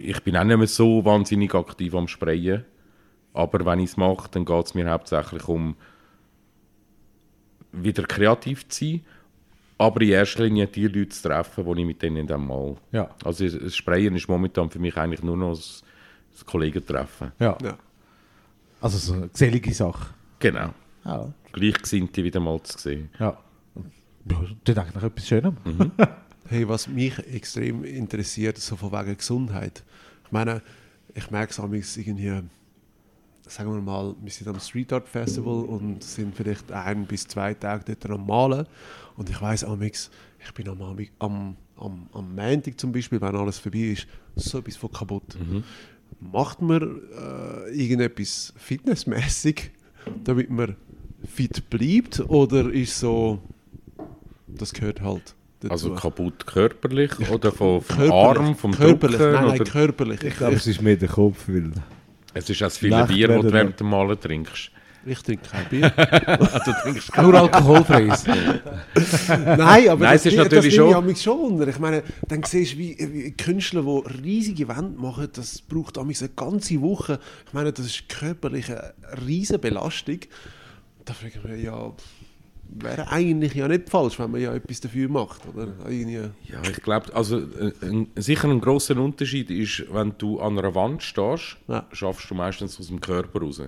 ich 0.03 0.23
bin 0.23 0.37
auch 0.37 0.45
nicht 0.45 0.57
mehr 0.59 0.67
so 0.67 1.05
wahnsinnig 1.05 1.55
aktiv 1.55 1.95
am 1.95 2.09
Sprayen. 2.09 2.65
Aber 3.33 3.65
wenn 3.65 3.79
ich 3.81 3.91
es 3.91 3.97
mache, 3.97 4.29
dann 4.31 4.45
geht 4.45 4.67
es 4.67 4.75
mir 4.75 4.91
hauptsächlich 4.91 5.47
um 5.49 5.77
wieder 7.73 8.03
kreativ 8.05 8.69
zu 8.69 8.85
sein, 8.85 9.01
aber 9.79 10.01
in 10.03 10.09
erster 10.11 10.45
Linie 10.45 10.67
die 10.67 10.89
Leute 10.89 11.11
zu 11.11 11.29
treffen, 11.29 11.65
die 11.75 11.81
ich 11.81 11.87
mit 11.87 12.03
denen 12.03 12.27
dann 12.27 12.47
mal... 12.47 12.77
Ja. 12.93 13.11
Also 13.25 13.45
das- 13.45 13.59
das 13.59 13.77
Sprayen 13.77 14.15
ist 14.17 14.29
momentan 14.29 14.69
für 14.71 14.79
mich 14.79 14.97
eigentlich 14.97 15.23
nur 15.23 15.37
noch 15.37 15.51
das, 15.55 15.83
das 16.33 16.45
Kollegentreffen. 16.45 17.33
Ja. 17.39 17.57
Ja. 17.63 17.79
Also 18.81 18.99
so 18.99 19.13
eine 19.15 19.29
gesellige 19.29 19.73
Sache. 19.73 20.13
Genau. 20.41 20.71
Ja. 21.05 21.33
Gleichgesinnte 21.53 22.25
wieder 22.25 22.41
mal 22.41 22.61
zu 22.63 22.77
sehen. 22.79 23.11
Ja. 23.19 23.39
Das 24.65 24.87
ist 24.87 24.95
noch 24.95 25.03
etwas 25.03 25.27
Schönes. 25.27 25.55
Hey, 26.49 26.69
was 26.69 26.89
mich 26.89 27.17
extrem 27.33 27.85
interessiert, 27.85 28.59
so 28.59 28.77
von 28.77 28.91
wegen 28.91 29.17
Gesundheit. 29.17 29.85
Ich 30.25 30.33
meine, 30.33 30.63
ich 31.15 31.31
merke 31.31 31.53
es 31.53 31.61
amigs 31.61 31.97
irgendwie, 31.97 32.41
sagen 33.43 33.73
wir 33.73 33.81
mal, 33.81 34.15
wir 34.21 34.31
sind 34.33 34.49
am 34.49 34.59
Street 34.59 34.93
Art 34.93 35.09
Festival 35.09 35.65
und 35.65 36.03
sind 36.03 36.35
vielleicht 36.35 36.73
ein 36.73 37.07
bis 37.07 37.27
zwei 37.27 37.55
Tage 37.55 37.95
dort 37.95 38.11
am 38.11 38.27
Malen. 38.27 38.67
Und 39.17 39.31
ich 39.31 39.41
weiß 39.41 39.65
amigs, 39.65 40.11
ich 40.45 40.53
bin 40.55 40.69
am, 40.69 40.81
am, 41.19 41.57
am, 41.77 42.09
am 42.13 42.35
Montag 42.35 42.81
zum 42.81 42.91
Beispiel, 42.93 43.21
wenn 43.21 43.37
alles 43.37 43.59
vorbei 43.59 43.79
ist, 43.93 44.07
so 44.35 44.59
etwas 44.59 44.77
von 44.77 44.91
kaputt. 44.91 45.37
Macht 46.21 46.61
man 46.63 46.83
äh, 46.83 47.71
irgendetwas 47.71 48.53
fitnessmäßig, 48.57 49.71
damit 50.25 50.51
man 50.51 50.75
fit 51.25 51.69
bleibt? 51.71 52.21
Oder 52.29 52.73
ist 52.73 52.99
so, 52.99 53.41
das 54.57 54.73
gehört 54.73 55.01
halt 55.01 55.35
dazu? 55.61 55.73
Also 55.73 55.95
kaputt 55.95 56.47
körperlich 56.47 57.13
oder 57.31 57.53
vom, 57.53 57.81
vom 57.83 57.97
Körperlich. 57.97 58.13
Arm, 58.39 58.57
vom 58.57 58.73
körperlich. 58.73 59.17
Drucken? 59.19 59.33
Nein, 59.33 59.45
nein, 59.47 59.61
oder? 59.61 59.71
körperlich. 59.71 60.23
Ich 60.23 60.37
glaube, 60.37 60.55
es 60.57 60.67
ist 60.67 60.81
mehr 60.83 60.97
der 60.97 61.09
Kopf, 61.09 61.45
weil 61.49 61.73
Es 62.35 62.49
ist 62.51 62.57
auch 62.63 62.67
das 62.67 62.79
viele 62.79 62.97
Nacht 62.99 63.09
Bier, 63.09 63.29
das 63.29 63.43
du 63.43 63.53
während 63.53 63.79
dem 63.81 63.89
Malen 63.91 64.19
trinkst. 64.21 64.71
Ich 65.07 65.19
trinke 65.23 65.49
kein 65.49 65.65
Bier. 65.71 65.93
Also 66.27 66.73
trinkst 66.83 67.17
Nur 67.23 67.35
alkoholfreies. 67.35 68.25
Nein, 68.27 69.89
aber 69.89 70.05
Nein, 70.05 70.17
es 70.17 70.27
ist 70.27 70.37
das, 70.37 70.45
natürlich 70.45 70.75
das 70.77 70.85
schon- 70.87 70.91
Ich 71.01 71.07
mich 71.07 71.23
schon 71.23 71.39
wunder. 71.39 71.69
Ich 71.69 71.79
meine, 71.79 72.03
dann 72.29 72.43
siehst 72.43 72.75
du, 72.75 72.79
wie, 72.79 72.97
wie 72.99 73.31
Künstler, 73.33 73.83
die 73.83 74.23
riesige 74.23 74.69
Wände 74.69 75.01
machen, 75.01 75.29
das 75.33 75.63
braucht 75.63 75.97
amigs 75.97 76.23
eine 76.23 76.33
ganze 76.37 76.81
Woche. 76.83 77.19
Ich 77.47 77.53
meine, 77.55 77.73
das 77.73 77.87
ist 77.87 78.09
körperlich 78.11 78.71
eine 78.71 78.93
riesige 79.27 79.59
Belastung. 79.59 80.19
Da 81.07 81.15
frage 81.15 81.33
ich 81.43 81.45
mich, 81.51 81.65
ja, 81.65 81.93
wäre 82.73 83.11
eigentlich 83.11 83.55
ja 83.55 83.67
nicht 83.69 83.89
falsch, 83.91 84.19
wenn 84.19 84.31
man 84.31 84.41
ja 84.41 84.55
etwas 84.55 84.81
dafür 84.81 85.09
macht. 85.09 85.41
Oder? 85.49 85.69
Irgendwie, 85.89 86.31
Ja, 86.45 86.63
ich 86.63 86.83
glaube, 86.83 87.15
also 87.15 87.39
äh, 87.39 87.73
ein, 87.83 88.09
sicher 88.17 88.49
ein 88.49 88.61
großer 88.61 88.97
Unterschied 88.97 89.51
ist, 89.51 89.85
wenn 89.93 90.15
du 90.19 90.41
an 90.41 90.59
einer 90.59 90.75
Wand 90.75 91.03
stehst, 91.03 91.57
Ja. 91.69 91.87
schaffst 91.93 92.31
du 92.31 92.35
meistens 92.35 92.79
aus 92.79 92.89
dem 92.89 93.01
Körper 93.01 93.41
raus. 93.41 93.61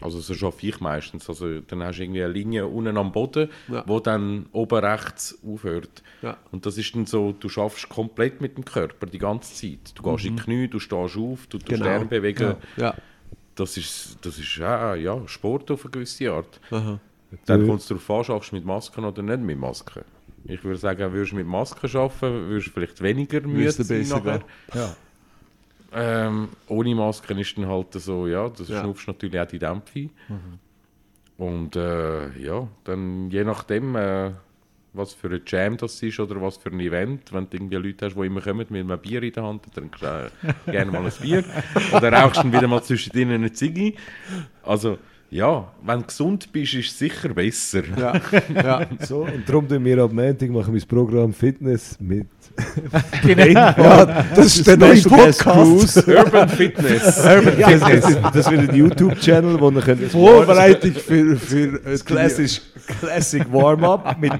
Also 0.00 0.20
so 0.20 0.32
schaffe 0.34 0.64
ich 0.66 0.78
meistens. 0.80 1.28
Also 1.28 1.60
dann 1.60 1.82
hast 1.82 1.98
du 1.98 2.02
irgendwie 2.04 2.22
eine 2.22 2.32
Linie 2.32 2.66
unten 2.68 2.96
am 2.96 3.10
Boden, 3.10 3.48
Ja. 3.68 3.82
wo 3.86 3.98
dann 3.98 4.46
oben 4.52 4.78
rechts 4.84 5.36
aufhört. 5.44 6.02
Ja. 6.22 6.36
Und 6.52 6.66
das 6.66 6.78
ist 6.78 6.94
dann 6.94 7.04
so, 7.06 7.32
du 7.32 7.48
schaffst 7.48 7.88
komplett 7.88 8.40
mit 8.40 8.56
dem 8.56 8.64
Körper 8.64 9.06
die 9.06 9.18
ganze 9.18 9.52
Zeit. 9.54 9.92
Du 9.96 10.02
gehst 10.04 10.24
in 10.24 10.36
die 10.36 10.42
Knie, 10.42 10.68
du 10.68 10.78
stehst 10.78 11.16
auf, 11.16 11.46
du 11.48 11.58
tust 11.58 11.66
Genau. 11.66 11.86
Arme 11.88 12.04
bewegen. 12.06 12.54
ja. 12.76 12.94
Das 13.56 13.76
ist, 13.76 14.18
das 14.22 14.38
ist 14.38 14.56
ja, 14.56 14.94
ja, 14.94 15.20
Sport 15.26 15.68
auf 15.72 15.82
eine 15.84 15.90
gewisse 15.90 16.30
Art. 16.30 16.60
Aha. 16.70 17.00
Dann 17.46 17.66
kommt 17.66 17.80
es 17.80 17.86
darauf 17.88 18.10
an, 18.10 18.24
schaffst 18.24 18.52
du 18.52 18.56
mit 18.56 18.64
Masken 18.64 19.04
oder 19.04 19.22
nicht 19.22 19.40
mit 19.40 19.58
Masken. 19.58 20.02
Ich 20.44 20.62
würde 20.64 20.78
sagen, 20.78 21.12
würdest 21.12 21.32
du 21.32 21.36
mit 21.36 21.46
Masken 21.46 21.94
arbeiten, 21.96 22.48
würdest 22.48 22.68
du 22.68 22.70
vielleicht 22.72 23.02
weniger 23.02 23.40
müde 23.42 23.70
sein 23.72 24.08
nachher. 24.08 24.40
Ja. 24.74 24.96
Ähm, 25.92 26.48
ohne 26.68 26.94
Masken 26.94 27.38
ist 27.38 27.56
dann 27.56 27.66
halt 27.66 27.92
so, 27.94 28.26
ja, 28.26 28.48
das 28.48 28.68
Ja. 28.68 28.80
schnaufst 28.80 29.06
natürlich 29.08 29.38
auch 29.40 29.46
die 29.46 29.58
Dämpfe. 29.58 30.10
Und 31.36 31.76
äh, 31.76 32.36
ja, 32.38 32.66
dann 32.84 33.30
je 33.30 33.44
nachdem, 33.44 33.94
äh, 33.96 34.32
was 34.92 35.14
für 35.14 35.28
ein 35.28 35.42
Jam 35.46 35.76
das 35.76 36.02
ist 36.02 36.18
oder 36.18 36.40
was 36.42 36.56
für 36.56 36.70
ein 36.70 36.80
Event, 36.80 37.32
wenn 37.32 37.48
du 37.48 37.56
irgendwie 37.56 37.76
Leute 37.76 38.06
hast, 38.06 38.16
die 38.16 38.26
immer 38.26 38.40
kommen 38.40 38.66
mit 38.70 38.72
einem 38.72 38.98
Bier 38.98 39.22
in 39.22 39.32
der 39.32 39.44
Hand, 39.44 39.66
dann 39.74 39.90
trinkst 39.92 40.02
du 40.02 40.06
äh, 40.66 40.70
gerne 40.72 40.90
mal 40.90 41.04
ein 41.04 41.12
Bier. 41.20 41.44
Oder 41.94 42.12
rauchst 42.12 42.38
dann 42.38 42.52
wieder 42.52 42.66
mal 42.66 42.82
zwischen 42.82 43.12
denen 43.12 43.32
eine 43.34 43.52
Ziege. 43.52 43.94
Also, 44.62 44.98
ja, 45.30 45.70
wenn 45.82 46.00
du 46.00 46.06
gesund 46.06 46.50
bist, 46.52 46.74
ist 46.74 46.86
es 46.86 46.98
sicher 46.98 47.28
besser. 47.30 47.82
Ja. 47.96 48.20
ja. 48.54 48.86
So, 49.00 49.22
und 49.22 49.48
darum 49.48 49.68
tun 49.68 49.84
wir 49.84 49.98
ab 49.98 50.12
Montag 50.12 50.50
machen 50.50 50.72
wir 50.72 50.80
das 50.80 50.86
Programm 50.86 51.32
Fitness 51.32 51.98
mit 52.00 52.26
Genau. 53.22 53.44
ja, 53.46 54.24
Das 54.34 54.56
ist 54.56 54.66
der 54.66 54.76
neue 54.76 55.00
Podcast. 55.02 55.40
Cruise. 55.40 56.04
Urban 56.06 56.48
Fitness. 56.48 57.18
Urban 57.24 57.54
das, 57.58 57.84
Fitness. 57.84 58.16
das 58.32 58.50
wird 58.50 58.70
ein 58.70 58.74
YouTube-Channel, 58.76 59.60
wo 59.60 59.70
ihr 59.70 59.80
könnt 59.80 60.02
Vorbereitung 60.10 60.92
für, 60.92 61.36
für 61.36 61.78
das 61.80 62.04
Classic, 62.04 62.60
Classic 63.00 63.44
Warm-up 63.52 64.16
mit 64.20 64.32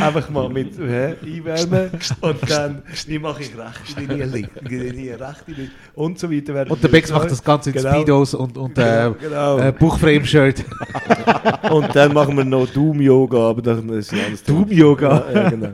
einfach 0.00 0.28
mal 0.30 0.48
mit 0.48 0.76
hä, 0.78 1.14
einwärmen 1.24 1.90
und 2.20 2.50
dann 2.50 2.82
wie 3.06 3.18
mache 3.18 3.42
ich 3.42 3.50
rechte 3.56 4.00
Linie, 4.00 4.26
linke 4.26 4.50
Linie, 4.68 5.12
rechte 5.20 5.52
Linie 5.52 5.70
und 5.94 6.18
so 6.18 6.30
weiter. 6.30 6.54
werden 6.54 6.70
Und 6.70 6.82
der 6.82 6.88
Bex 6.88 7.12
macht 7.12 7.30
das 7.30 7.42
Ganze 7.42 7.70
in 7.70 7.76
Genau. 7.76 7.92
Speedos 7.94 8.34
und, 8.34 8.56
und 8.56 8.78
äh, 8.78 9.10
Genau. 9.20 9.58
äh, 9.58 9.72
Buchframe-Shirt. 9.72 10.64
Und 11.70 11.94
dann 11.96 12.12
machen 12.12 12.36
wir 12.36 12.44
noch 12.44 12.66
Doom-Yoga, 12.68 13.50
aber 13.50 13.62
das 13.62 13.78
ist 13.78 14.12
ein 14.12 14.18
anderes 14.20 14.42
Thema. 14.42 14.58
Doom-Yoga? 14.60 15.24
Ja, 15.32 15.42
ja, 15.42 15.50
genau. 15.50 15.68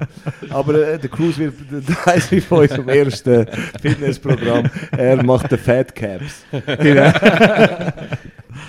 Aber 0.50 0.74
äh, 0.74 0.98
der 0.98 1.10
Cruise 1.10 1.38
wird 1.38 1.54
der 1.81 1.97
Teil 1.97 2.40
von 2.40 2.61
unserem 2.61 2.89
ersten 2.89 3.47
Fitnessprogramm. 3.81 4.70
Er 4.93 5.23
macht 5.23 5.51
den 5.51 5.59
Fat 5.59 5.94
Caps. 5.94 6.44
Genau. 6.78 7.12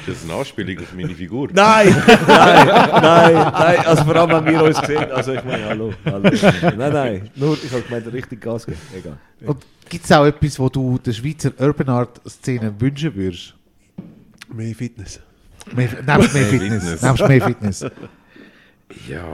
Das 0.05 0.15
ist 0.15 0.23
eine 0.29 0.39
Anspielung 0.39 0.79
auf 0.79 0.93
meine 0.93 1.13
Figur. 1.13 1.49
Nein, 1.53 1.95
nein, 2.27 2.67
nein, 2.67 3.33
nein. 3.33 3.79
Also 3.85 4.03
vor 4.03 4.15
allem, 4.15 4.45
wenn 4.45 4.53
wir 4.53 4.63
uns 4.63 4.77
sehen. 4.79 5.11
Also 5.11 5.33
ich 5.33 5.43
meine, 5.43 5.65
hallo, 5.65 5.93
hallo. 6.05 6.29
Nein, 6.77 6.93
nein. 6.93 7.29
Nur, 7.35 7.57
ich 7.63 7.71
habe 7.71 7.81
gemeint, 7.83 8.11
richtig 8.11 8.41
Gas 8.41 8.65
geben. 8.65 8.77
Egal. 8.97 9.17
Und 9.45 9.65
gibt 9.89 10.05
es 10.05 10.11
auch 10.11 10.25
etwas, 10.25 10.59
wo 10.59 10.69
du 10.69 10.97
der 10.97 11.13
Schweizer 11.13 11.51
Urban 11.59 11.89
Art 11.89 12.21
Szene 12.27 12.73
wünschen 12.79 13.15
würdest? 13.15 13.55
Mehr 14.53 14.75
Fitness. 14.75 15.19
Mehr, 15.75 15.89
nebst 16.05 16.33
mehr 16.33 16.45
Fitness. 16.45 17.01
Nebst 17.01 17.27
mehr 17.27 17.41
Fitness. 17.41 17.85
Ja, 19.07 19.25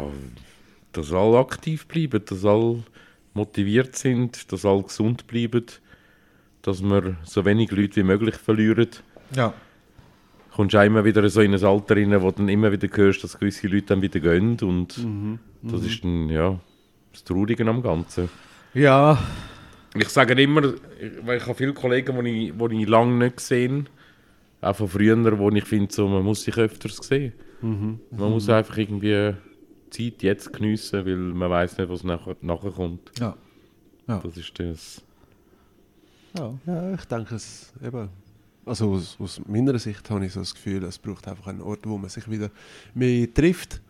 dass 0.94 1.12
alle 1.12 1.40
aktiv 1.40 1.88
bleiben, 1.88 2.22
dass 2.26 2.46
alle 2.46 2.84
motiviert 3.38 3.96
sind, 3.96 4.52
dass 4.52 4.66
alle 4.66 4.84
gesund 4.84 5.28
bleiben, 5.28 5.66
dass 6.62 6.84
wir 6.84 7.16
so 7.24 7.46
wenig 7.46 7.72
Leute 7.72 7.96
wie 7.98 8.04
möglich 8.04 8.36
verlieren. 8.36 8.90
Ja. 9.36 9.54
Kommst 10.54 10.76
auch 10.76 10.84
immer 10.84 11.06
wieder 11.06 11.28
so 11.30 11.42
in 11.42 11.54
ein 11.54 11.64
Alter 11.64 11.96
rein, 11.96 12.22
wo 12.22 12.32
du 12.32 12.38
dann 12.38 12.50
immer 12.50 12.72
wieder 12.72 12.90
hörst, 12.92 13.24
dass 13.24 13.40
gewisse 13.40 13.68
Leute 13.68 13.88
dann 13.88 14.02
wieder 14.02 14.20
gehen 14.20 14.58
und 14.62 14.98
das 15.62 15.84
ist 15.84 16.04
dann, 16.04 16.30
ja, 16.30 16.60
das 17.14 17.24
Traurige 17.24 17.66
am 17.68 17.82
Ganzen. 17.82 18.30
Ja. 18.74 19.18
Ich 19.96 20.10
sage 20.10 20.40
immer, 20.42 20.74
weil 21.24 21.38
ich 21.38 21.44
habe 21.44 21.56
viele 21.56 21.74
Kollegen, 21.74 22.24
die 22.24 22.50
ich, 22.50 22.54
die 22.54 22.82
ich 22.82 22.90
lange 22.90 23.14
nicht 23.14 23.38
gesehen 23.38 23.88
auch 24.62 24.76
von 24.76 24.88
früher, 24.88 25.38
wo 25.38 25.50
ich 25.52 25.66
finde, 25.66 25.94
so, 25.94 26.08
man 26.08 26.24
muss 26.24 26.44
sich 26.44 26.58
öfters 26.58 26.98
sehen. 26.98 27.34
Man 27.62 28.00
muss 28.32 28.50
einfach 28.50 28.78
irgendwie 28.78 29.34
Zeit 29.90 30.24
jetzt 30.24 30.54
geniessen, 30.54 31.06
weil 31.06 31.16
man 31.16 31.50
weiß 31.50 31.78
nicht, 31.78 31.90
was 31.90 32.04
nachher, 32.04 32.36
nachher 32.42 32.72
kommt. 32.72 33.12
Ja. 33.20 33.36
Ja. 34.08 34.20
Das 34.24 34.38
ist 34.38 34.58
das. 34.60 35.02
ja. 36.38 36.54
Ja, 36.66 36.94
ich 36.94 37.06
denke, 37.06 37.36
es 37.36 37.74
eben, 37.84 38.10
also 38.66 38.92
aus, 38.94 39.18
aus 39.20 39.42
meiner 39.48 39.78
Sicht 39.80 40.10
habe 40.10 40.26
ich 40.26 40.34
so 40.34 40.40
das 40.42 40.54
Gefühl, 40.54 40.84
es 40.84 40.98
braucht 40.98 41.28
einfach 41.28 41.48
einen 41.48 41.62
Ort, 41.62 41.80
wo 41.86 41.98
man 41.98 42.10
sich 42.10 42.30
wieder 42.30 42.50
mehr 42.94 43.34
trifft, 43.34 43.82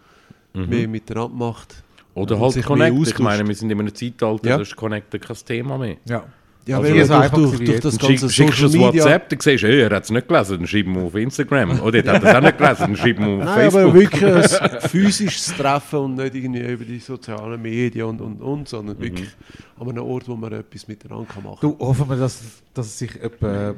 mehr 0.53 0.88
miteinander 0.88 1.36
macht. 1.36 1.84
Oder 2.15 2.40
halt 2.40 2.53
sich 2.53 2.68
mehr 2.68 2.90
Connect. 2.90 3.07
Ich 3.10 3.19
meine, 3.19 3.48
wir 3.48 3.53
sind 3.53 3.69
in 3.69 3.80
einem 3.80 3.94
Zeitalter, 3.94 4.49
Ja. 4.49 4.56
da 4.56 4.61
ist 4.64 4.76
Connect 4.76 5.22
kein 5.22 5.38
Thema 5.45 5.78
mehr. 5.78 5.98
Ja. 6.06 6.26
Ja, 6.68 6.77
Also 6.77 6.88
weil 6.89 6.95
hier 6.95 7.06
so 7.06 7.14
durch, 7.14 7.23
einfach 7.23 7.38
durch, 7.38 7.57
durch 7.57 7.80
das 7.80 7.94
Schick, 7.94 8.02
ganze 8.02 8.30
schickst 8.30 8.61
du 8.61 8.68
Social 8.68 8.88
Media. 8.88 9.03
WhatsApp, 9.03 9.30
dann 9.30 9.39
siehst 9.39 9.64
du, 9.64 9.68
hey, 9.68 9.81
er 9.81 9.89
hat 9.95 10.03
es 10.03 10.10
nicht 10.10 10.27
gelesen, 10.27 10.57
dann 10.57 10.68
schreib 10.68 10.85
ihm 10.85 10.98
auf 10.98 11.15
Instagram. 11.15 11.80
Oder 11.80 12.06
er 12.06 12.14
hat 12.14 12.23
es 12.23 12.35
auch 12.35 12.41
nicht 12.41 12.57
gelesen, 12.57 12.80
dann 12.81 12.95
schreib 12.98 13.19
ihm 13.19 13.39
auf 13.39 13.45
Nein, 13.45 13.56
Facebook. 13.56 13.81
aber 13.81 13.94
wirklich 13.94 14.61
ein 14.61 14.81
physisches 14.89 15.45
Treffen 15.56 15.99
und 15.99 16.15
nicht 16.15 16.35
irgendwie 16.35 16.60
über 16.61 16.85
die 16.85 16.99
sozialen 16.99 17.61
Medien 17.61 18.06
und, 18.06 18.22
und, 18.22 18.41
und, 18.41 18.68
sondern 18.68 18.99
wirklich 18.99 19.30
an 19.80 19.89
einem 19.89 20.03
Ort, 20.03 20.27
wo 20.27 20.35
man 20.35 20.52
etwas 20.53 20.88
miteinander 20.88 21.26
kann 21.34 21.44
machen 21.44 21.60
Du, 21.61 21.77
hoffen 21.80 22.10
wir, 22.10 22.18
dass, 22.18 22.41
dass 22.73 22.85
es 22.88 22.99
sich 22.99 23.22
etwa 23.22 23.73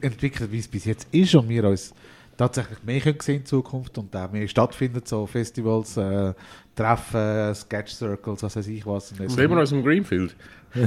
entwickelt, 0.00 0.50
wie 0.50 0.58
es 0.58 0.68
bis 0.68 0.84
jetzt 0.84 1.06
ist 1.12 1.34
und 1.34 1.48
wir 1.48 1.64
uns 1.64 1.94
tatsächlich 2.36 2.82
mehr 2.82 3.00
können 3.00 3.20
sehen 3.20 3.40
in 3.40 3.46
Zukunft 3.46 3.96
und 3.98 4.14
auch 4.16 4.32
mehr 4.32 4.48
stattfindet, 4.48 5.06
so 5.06 5.26
Festivals, 5.26 5.96
äh, 5.96 6.32
Treffen, 6.74 7.54
Sketch 7.54 7.92
Circles, 7.92 8.42
was 8.42 8.56
weiß 8.56 8.66
ich 8.68 8.86
was. 8.86 9.12
Und 9.12 9.30
Sehen 9.30 9.50
wir 9.50 9.58
uns 9.58 9.72
im 9.72 9.82
Greenfield. 9.82 10.34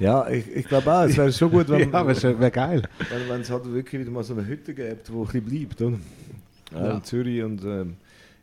Ja, 0.00 0.28
ich, 0.28 0.50
ich 0.54 0.66
glaube 0.66 0.90
auch, 0.92 1.02
es 1.04 1.16
wäre 1.16 1.32
schon 1.32 1.50
gut, 1.50 1.68
wenn 1.68 1.80
ja, 1.92 2.06
wäre 2.06 2.40
wär 2.40 2.50
geil. 2.50 2.82
wenn, 3.28 3.40
es 3.40 3.50
halt 3.50 3.70
wirklich 3.72 4.00
wieder 4.00 4.10
mal 4.10 4.22
so 4.24 4.34
eine 4.34 4.46
Hütte 4.46 4.74
gibt, 4.74 5.12
wo 5.12 5.22
ein 5.24 5.26
bisschen 5.42 5.44
bleibt. 5.44 5.82
Oder? 5.82 5.98
Ja. 6.74 6.90
In 6.96 7.04
Zürich 7.04 7.42
und 7.42 7.62
ähm, 7.64 7.96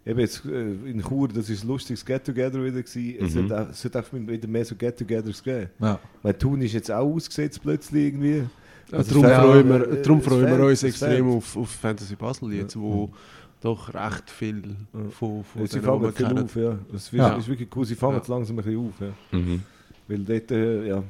eben 0.05 0.19
jetzt 0.19 0.45
äh, 0.45 0.71
in 0.89 1.01
Chur, 1.01 1.27
das 1.29 1.49
ist 1.49 1.63
ein 1.63 1.67
lustiges 1.67 2.05
Get-Together 2.05 2.63
wieder 2.63 2.81
gewesen. 2.81 3.15
Es 3.19 3.33
Mhm. 3.33 3.47
sollte 3.47 3.61
auch- 3.61 3.69
es 3.69 3.81
sollte 3.81 3.99
auch 3.99 4.05
wieder 4.13 4.47
mehr 4.47 4.65
so 4.65 4.75
Get-Togethers 4.75 5.43
geben. 5.43 5.69
Ja. 5.79 5.99
Weil 6.21 6.33
Thun 6.35 6.61
ist 6.61 6.73
jetzt 6.73 6.91
auch 6.91 7.05
ausgesetzt 7.11 7.59
plötzlich 7.61 8.05
irgendwie. 8.05 8.43
Also 8.91 9.19
darum 9.19 9.25
es 9.25 9.37
freuen 9.37 9.69
wir, 9.69 9.91
äh, 9.97 10.01
darum 10.03 10.19
es 10.19 10.25
freuen 10.25 10.57
wir 10.57 10.65
uns 10.65 10.73
es 10.73 10.83
extrem 10.83 11.27
auf, 11.27 11.57
auf 11.57 11.69
Fantasy 11.71 12.15
Basel 12.15 12.53
jetzt, 12.53 12.79
wo 12.79 13.09
doch 13.61 13.93
recht 13.93 14.29
viel 14.29 14.75
von, 15.11 15.43
von 15.43 15.61
Ja, 15.61 15.67
sie 15.67 15.79
fangen 15.79 16.13
viel 16.13 16.25
kennen. 16.27 16.43
auf, 16.43 16.55
ja. 16.55 16.77
Das 16.91 17.03
ist, 17.03 17.11
Ja. 17.13 17.35
ist 17.35 17.47
wirklich 17.47 17.69
cool, 17.75 17.85
sie 17.85 17.95
fangen 17.95 18.13
Ja. 18.13 18.17
jetzt 18.19 18.27
langsam 18.27 18.59
ein 18.59 18.63
bisschen 18.63 18.87
auf. 18.87 18.93
Ja. 19.01 19.37
Mhm. 19.39 19.63
Weil 20.07 20.19
dort, 20.19 20.51
äh, 20.51 20.87
ja. 20.87 21.03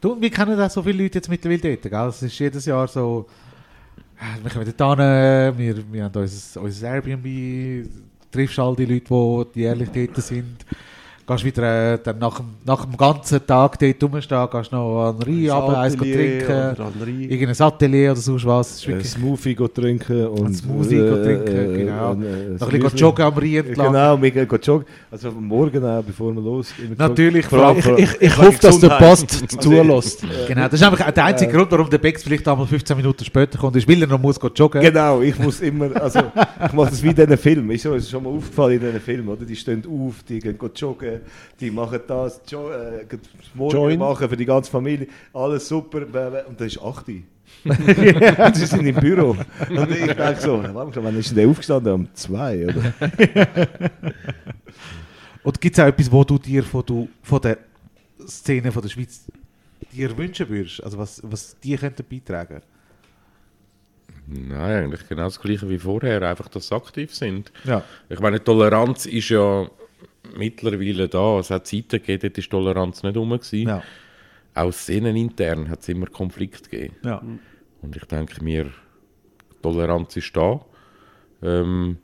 Du, 0.00 0.20
wir 0.20 0.30
kennen 0.30 0.60
auch 0.60 0.70
so 0.70 0.82
viele 0.82 1.02
Leute 1.04 1.18
jetzt 1.18 1.28
mittlerweile 1.28 1.60
dort, 1.60 1.82
gell? 1.82 2.08
Es 2.08 2.22
ist 2.22 2.38
jedes 2.38 2.66
Jahr 2.66 2.86
so, 2.86 3.26
äh, 4.18 4.42
wir 4.44 4.50
kommen 4.50 4.70
dort 4.76 4.98
hin, 4.98 5.58
wir, 5.58 5.92
wir 5.92 6.04
haben 6.04 6.20
unser, 6.20 6.60
unser 6.60 6.88
Airbnb, 6.94 7.88
triffst 8.30 8.58
all 8.58 8.76
die 8.76 8.84
Leute, 8.84 9.50
die 9.54 9.60
jährlich 9.60 9.88
dort 9.90 10.16
sind. 10.22 10.66
Gehst 11.26 11.44
wieder 11.44 11.94
äh, 11.94 11.98
dann 12.02 12.18
nach, 12.18 12.36
dem, 12.36 12.46
nach 12.64 12.84
dem 12.84 12.96
ganzen 12.96 13.44
Tag 13.44 13.78
dort 13.78 14.02
rumstehen, 14.02 14.48
gehst 14.52 14.70
noch 14.72 15.08
an 15.08 15.16
Rhein 15.22 15.50
runter, 15.50 15.78
eins 15.80 15.96
trinken, 15.96 16.76
irgendein 17.28 17.66
Atelier 17.66 18.12
oder 18.12 18.20
sonst 18.20 18.46
was. 18.46 18.86
Ein 18.86 19.02
Smoothie 19.02 19.54
go 19.54 19.66
trinken 19.66 20.26
und 20.28 20.46
Ein 20.46 20.54
Smoothie 20.54 20.98
go 20.98 21.16
trinken, 21.16 21.74
genau. 21.74 22.12
und, 22.12 22.22
äh, 22.22 22.50
noch 22.60 22.72
ein 22.72 22.80
bisschen 22.80 22.98
joggen 22.98 23.24
am 23.24 23.34
Rhein 23.34 23.54
entlang. 23.54 23.86
Genau, 23.88 24.22
wir 24.22 24.30
gehen 24.30 24.48
joggen. 24.62 24.86
Also 25.10 25.30
morgen 25.32 25.84
auch, 25.84 26.02
bevor 26.04 26.32
wir 26.32 26.40
immer 26.40 26.94
Natürlich, 26.96 27.50
joggen. 27.50 27.82
Vor 27.82 27.98
Ich, 27.98 28.04
ich, 28.04 28.22
ich 28.22 28.38
hoffe, 28.38 28.58
dass 28.60 28.78
der. 28.78 28.96
Post 28.98 29.30
zulässt. 29.60 30.24
Genau, 30.46 30.64
das 30.64 30.74
ist 30.74 30.82
einfach 30.82 31.10
der 31.10 31.24
einzige 31.24 31.52
Grund, 31.52 31.70
warum 31.70 31.88
der 31.90 31.98
Bex 31.98 32.22
vielleicht 32.22 32.46
einmal 32.48 32.66
15 32.66 32.96
Minuten 32.96 33.24
später 33.24 33.58
kommt, 33.58 33.76
ist, 33.76 33.88
weil 33.88 34.00
er 34.00 34.08
noch 34.08 34.20
muss 34.20 34.38
joggen. 34.54 34.80
Genau, 34.80 35.20
ich 35.20 35.38
muss 35.38 35.60
immer, 35.60 35.94
also 36.00 36.20
ich 36.20 36.72
mache 36.72 36.90
das 36.90 37.02
wie 37.02 37.08
in 37.08 37.14
diesen 37.14 37.36
Filmen, 37.36 37.70
ist 37.70 38.10
schon 38.10 38.22
mal 38.22 38.30
aufgefallen 38.30 38.74
in 38.74 38.80
diesen 38.80 39.00
Filmen, 39.00 39.28
oder? 39.28 39.44
Die 39.44 39.56
stehen 39.56 39.82
auf, 39.86 40.22
die 40.28 40.38
gehen 40.38 40.58
go 40.58 40.68
die 41.60 41.70
machen 41.70 42.00
das, 42.06 42.40
jo 42.48 42.70
äh, 42.70 43.06
Morgen 43.54 43.76
Join. 43.76 43.98
machen 43.98 44.28
für 44.28 44.36
die 44.36 44.44
ganze 44.44 44.70
Familie, 44.70 45.08
alles 45.32 45.68
super, 45.68 46.02
und 46.48 46.60
das 46.60 46.66
ist 46.68 46.82
8 46.82 47.08
Uhr. 47.08 47.14
Und 47.64 48.56
sie 48.56 48.66
sind 48.66 48.86
im 48.86 48.96
Büro. 48.96 49.36
Und 49.70 49.90
ich 49.90 50.12
denke 50.12 50.40
so, 50.40 50.62
wann 50.62 51.16
ist 51.16 51.30
denn 51.30 51.36
der 51.36 51.48
aufgestanden? 51.48 51.92
Um 51.92 52.08
zwei, 52.14 52.64
oder? 52.64 52.92
Und 55.44 55.60
gibt 55.60 55.78
es 55.78 55.84
auch 55.84 55.86
etwas, 55.86 56.10
wo 56.10 56.24
du 56.24 56.38
dir 56.38 56.64
von, 56.64 56.84
du, 56.84 57.08
von 57.22 57.40
der 57.40 57.58
Szene 58.26 58.72
von 58.72 58.82
der 58.82 58.88
Schweiz 58.88 59.26
dir 59.92 60.16
wünschen 60.18 60.48
würdest? 60.48 60.82
Also 60.82 60.98
was, 60.98 61.20
was 61.22 61.56
die 61.60 61.76
könnten 61.76 62.04
beitragen 62.08 62.62
Nein, 64.26 64.84
eigentlich 64.84 65.08
genau 65.08 65.24
das 65.24 65.40
Gleiche 65.40 65.68
wie 65.68 65.78
vorher, 65.78 66.20
einfach, 66.22 66.48
dass 66.48 66.66
sie 66.68 66.74
aktiv 66.74 67.14
sind. 67.14 67.52
Ja. 67.62 67.84
Ich 68.08 68.18
meine, 68.18 68.42
Toleranz 68.42 69.06
ist 69.06 69.28
ja 69.28 69.70
mittlerweile 70.36 71.08
da. 71.08 71.38
Es 71.38 71.50
hat 71.50 71.66
Zeiten 71.66 71.90
gegeben, 71.90 72.20
dort 72.22 72.38
ist 72.38 72.50
Toleranz 72.50 73.02
nicht 73.02 73.16
rum. 73.16 73.30
gewesen. 73.30 73.68
Ja. 73.68 73.82
Auch 74.54 74.72
szenenintern 74.72 75.68
hat 75.68 75.80
es 75.80 75.88
immer 75.88 76.06
Konflikt 76.06 76.70
gegeben. 76.70 76.96
ja. 77.04 77.22
Und 77.82 77.94
ich 77.94 78.04
denke 78.04 78.42
mir, 78.42 78.70
Toleranz 79.62 80.16
ist 80.16 80.36
da. 80.36 80.60
Ähm, 81.42 81.98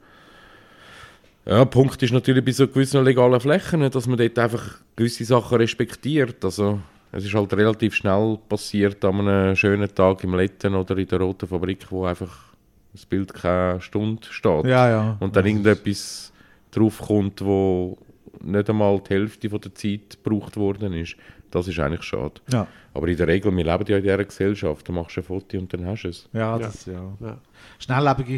ja, 1.45 1.59
der 1.59 1.65
Punkt 1.65 2.01
ist 2.03 2.13
natürlich 2.13 2.45
bei 2.45 2.53
so 2.53 2.69
gewissen 2.69 3.03
legalen 3.05 3.41
Flächen, 3.41 3.91
dass 3.91 4.07
man 4.07 4.19
dort 4.19 4.39
einfach 4.39 4.77
gewisse 4.95 5.25
Sachen 5.25 5.59
respektiert. 5.59 6.45
Also, 6.45 6.81
es 7.11 7.25
ist 7.25 7.35
halt 7.35 7.53
relativ 7.55 7.95
schnell 7.95 8.39
passiert 8.49 9.05
an 9.05 9.27
einem 9.27 9.57
schönen 9.57 9.93
Tag 9.93 10.23
im 10.25 10.35
Letten 10.35 10.75
oder 10.75 10.97
in 10.97 11.09
der 11.09 11.21
Roten 11.21 11.49
Fabrik, 11.49 11.91
wo 11.91 12.05
einfach 12.05 12.53
das 12.93 13.07
Bild 13.07 13.35
keine 13.35 13.81
Stunde 13.81 14.27
steht. 14.31 14.67
Ja, 14.67 14.89
ja. 14.89 15.17
Und 15.21 15.35
dann 15.35 15.47
irgendetwas 15.47 16.33
draufkommt, 16.71 17.45
wo 17.45 17.99
nicht 18.41 18.71
einmal 18.71 19.01
die 19.01 19.11
Hälfte 19.15 19.51
von 19.51 19.61
der 19.61 19.75
Zeit 19.75 20.19
gebraucht 20.23 20.57
worden 20.57 20.93
ist. 20.95 21.17
Das 21.51 21.69
ist 21.69 21.79
eigentlich 21.79 22.03
schade. 22.03 22.35
Ja, 22.51 22.67
Aber 22.95 23.07
in 23.09 23.17
der 23.17 23.27
Regel, 23.29 23.55
wir 23.55 23.65
leben 23.65 23.85
ja 23.87 23.97
in 23.99 24.03
dieser 24.03 24.25
Gesellschaft. 24.25 24.89
Du 24.89 24.93
machst 24.93 25.17
ein 25.19 25.23
Foto 25.25 25.59
und 25.59 25.73
dann 25.73 25.85
hast 25.87 26.03
du 26.05 26.09
es. 26.09 26.29
ja, 26.33 26.59
das, 26.59 26.87
ja. 26.87 27.13
Ja. 27.21 27.39
Schnelllebige. 27.79 28.37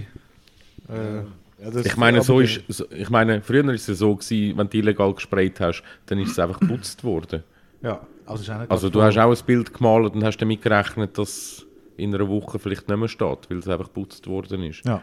Äh, 0.88 1.22
Ja, 1.62 1.70
das- 1.70 1.86
Ich 1.86 1.96
meine, 1.96 2.20
so 2.20 2.40
ist, 2.40 2.60
so- 2.68 2.84
ich 2.90 3.08
meine, 3.10 3.40
früher 3.40 3.72
ist 3.72 3.88
es 3.88 3.98
so 4.00 4.16
gewesen, 4.16 4.58
wenn 4.58 4.68
du 4.68 4.76
illegal 4.76 5.14
gesprayt 5.14 5.60
hast, 5.60 5.82
dann 6.06 6.18
ist 6.18 6.32
es 6.32 6.38
einfach 6.40 6.58
geputzt 6.58 7.04
worden. 7.04 7.44
ja, 7.80 8.00
also, 8.26 8.42
ist 8.42 8.50
auch 8.50 8.58
nicht 8.58 8.70
Also 8.72 8.90
du 8.90 9.00
hast 9.00 9.16
auch 9.18 9.30
ein 9.30 9.46
Bild 9.46 9.72
gemalt 9.72 10.14
und 10.14 10.24
hast 10.24 10.38
damit 10.38 10.60
gerechnet, 10.60 11.16
dass 11.16 11.28
es 11.28 11.66
in 11.96 12.12
einer 12.14 12.28
Woche 12.28 12.58
vielleicht 12.58 12.88
nicht 12.88 12.98
mehr 12.98 13.08
steht, 13.08 13.48
weil 13.48 13.58
es 13.58 13.68
einfach 13.68 13.86
geputzt 13.86 14.26
worden 14.26 14.64
ist. 14.64 14.84
Ja, 14.84 15.00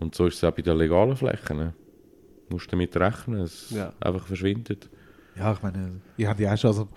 Und 0.00 0.14
so 0.16 0.26
ist 0.26 0.34
es 0.34 0.44
auch 0.44 0.50
bei 0.50 0.62
den 0.62 0.76
legalen 0.76 1.14
Flächen. 1.16 1.72
Du 2.48 2.54
musst 2.54 2.72
damit 2.72 2.96
rechnen, 2.96 3.40
es 3.40 3.70
Ja. 3.70 3.92
einfach 4.00 4.26
verschwindet. 4.26 4.88
ja, 5.36 5.52
ich 5.52 5.62
meine, 5.62 6.00
ihr 6.16 6.28
habt 6.28 6.40
ja 6.40 6.52
auch 6.54 6.58
schon, 6.58 6.68
also, 6.70 6.88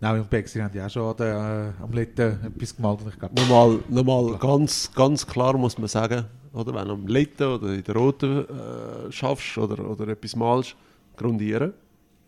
Naui 0.00 0.20
und 0.20 0.32
ihr 0.32 0.64
habt 0.64 0.74
ja 0.74 0.86
auch 0.86 0.90
schon 0.90 1.16
der, 1.16 1.74
äh, 1.78 1.82
am 1.82 1.92
Letten 1.92 2.38
etwas 2.44 2.76
gemalt 2.76 3.00
und 3.02 3.08
ich 3.08 3.18
glaube, 3.18 3.34
Nochmal, 3.40 3.78
nochmal 3.88 4.38
ganz, 4.38 4.92
ganz 4.94 5.26
klar 5.26 5.56
muss 5.58 5.76
man 5.78 5.88
sagen, 5.88 6.24
oder, 6.52 6.74
wenn 6.74 6.86
du 6.88 6.94
am 6.94 7.06
Letten 7.06 7.44
oder 7.44 7.72
in 7.74 7.82
der 7.82 7.94
Roten 7.96 8.46
äh, 8.48 9.10
schaffst 9.12 9.58
oder, 9.58 9.88
oder 9.88 10.08
etwas 10.08 10.36
malst, 10.36 10.76
grundieren 11.16 11.72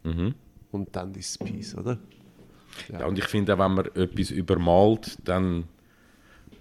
Mhm. 0.02 0.35
und 0.73 0.97
dann 0.97 1.15
ist 1.15 1.31
es 1.31 1.39
Peace, 1.39 1.77
oder? 1.77 1.98
Ja. 2.90 3.05
und 3.07 3.19
ich 3.19 3.27
finde 3.27 3.55
auch, 3.55 3.59
wenn 3.59 3.74
man 3.74 3.85
etwas 3.94 4.31
übermalt, 4.31 5.19
dann 5.24 5.65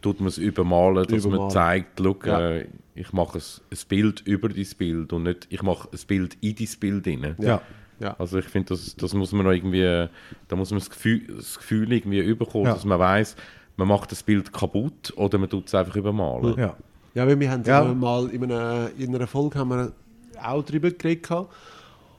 tut 0.02 0.20
man 0.20 0.28
es 0.30 0.38
übermalen, 0.38 1.04
dass 1.06 1.12
man 1.12 1.20
Übermalen. 1.34 1.50
zeigt, 1.52 2.00
schau, 2.00 2.16
Ja. 2.26 2.40
äh, 2.52 2.68
ich 2.96 3.14
mache 3.14 3.38
ein, 3.40 3.78
Bild 3.88 4.22
über 4.26 4.50
dein 4.50 4.68
Bild 4.78 5.14
und 5.14 5.24
nicht, 5.24 5.48
ich 5.50 5.62
mache 5.62 5.88
ein 5.92 6.00
Bild 6.08 6.38
in 6.42 6.56
dein 6.56 6.68
Bild 6.80 7.08
rein. 7.08 7.36
ja. 7.40 7.62
Ja. 8.02 8.16
Also 8.18 8.38
ich 8.40 8.46
finde, 8.46 8.70
das, 8.70 8.96
das 8.96 9.14
muss 9.14 9.34
man 9.34 9.44
noch 9.46 9.52
irgendwie, 9.52 10.08
da 10.48 10.56
muss 10.56 10.72
man 10.72 10.80
das 10.80 10.90
Gefühl, 10.90 11.22
das 11.36 11.58
Gefühl 11.58 11.92
irgendwie 11.92 12.20
überkommen, 12.20 12.68
Ja. 12.68 12.74
dass 12.74 12.86
man 12.86 12.98
weiß, 12.98 13.36
man 13.76 13.90
macht 13.90 14.12
das 14.14 14.24
Bild 14.24 14.54
kaputt 14.54 15.12
oder 15.18 15.38
man 15.38 15.50
tut 15.50 15.68
es 15.68 15.76
einfach 15.76 15.96
übermalen. 15.98 16.58
ja. 16.58 16.76
Ja, 17.16 17.28
weil 17.28 17.38
wir 17.40 17.52
haben 17.52 17.64
Ja. 17.66 17.84
ja. 17.84 17.94
mal 17.94 18.30
in 18.30 18.44
einer, 18.46 18.90
in 18.98 19.14
einer 19.14 19.28
Folge 19.28 19.60
haben 19.60 19.70
wir 19.72 19.92
auch 20.42 20.64
darüber 20.64 20.92
geredet. 20.92 21.24
gehabt. 21.24 21.54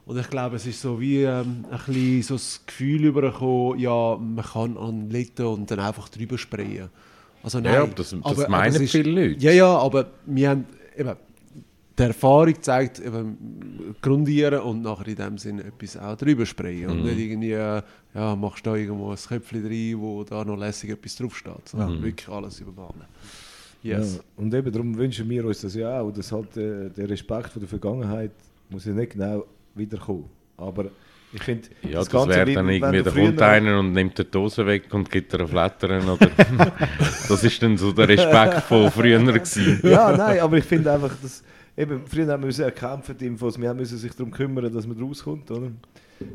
Und 0.04 0.18
ich 0.18 0.28
glaube, 0.28 0.56
es 0.56 0.66
ist 0.66 0.82
so 0.82 1.00
wie 1.00 1.22
ähm, 1.22 1.64
ein 1.70 1.78
bisschen 1.86 2.22
so 2.24 2.34
das 2.34 2.62
Gefühl 2.66 3.04
übergekommen, 3.04 3.78
ja, 3.78 4.16
man 4.18 4.44
kann 4.44 4.76
an 4.76 5.08
Letten 5.08 5.46
und 5.46 5.70
dann 5.70 5.78
einfach 5.80 6.08
drüber 6.10 6.36
sprayen. 6.36 6.90
Also 7.42 7.60
nein. 7.60 7.72
Ja, 7.74 7.82
aber 7.82 7.94
das- 7.94 8.14
das 8.22 8.48
meinen 8.48 8.74
es 8.74 8.80
ist- 8.80 8.90
viele 8.92 9.10
Leute. 9.28 9.40
Ja, 9.40 9.50
ja, 9.52 9.78
aber 9.78 10.10
wir 10.26 10.50
haben 10.50 10.66
eben, 10.96 11.12
die 11.98 12.02
Erfahrung 12.02 12.54
zeigt, 12.62 12.98
eben, 13.00 13.94
grundieren 14.00 14.60
und 14.60 14.82
nachher 14.82 15.08
in 15.08 15.16
dem 15.16 15.38
Sinne 15.38 15.64
etwas 15.64 15.96
auch 15.96 16.16
drüber 16.16 16.46
sprayen. 16.46 16.84
Mhm. 16.86 16.90
Und 16.90 17.04
nicht 17.04 17.18
irgendwie, 17.18 17.50
ja, 17.50 17.82
machst 18.36 18.66
da 18.66 18.74
irgendwo 18.74 19.10
ein 19.10 19.16
Köpfchen 19.16 19.66
rein, 19.66 20.00
wo 20.00 20.24
da 20.24 20.44
noch 20.44 20.56
lässig 20.56 20.90
etwas 20.90 21.16
draufsteht. 21.16 21.68
Sondern 21.68 22.02
wirklich 22.02 22.28
alles 22.28 22.60
übermalen. 22.60 23.04
Yes. 23.82 24.16
Ja, 24.16 24.20
und 24.36 24.52
eben 24.52 24.70
darum 24.70 24.96
wünschen 24.96 25.28
wir 25.30 25.44
uns 25.46 25.62
das 25.62 25.74
ja 25.74 26.00
auch, 26.00 26.10
dass 26.10 26.30
halt 26.32 26.54
äh, 26.58 26.90
der 26.90 27.08
Respekt 27.08 27.48
vor 27.50 27.60
der 27.60 27.68
Vergangenheit 27.68 28.32
muss 28.68 28.84
ja 28.84 28.92
nicht 28.92 29.12
genau 29.12 29.44
wiederkommen. 29.74 30.26
Aber 30.58 30.86
ich 31.32 31.42
finde, 31.42 31.68
Ja, 31.82 32.02
das, 32.02 32.12
wäre 32.28 32.52
dann 32.52 32.68
irgendwie, 32.68 33.02
da 33.02 33.10
kommt 33.10 33.42
einer 33.42 33.78
und 33.78 33.92
nimmt 33.92 34.18
die 34.18 34.24
Dose 34.24 34.66
weg 34.66 34.92
und 34.92 35.10
gibt 35.10 35.34
ein 35.34 35.46
Flattern. 35.46 36.08
Oder 36.08 36.28
das 37.28 37.44
ist 37.44 37.62
dann 37.62 37.76
so 37.76 37.92
der 37.92 38.08
Respekt 38.08 38.62
von 38.62 38.90
früher 38.90 39.20
gewesen. 39.20 39.80
Ja, 39.84 40.16
nein, 40.16 40.40
aber 40.40 40.58
ich 40.58 40.64
finde 40.64 40.92
einfach, 40.92 41.12
dass 41.22 41.44
eben, 41.76 42.02
früher 42.06 42.26
haben 42.26 42.42
wir 42.42 42.46
müssen 42.46 42.64
erkämpfen, 42.64 43.16
die 43.16 43.26
Infos, 43.26 43.60
wir 43.60 43.72
müssen 43.74 43.98
sich 43.98 44.12
darum 44.12 44.32
kümmern, 44.32 44.72
dass 44.72 44.86
man 44.86 45.00
rauskommt, 45.00 45.50
oder? 45.50 45.70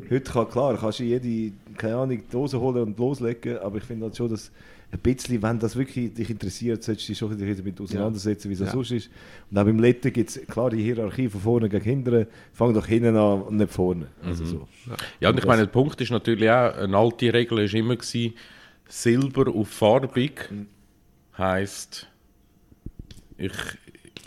Heute 0.09 0.31
kann, 0.31 0.49
klar, 0.49 0.77
kannst 0.77 0.99
du 0.99 1.03
jede, 1.03 1.53
keine 1.77 1.95
Ahnung, 1.97 2.21
Dose 2.31 2.59
holen 2.59 2.83
und 2.83 2.97
loslegen, 2.99 3.57
aber 3.59 3.77
ich 3.77 3.83
finde 3.83 4.05
halt 4.05 4.15
schon, 4.17 4.29
dass 4.29 4.51
ein 4.91 4.99
bisschen, 4.99 5.41
wenn 5.41 5.59
das 5.59 5.75
wirklich 5.75 6.13
dich 6.13 6.29
interessiert, 6.29 6.83
solltest 6.83 7.07
du 7.07 7.11
dich 7.11 7.17
schon 7.17 7.31
ein 7.31 7.37
bisschen 7.37 7.57
damit 7.57 7.81
auseinandersetzen, 7.81 8.49
wie 8.49 8.53
es 8.53 8.59
Ja. 8.59 8.67
sonst 8.67 8.91
ist. 8.91 9.09
Und 9.51 9.57
auch 9.57 9.63
beim 9.65 9.79
Letten 9.79 10.13
gibt 10.13 10.29
es, 10.29 10.39
klar, 10.47 10.69
die 10.69 10.81
Hierarchie 10.83 11.27
von 11.27 11.41
vorne 11.41 11.69
gegen 11.69 11.83
hinten, 11.83 12.27
fang 12.53 12.73
doch 12.73 12.85
hinten 12.85 13.15
an 13.15 13.41
und 13.41 13.57
nicht 13.57 13.71
vorne. 13.71 14.07
Also 14.23 14.45
so. 14.45 14.67
Ja, 15.19 15.29
und 15.29 15.39
ich 15.39 15.45
meine, 15.45 15.63
der 15.63 15.71
Punkt 15.71 15.99
ist 16.01 16.11
natürlich 16.11 16.49
auch, 16.49 16.73
eine 16.75 16.97
alte 16.97 17.33
Regel 17.33 17.57
war 17.57 17.73
immer, 17.73 17.95
gewesen, 17.95 18.33
Silber 18.87 19.53
auf 19.53 19.67
farbig 19.69 20.49
heisst, 21.37 22.07
ich, 23.37 23.51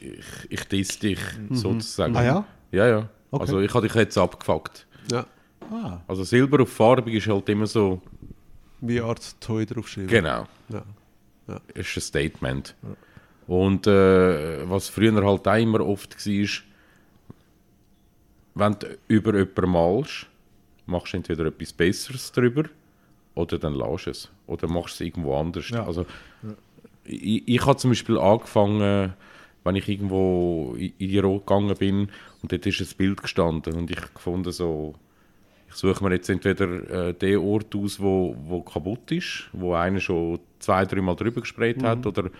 ich, 0.01 0.51
ich 0.51 0.65
diss 0.65 0.99
dich 0.99 1.21
sozusagen. 1.51 2.17
Ah 2.17 2.25
ja? 2.25 2.45
Ja, 2.73 2.87
ja. 2.89 3.09
Okay. 3.31 3.43
Also 3.43 3.61
ich 3.61 3.73
habe 3.73 3.87
dich 3.87 3.95
jetzt 3.97 4.19
abgefuckt. 4.19 4.87
Ja. 5.11 5.25
Ah, 5.71 6.01
Also 6.07 6.25
Silber 6.25 6.63
auf 6.63 6.71
farbig 6.73 7.15
ist 7.15 7.27
halt 7.29 7.49
immer 7.49 7.67
so, 7.67 8.01
Wie 8.81 9.01
Art 9.01 9.41
Toy 9.41 9.67
draufschreiben. 9.67 10.09
genau, 10.09 10.47
Ja. 10.69 11.61
ist 11.75 11.97
ein 11.97 12.01
Statement. 12.01 12.75
Und 13.47 13.87
äh, 13.87 14.69
was 14.69 14.89
früher 14.89 15.15
halt 15.25 15.49
auch 15.49 15.55
immer 15.57 15.81
oft 15.81 16.15
war, 16.27 16.49
wenn 18.55 18.79
du 18.79 18.99
über 19.09 19.35
jemanden 19.39 19.71
malst, 19.71 20.27
machst 20.87 21.13
du 21.13 21.17
entweder 21.19 21.47
etwas 21.47 21.73
Besseres 21.73 22.33
drüber 22.33 22.65
oder 23.35 23.59
dann 23.59 23.75
du 23.75 24.11
es. 24.11 24.29
Oder 24.47 24.69
machst 24.69 24.95
es 24.97 25.01
irgendwo 25.03 25.37
anders. 25.37 25.69
Ja. 25.71 25.87
Also, 25.87 26.07
ich, 27.05 27.47
ich 27.47 27.65
habe 27.67 27.77
zum 27.77 27.91
Beispiel 27.91 28.19
angefangen, 28.19 29.15
wenn 29.65 29.77
ich 29.77 29.89
irgendwo 29.89 30.75
in 30.77 30.93
in 30.99 31.09
die 31.09 31.19
Rot 31.19 31.47
gegangen 31.47 31.77
bin 31.77 32.09
und 32.43 32.53
dort 32.53 32.67
ist 32.67 32.81
ein 32.81 32.97
Bild 32.97 33.23
gestanden 33.23 33.75
und 33.77 33.91
ich 33.91 34.15
gefunden 34.15 34.51
so, 34.53 34.95
ich 35.69 35.75
suche 35.75 36.03
mir 36.03 36.15
jetzt 36.15 36.29
entweder 36.29 37.09
äh, 37.09 37.15
den 37.15 37.39
Ort 37.39 37.75
aus, 37.75 38.01
wo, 38.01 38.35
wo 38.39 38.63
kaputt 38.63 39.11
ist, 39.13 39.49
wo 39.53 39.75
einer 39.75 40.01
schon 40.01 40.41
zwei, 40.59 40.85
dreimal 40.85 41.17
drüber 41.17 41.41
gesprayt 41.41 41.83
hat 41.83 42.07
oder 42.07 42.31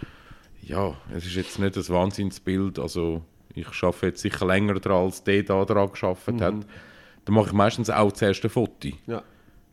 ja, 0.63 0.95
es 1.15 1.25
ist 1.25 1.37
jetzt 1.37 1.59
nicht 1.59 1.77
ein 1.77 1.89
Wahnsinnsbild, 1.89 2.79
also 2.79 3.23
ich 3.55 3.67
arbeite 3.83 4.07
jetzt 4.07 4.21
sicher 4.21 4.47
länger 4.47 4.75
dran, 4.75 5.05
als 5.05 5.23
der 5.25 5.43
da 5.43 5.65
dran 5.65 5.91
geschafft 5.91 6.29
hat. 6.29 6.41
Dann 6.41 7.35
mache 7.35 7.49
ich 7.49 7.53
meistens 7.53 7.91
auch 7.91 8.13
zuerst 8.13 8.45
ein 8.45 8.51
Foto. 8.51 8.89
Ja. 9.07 9.23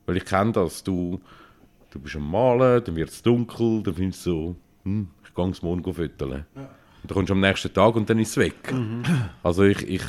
Weil 0.06 0.18
ich 0.18 0.26
kenne 0.26 0.52
das, 0.52 0.84
du, 0.84 1.22
du 1.92 2.00
bist 2.00 2.16
am 2.16 2.30
Malen, 2.30 2.84
dann 2.84 2.96
wird 2.96 3.10
es 3.10 3.22
dunkel, 3.22 3.84
dann 3.84 3.94
findest 3.94 4.26
du 4.26 4.32
so, 4.32 4.56
hm, 4.84 5.08
ich 5.24 5.34
gehe 5.34 5.50
es 5.50 5.62
morgen 5.62 5.94
fütteln. 5.94 6.46
Und 6.54 7.12
dann 7.12 7.16
kommst 7.16 7.30
du 7.30 7.34
am 7.34 7.42
nächsten 7.42 7.74
Tag 7.74 7.96
und 7.96 8.10
dann 8.10 8.20
ist 8.20 8.30
es 8.30 8.38
weg. 8.38 8.74
Also 9.44 9.64
ich, 9.64 9.88
ich, 9.88 10.04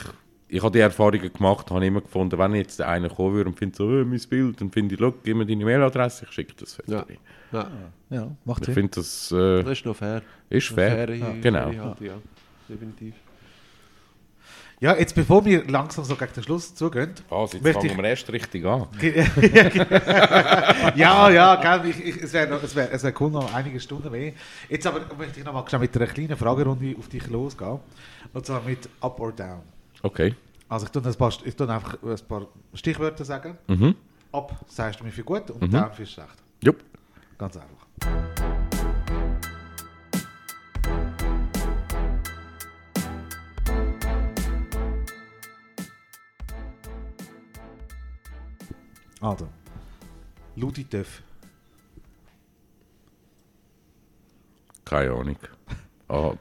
ich 0.49 0.63
habe 0.63 0.71
die 0.73 0.79
Erfahrungen 0.81 1.33
gemacht, 1.33 1.71
habe 1.71 1.85
immer 1.87 2.01
gefunden, 2.01 2.39
wenn 2.39 2.55
jetzt 2.55 2.81
einer 2.81 3.09
kommen 3.09 3.35
würde 3.35 3.51
und 3.51 3.59
findet 3.59 3.77
so, 3.77 3.91
äh, 3.91 4.05
mein 4.05 4.21
Bild, 4.31 4.61
dann 4.61 4.71
finde 4.71 4.95
ich, 4.95 5.01
schau, 5.01 5.13
gib 5.25 5.37
mir 5.37 5.45
deine 5.47 5.65
Mailadresse, 5.65 6.25
ich 6.29 6.33
schicke 6.33 6.55
das 6.59 6.75
Foto. 6.75 6.93
Ja. 6.93 7.05
Ja. 7.53 7.71
ja, 8.11 8.31
macht 8.45 8.61
Ich 8.61 8.67
Sinn. 8.67 8.75
finde, 8.75 8.91
das 8.97 9.33
äh, 9.33 9.63
Das 9.63 9.73
ist 9.73 9.85
noch 9.87 9.97
fair. 9.97 10.23
ist 10.51 10.69
Eine 10.71 10.75
fair. 10.77 11.09
faire- 11.09 11.41
Genau. 11.41 11.65
Haltung, 11.67 12.07
ja. 12.07 12.15
Definitiv. 12.69 13.15
Ja, 14.79 14.95
jetzt 14.95 15.15
bevor 15.15 15.43
wir 15.45 15.65
langsam 15.69 16.05
so 16.05 16.17
gegen 16.17 16.33
den 16.35 16.43
Schluss 16.43 16.75
zugehen, 16.75 17.13
Was, 17.31 17.55
jetzt 17.55 17.63
Möchte 17.63 17.81
fangen 17.89 17.93
ich- 17.93 17.97
wir 17.97 18.05
erst 18.11 18.31
richtig 18.31 18.65
an. 18.67 18.87
ja, 20.97 21.31
ja, 21.31 21.57
gell, 21.57 21.91
ich, 21.91 22.05
ich, 22.05 22.23
es 22.23 22.33
wäre 22.33 22.49
noch- 22.51 22.63
es 22.63 22.75
wär, 22.77 22.93
es 22.93 23.03
wär 23.03 23.15
cool 23.21 23.31
noch 23.31 23.55
einige 23.55 23.81
Stunden 23.81 24.11
mehr. 24.11 24.33
Jetzt 24.69 24.87
aber 24.87 25.01
möchte 25.17 25.41
ich 25.41 25.47
noch 25.47 25.53
mal 25.55 25.65
schnell 25.69 25.81
mit 25.81 25.97
einer 25.97 26.07
kleinen 26.07 26.37
Fragerunde 26.37 26.95
auf 26.99 27.09
dich 27.09 27.27
losgehen. 27.29 27.79
Und 28.35 28.45
zwar 28.47 28.63
mit 28.65 28.89
Up 29.01 29.19
or 29.21 29.33
Down. 29.33 29.63
Okay. 30.07 30.37
Also 30.69 30.87
ich 30.87 30.93
tue 30.93 31.03
paar, 31.03 31.33
ich 31.45 31.57
tue 31.57 31.69
einfach 31.69 32.01
ein 32.01 32.29
paar 32.29 32.47
Stichwörter 32.75 33.25
sagen. 33.25 33.59
Mhm. 33.67 33.97
Ab 34.31 34.65
sagst 34.69 35.01
du 35.01 35.05
mir 35.05 35.11
für 35.11 35.25
gut 35.25 35.51
und 35.51 35.63
mhm. 35.63 35.71
down 35.73 35.93
für 35.93 36.07
schlecht. 36.07 36.31
Jupp. 36.63 36.85
Ganz 37.37 37.57
einfach. 37.57 37.87
Also, 49.21 49.49
Ludi 50.55 50.85
Töff. 50.85 51.21
Keine 54.85 55.11
Ahnung. 55.11 55.39
Oh. 56.09 56.37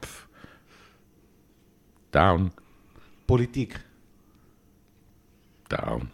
Down. 2.12 2.52
Politik. 3.26 3.80
Down. 5.68 6.10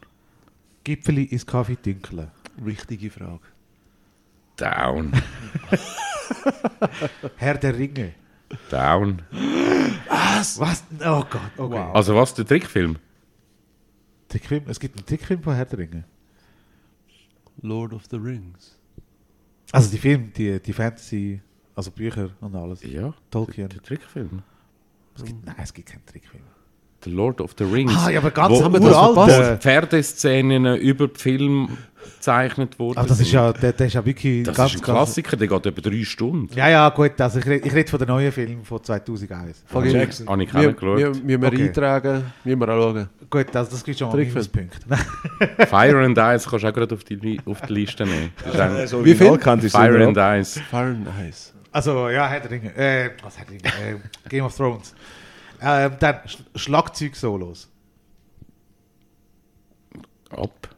Gipfeli 0.85 1.25
ins 1.25 1.47
Kaffee 1.47 1.77
dünkeln. 1.77 2.31
Richtige 2.65 3.11
Frage. 3.11 3.41
Down. 4.57 5.13
Herr 7.37 7.59
der 7.59 7.77
Ringe. 7.77 8.15
Down. 8.71 9.23
Was? 10.09 10.59
Was? 10.59 10.85
Oh 11.01 11.25
Gott. 11.29 11.41
Okay. 11.57 11.91
Also 11.93 12.15
was, 12.15 12.35
der 12.35 12.47
Trickfilm? 12.47 12.97
Trickfilm? 14.29 14.65
Es 14.67 14.81
gibt 14.81 14.97
einen 14.97 15.07
Trickfilm 15.07 15.43
von 15.43 15.55
Herr 15.55 15.67
der 15.67 15.79
Ringe. 15.79 16.05
Lord 17.61 17.93
of 17.93 18.05
the 18.11 18.17
Rings. 18.17 18.79
Also 19.71 19.91
die 19.91 19.99
Filme, 19.99 20.29
die, 20.29 20.61
die 20.61 20.73
Fantasy, 20.73 21.41
also 21.75 21.91
Bücher 21.91 22.31
und 22.41 22.55
alles. 22.55 22.83
Ja. 22.83 23.15
Tolkien. 23.31 23.69
Der 23.69 23.83
Trickfilm. 23.83 24.43
Es 25.17 25.25
gibt, 25.25 25.45
nein, 25.45 25.57
es 25.59 25.73
gibt 25.73 25.89
keinen 25.89 26.05
Trickfilm. 26.07 26.45
The 27.05 27.11
Lord 27.11 27.41
of 27.41 27.53
the 27.59 27.65
Rings. 27.65 27.93
Ah, 27.97 28.11
ja, 28.11 28.19
aber 28.21 28.31
ganz 28.31 28.51
Wo- 28.59 28.65
haben 28.65 28.73
wir 28.75 28.81
wo- 28.83 28.89
das 28.89 28.97
wo 28.97 29.15
verpasst. 29.27 29.63
Pferdeszenen 29.63 30.77
über 30.77 31.09
die 31.09 31.19
Film 31.21 31.69
gezeichnet 32.17 32.79
wurden. 32.79 32.99
Aber 32.99 33.09
das 33.09 33.21
ist 33.21 33.33
ja, 33.33 33.53
der, 33.53 33.73
der 33.73 33.87
ist 33.87 33.93
ja 33.95 34.05
wirklich 34.05 34.45
Das 34.45 34.57
ganz, 34.57 34.75
ist 34.75 34.81
ein 34.81 34.83
Klassiker, 34.85 35.37
der 35.37 35.49
geht 35.49 35.67
über 35.67 35.83
drei 35.83 36.05
Stunden. 36.05 36.49
Ja, 36.55 36.69
ja, 36.69 36.89
gut, 36.91 37.21
also 37.21 37.39
ich 37.41 37.47
rede 37.47 37.67
ich 37.67 37.75
red 37.75 37.91
von 37.91 37.99
den 37.99 38.09
neuen 38.09 38.31
Filmen 38.33 38.65
von 38.65 38.83
2001. 38.83 39.63
Frage 39.67 39.89
ich- 39.89 39.95
Jackson. 39.95 40.29
Habe 40.29 40.43
ich 40.45 40.53
Wir, 40.55 40.61
keinen 40.61 40.81
wir, 40.81 40.97
geschaut. 41.05 41.27
wir, 41.27 41.41
wir 41.41 41.49
Okay. 41.49 41.63
eintragen, 41.65 42.23
müssen 42.45 42.61
wir 42.61 42.69
auch 42.69 42.83
schauen. 42.95 43.09
Gut, 43.31 43.57
also 43.57 43.71
das 43.71 43.83
gibt 43.85 43.99
schon 43.99 44.09
mal. 44.09 44.17
Minuspunkte. 44.17 44.79
Fire 45.69 45.99
and 46.05 46.19
Ice 46.19 46.49
kannst 46.49 46.65
du 46.65 46.69
auch 46.69 46.73
gerade 46.73 46.95
auf 46.95 47.03
die, 47.05 47.41
auf 47.47 47.61
die 47.63 47.73
Liste 47.73 48.05
nehmen. 48.05 48.31
Ist 48.47 48.61
ein 48.61 48.71
Also, 48.77 49.05
Wie 49.05 49.15
viel? 49.15 49.39
Fire 49.39 49.51
and 49.55 49.65
Ice. 49.65 50.61
Fire 50.71 50.85
and 50.85 51.09
Ice. 51.29 51.53
Also, 51.73 52.11
ja, 52.11 52.29
Herr 52.29 52.41
der 52.41 52.51
Ringe. 52.51 52.77
Äh, 52.77 53.11
was 53.23 53.39
Herr 53.39 53.47
der 53.47 53.55
Ringe? 53.55 53.97
Äh, 54.03 54.29
Game 54.29 54.45
of 54.45 54.55
Thrones. 54.55 54.95
Ähm, 55.63 55.93
dann 56.01 56.17
Sch 56.27 56.39
Schlagzeug-Solos. 56.57 57.69
Ab. 60.31 60.69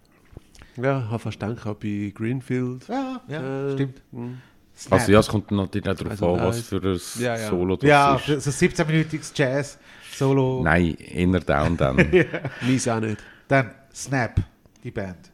Ja, 0.77 1.05
ich 1.05 1.11
habe 1.11 1.29
auch 1.67 1.75
bei 1.77 2.13
Greenfield. 2.15 2.89
Ja, 2.89 3.21
ja, 3.29 3.69
Äh, 3.69 3.73
stimmt. 3.75 4.03
hm. 4.13 4.39
Snap. 4.77 4.93
Also 5.01 5.13
ja, 5.13 5.21
es 5.21 5.29
kommt 5.29 5.53
natürlich 5.53 5.89
auch 5.89 5.95
darauf 5.95 6.11
Also 6.11 6.35
an, 6.35 6.41
was 6.49 6.57
nice. 6.57 6.67
für 6.67 6.77
ein 6.83 7.23
Ja, 7.23 7.37
ja. 7.39 7.49
Solo 7.49 7.77
das 7.77 7.89
Ja, 7.89 8.17
ist. 8.17 8.43
so 8.43 8.51
17-minütiges 8.51 9.31
Jazz-Solo. 9.33 10.63
Nein, 10.65 10.95
inner 10.95 11.39
down 11.39 11.77
dann. 11.77 11.97
Meins 12.61 12.89
auch 12.89 12.99
nicht. 12.99 13.19
Dann 13.47 13.71
Snap, 13.95 14.35
die 14.83 14.91
Band. 14.91 15.31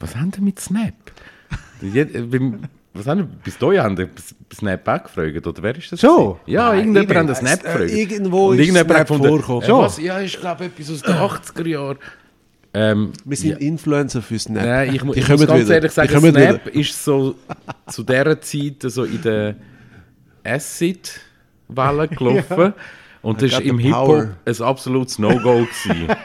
was 0.00 0.16
haben 0.16 0.32
die 0.32 0.40
mit 0.40 0.58
Snap? 0.58 0.94
Was 2.94 3.06
haben? 3.06 3.28
Bis 3.42 3.56
dahin 3.58 3.80
haben 3.80 4.10
Snap 4.54 4.86
auch 4.86 5.02
gefragt, 5.04 5.46
oder 5.46 5.62
wer 5.62 5.76
ist 5.76 5.90
das? 5.92 6.00
Schon? 6.00 6.34
gewesen? 6.34 6.40
Ja, 6.46 6.68
Nein, 6.68 6.78
irgendjemand 6.94 7.10
ich 7.10 7.16
hat 7.16 7.28
den. 7.28 7.34
Snap 7.46 7.60
Äh, 7.60 7.72
gefragt. 7.72 7.90
irgendwo 7.92 8.46
Und 8.48 8.54
ist 8.58 8.60
irgendjemand 8.68 8.90
Snap 8.90 9.08
gefunden, 9.08 9.28
vorgekommen. 9.28 9.62
äh, 9.62 9.82
was? 9.84 9.98
Ja, 9.98 10.20
ich 10.20 10.40
glaube 10.40 10.64
etwas 10.66 10.90
aus 10.90 11.02
den 11.02 11.14
80er 11.14 11.68
Jahren. 11.68 11.98
Ähm, 12.74 13.12
Wir 13.24 13.36
sind 13.36 13.50
ja. 13.50 13.56
Influencer 13.58 14.22
für 14.22 14.38
Snap. 14.38 14.64
Nein, 14.64 14.88
ich, 14.88 14.94
ich 14.94 15.00
kommen 15.00 15.08
muss 15.38 15.46
ganz 15.46 15.60
wieder. 15.62 15.74
ehrlich 15.74 15.92
sagen, 15.92 16.08
Snap 16.32 16.66
wieder. 16.66 16.74
ist 16.74 17.04
so 17.04 17.34
zu 17.88 18.02
dieser 18.02 18.40
Zeit 18.40 18.74
so 18.82 19.04
in 19.04 19.22
der 19.22 19.56
Acid-Welle 20.44 22.08
gelaufen. 22.16 22.74
Und 23.22 23.40
das 23.40 23.52
I 23.52 23.54
war 23.54 23.62
im 23.62 23.78
Hip-Hop 23.78 24.28
ein 24.44 24.62
absolutes 24.62 25.18
No-Go. 25.18 25.66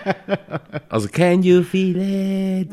also, 0.89 1.07
can 1.07 1.43
you 1.43 1.61
feel 1.61 1.95
it? 1.95 2.69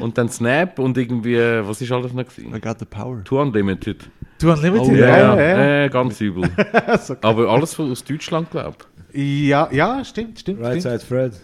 Und 0.00 0.16
dann 0.16 0.28
Snap 0.28 0.78
und 0.78 0.96
irgendwie, 0.96 1.36
was 1.36 1.80
ist 1.80 1.90
alles 1.90 2.12
noch? 2.12 2.22
I 2.22 2.24
Gewesen? 2.24 2.60
got 2.60 2.78
the 2.78 2.84
power. 2.84 3.22
Two 3.24 3.40
Unlimited. 3.40 4.08
Du 4.38 4.52
Unlimited? 4.52 4.88
Oh, 4.88 4.94
Ja, 4.94 5.08
ja, 5.08 5.36
ja, 5.36 5.40
ja. 5.40 5.84
Äh, 5.84 5.88
ganz 5.88 6.20
übel. 6.20 6.48
Aber 7.22 7.48
alles 7.48 7.74
von, 7.74 7.90
aus 7.90 8.04
Deutschland, 8.04 8.50
glaube 8.50 8.76
Ja, 9.12 9.68
ja, 9.72 10.04
stimmt, 10.04 10.38
stimmt. 10.38 10.60
Right 10.60 10.80
stimmt. 10.80 11.00
Side 11.00 11.06
Fred. 11.06 11.40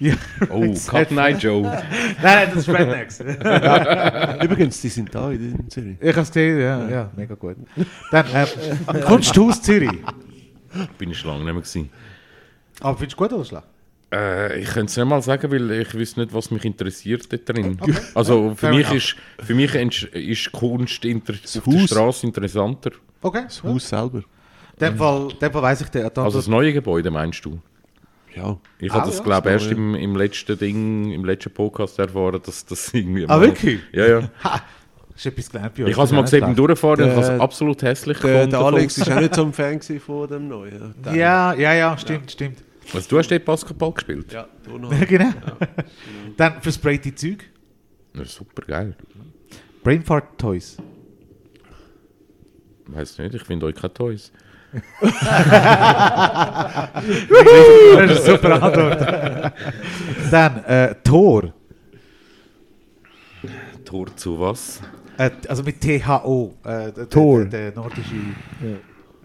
ich. 0.00 0.14
Oh, 0.50 0.74
Cut 0.88 1.12
Night 1.12 1.42
Joe. 1.42 1.62
Nein, 1.62 1.82
nein, 2.22 2.48
das 2.52 2.68
ist 2.68 2.68
Rednecks. 2.68 3.20
Übrigens, 3.20 4.80
die 4.80 4.88
sind 4.88 5.14
da 5.14 5.30
in 5.30 5.68
Zürich. 5.70 5.96
ich 6.00 6.08
habe 6.08 6.20
es 6.20 6.28
gesehen, 6.28 6.60
ja, 6.60 6.88
ja, 6.88 7.10
mega 7.16 7.34
gut. 7.34 7.56
Dann 8.10 8.26
ähm, 8.34 9.00
Kunsthaus 9.04 9.62
Zürich. 9.62 9.90
Bin 10.98 11.10
ich 11.10 11.18
schon 11.18 11.30
lange 11.30 11.44
nicht 11.44 11.52
mehr 11.54 11.62
gewesen. 11.62 11.90
Aber 12.80 12.96
findest 12.98 13.18
du 13.18 13.24
gut 13.24 13.32
oder 13.32 13.44
schlecht? 13.44 13.64
Äh, 14.12 14.60
ich 14.60 14.66
könnte 14.68 14.86
es 14.90 14.96
nicht 14.96 15.06
mal 15.06 15.20
sagen, 15.22 15.50
weil 15.50 15.70
ich 15.72 15.92
wüsste 15.94 16.20
nicht, 16.20 16.32
was 16.32 16.50
mich 16.50 16.64
interessiert 16.64 17.30
dort 17.32 17.48
drin. 17.48 17.78
Also 18.14 18.54
für 18.54 18.70
mich, 18.70 18.90
ist, 18.92 19.16
für 19.42 19.54
mich 19.54 19.74
ist 19.74 20.52
Kunst 20.52 21.04
inter 21.04 21.32
auf 21.34 21.64
der 21.64 21.80
Haus. 21.80 21.90
Straße 21.90 22.26
interessanter. 22.26 22.90
Okay. 23.22 23.42
Das 23.44 23.62
Haus 23.64 23.88
selber. 23.88 24.18
In 24.18 24.24
dem 24.80 24.96
Fall, 24.96 25.28
in 25.32 25.38
dem 25.38 25.52
Fall 25.52 25.62
weiss 25.62 25.80
ich 25.80 25.88
den. 25.88 26.08
Dann, 26.14 26.24
Also 26.24 26.38
das 26.38 26.46
neue 26.46 26.72
Gebäude, 26.72 27.10
meinst 27.10 27.44
du? 27.44 27.58
Ja. 28.34 28.58
Ich 28.78 28.90
Ah, 28.92 28.96
habe 28.96 29.06
das, 29.06 29.18
ja, 29.18 29.24
glaube 29.24 29.50
das 29.50 29.62
erst 29.62 29.72
im, 29.72 29.94
im 29.94 30.14
letzten 30.14 30.58
Ding, 30.58 31.10
im 31.10 31.24
letzten 31.24 31.50
Podcast 31.52 31.98
erfahren, 31.98 32.40
dass 32.44 32.64
das 32.66 32.92
irgendwie 32.92 33.24
Ah, 33.24 33.28
mal- 33.38 33.40
wirklich? 33.40 33.80
Ja, 33.92 34.06
ja. 34.06 34.30
Ist 35.16 35.26
etwas 35.26 35.50
gelernt 35.50 35.74
bei 35.74 35.84
euch. 35.84 35.90
Ich 35.90 35.96
habe 35.96 36.06
es 36.06 36.12
mal 36.12 36.22
gesehen 36.22 36.40
beim 36.40 36.54
Durchfahren 36.54 37.02
und 37.02 37.08
ich 37.08 37.16
habe 37.16 37.34
es 37.34 37.40
absolut 37.40 37.82
hässlich 37.82 38.18
gefunden. 38.20 38.50
der 38.50 38.60
Alex 38.60 38.98
ist 38.98 39.10
auch 39.10 39.20
nicht 39.20 39.34
so 39.34 39.44
ein 39.44 39.52
Fan 39.52 39.80
von 39.80 40.28
dem 40.28 40.48
neuen. 40.48 40.94
Ja, 41.14 41.54
ja, 41.54 41.74
ja, 41.74 41.96
stimmt, 41.98 42.30
stimmt. 42.30 42.58
Also, 42.94 43.08
du 43.08 43.18
hast 43.18 43.30
dort 43.30 43.44
Basketball 43.44 43.92
gespielt? 43.92 44.32
Ja, 44.32 44.46
du 44.64 44.78
noch. 44.78 44.90
genau. 45.08 45.32
Dann 46.36 46.60
versprayte 46.60 47.14
Zeug. 47.14 47.44
Ja, 48.14 48.24
super 48.24 48.62
geil. 48.62 48.94
Brainfart 49.82 50.38
Toys. 50.38 50.76
Weiß 52.86 53.18
nicht, 53.18 53.34
ich 53.34 53.42
finde 53.42 53.66
euch 53.66 53.74
keine 53.74 53.92
Toys. 53.92 54.30
das 55.00 55.12
ist 57.04 57.98
eine 57.98 58.16
super 58.16 58.62
Antwort. 58.62 59.52
Dann 60.30 60.64
äh, 60.64 60.94
Tor. 61.02 61.52
Tor 63.84 64.14
zu 64.16 64.38
was? 64.38 64.80
Äh, 65.18 65.30
also 65.48 65.62
mit 65.62 65.80
THO. 65.80 66.54
Äh, 66.64 66.92
der, 66.92 67.08
Tor. 67.08 67.44
Der, 67.44 67.70
der 67.70 67.80
nordische. 67.82 68.14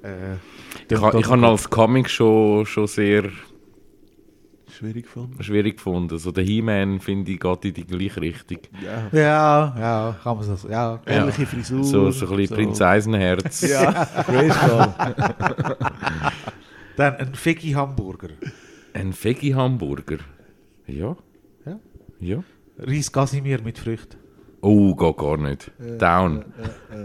Äh, 0.03 0.35
Ich, 0.89 0.99
ha- 1.01 1.13
ich 1.17 1.29
habe 1.29 1.47
als 1.47 1.69
Comic 1.69 2.09
schon, 2.09 2.65
schon 2.65 2.87
sehr 2.87 3.29
Schwierig 4.69 5.03
gefunden. 5.03 5.43
schwierig 5.43 5.75
gefunden. 5.77 6.17
So 6.17 6.31
der 6.31 6.43
He-Man, 6.43 6.99
finde 7.01 7.31
ich, 7.33 7.39
geht 7.39 7.65
in 7.65 7.73
die 7.73 7.85
gleiche 7.85 8.19
Richtung. 8.21 8.57
Ja. 8.83 9.09
Ja, 9.19 9.75
ja, 9.79 10.15
kann 10.23 10.37
man 10.37 10.55
so. 10.55 10.67
Ja. 10.69 10.99
Ähnliche 11.05 11.45
Frisur. 11.45 11.83
So, 11.83 12.09
so 12.09 12.27
ein 12.29 12.37
bisschen 12.37 12.55
Prinz 12.55 12.81
Eisenherz. 12.81 13.61
Ja. 13.61 13.91
Grayskull. 14.27 14.87
Dann 16.97 17.15
ein 17.17 17.35
Fegi 17.35 17.71
Hamburger. 17.71 18.29
Ein 18.93 19.13
Veggie-Hamburger. 19.13 20.17
Ja. 20.87 21.15
Ja. 21.65 21.79
Ja. 22.19 22.43
Reis 22.79 23.11
Casimir 23.11 23.61
mit 23.61 23.77
Früchten. 23.77 24.17
Oh, 24.63 24.93
geht 24.93 25.17
gar 25.17 25.37
nicht. 25.37 25.71
Down. 25.97 26.45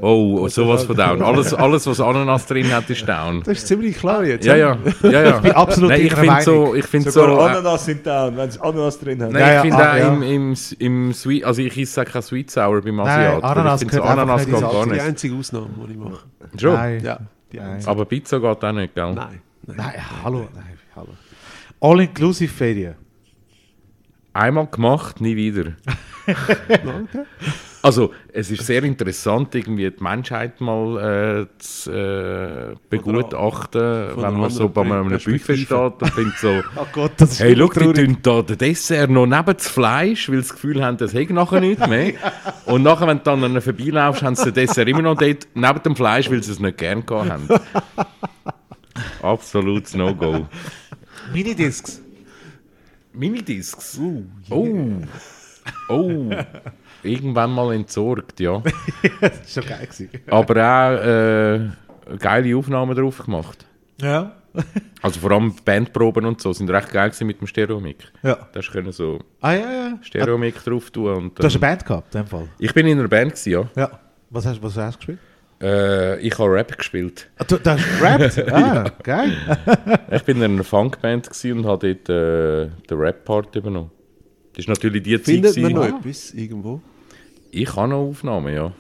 Oh, 0.03 0.47
sowas 0.49 0.85
von 0.85 0.95
down. 0.95 1.23
Alles, 1.23 1.55
alles, 1.55 1.87
was 1.87 2.01
Ananas 2.01 2.47
drin 2.47 2.71
hat, 2.71 2.89
ist 2.91 3.09
down. 3.09 3.43
Das 3.45 3.59
ist 3.59 3.67
ziemlich 3.67 3.97
klar 3.97 4.25
jetzt. 4.25 4.45
Ja, 4.45 4.57
ja. 4.57 4.77
ja, 5.03 5.23
ja. 5.23 5.39
bin 5.39 5.53
absolut 5.53 5.91
Nein, 5.91 6.03
ich 6.03 6.15
finde 6.15 6.43
so, 6.43 6.75
ich 6.75 6.85
finde 6.85 7.11
so, 7.11 7.23
äh, 7.23 7.41
Ananas 7.41 7.87
sind 7.87 8.07
down, 8.07 8.37
wenn 8.37 8.51
sie 8.51 8.61
Ananas 8.61 8.99
drin 8.99 9.23
haben. 9.23 9.33
Nein, 9.33 9.41
Ja, 9.41 9.49
ich 9.49 9.55
ja, 9.55 9.61
finde 9.63 9.77
ah, 9.77 9.93
auch 9.93 9.97
ja. 9.97 10.09
im, 10.09 10.23
im, 10.23 10.55
im 10.79 11.13
Sweet, 11.15 11.45
also 11.45 11.63
ich 11.63 11.79
esse 11.79 12.03
auch 12.03 12.05
kein 12.05 12.23
Sweet 12.23 12.51
Sour 12.51 12.83
beim 12.83 12.97
Nein, 12.97 13.07
Asiat. 13.09 13.43
weil 13.43 13.51
Ananas 13.51 13.83
ich 13.83 13.89
finde 13.91 14.05
so 14.05 14.11
Ananas 14.11 14.47
nicht 14.47 14.55
geht 14.55 14.61
gar 14.61 14.73
Das 14.73 14.81
ist 14.81 14.85
die 14.87 14.91
nicht. 14.93 15.03
einzige 15.03 15.35
Ausnahme, 15.37 15.69
die 15.87 15.93
ich 15.93 15.99
mache. 15.99 16.25
Schon? 16.59 16.73
Nein. 16.75 17.01
Ja. 17.03 17.19
Die 17.53 17.61
einzige. 17.61 17.91
Aber 17.91 18.05
Pizza 18.05 18.39
geht 18.39 18.65
auch 18.65 18.73
nicht, 18.73 18.95
gell? 18.95 19.15
Nein. 19.15 19.41
Nein. 19.67 19.77
Nein, 19.79 19.93
hallo. 20.25 20.49
Nein, 20.55 20.79
hallo. 20.95 21.09
All-inclusive 21.81 22.53
Ferien. 22.53 23.06
Einmal 24.37 24.67
gemacht, 24.67 25.21
nie 25.21 25.37
wieder. 25.37 25.73
Also, 27.83 28.13
es 28.33 28.51
ist 28.51 28.67
sehr 28.67 28.83
interessant, 28.83 29.55
irgendwie 29.55 29.89
die 29.89 30.03
Menschheit 30.03 30.61
mal 30.61 31.47
äh, 31.47 31.59
zu 31.59 31.93
äh, 31.93 32.75
begutachten, 32.91 34.11
wenn 34.17 34.35
man 34.35 34.51
so 34.51 34.69
bei 34.69 34.83
einem 34.83 35.09
Buffet 35.09 35.57
steht 35.57 35.71
und 35.71 36.11
findet 36.11 36.37
so, 36.39 36.63
Oh 36.75 36.85
Gott, 36.93 37.13
das 37.19 37.33
ist 37.33 37.41
hey, 37.41 37.55
schau, 37.57 37.69
die 37.69 38.07
tun 38.07 38.17
da 38.23 38.43
den 38.43 38.59
Dessert 38.59 39.09
noch 39.09 39.27
neben 39.27 39.57
das 39.57 39.69
Fleisch, 39.69 40.29
weil 40.29 40.39
sie 40.39 40.43
das 40.49 40.55
Gefühl 40.55 40.85
haben, 40.85 40.97
das 40.97 41.15
hätte 41.15 41.33
nachher 41.33 41.61
nichts 41.61 41.87
mehr. 41.87 42.15
Und 42.65 42.83
nachher, 42.83 43.07
wenn 43.07 43.19
du 43.19 43.23
dann 43.23 43.45
an 43.45 43.53
ihnen 43.53 43.61
vorbeilaufst, 43.61 44.25
haben 44.25 44.35
sie 44.35 44.51
den 44.51 44.55
Dessert 44.55 44.89
immer 44.89 45.03
noch 45.03 45.17
dort 45.17 45.47
neben 45.55 45.83
dem 45.85 45.95
Fleisch, 45.95 46.29
weil 46.29 46.43
sie 46.43 46.51
es 46.51 46.59
nicht 46.59 46.79
gern 46.79 47.07
gehabt 47.07 47.31
haben. 47.31 47.49
Absolutes 49.23 49.95
No-Go. 49.95 50.49
Minidiscs. 51.33 52.03
Minidiscs. 53.17 53.99
Oh. 54.51 54.73
Oh. 55.89 56.31
Irgendwann 57.03 57.53
mal 57.53 57.75
entsorgt, 57.75 58.41
ja. 58.41 58.63
Das 59.21 59.41
ist 59.41 59.53
schon 59.55 59.65
geil 59.65 59.87
gewesen. 59.87 60.11
Aber 60.29 60.55
auch 60.55 61.05
äh, 61.05 62.17
geile 62.19 62.57
Aufnahmen 62.57 62.97
drauf 62.97 63.19
gemacht. 63.25 63.67
Ja. 64.01 64.33
Also 65.03 65.21
vor 65.21 65.31
allem 65.33 65.55
Bandproben 65.65 66.25
und 66.25 66.41
so 66.41 66.53
sind 66.53 66.69
recht 66.71 66.91
geil 66.91 67.11
gewesen 67.11 67.27
mit 67.27 67.39
dem 67.41 67.47
Stereo-Mic. 67.47 68.11
ja. 68.25 68.37
Da 68.53 68.59
hast 68.61 68.73
du 68.73 68.91
so 68.91 69.19
Ah, 69.41 69.53
ja, 69.53 69.59
ja. 69.61 69.93
Ah, 69.95 69.99
Stereo-Mic 70.03 70.65
drauf 70.65 70.91
tun. 70.91 71.15
Und 71.15 71.39
du 71.39 71.45
hast 71.45 71.53
eine 71.53 71.61
Band 71.61 71.85
gehabt, 71.85 72.15
in 72.15 72.23
dem 72.23 72.27
Fall. 72.27 72.49
ich 72.59 72.73
bin 72.75 72.87
in 72.87 72.99
einer 72.99 73.07
Band, 73.07 73.33
gewesen, 73.33 73.51
ja. 73.51 73.69
Ja. 73.77 74.01
Was 74.31 74.47
hast, 74.47 74.61
was 74.63 74.77
hast 74.77 74.95
du 74.95 74.99
gespielt? 74.99 75.19
Äh, 75.61 76.21
ich 76.21 76.39
habe 76.39 76.53
Rap 76.53 76.77
gespielt. 76.77 77.31
Ah, 77.39 77.45
du, 77.45 77.57
du 77.57 77.71
hast 77.71 77.99
gerappt? 77.99 78.53
Ah, 78.53 78.91
geil. 79.03 79.33
Ich 80.13 80.23
bin 80.25 80.37
in 80.39 80.43
einer 80.45 80.65
Funkband 80.65 81.31
und 81.45 81.67
habe 81.67 81.95
dort 81.95 82.09
äh, 82.11 82.71
den 82.89 82.99
Rap-Part 82.99 83.57
übernommen. 83.57 83.91
Das 84.53 84.65
ist 84.65 84.69
natürlich 84.69 85.03
die 85.03 85.17
Zeit. 85.17 85.25
Findet 85.35 85.57
man 85.59 85.73
noch 85.73 85.85
etwas 85.87 86.33
irgendwo? 86.35 86.81
Ich 87.51 87.75
habe 87.75 87.89
noch 87.89 88.09
Aufnahmen, 88.09 88.55
ja. 88.55 88.73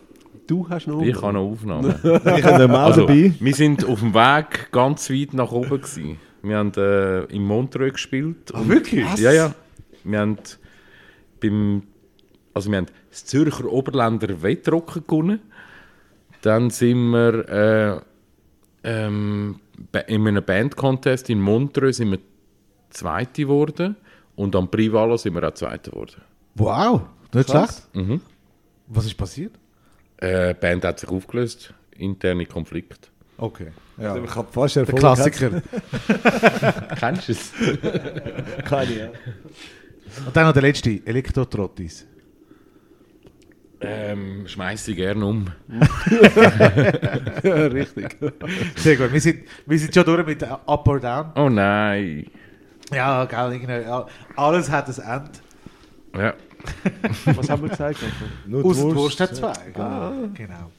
Du 0.46 0.68
hast 0.68 0.86
noch 0.86 1.02
Ich 1.02 1.20
habe 1.20 1.32
noch 1.32 1.50
Aufnahmen. 1.50 1.94
Ich 2.02 2.44
habe 2.44 2.68
Mal 2.68 2.84
Also, 2.84 3.02
dabei. 3.06 3.32
wir 3.38 3.54
sind 3.54 3.84
auf 3.84 4.00
dem 4.00 4.14
Weg 4.14 4.70
ganz 4.70 5.10
weit 5.10 5.34
nach 5.34 5.50
oben 5.52 5.80
gewesen. 5.80 6.18
Wir 6.42 6.58
haben 6.58 6.72
äh, 6.76 7.24
in 7.24 7.42
Montreux 7.42 7.94
gespielt. 7.94 8.52
Ah, 8.52 8.60
wirklich? 8.66 9.06
Ja, 9.16 9.32
ja. 9.32 9.54
Wir 10.04 10.20
haben 10.20 10.36
beim, 11.40 11.82
also 12.54 12.70
wir 12.70 12.78
haben 12.78 12.86
das 13.10 13.24
Zürcher 13.24 13.64
Oberländer 13.72 14.42
Wettrocken 14.42 15.02
gewonnen. 15.06 15.40
Dann 16.46 16.70
sind 16.70 17.10
wir 17.10 18.04
äh, 18.84 18.88
ähm, 18.88 19.58
in 20.06 20.28
einem 20.28 20.44
Bandcontest 20.44 21.28
in 21.28 21.40
Montreux 21.40 21.96
sind 21.96 22.12
wir 22.12 22.20
Zweite 22.88 23.42
geworden 23.42 23.96
und 24.36 24.54
am 24.54 24.70
Privalo 24.70 25.16
sind 25.16 25.34
wir 25.34 25.42
auch 25.42 25.54
Zweite 25.54 25.90
geworden. 25.90 26.22
Wow. 26.54 27.02
Nicht 27.34 27.50
schlecht. 27.50 27.88
Mhm. 27.94 28.20
Was 28.86 29.06
ist 29.06 29.16
passiert? 29.16 29.58
Äh, 30.18 30.54
die 30.54 30.60
Band 30.60 30.84
hat 30.84 31.00
sich 31.00 31.08
aufgelöst, 31.08 31.74
interne 31.96 32.46
Konflikt. 32.46 33.10
Okay. 33.38 33.72
Ja. 33.98 34.16
Ich 34.16 34.32
habe 34.36 34.46
fast 34.52 34.76
Der 34.76 34.86
Klassiker. 34.86 35.50
Kennst 37.00 37.26
du 37.28 37.32
es? 37.32 37.52
Keine, 38.64 38.96
ja. 38.96 39.08
Und 40.24 40.36
dann 40.36 40.46
noch 40.46 40.52
der 40.52 40.62
letzte, 40.62 41.04
Elektrotrottis. 41.04 42.06
Ähm, 43.80 44.46
schmeiß 44.46 44.86
sie 44.86 44.94
gerne 44.94 45.26
um. 45.26 45.48
ja, 47.42 47.52
richtig. 47.66 48.16
Sehr 48.76 48.96
gut. 48.96 49.12
Wir 49.12 49.20
sind, 49.20 49.40
wir 49.66 49.78
sind 49.78 49.94
schon 49.94 50.04
durch 50.04 50.26
mit 50.26 50.42
Up 50.42 50.88
or 50.88 50.98
Down. 50.98 51.32
Oh 51.34 51.48
nein. 51.50 52.26
Ja, 52.90 53.24
ja, 53.24 54.06
Alles 54.36 54.70
hat 54.70 54.88
ein 54.88 55.04
Ende. 55.04 55.30
Ja. 56.16 56.34
Was 57.36 57.50
haben 57.50 57.62
wir 57.62 57.68
gesagt? 57.68 57.98
Nur 58.46 58.64
Aus 58.64 58.76
der 58.76 58.94
Wurst 58.94 59.20
hat 59.20 59.36
zwei. 59.36 59.52
Genau. 59.72 60.28
genau. 60.32 60.70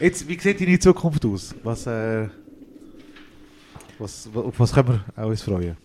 Jetzt, 0.00 0.28
wie 0.28 0.38
sieht 0.38 0.60
deine 0.60 0.78
Zukunft 0.78 1.24
aus? 1.26 1.54
Was, 1.62 1.86
äh, 1.86 2.28
was, 3.98 4.28
auf 4.34 4.58
was 4.58 4.72
können 4.72 5.00
wir 5.16 5.22
auch 5.22 5.28
uns 5.28 5.42
freuen? 5.42 5.76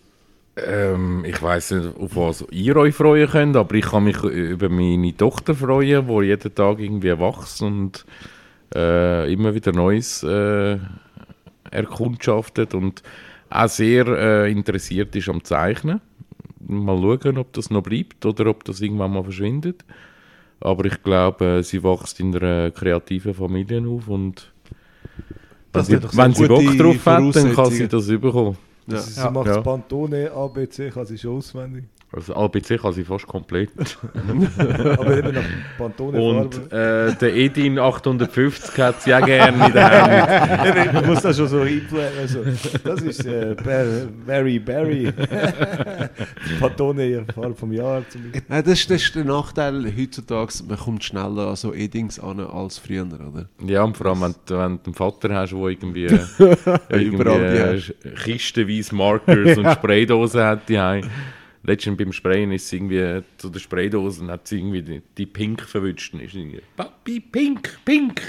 Ähm, 0.56 1.24
ich 1.26 1.40
weiß 1.42 1.70
nicht, 1.72 1.96
auf 1.96 2.14
was 2.16 2.44
ihr 2.50 2.76
euch 2.76 2.94
freuen 2.94 3.28
könnt, 3.28 3.56
aber 3.56 3.74
ich 3.74 3.86
kann 3.86 4.04
mich 4.04 4.22
über 4.22 4.68
meine 4.68 5.16
Tochter 5.16 5.54
freuen, 5.54 6.06
die 6.06 6.26
jeden 6.26 6.54
Tag 6.54 6.78
irgendwie 6.78 7.18
wächst 7.18 7.62
und 7.62 8.04
äh, 8.74 9.32
immer 9.32 9.54
wieder 9.54 9.72
Neues 9.72 10.22
äh, 10.22 10.76
erkundschaftet 11.70 12.74
und 12.74 13.02
auch 13.48 13.68
sehr 13.68 14.06
äh, 14.06 14.50
interessiert 14.52 15.14
ist 15.16 15.28
am 15.30 15.42
Zeichnen. 15.42 16.00
Mal 16.66 16.98
schauen, 17.00 17.38
ob 17.38 17.52
das 17.54 17.70
noch 17.70 17.82
bleibt 17.82 18.24
oder 18.26 18.46
ob 18.46 18.64
das 18.64 18.80
irgendwann 18.80 19.12
mal 19.12 19.24
verschwindet. 19.24 19.84
Aber 20.60 20.84
ich 20.84 21.02
glaube, 21.02 21.44
äh, 21.58 21.62
sie 21.62 21.82
wächst 21.82 22.20
in 22.20 22.36
einer 22.36 22.70
kreativen 22.70 23.34
Familie 23.34 23.82
auf 23.88 24.06
und 24.08 24.52
wenn, 25.72 25.80
sie- 25.86 25.92
wenn 26.18 26.34
sie 26.34 26.42
Bock 26.48 26.60
drauf 26.78 27.06
hat, 27.06 27.18
dann 27.36 27.54
kann 27.54 27.64
sie 27.70 27.88
das 27.88 28.06
bekommen. 28.20 28.56
Ja. 28.86 28.98
Sie 29.00 29.20
Ja. 29.20 29.30
macht 29.30 29.46
Ja. 29.46 29.60
Pantone, 29.60 30.30
ABC, 30.32 30.90
kann 30.90 31.06
sie 31.06 31.18
schon 31.18 31.38
auswendig. 31.38 31.84
Also 32.14 32.34
ABC 32.36 32.76
kann 32.76 32.92
sie 32.92 33.04
fast 33.04 33.26
komplett. 33.26 33.70
Aber 34.98 35.16
eben 35.16 35.32
nach 35.32 35.42
Pantone 35.78 36.20
Und 36.20 36.70
äh, 36.70 37.14
der 37.14 37.34
Edin 37.34 37.78
850 37.78 38.78
hat 38.78 39.00
sie 39.02 39.14
auch 39.14 39.24
gerne 39.24 39.66
in 39.66 39.72
der 39.72 39.90
Hand. 40.82 40.92
Man 40.94 41.06
muss 41.06 41.22
das 41.22 41.36
schon 41.38 41.48
so 41.48 41.62
reinplanen. 41.62 42.10
Also, 42.20 42.40
das 42.84 43.00
ist 43.00 43.24
äh, 43.24 43.56
Barry 44.26 44.58
Pantone 46.60 47.24
Farbe 47.34 47.54
vom 47.54 47.72
Jahr 47.72 48.02
zum 48.08 48.22
Beispiel. 48.30 48.42
Ja, 48.48 48.62
das, 48.62 48.72
ist, 48.80 48.90
das 48.90 49.02
ist 49.02 49.14
der 49.14 49.24
Nachteil 49.24 49.92
heutzutage, 49.96 50.52
man 50.68 50.76
kommt 50.78 51.04
schneller 51.04 51.48
an 51.48 51.56
so 51.56 51.72
E-Dings 51.74 52.18
an 52.20 52.40
als 52.40 52.78
früher, 52.78 53.06
oder? 53.06 53.48
Ja, 53.66 53.82
und 53.84 53.96
vor 53.96 54.06
allem, 54.06 54.20
wenn, 54.22 54.34
du- 54.46 54.58
wenn 54.58 54.76
du 54.78 54.80
einen 54.86 54.94
Vater 54.94 55.34
hast, 55.34 55.52
der 55.52 55.58
irgendwie, 55.60 56.04
irgendwie 56.88 57.16
Überall 57.16 57.76
die 58.02 58.08
äh, 58.08 58.12
kistenweise 58.22 58.94
Markers 58.94 59.56
und 59.56 59.70
Spraydosen 59.70 60.42
hat, 60.42 60.68
die 60.68 60.78
Letztens 61.64 61.96
beim 61.96 62.12
Sprayen 62.12 62.50
ist 62.50 62.68
sie 62.68 62.76
irgendwie 62.76 63.22
zu 63.38 63.48
der 63.48 63.60
Spraydose 63.60 64.22
und 64.22 64.30
hat 64.30 64.48
sie 64.48 64.58
irgendwie 64.58 64.82
die, 64.82 65.02
die 65.16 65.26
Pink 65.26 65.62
verwünscht. 65.62 66.12
Und 66.12 66.20
ist 66.20 66.34
irgendwie, 66.34 66.62
Papi, 66.76 67.20
Pink, 67.20 67.78
Pink. 67.84 68.20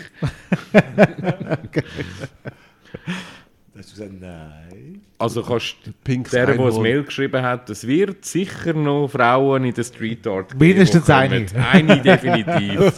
Da 3.73 3.79
hast 3.79 3.89
du 3.89 3.95
gesagt, 3.95 4.21
nein. 4.21 5.01
Also 5.17 5.41
kannst 5.41 5.77
du 5.83 5.91
Pinks 6.03 6.29
der, 6.29 6.45
der 6.45 6.57
das. 6.57 6.77
Mail 6.77 7.03
geschrieben 7.03 7.41
hat, 7.41 7.67
es 7.71 7.87
wird 7.87 8.23
sicher 8.23 8.73
noch 8.73 9.07
Frauen 9.07 9.63
in 9.65 9.73
der 9.73 9.83
Street 9.83 10.27
Art 10.27 10.49
geben, 10.49 10.59
Mindestens 10.59 11.09
eine. 11.09 11.45
Eine 11.71 12.01
definitiv. 12.01 12.97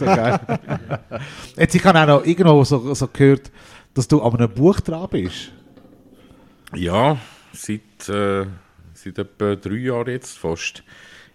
Jetzt, 1.56 1.74
ich 1.74 1.84
habe 1.84 2.00
auch 2.00 2.06
noch 2.06 2.26
irgendwo 2.26 2.62
so, 2.64 2.92
so 2.92 3.08
gehört, 3.10 3.50
dass 3.94 4.06
du 4.06 4.20
an 4.20 4.36
einem 4.36 4.50
Buch 4.50 4.80
dran 4.80 5.08
bist. 5.10 5.50
Ja, 6.74 7.16
seit, 7.52 8.08
äh, 8.10 8.44
seit 9.06 9.18
etwa 9.18 9.54
drei 9.56 9.76
Jahren 9.76 10.10
jetzt 10.10 10.38
fast. 10.38 10.82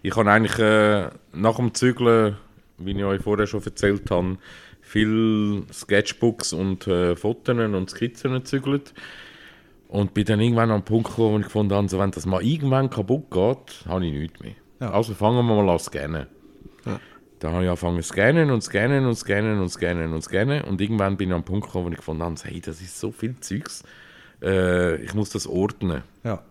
Ich 0.02 0.16
habe 0.16 0.30
eigentlich 0.30 0.58
äh, 0.58 1.08
nach 1.32 1.56
dem 1.56 1.74
Zügeln, 1.74 2.36
wie 2.78 2.92
ich 2.92 3.04
euch 3.04 3.22
vorher 3.22 3.46
schon 3.46 3.62
erzählt 3.64 4.10
habe, 4.10 4.38
viel 4.80 5.64
Sketchbooks 5.72 6.52
und 6.52 6.86
äh, 6.86 7.16
Fotos 7.16 7.56
und 7.56 7.90
Skizzen 7.90 8.32
gezügelt. 8.32 8.92
Und 9.88 10.14
bin 10.14 10.24
dann 10.24 10.40
irgendwann 10.40 10.70
an 10.70 10.80
den 10.80 10.84
Punkt 10.86 11.10
gekommen, 11.10 11.34
wo 11.34 11.38
ich 11.38 11.44
gefunden 11.44 11.74
habe, 11.74 11.88
so, 11.88 11.98
wenn 11.98 12.10
das 12.10 12.24
mal 12.24 12.42
irgendwann 12.42 12.88
kaputt 12.88 13.30
geht, 13.30 13.86
habe 13.86 14.06
ich 14.06 14.12
nichts 14.12 14.40
mehr. 14.40 14.54
Ja. 14.80 14.90
Also 14.90 15.12
fangen 15.12 15.36
wir 15.36 15.42
mal 15.42 15.68
an 15.68 15.78
zu 15.78 15.86
scannen. 15.86 16.26
Ja. 16.86 16.98
Dann 17.38 17.52
habe 17.52 17.64
ich 17.64 17.68
angefangen 17.68 18.02
zu 18.02 18.08
scannen 18.08 18.50
und 18.50 18.62
scannen 18.62 19.06
und 19.06 19.16
scannen 19.16 19.60
und 19.60 19.68
scannen 19.68 20.12
und 20.12 20.22
scannen. 20.22 20.62
Und 20.62 20.80
irgendwann 20.80 21.18
bin 21.18 21.28
ich 21.28 21.34
an 21.34 21.42
den 21.42 21.44
Punkt 21.44 21.66
gekommen, 21.66 21.86
wo 21.86 21.90
ich 21.90 21.96
gefunden 21.98 22.22
habe, 22.22 22.34
hey, 22.42 22.60
das 22.60 22.80
ist 22.80 22.98
so 22.98 23.12
viel 23.12 23.36
Zeugs. 23.40 23.84
Äh, 24.42 24.96
ich 25.02 25.12
muss 25.12 25.30
das 25.30 25.46
ordnen. 25.46 26.02
Ja. 26.24 26.42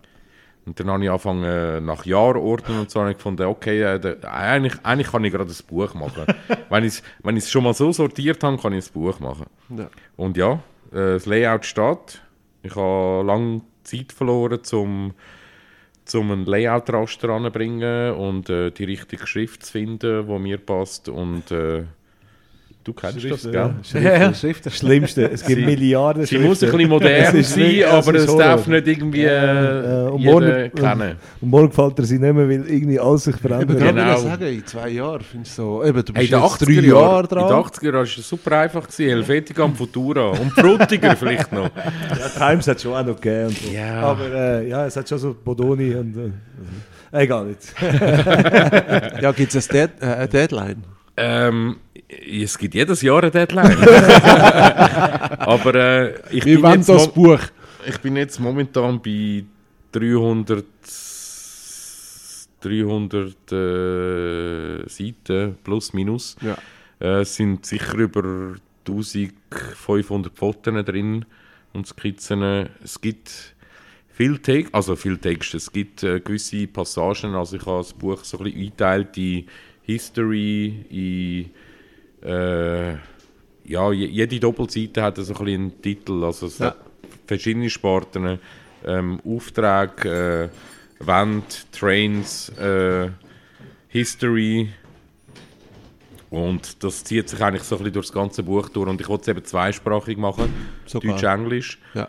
Und 0.64 0.78
dann 0.78 0.90
habe 0.90 1.02
ich 1.02 1.10
angefangen, 1.10 1.42
äh, 1.44 1.80
nach 1.80 2.04
Jahren 2.06 2.36
ordnen 2.36 2.80
und 2.80 2.90
so, 2.90 3.00
habe 3.00 3.10
ich 3.10 3.16
gefunden, 3.16 3.46
okay, 3.46 3.82
äh, 3.82 3.98
da- 3.98 4.14
eigentlich, 4.30 4.74
eigentlich 4.84 5.10
kann 5.10 5.24
ich 5.24 5.32
gerade 5.32 5.50
ein 5.50 5.66
Buch 5.68 5.92
machen. 5.94 6.24
wenn 6.70 6.84
ich 6.84 6.94
es 6.94 7.02
wenn 7.22 7.36
ich's 7.36 7.50
schon 7.50 7.64
mal 7.64 7.74
so 7.74 7.90
sortiert 7.90 8.42
habe, 8.44 8.56
kann 8.58 8.72
ich 8.72 8.86
ein 8.86 8.92
Buch 8.92 9.18
machen. 9.18 9.46
Ja. 9.76 9.88
Und 10.16 10.36
ja, 10.36 10.52
äh, 10.92 11.14
das 11.14 11.26
Layout 11.26 11.64
steht. 11.64 12.22
Ich 12.62 12.76
habe 12.76 13.24
lange 13.26 13.62
Zeit 13.82 14.12
verloren, 14.12 14.60
um 14.72 15.14
zum 16.04 16.30
ein 16.30 16.44
Layout-Raster 16.46 17.28
anzubringen 17.30 18.14
und 18.14 18.48
äh, 18.50 18.70
die 18.70 18.84
richtige 18.84 19.26
Schrift 19.26 19.64
zu 19.66 19.72
finden, 19.72 20.26
die 20.26 20.38
mir 20.38 20.58
passt. 20.58 21.08
Und 21.08 21.50
äh, 21.50 21.84
du 22.84 22.92
kennst 22.92 23.24
das, 23.30 23.42
gell? 23.42 23.52
ja. 23.54 23.74
Ja, 24.00 24.00
ja, 24.18 24.34
Schrift. 24.34 24.66
Das 24.66 24.76
Schlimmste. 24.76 25.30
Es 25.30 25.44
gibt 25.44 25.60
Sie- 25.60 25.64
Milliarden 25.66 26.26
Sie 26.26 26.38
muss 26.38 26.62
ein 26.62 26.68
Schriften. 26.70 26.76
bisschen 26.76 26.90
modern 26.90 27.36
Es 27.36 27.50
sein, 27.50 27.58
wirklich- 27.60 27.86
aber 27.86 28.14
es 28.14 28.36
darf 28.36 28.66
nicht 28.66 28.86
irgendwie 28.88 29.22
Ja, 29.22 29.30
äh, 29.30 30.06
äh, 30.06 30.08
und 30.10 30.18
jeder 30.20 30.32
morgen- 30.32 30.72
kennen. 30.74 31.16
Und 31.40 31.50
morgen 31.50 31.68
gefällt 31.68 31.98
er 31.98 32.04
sie 32.04 32.18
nicht 32.18 32.34
mehr, 32.34 32.48
weil 32.48 32.64
irgendwie 32.68 32.98
alles 33.00 33.24
sich 33.24 33.34
Ich 33.34 33.40
verändert. 33.40 33.78
kann 33.78 33.94
Genau. 33.96 34.18
sagen, 34.18 34.46
in 34.46 34.66
zwei 34.66 34.88
Jahren 34.88 35.20
finde 35.22 35.46
ich 35.46 35.52
so, 35.52 35.84
eben, 35.84 36.04
du 36.04 36.12
Hey, 36.12 36.22
bist 36.22 36.32
in 36.32 36.38
den 36.38 36.42
jetzt 36.42 36.52
80er 36.52 36.66
drei 36.66 36.72
Jahren 36.72 36.86
Jahre 36.86 37.20
in 37.22 37.28
den 37.28 37.38
dran. 37.38 37.52
80er 37.64 37.84
Jahren 37.84 37.94
war 37.94 38.02
es 38.02 38.28
super 38.28 38.58
einfach. 38.58 38.82
Gewesen. 38.88 39.08
Helvetica 39.08 39.62
und 39.64 39.76
Futura. 39.76 40.26
Und 40.30 40.52
Frutiger 40.52 41.16
vielleicht 41.16 41.52
noch. 41.52 41.70
Ja, 42.10 42.28
Times 42.48 42.66
hat 42.68 42.80
schon 42.80 42.94
auch 42.94 43.04
noch 43.06 43.20
gegeben. 43.20 43.46
Und 43.46 43.58
so. 43.58 43.70
Ja. 43.72 44.00
Aber 44.02 44.24
äh, 44.34 44.68
ja, 44.68 44.86
es 44.86 44.96
hat 44.96 45.08
schon 45.08 45.18
so 45.18 45.34
Bodoni 45.44 45.94
und. 45.94 46.16
Äh, 46.16 47.22
egal 47.22 47.48
jetzt. 47.48 47.74
Ja, 49.22 49.32
gibt 49.32 49.54
es 49.54 49.68
Dead, 49.68 49.90
äh, 50.00 50.04
eine 50.06 50.28
Deadline? 50.28 50.84
Ähm, 51.16 51.76
es 52.08 52.56
gibt 52.58 52.74
jedes 52.74 53.02
Jahr 53.02 53.22
eine 53.22 53.30
Deadline. 53.30 53.76
Aber 55.38 55.74
äh, 55.74 56.14
ich, 56.30 56.44
Wir 56.44 56.60
bin 56.60 56.72
jetzt 56.72 56.88
das 56.88 57.12
Buch. 57.12 57.40
ich 57.86 57.98
bin 57.98 58.16
jetzt 58.16 58.40
momentan 58.40 59.00
bei 59.02 59.44
300, 59.92 60.64
300 62.60 63.52
äh, 63.52 64.88
Seiten 64.88 65.56
plus 65.62 65.92
minus. 65.92 66.36
Ja. 66.40 66.56
Äh, 67.00 67.20
es 67.20 67.34
sind 67.36 67.66
sicher 67.66 67.94
über 67.94 68.54
1500 68.86 70.36
Fotos 70.36 70.84
drin 70.84 71.24
und 71.72 71.86
Skizzen. 71.86 72.68
Es 72.82 73.00
gibt 73.00 73.54
viel 74.12 74.38
Text, 74.38 74.74
also 74.74 74.96
viel 74.96 75.18
Text. 75.18 75.54
Es 75.54 75.70
gibt 75.72 76.02
äh, 76.02 76.20
gewisse 76.20 76.66
Passagen, 76.66 77.34
also 77.34 77.56
ich 77.56 77.66
habe 77.66 77.78
das 77.78 77.92
Buch 77.92 78.24
so 78.24 78.38
ein 78.38 78.44
bisschen 78.44 78.60
eingeteilt 78.60 79.16
in 79.18 79.46
History, 79.92 80.84
in 80.90 82.28
äh, 82.28 82.92
ja, 83.64 83.92
je- 83.92 84.06
jede 84.08 84.40
Doppelseite 84.40 85.02
hat 85.02 85.16
so 85.16 85.22
ein 85.22 85.26
bisschen 85.28 85.46
einen 85.48 85.82
Titel, 85.82 86.24
also 86.24 86.46
es 86.46 86.58
Ja. 86.58 86.66
hat 86.66 86.76
verschiedene 87.26 87.68
Sparten. 87.70 88.38
ähm, 88.84 89.20
Aufträge, 89.24 90.50
äh, 91.00 91.06
Wand, 91.06 91.66
Trains, 91.70 92.48
äh, 92.58 93.10
History. 93.86 94.70
Und 96.30 96.82
das 96.82 97.04
zieht 97.04 97.28
sich 97.28 97.40
eigentlich 97.40 97.62
so 97.62 97.76
ein 97.76 97.78
bisschen 97.78 97.92
durch 97.92 98.06
das 98.06 98.12
ganze 98.14 98.42
Buch 98.42 98.68
durch. 98.70 98.88
Und 98.88 99.00
ich 99.00 99.08
wollte 99.08 99.22
es 99.22 99.28
eben 99.28 99.44
zweisprachig 99.44 100.16
machen. 100.18 100.52
Deutsch-Englisch. 100.92 101.78
Ja. 101.94 102.08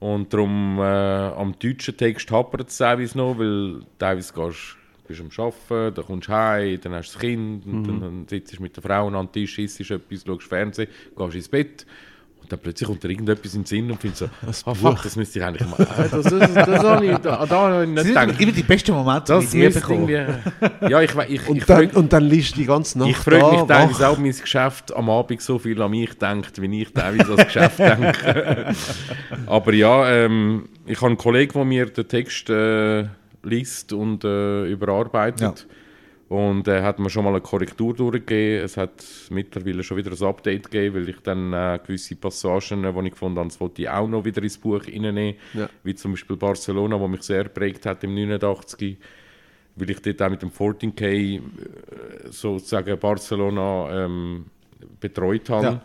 Und 0.00 0.32
darum 0.32 0.78
äh, 0.78 0.82
am 0.82 1.54
deutschen 1.58 1.96
Text 1.96 2.30
hapert 2.30 2.68
es 2.70 2.78
teilweise 2.78 3.18
noch, 3.18 3.38
weil 3.38 3.80
teilweise 3.98 4.32
gehst, 4.32 4.76
bist 5.06 5.20
am 5.20 5.28
Arbeiten, 5.36 5.94
dann 5.94 6.04
kommst 6.06 6.28
du 6.28 6.32
heim, 6.32 6.78
dann 6.82 6.92
hast 6.94 7.10
du 7.10 7.12
das 7.14 7.20
Kind, 7.20 7.66
und 7.66 7.84
dann, 7.84 8.00
dann 8.00 8.26
sitzt 8.28 8.58
du 8.58 8.62
mit 8.62 8.76
der 8.76 8.82
Frau 8.82 9.06
an 9.08 9.12
den 9.14 9.32
Tisch, 9.32 9.58
isst 9.58 9.80
etwas, 9.90 10.24
schaust 10.26 10.46
Fernsehen, 10.48 10.88
gehst 11.16 11.34
ins 11.34 11.48
Bett. 11.48 11.86
Und 12.42 12.52
dann 12.52 12.58
plötzlich 12.58 12.86
kommt 12.86 13.02
dir 13.02 13.08
irgendetwas 13.08 13.54
in 13.54 13.60
den 13.62 13.66
Sinn 13.66 13.90
und 13.90 13.98
findest 13.98 14.18
so, 14.20 14.26
ah 14.70 14.74
fuck, 14.74 15.02
das 15.02 15.16
müsste 15.16 15.38
ich 15.38 15.44
eigentlich 15.46 15.66
machen. 15.70 15.86
Ah, 15.88 16.02
Das, 16.10 16.24
das, 16.24 16.52
das, 16.52 16.82
habe 16.84 17.06
ich, 17.06 17.16
da, 17.16 17.46
da 17.46 17.56
habe 17.56 17.84
ich 17.84 17.88
nicht 17.88 17.96
Das 17.98 18.04
sind 18.04 18.14
gedacht. 18.20 18.40
immer 18.42 18.52
die 18.52 18.62
besten 18.62 18.92
Momente, 18.92 19.32
Das 19.32 19.50
die 19.50 19.64
ich 19.64 19.76
irgendwie... 19.76 20.12
Ja, 20.90 21.00
ich, 21.00 21.14
ich, 21.14 21.30
ich, 21.30 21.48
Und, 21.48 21.70
dann, 21.70 21.88
frag- 21.88 21.96
und 21.96 22.12
dann 22.12 22.22
liest 22.24 22.52
du 22.54 22.60
die 22.60 22.66
ganze 22.66 22.98
Nacht 22.98 23.08
ich 23.08 23.16
frage 23.16 23.46
mich 23.50 23.60
da, 23.62 23.78
teilweise 23.78 24.08
auch, 24.08 24.18
mein 24.18 24.30
Geschäft 24.38 24.94
am 24.94 25.08
Abend 25.08 25.40
so 25.40 25.58
viel 25.58 25.80
an 25.80 25.90
mich 25.90 26.12
denkt, 26.18 26.60
wie 26.60 26.82
ich 26.82 26.92
teilweise 26.92 27.30
an 27.30 27.36
das 27.38 27.46
Geschäft 27.46 27.78
denke. 27.78 28.74
Aber 29.46 29.72
ja, 29.72 30.06
ähm, 30.10 30.68
ich 30.84 30.98
habe 30.98 31.06
einen 31.08 31.16
Kollegen, 31.16 31.52
der 31.54 31.64
mir 31.64 31.86
den 31.86 32.06
Text 32.08 32.50
äh, 32.50 33.06
liest 33.44 33.92
und 33.92 34.24
äh, 34.24 34.66
überarbeitet. 34.66 35.66
Und 36.28 36.66
er 36.68 36.82
hat 36.82 36.98
mir 36.98 37.10
schon 37.10 37.24
mal 37.24 37.30
eine 37.30 37.40
Korrektur 37.40 37.94
durchgegeben. 37.94 38.64
Es 38.64 38.76
hat 38.76 39.04
mittlerweile 39.30 39.82
schon 39.82 39.98
wieder 39.98 40.10
ein 40.10 40.26
Update 40.26 40.70
gegeben, 40.70 40.96
weil 40.96 41.08
ich 41.10 41.20
dann 41.20 41.52
äh, 41.52 41.78
gewisse 41.86 42.16
Passagen, 42.16 42.84
äh, 42.84 42.92
die 42.92 43.06
ich 43.06 43.12
gefunden 43.12 43.38
habe, 43.38 43.48
das 43.48 43.60
wollte 43.60 43.82
ich 43.82 43.88
auch 43.88 44.08
noch 44.08 44.24
wieder 44.24 44.42
ins 44.42 44.58
Buch 44.58 44.82
reinnehmen. 44.86 45.34
Ja. 45.52 45.68
Wie 45.82 45.94
zum 45.94 46.12
Beispiel 46.12 46.36
Barcelona, 46.36 46.98
wo 46.98 47.06
mich 47.06 47.22
sehr 47.22 47.44
geprägt 47.44 47.86
hat 47.86 48.02
im 48.04 48.14
89 48.14 48.98
weil 49.76 49.90
ich 49.90 50.00
dort 50.00 50.22
auch 50.22 50.30
mit 50.30 50.42
dem 50.42 50.50
14K 50.50 51.02
äh, 51.04 51.40
sozusagen 52.30 52.98
Barcelona 52.98 54.04
ähm, 54.04 54.46
betreut 55.00 55.50
habe. 55.50 55.66
Ja. 55.66 55.82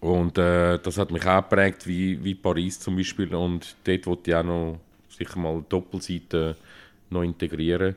Und 0.00 0.38
äh, 0.38 0.78
das 0.78 0.96
hat 0.96 1.10
mich 1.10 1.26
auch 1.26 1.42
geprägt, 1.42 1.86
wie, 1.86 2.22
wie 2.22 2.34
Paris 2.34 2.80
zum 2.80 2.96
Beispiel. 2.96 3.34
Und 3.34 3.76
dort 3.84 4.06
wollte 4.06 4.30
ich 4.30 4.36
auch 4.36 4.44
noch 4.44 4.80
sicher 5.18 5.38
mal 5.38 5.64
Doppelseiten 5.68 6.54
noch 7.10 7.22
integrieren. 7.22 7.94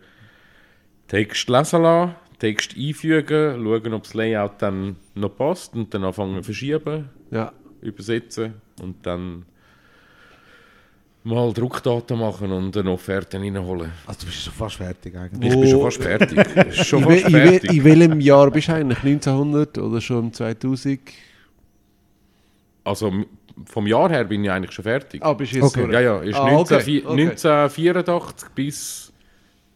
Text 1.08 1.50
lesen 1.50 1.82
lassen, 1.82 2.16
Text 2.40 2.76
einfügen, 2.78 3.64
schauen, 3.64 3.94
ob 3.94 4.04
das 4.04 4.14
Layout 4.14 4.62
dann 4.62 4.96
noch 5.16 5.36
passt 5.36 5.76
und 5.76 5.94
dann 5.94 6.04
anfangen 6.06 6.44
verschieben, 6.44 7.10
Ja. 7.30 7.52
übersetzen 7.82 8.54
und 8.82 9.06
dann 9.06 9.46
mal 11.24 11.54
Druckdaten 11.54 12.18
machen 12.18 12.52
und 12.52 12.76
eine 12.78 12.92
Offerte 12.92 13.38
reinholen. 13.40 13.92
Also 14.08 14.22
du 14.22 14.26
bist 14.28 14.42
schon 14.44 14.54
fast 14.54 14.78
fertig 14.78 15.16
eigentlich. 15.16 15.54
Ich 15.54 15.60
bin 15.60 15.70
schon 15.70 15.82
fast 15.82 16.02
fertig. 16.02 16.76
schon 16.86 17.04
In, 17.04 17.10
fast 17.10 17.26
in, 17.26 17.32
fertig. 17.32 17.72
in 17.74 17.84
welchem 17.84 18.20
Jahr 18.22 18.50
bist 18.50 18.70
du 18.70 18.74
eigentlich? 18.74 19.04
1900 19.04 19.78
oder 19.78 20.02
schon 20.02 20.26
im 20.26 20.34
2000? 20.34 21.00
Also 22.84 23.14
vom 23.66 23.88
Jahr 23.88 24.10
her 24.10 24.24
bin 24.24 24.44
ich 24.44 24.52
eigentlich 24.52 24.72
schon 24.72 24.84
fertig. 24.84 25.22
Ah, 25.24 25.34
bist 25.34 25.52
du 25.52 25.58
jetzt 25.58 25.66
Okay. 25.66 25.82
durch? 25.82 25.94
Ja, 25.94 26.00
ja, 26.00 26.18
ist 26.20 26.36
Ah, 26.36 26.52
19, 26.52 26.78
okay, 26.78 27.04
okay. 27.06 27.22
1984 27.22 28.50
bis 28.56 29.12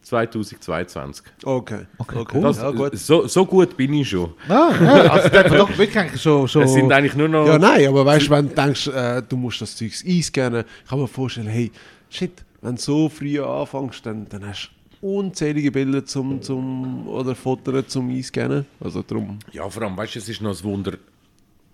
2022. 0.06 1.26
Okay. 1.44 1.86
okay. 1.98 2.26
cool. 2.34 2.42
Das, 2.42 2.58
ja, 2.58 2.72
gut. 2.72 2.98
So, 2.98 3.28
so 3.28 3.46
gut 3.46 3.76
bin 3.76 3.94
ich 3.94 4.10
schon. 4.10 4.34
Ah, 4.48 4.72
ja, 4.80 5.12
also 5.12 5.58
doch 5.58 5.70
wirklich 5.78 5.98
eigentlich 5.98 6.22
schon... 6.22 6.48
schon 6.48 6.64
Es 6.64 6.74
sind 6.74 6.92
eigentlich 6.92 7.16
nur 7.16 7.28
noch... 7.28 7.48
Ja, 7.48 7.58
nein, 7.58 7.88
aber 7.88 8.06
weißt 8.06 8.28
du, 8.28 8.32
wenn 8.32 8.50
du 8.50 8.56
denkst, 8.56 8.88
äh, 8.88 9.22
du 9.28 9.36
musst 9.36 9.62
das 9.62 9.76
Zeug 9.76 9.92
einscannen, 10.06 10.64
kann 10.88 11.00
man 11.00 11.08
vorstellen, 11.08 11.48
hey, 11.48 11.72
shit, 12.10 12.44
wenn 12.62 12.76
du 12.76 12.82
so 12.82 13.10
früh 13.10 13.42
anfängst, 13.42 14.06
dann, 14.06 14.28
dann 14.30 14.48
hast 14.48 14.70
du 15.02 15.08
unzählige 15.18 15.72
Bilder 15.72 16.06
zum, 16.06 16.42
zum, 16.42 17.08
oder 17.08 17.36
Fotos 17.36 17.88
zum 17.88 18.10
Einscannen. 18.10 18.66
Also 18.80 19.04
drum. 19.06 19.40
Ja, 19.52 19.68
vor 19.70 19.84
allem, 19.84 19.98
weißt 19.98 20.16
du, 20.16 20.20
es 20.20 20.30
ist 20.30 20.42
noch 20.42 20.56
ein 20.56 20.64
Wunder, 20.64 20.94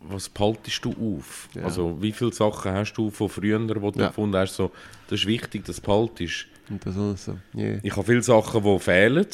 was 0.10 0.30
behaltest 0.30 0.84
du 0.86 0.92
auf? 1.18 1.48
Ja. 1.54 1.64
Also, 1.64 1.98
wie 2.02 2.12
viele 2.12 2.34
Sachen 2.34 2.72
hast 2.72 2.94
du 2.94 3.10
von 3.10 3.30
früher, 3.30 3.60
die 3.60 3.68
du 3.68 3.92
Ja. 4.00 4.08
gefunden 4.08 4.36
hast? 4.38 4.56
So, 4.56 4.72
das 5.08 5.20
ist 5.22 5.28
wichtig, 5.28 5.66
dass 5.66 5.78
du 5.78 5.82
behaltest. 5.84 6.48
Und 6.70 6.86
das 6.86 6.98
alles 6.98 7.26
so. 7.26 7.38
Yeah. 7.56 7.80
Ich 7.84 7.92
habe 7.96 8.06
viele 8.06 8.22
Sachen, 8.22 8.64
die 8.64 8.80
fehlen, 8.80 9.26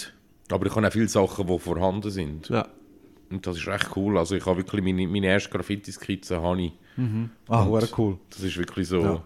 aber 0.50 0.66
ich 0.66 0.76
habe 0.76 0.88
auch 0.88 0.92
viele 0.92 1.08
Sachen, 1.08 1.48
die 1.48 1.60
vorhanden 1.60 2.10
sind. 2.12 2.50
Ja. 2.50 2.68
Und 3.30 3.46
das 3.46 3.58
ist 3.58 3.68
echt 3.68 3.90
cool. 3.96 4.18
Also, 4.18 4.36
ich 4.36 4.46
habe 4.46 4.58
wirklich 4.58 4.84
meine, 4.84 5.08
meine 5.08 5.28
erste 5.28 5.50
Graffiti-Skizze, 5.50 6.42
habe 6.42 6.62
ich. 6.62 6.72
Ah, 7.48 7.66
hure 7.66 7.88
cool. 7.98 8.18
Das 8.30 8.42
ist 8.42 8.58
wirklich 8.58 8.88
so. 8.88 9.02
Ja. 9.02 9.24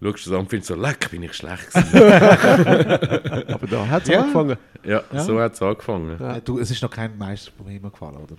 Schaust 0.00 0.26
du 0.26 0.30
es 0.30 0.34
an 0.34 0.40
und 0.42 0.50
findest 0.50 0.68
so, 0.68 0.74
leck, 0.76 1.10
bin 1.10 1.22
ich 1.24 1.32
schlecht. 1.34 1.74
Aber 1.74 3.66
da 3.66 3.86
hat 3.88 4.02
es 4.04 4.08
Ja. 4.08 4.20
angefangen. 4.20 4.56
ja, 4.84 5.02
so 5.24 5.40
hat 5.40 5.54
es 5.54 5.62
angefangen. 5.62 6.20
Äh, 6.20 6.40
Du, 6.42 6.58
es 6.58 6.70
ist 6.70 6.82
noch 6.82 6.90
kein 6.90 7.16
Meister 7.18 7.50
vom 7.56 7.66
Himmel 7.68 7.90
gefallen, 7.90 8.16
oder? 8.16 8.36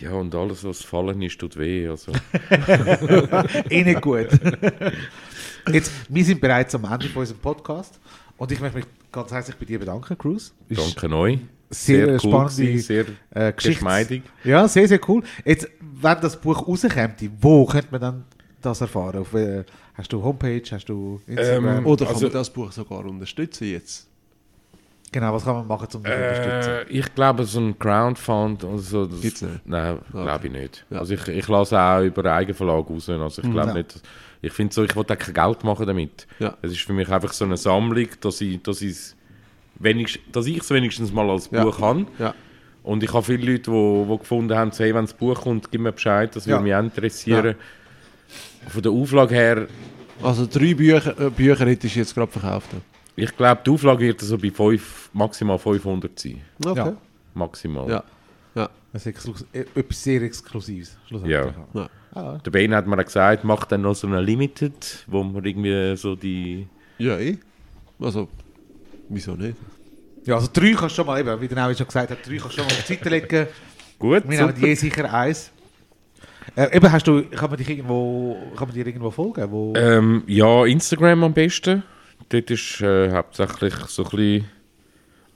Ja, 0.00 0.12
und 0.12 0.34
alles, 0.34 0.62
was 0.64 0.82
fallen 0.82 1.22
ist, 1.22 1.38
tut 1.38 1.56
weh. 1.56 1.88
Also. 1.88 2.12
eh 3.70 3.84
nicht 3.84 4.00
gut. 4.02 4.28
Jetzt, 5.72 5.90
wir 6.08 6.24
sind 6.24 6.40
bereits 6.40 6.74
am 6.74 6.84
Ende 6.84 7.08
von 7.08 7.20
unserem 7.20 7.40
Podcast 7.40 7.98
und 8.36 8.52
ich 8.52 8.60
möchte 8.60 8.78
mich 8.78 8.86
ganz 9.10 9.32
herzlich 9.32 9.56
bei 9.56 9.64
dir 9.64 9.78
bedanken, 9.78 10.16
Cruz. 10.18 10.52
Danke 10.68 11.16
euch. 11.16 11.38
Sehr, 11.70 12.08
cool 12.08 12.20
spannende 12.20 12.78
sehr 12.78 13.04
äh, 13.30 13.52
geschmeidig. 13.52 14.22
Ja, 14.44 14.68
sehr, 14.68 14.86
sehr 14.86 15.00
cool. 15.08 15.22
Jetzt, 15.44 15.68
wenn 15.80 16.20
das 16.20 16.40
Buch 16.40 16.66
rauskommt, 16.68 17.28
wo 17.40 17.66
könnte 17.66 17.88
man 17.90 18.00
dann 18.00 18.24
das 18.62 18.80
erfahren? 18.80 19.18
Auf, 19.18 19.34
äh, 19.34 19.64
hast 19.94 20.12
du 20.12 20.22
Homepage, 20.22 20.62
hast 20.70 20.88
du 20.88 21.20
Instagram? 21.26 21.78
Ähm, 21.78 21.86
Oder 21.86 22.04
kann 22.04 22.14
Also- 22.14 22.26
man 22.26 22.34
das 22.34 22.50
Buch 22.50 22.70
sogar 22.70 23.04
unterstützen 23.04 23.68
jetzt? 23.68 24.06
Genau, 25.20 25.32
was 25.34 25.44
kann 25.44 25.54
man 25.56 25.66
machen, 25.66 25.88
um 25.94 26.02
dich 26.02 26.12
zu 26.12 26.18
unterstützen? 26.18 26.70
Äh, 26.70 26.84
ich 26.90 27.14
glaube, 27.14 27.44
so 27.44 27.60
ein 27.60 27.78
Crowdfund, 27.78 28.64
also 28.64 29.06
das, 29.06 29.20
Gibt's 29.20 29.42
nicht? 29.42 29.66
Nein, 29.66 29.98
Okay. 30.12 30.22
glaube 30.22 30.46
ich 30.46 30.52
nicht. 30.52 30.86
Ja. 30.90 30.98
Also 30.98 31.14
ich, 31.14 31.28
ich 31.28 31.48
lasse 31.48 31.78
auch 31.80 32.02
über 32.02 32.32
Eigenverlag 32.32 32.88
raus. 32.90 33.08
Also 33.08 33.42
ich 33.42 33.50
glaube 33.50 33.68
Ja. 33.68 33.74
nicht, 33.74 34.00
ich 34.42 34.52
finde 34.52 34.74
so, 34.74 34.84
ich 34.84 34.94
will 34.94 35.02
auch 35.02 35.18
kein 35.18 35.34
Geld 35.34 35.64
machen 35.64 35.86
damit. 35.86 36.26
Ja. 36.38 36.56
Es 36.62 36.72
ist 36.72 36.80
für 36.82 36.92
mich 36.92 37.08
einfach 37.08 37.32
so 37.32 37.44
eine 37.44 37.56
Sammlung, 37.56 38.08
dass 38.20 38.40
ich 38.40 38.62
dass 38.62 38.82
ich's 38.82 39.16
wenigst, 39.78 40.18
dass 40.32 40.46
ich 40.46 40.58
es 40.58 40.70
wenigstens 40.70 41.12
mal 41.12 41.28
als. 41.30 41.48
Buch 41.48 41.80
habe. 41.80 42.06
Ja. 42.18 42.34
Und 42.82 43.02
ich 43.02 43.12
habe 43.12 43.22
viele 43.24 43.52
Leute, 43.52 43.70
die, 43.70 44.06
die 44.12 44.18
gefunden 44.18 44.54
haben, 44.56 44.70
so, 44.70 44.84
hey, 44.84 44.94
wenn 44.94 45.04
das 45.06 45.14
Buch 45.14 45.40
kommt, 45.42 45.70
gib 45.72 45.80
mir 45.80 45.92
Bescheid, 45.92 46.34
das 46.36 46.46
würde 46.46 46.62
mich 46.62 46.72
interessieren. 46.72 47.56
Von 48.68 48.82
der 48.82 48.92
Auflage 48.92 49.34
her, 49.34 49.66
Also 50.22 50.46
drei 50.46 50.72
Bücher, 50.74 51.18
äh, 51.20 51.30
Bücher 51.30 51.66
hättest 51.66 51.94
du 51.94 51.98
jetzt 51.98 52.14
gerade 52.14 52.30
verkauft. 52.30 52.68
Ich 53.16 53.36
glaube, 53.36 53.60
die 53.66 53.70
Auflage 53.70 54.06
wird 54.06 54.20
so 54.20 54.36
bei 54.38 54.50
fünf, 54.50 55.10
maximal 55.12 55.58
500 55.58 56.18
sein. 56.18 56.40
Okay. 56.64 56.76
Ja. 56.78 56.96
Maximal. 57.34 57.88
Ja. 57.88 58.04
ja. 58.54 58.68
Das 58.92 59.04
ist 59.06 59.16
exklus- 59.18 59.44
äh, 59.52 59.64
etwas 59.74 60.02
sehr 60.02 60.22
Exklusives. 60.22 60.96
schlussendlich. 61.08 61.38
Ja. 61.38 61.54
ja. 61.74 61.88
Ah, 62.14 62.38
Der 62.44 62.50
Ben 62.50 62.74
hat 62.74 62.86
mir 62.86 62.96
gesagt, 63.04 63.44
mach 63.44 63.64
dann 63.66 63.82
noch 63.82 63.94
so 63.94 64.06
eine 64.06 64.20
Limited, 64.22 65.04
wo 65.06 65.22
man 65.22 65.44
irgendwie 65.44 65.96
so 65.96 66.16
die... 66.16 66.66
Ja, 66.98 67.18
eh. 67.18 67.36
Also, 68.00 68.28
wieso 69.08 69.32
nicht? 69.34 69.56
ja, 70.24 70.34
also 70.36 70.48
drei 70.52 70.70
kannst 70.72 70.82
du 70.96 71.02
schon 71.02 71.06
mal, 71.06 71.20
eben, 71.20 71.40
wie 71.40 71.46
der 71.48 71.56
Navi 71.56 71.74
schon 71.74 71.86
gesagt 71.86 72.10
hat, 72.10 72.18
drei 72.26 72.36
kannst 72.38 72.56
du 72.56 72.62
schon 72.62 72.66
mal 72.66 72.72
auf 72.72 72.84
die 72.86 72.94
Seite 72.94 73.08
legen. 73.10 73.46
Gut, 73.98 74.28
Wir 74.28 74.38
nehmen 74.40 74.54
super. 74.54 74.66
je 74.66 74.74
sicher 74.74 75.12
eins. 75.12 75.50
Äh, 76.54 76.76
eben, 76.76 76.90
hast 76.90 77.06
du, 77.06 77.22
kann 77.24 77.50
man 77.50 77.58
dich 77.58 77.68
irgendwo, 77.68 78.36
kann 78.56 78.68
man 78.68 78.74
dir 78.74 78.86
irgendwo 78.86 79.10
folgen? 79.10 79.50
Wo, 79.50 79.74
Ähm, 79.76 80.22
ja, 80.26 80.64
Instagram 80.64 81.22
am 81.24 81.32
besten. 81.34 81.82
Dort 82.28 82.50
ist 82.50 82.80
äh, 82.80 83.10
hauptsächlich 83.10 83.74
so 83.86 84.04
ein 84.04 84.10
bisschen 84.10 84.44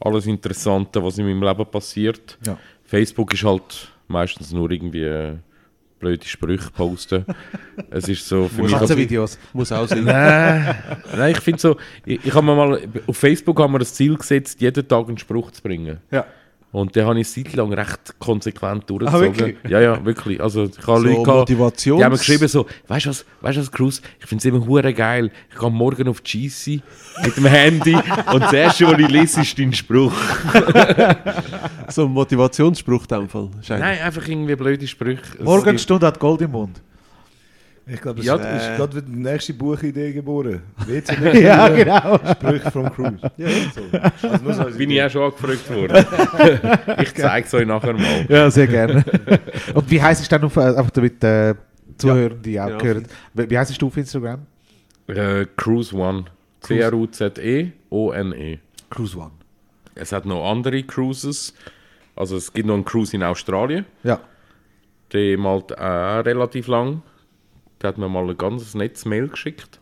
alles 0.00 0.26
Interessante, 0.26 1.02
was 1.02 1.18
in 1.18 1.26
meinem 1.26 1.42
Leben 1.42 1.66
passiert. 1.66 2.38
ja. 2.46 2.58
Facebook 2.84 3.32
ist 3.32 3.44
halt 3.44 3.92
meistens 4.08 4.52
nur 4.52 4.68
irgendwie 4.68 5.04
äh, 5.04 5.36
blöde 6.00 6.26
Sprüche 6.26 6.70
posten. 6.72 7.24
es 7.90 8.08
ist 8.08 8.26
so 8.26 8.48
für 8.48 8.62
mich... 8.62 8.72
Katzenvideos. 8.72 9.38
Muss 9.52 9.70
auch 9.70 9.86
sein. 9.86 10.02
Nein, 10.04 10.76
nein, 11.16 11.30
ich 11.32 11.40
finde 11.40 11.60
so, 11.60 11.76
ich, 12.04 12.24
ich 12.24 12.34
habe 12.34 12.46
mal, 12.46 12.80
auf 13.06 13.16
Facebook 13.16 13.60
haben 13.60 13.74
wir 13.74 13.78
das 13.78 13.94
Ziel 13.94 14.16
gesetzt, 14.16 14.60
jeden 14.60 14.88
Tag 14.88 15.06
einen 15.06 15.18
Spruch 15.18 15.52
zu 15.52 15.62
bringen. 15.62 15.98
Ja. 16.10 16.26
Und 16.72 16.94
den 16.94 17.04
habe 17.04 17.18
ich 17.18 17.28
seit 17.28 17.52
lang 17.54 17.72
recht 17.72 18.14
konsequent 18.20 18.84
Ah, 18.84 18.86
durchgezogen. 18.86 19.36
wirklich? 19.36 19.56
ja, 19.68 19.80
ja, 19.80 20.04
wirklich. 20.04 20.40
Also 20.40 20.64
ich 20.66 20.86
habe 20.86 21.00
So 21.00 21.06
Leute 21.08 21.22
gehabt, 21.24 21.50
Motivations- 21.50 21.96
die 21.96 22.04
haben 22.04 22.12
mir 22.12 22.18
geschrieben 22.18 22.46
so, 22.48 22.66
weißt 22.86 23.06
du 23.06 23.10
was, 23.10 23.24
weißt 23.40 23.56
du 23.56 23.60
was, 23.62 23.72
Cruz, 23.72 24.00
ich 24.20 24.26
finde 24.26 24.40
es 24.40 24.44
eben 24.44 24.64
hure 24.68 24.94
geil. 24.94 25.32
Ich 25.52 25.58
gehe 25.58 25.70
morgen 25.70 26.06
auf 26.08 26.20
die 26.20 26.48
GC 26.48 26.80
mit 27.24 27.36
dem 27.36 27.46
Handy 27.46 27.94
und 28.32 28.42
das 28.42 28.52
erste, 28.52 28.86
was 28.86 28.98
ich 29.00 29.08
lese, 29.08 29.40
ist 29.40 29.58
dein 29.58 29.72
Spruch. 29.72 30.12
So 31.88 32.04
ein 32.04 32.12
Motivationsspruch 32.12 33.02
in 33.02 33.18
dem 33.18 33.28
Fall. 33.28 33.48
Nein, 33.68 33.98
einfach 34.00 34.26
irgendwie 34.28 34.54
blöde 34.54 34.86
Sprüche. 34.86 35.22
Morgenstunde 35.42 36.06
hat 36.06 36.20
Gold 36.20 36.40
im 36.42 36.52
Mund. 36.52 36.80
Ich 37.92 38.00
glaube, 38.00 38.20
Ja, 38.22 38.36
ist 38.36 38.42
äh, 38.68 38.76
gerade 38.76 38.96
wieder 38.96 39.06
die 39.06 39.18
nächste 39.18 39.52
Buchidee 39.54 40.12
geboren. 40.12 40.62
WC 40.86 41.40
ja, 41.42 41.68
genau. 41.68 42.18
Sprüche 42.32 42.70
vom 42.70 42.92
Cruise. 42.92 43.18
Ja, 43.36 43.48
so. 43.74 43.82
Also 44.28 44.64
Bin 44.78 44.90
ich 44.90 44.96
Idee. 44.96 45.04
auch 45.04 45.10
schon 45.10 45.22
angefragt 45.22 45.70
worden. 45.74 46.04
ich 47.02 47.14
zeige 47.14 47.46
es 47.46 47.54
euch 47.54 47.66
nachher 47.66 47.92
mal. 47.94 48.26
Ja, 48.28 48.50
sehr 48.50 48.66
gerne. 48.68 49.04
Und 49.74 49.90
wie 49.90 50.00
heißt 50.00 50.22
es 50.22 50.28
dann 50.28 50.44
auf, 50.44 50.56
äh, 50.56 50.60
einfach 50.60 50.90
damit 50.90 51.22
äh, 51.24 51.54
Zuhörer, 51.98 52.34
die 52.34 52.60
auch 52.60 52.68
Ja. 52.68 52.78
gehört, 52.78 53.06
wie 53.34 53.58
heißt 53.58 53.80
du 53.82 53.86
auf 53.88 53.96
Instagram? 53.96 54.46
Äh, 55.08 55.46
Cruise 55.56 55.94
One. 55.96 56.24
C-R-U-Z-E-O-N-E. 57.30 58.58
Cruise 58.90 59.16
One. 59.18 59.30
Es 59.94 60.12
hat 60.12 60.24
noch 60.26 60.48
andere 60.50 60.82
Cruises. 60.82 61.54
Also 62.16 62.36
es 62.36 62.52
gibt 62.52 62.66
noch 62.66 62.74
einen 62.74 62.84
Cruise 62.84 63.14
in 63.16 63.22
Australien. 63.22 63.84
Ja. 64.02 64.20
Der 65.12 65.38
malt 65.38 65.76
auch 65.76 66.24
relativ 66.24 66.68
lang. 66.68 67.02
Der 67.82 67.88
hat 67.88 67.98
mir 67.98 68.08
mal 68.08 68.28
ein 68.28 68.36
ganzes 68.36 68.74
Netz 68.74 69.04
Mail 69.04 69.28
geschickt. 69.28 69.78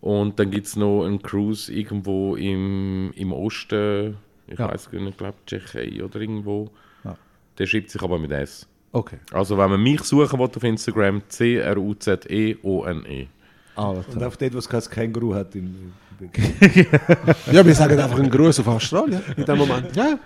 Und 0.00 0.38
dann 0.38 0.50
gibt 0.50 0.66
es 0.66 0.76
noch 0.76 1.04
einen 1.04 1.20
Cruise 1.22 1.72
irgendwo 1.72 2.36
im, 2.36 3.12
im 3.16 3.32
Osten, 3.32 4.16
ich 4.46 4.58
Ja. 4.58 4.68
weiß 4.72 4.90
gar 4.90 5.00
nicht, 5.00 5.10
ich 5.10 5.16
glaube 5.16 5.36
Tschechei 5.46 6.02
oder 6.04 6.20
irgendwo. 6.20 6.70
Ja. 7.04 7.16
Der 7.58 7.66
schreibt 7.66 7.90
sich 7.90 8.00
aber 8.02 8.18
mit 8.18 8.30
S. 8.30 8.66
Okay. 8.92 9.16
Also 9.32 9.58
wenn 9.58 9.70
man 9.70 9.82
mich 9.82 10.02
suchen 10.02 10.38
will 10.38 10.46
auf 10.46 10.62
Instagram, 10.62 11.22
C-R-U-Z-E-O-N-E. 11.28 13.26
Alles 13.74 14.06
Und 14.06 14.14
klar. 14.14 14.28
auf 14.28 14.36
dort, 14.36 14.54
was 14.54 14.68
kein 14.68 14.80
Känguru 14.82 15.34
hat. 15.34 15.54
Im, 15.54 15.92
im 16.20 16.30
Ja, 17.52 17.66
wir 17.66 17.74
sagen 17.74 17.98
einfach 17.98 18.18
einen 18.18 18.30
Gruß 18.30 18.60
auf 18.60 18.68
Australien 18.68 19.20
in 19.36 19.44
dem 19.44 19.58
Moment. 19.58 19.94
Ja, 19.96 20.18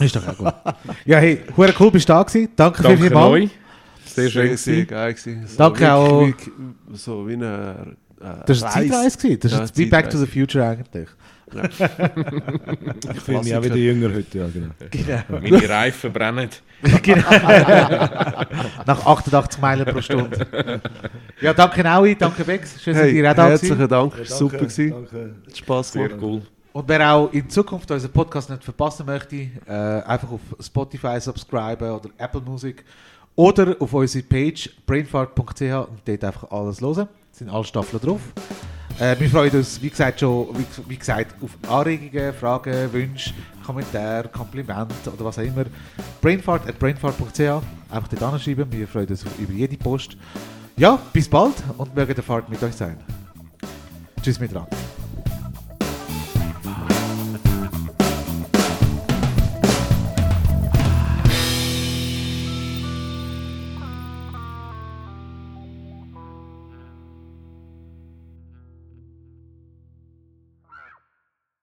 ist 0.00 0.14
doch 0.16 0.26
auch 0.28 0.36
gut. 0.36 0.52
ja, 1.06 1.18
hey, 1.18 1.40
hure 1.56 1.72
cool 1.80 1.90
bist 1.90 2.08
du 2.08 2.12
da 2.12 2.22
gewesen. 2.22 2.48
Danke, 2.56 2.82
Danke 2.82 3.02
vielmals. 3.02 3.30
euch. 3.30 3.50
Sehr 4.14 4.30
schön. 4.30 4.56
Sehr, 4.56 4.84
geil 4.86 5.14
gewesen. 5.14 5.46
So 5.46 5.56
Danke 5.58 5.92
auch. 5.92 6.26
wie- 6.28 6.34
so 6.96 7.26
wie 7.28 7.34
eine 7.34 7.96
äh, 8.20 8.24
Das 8.46 8.62
war 8.62 8.74
eine 8.76 8.88
Zeitreise. 8.90 9.38
Das 9.38 9.52
Ja, 9.52 9.62
ist 9.64 9.76
wie 9.76 9.86
Back 9.86 10.10
to 10.10 10.18
the. 10.18 10.26
Future 10.26 10.66
eigentlich. 10.66 11.08
Ich 13.14 13.20
fühle 13.20 13.40
mich 13.42 13.54
auch 13.54 13.62
wieder 13.62 13.76
jünger 13.76 14.12
heute. 14.12 14.38
Ja, 14.38 14.46
genau. 14.90 15.22
Meine 15.40 15.68
Reifen 15.68 16.12
brennen. 16.12 16.48
Nach 18.86 19.06
88 19.06 19.60
Meilen 19.60 19.84
pro 19.86 20.00
Stunde. 20.00 20.80
ja, 21.40 21.52
danke 21.54 21.82
Naui, 21.82 22.14
danke 22.16 22.44
Bex. 22.44 22.82
Schön, 22.82 22.94
dass 22.94 23.02
Hey, 23.04 23.18
ihr 23.18 23.30
auch 23.30 23.34
da 23.34 23.48
herzlichen. 23.48 23.78
Dank, 23.88 23.90
Danke, 24.14 24.24
super 24.26 24.58
gewesen. 24.58 24.90
Danke. 24.90 25.34
Hat 25.46 25.56
Spaß 25.56 25.92
Sehr 25.92 26.08
gemacht. 26.08 26.22
cool. 26.22 26.42
Und 26.72 26.88
wer 26.88 27.12
auch 27.12 27.32
in 27.32 27.48
Zukunft 27.48 27.90
unseren 27.90 28.10
Podcast 28.10 28.50
nicht 28.50 28.64
verpassen 28.64 29.06
möchte, 29.06 29.36
äh, 29.36 29.72
einfach 30.06 30.30
auf 30.32 30.40
Spotify 30.60 31.20
subscriben 31.20 31.90
oder 31.90 32.10
Apple 32.18 32.40
Music 32.40 32.84
oder 33.36 33.76
auf 33.80 33.92
unsere 33.92 34.24
Page 34.24 34.70
brainfart.ch 34.86 35.60
und 35.60 36.00
dort 36.04 36.24
einfach 36.24 36.50
alles 36.50 36.80
hören. 36.80 37.08
Es 37.32 37.38
sind 37.38 37.50
alle 37.50 37.64
Staffeln 37.64 38.00
drauf. 38.00 38.20
Äh, 38.98 39.18
wir 39.18 39.28
freuen 39.28 39.50
uns, 39.50 39.82
wie 39.82 39.90
gesagt, 39.90 40.20
schon, 40.20 40.48
wie, 40.56 40.64
wie 40.88 40.96
gesagt, 40.96 41.34
auf 41.42 41.50
Anregungen, 41.68 42.32
Fragen, 42.32 42.92
Wünsche, 42.92 43.34
Kommentare, 43.66 44.28
Komplimente 44.28 45.10
oder 45.12 45.24
was 45.24 45.38
auch 45.38 45.42
immer. 45.42 45.64
Brainfart 46.20 46.68
at 46.68 46.78
brainfart.ch. 46.78 47.40
Einfach 47.40 48.08
dort 48.08 48.22
anschreiben. 48.22 48.70
Wir 48.70 48.86
freuen 48.86 49.08
uns 49.08 49.24
über 49.38 49.52
jede 49.52 49.76
Post. 49.76 50.16
Ja, 50.76 50.98
bis 51.12 51.28
bald 51.28 51.54
und 51.76 51.94
möge 51.94 52.14
der 52.14 52.24
Fahrt 52.24 52.48
mit 52.48 52.62
euch 52.62 52.74
sein. 52.74 52.96
Tschüss 54.22 54.38
miteinander. 54.38 54.70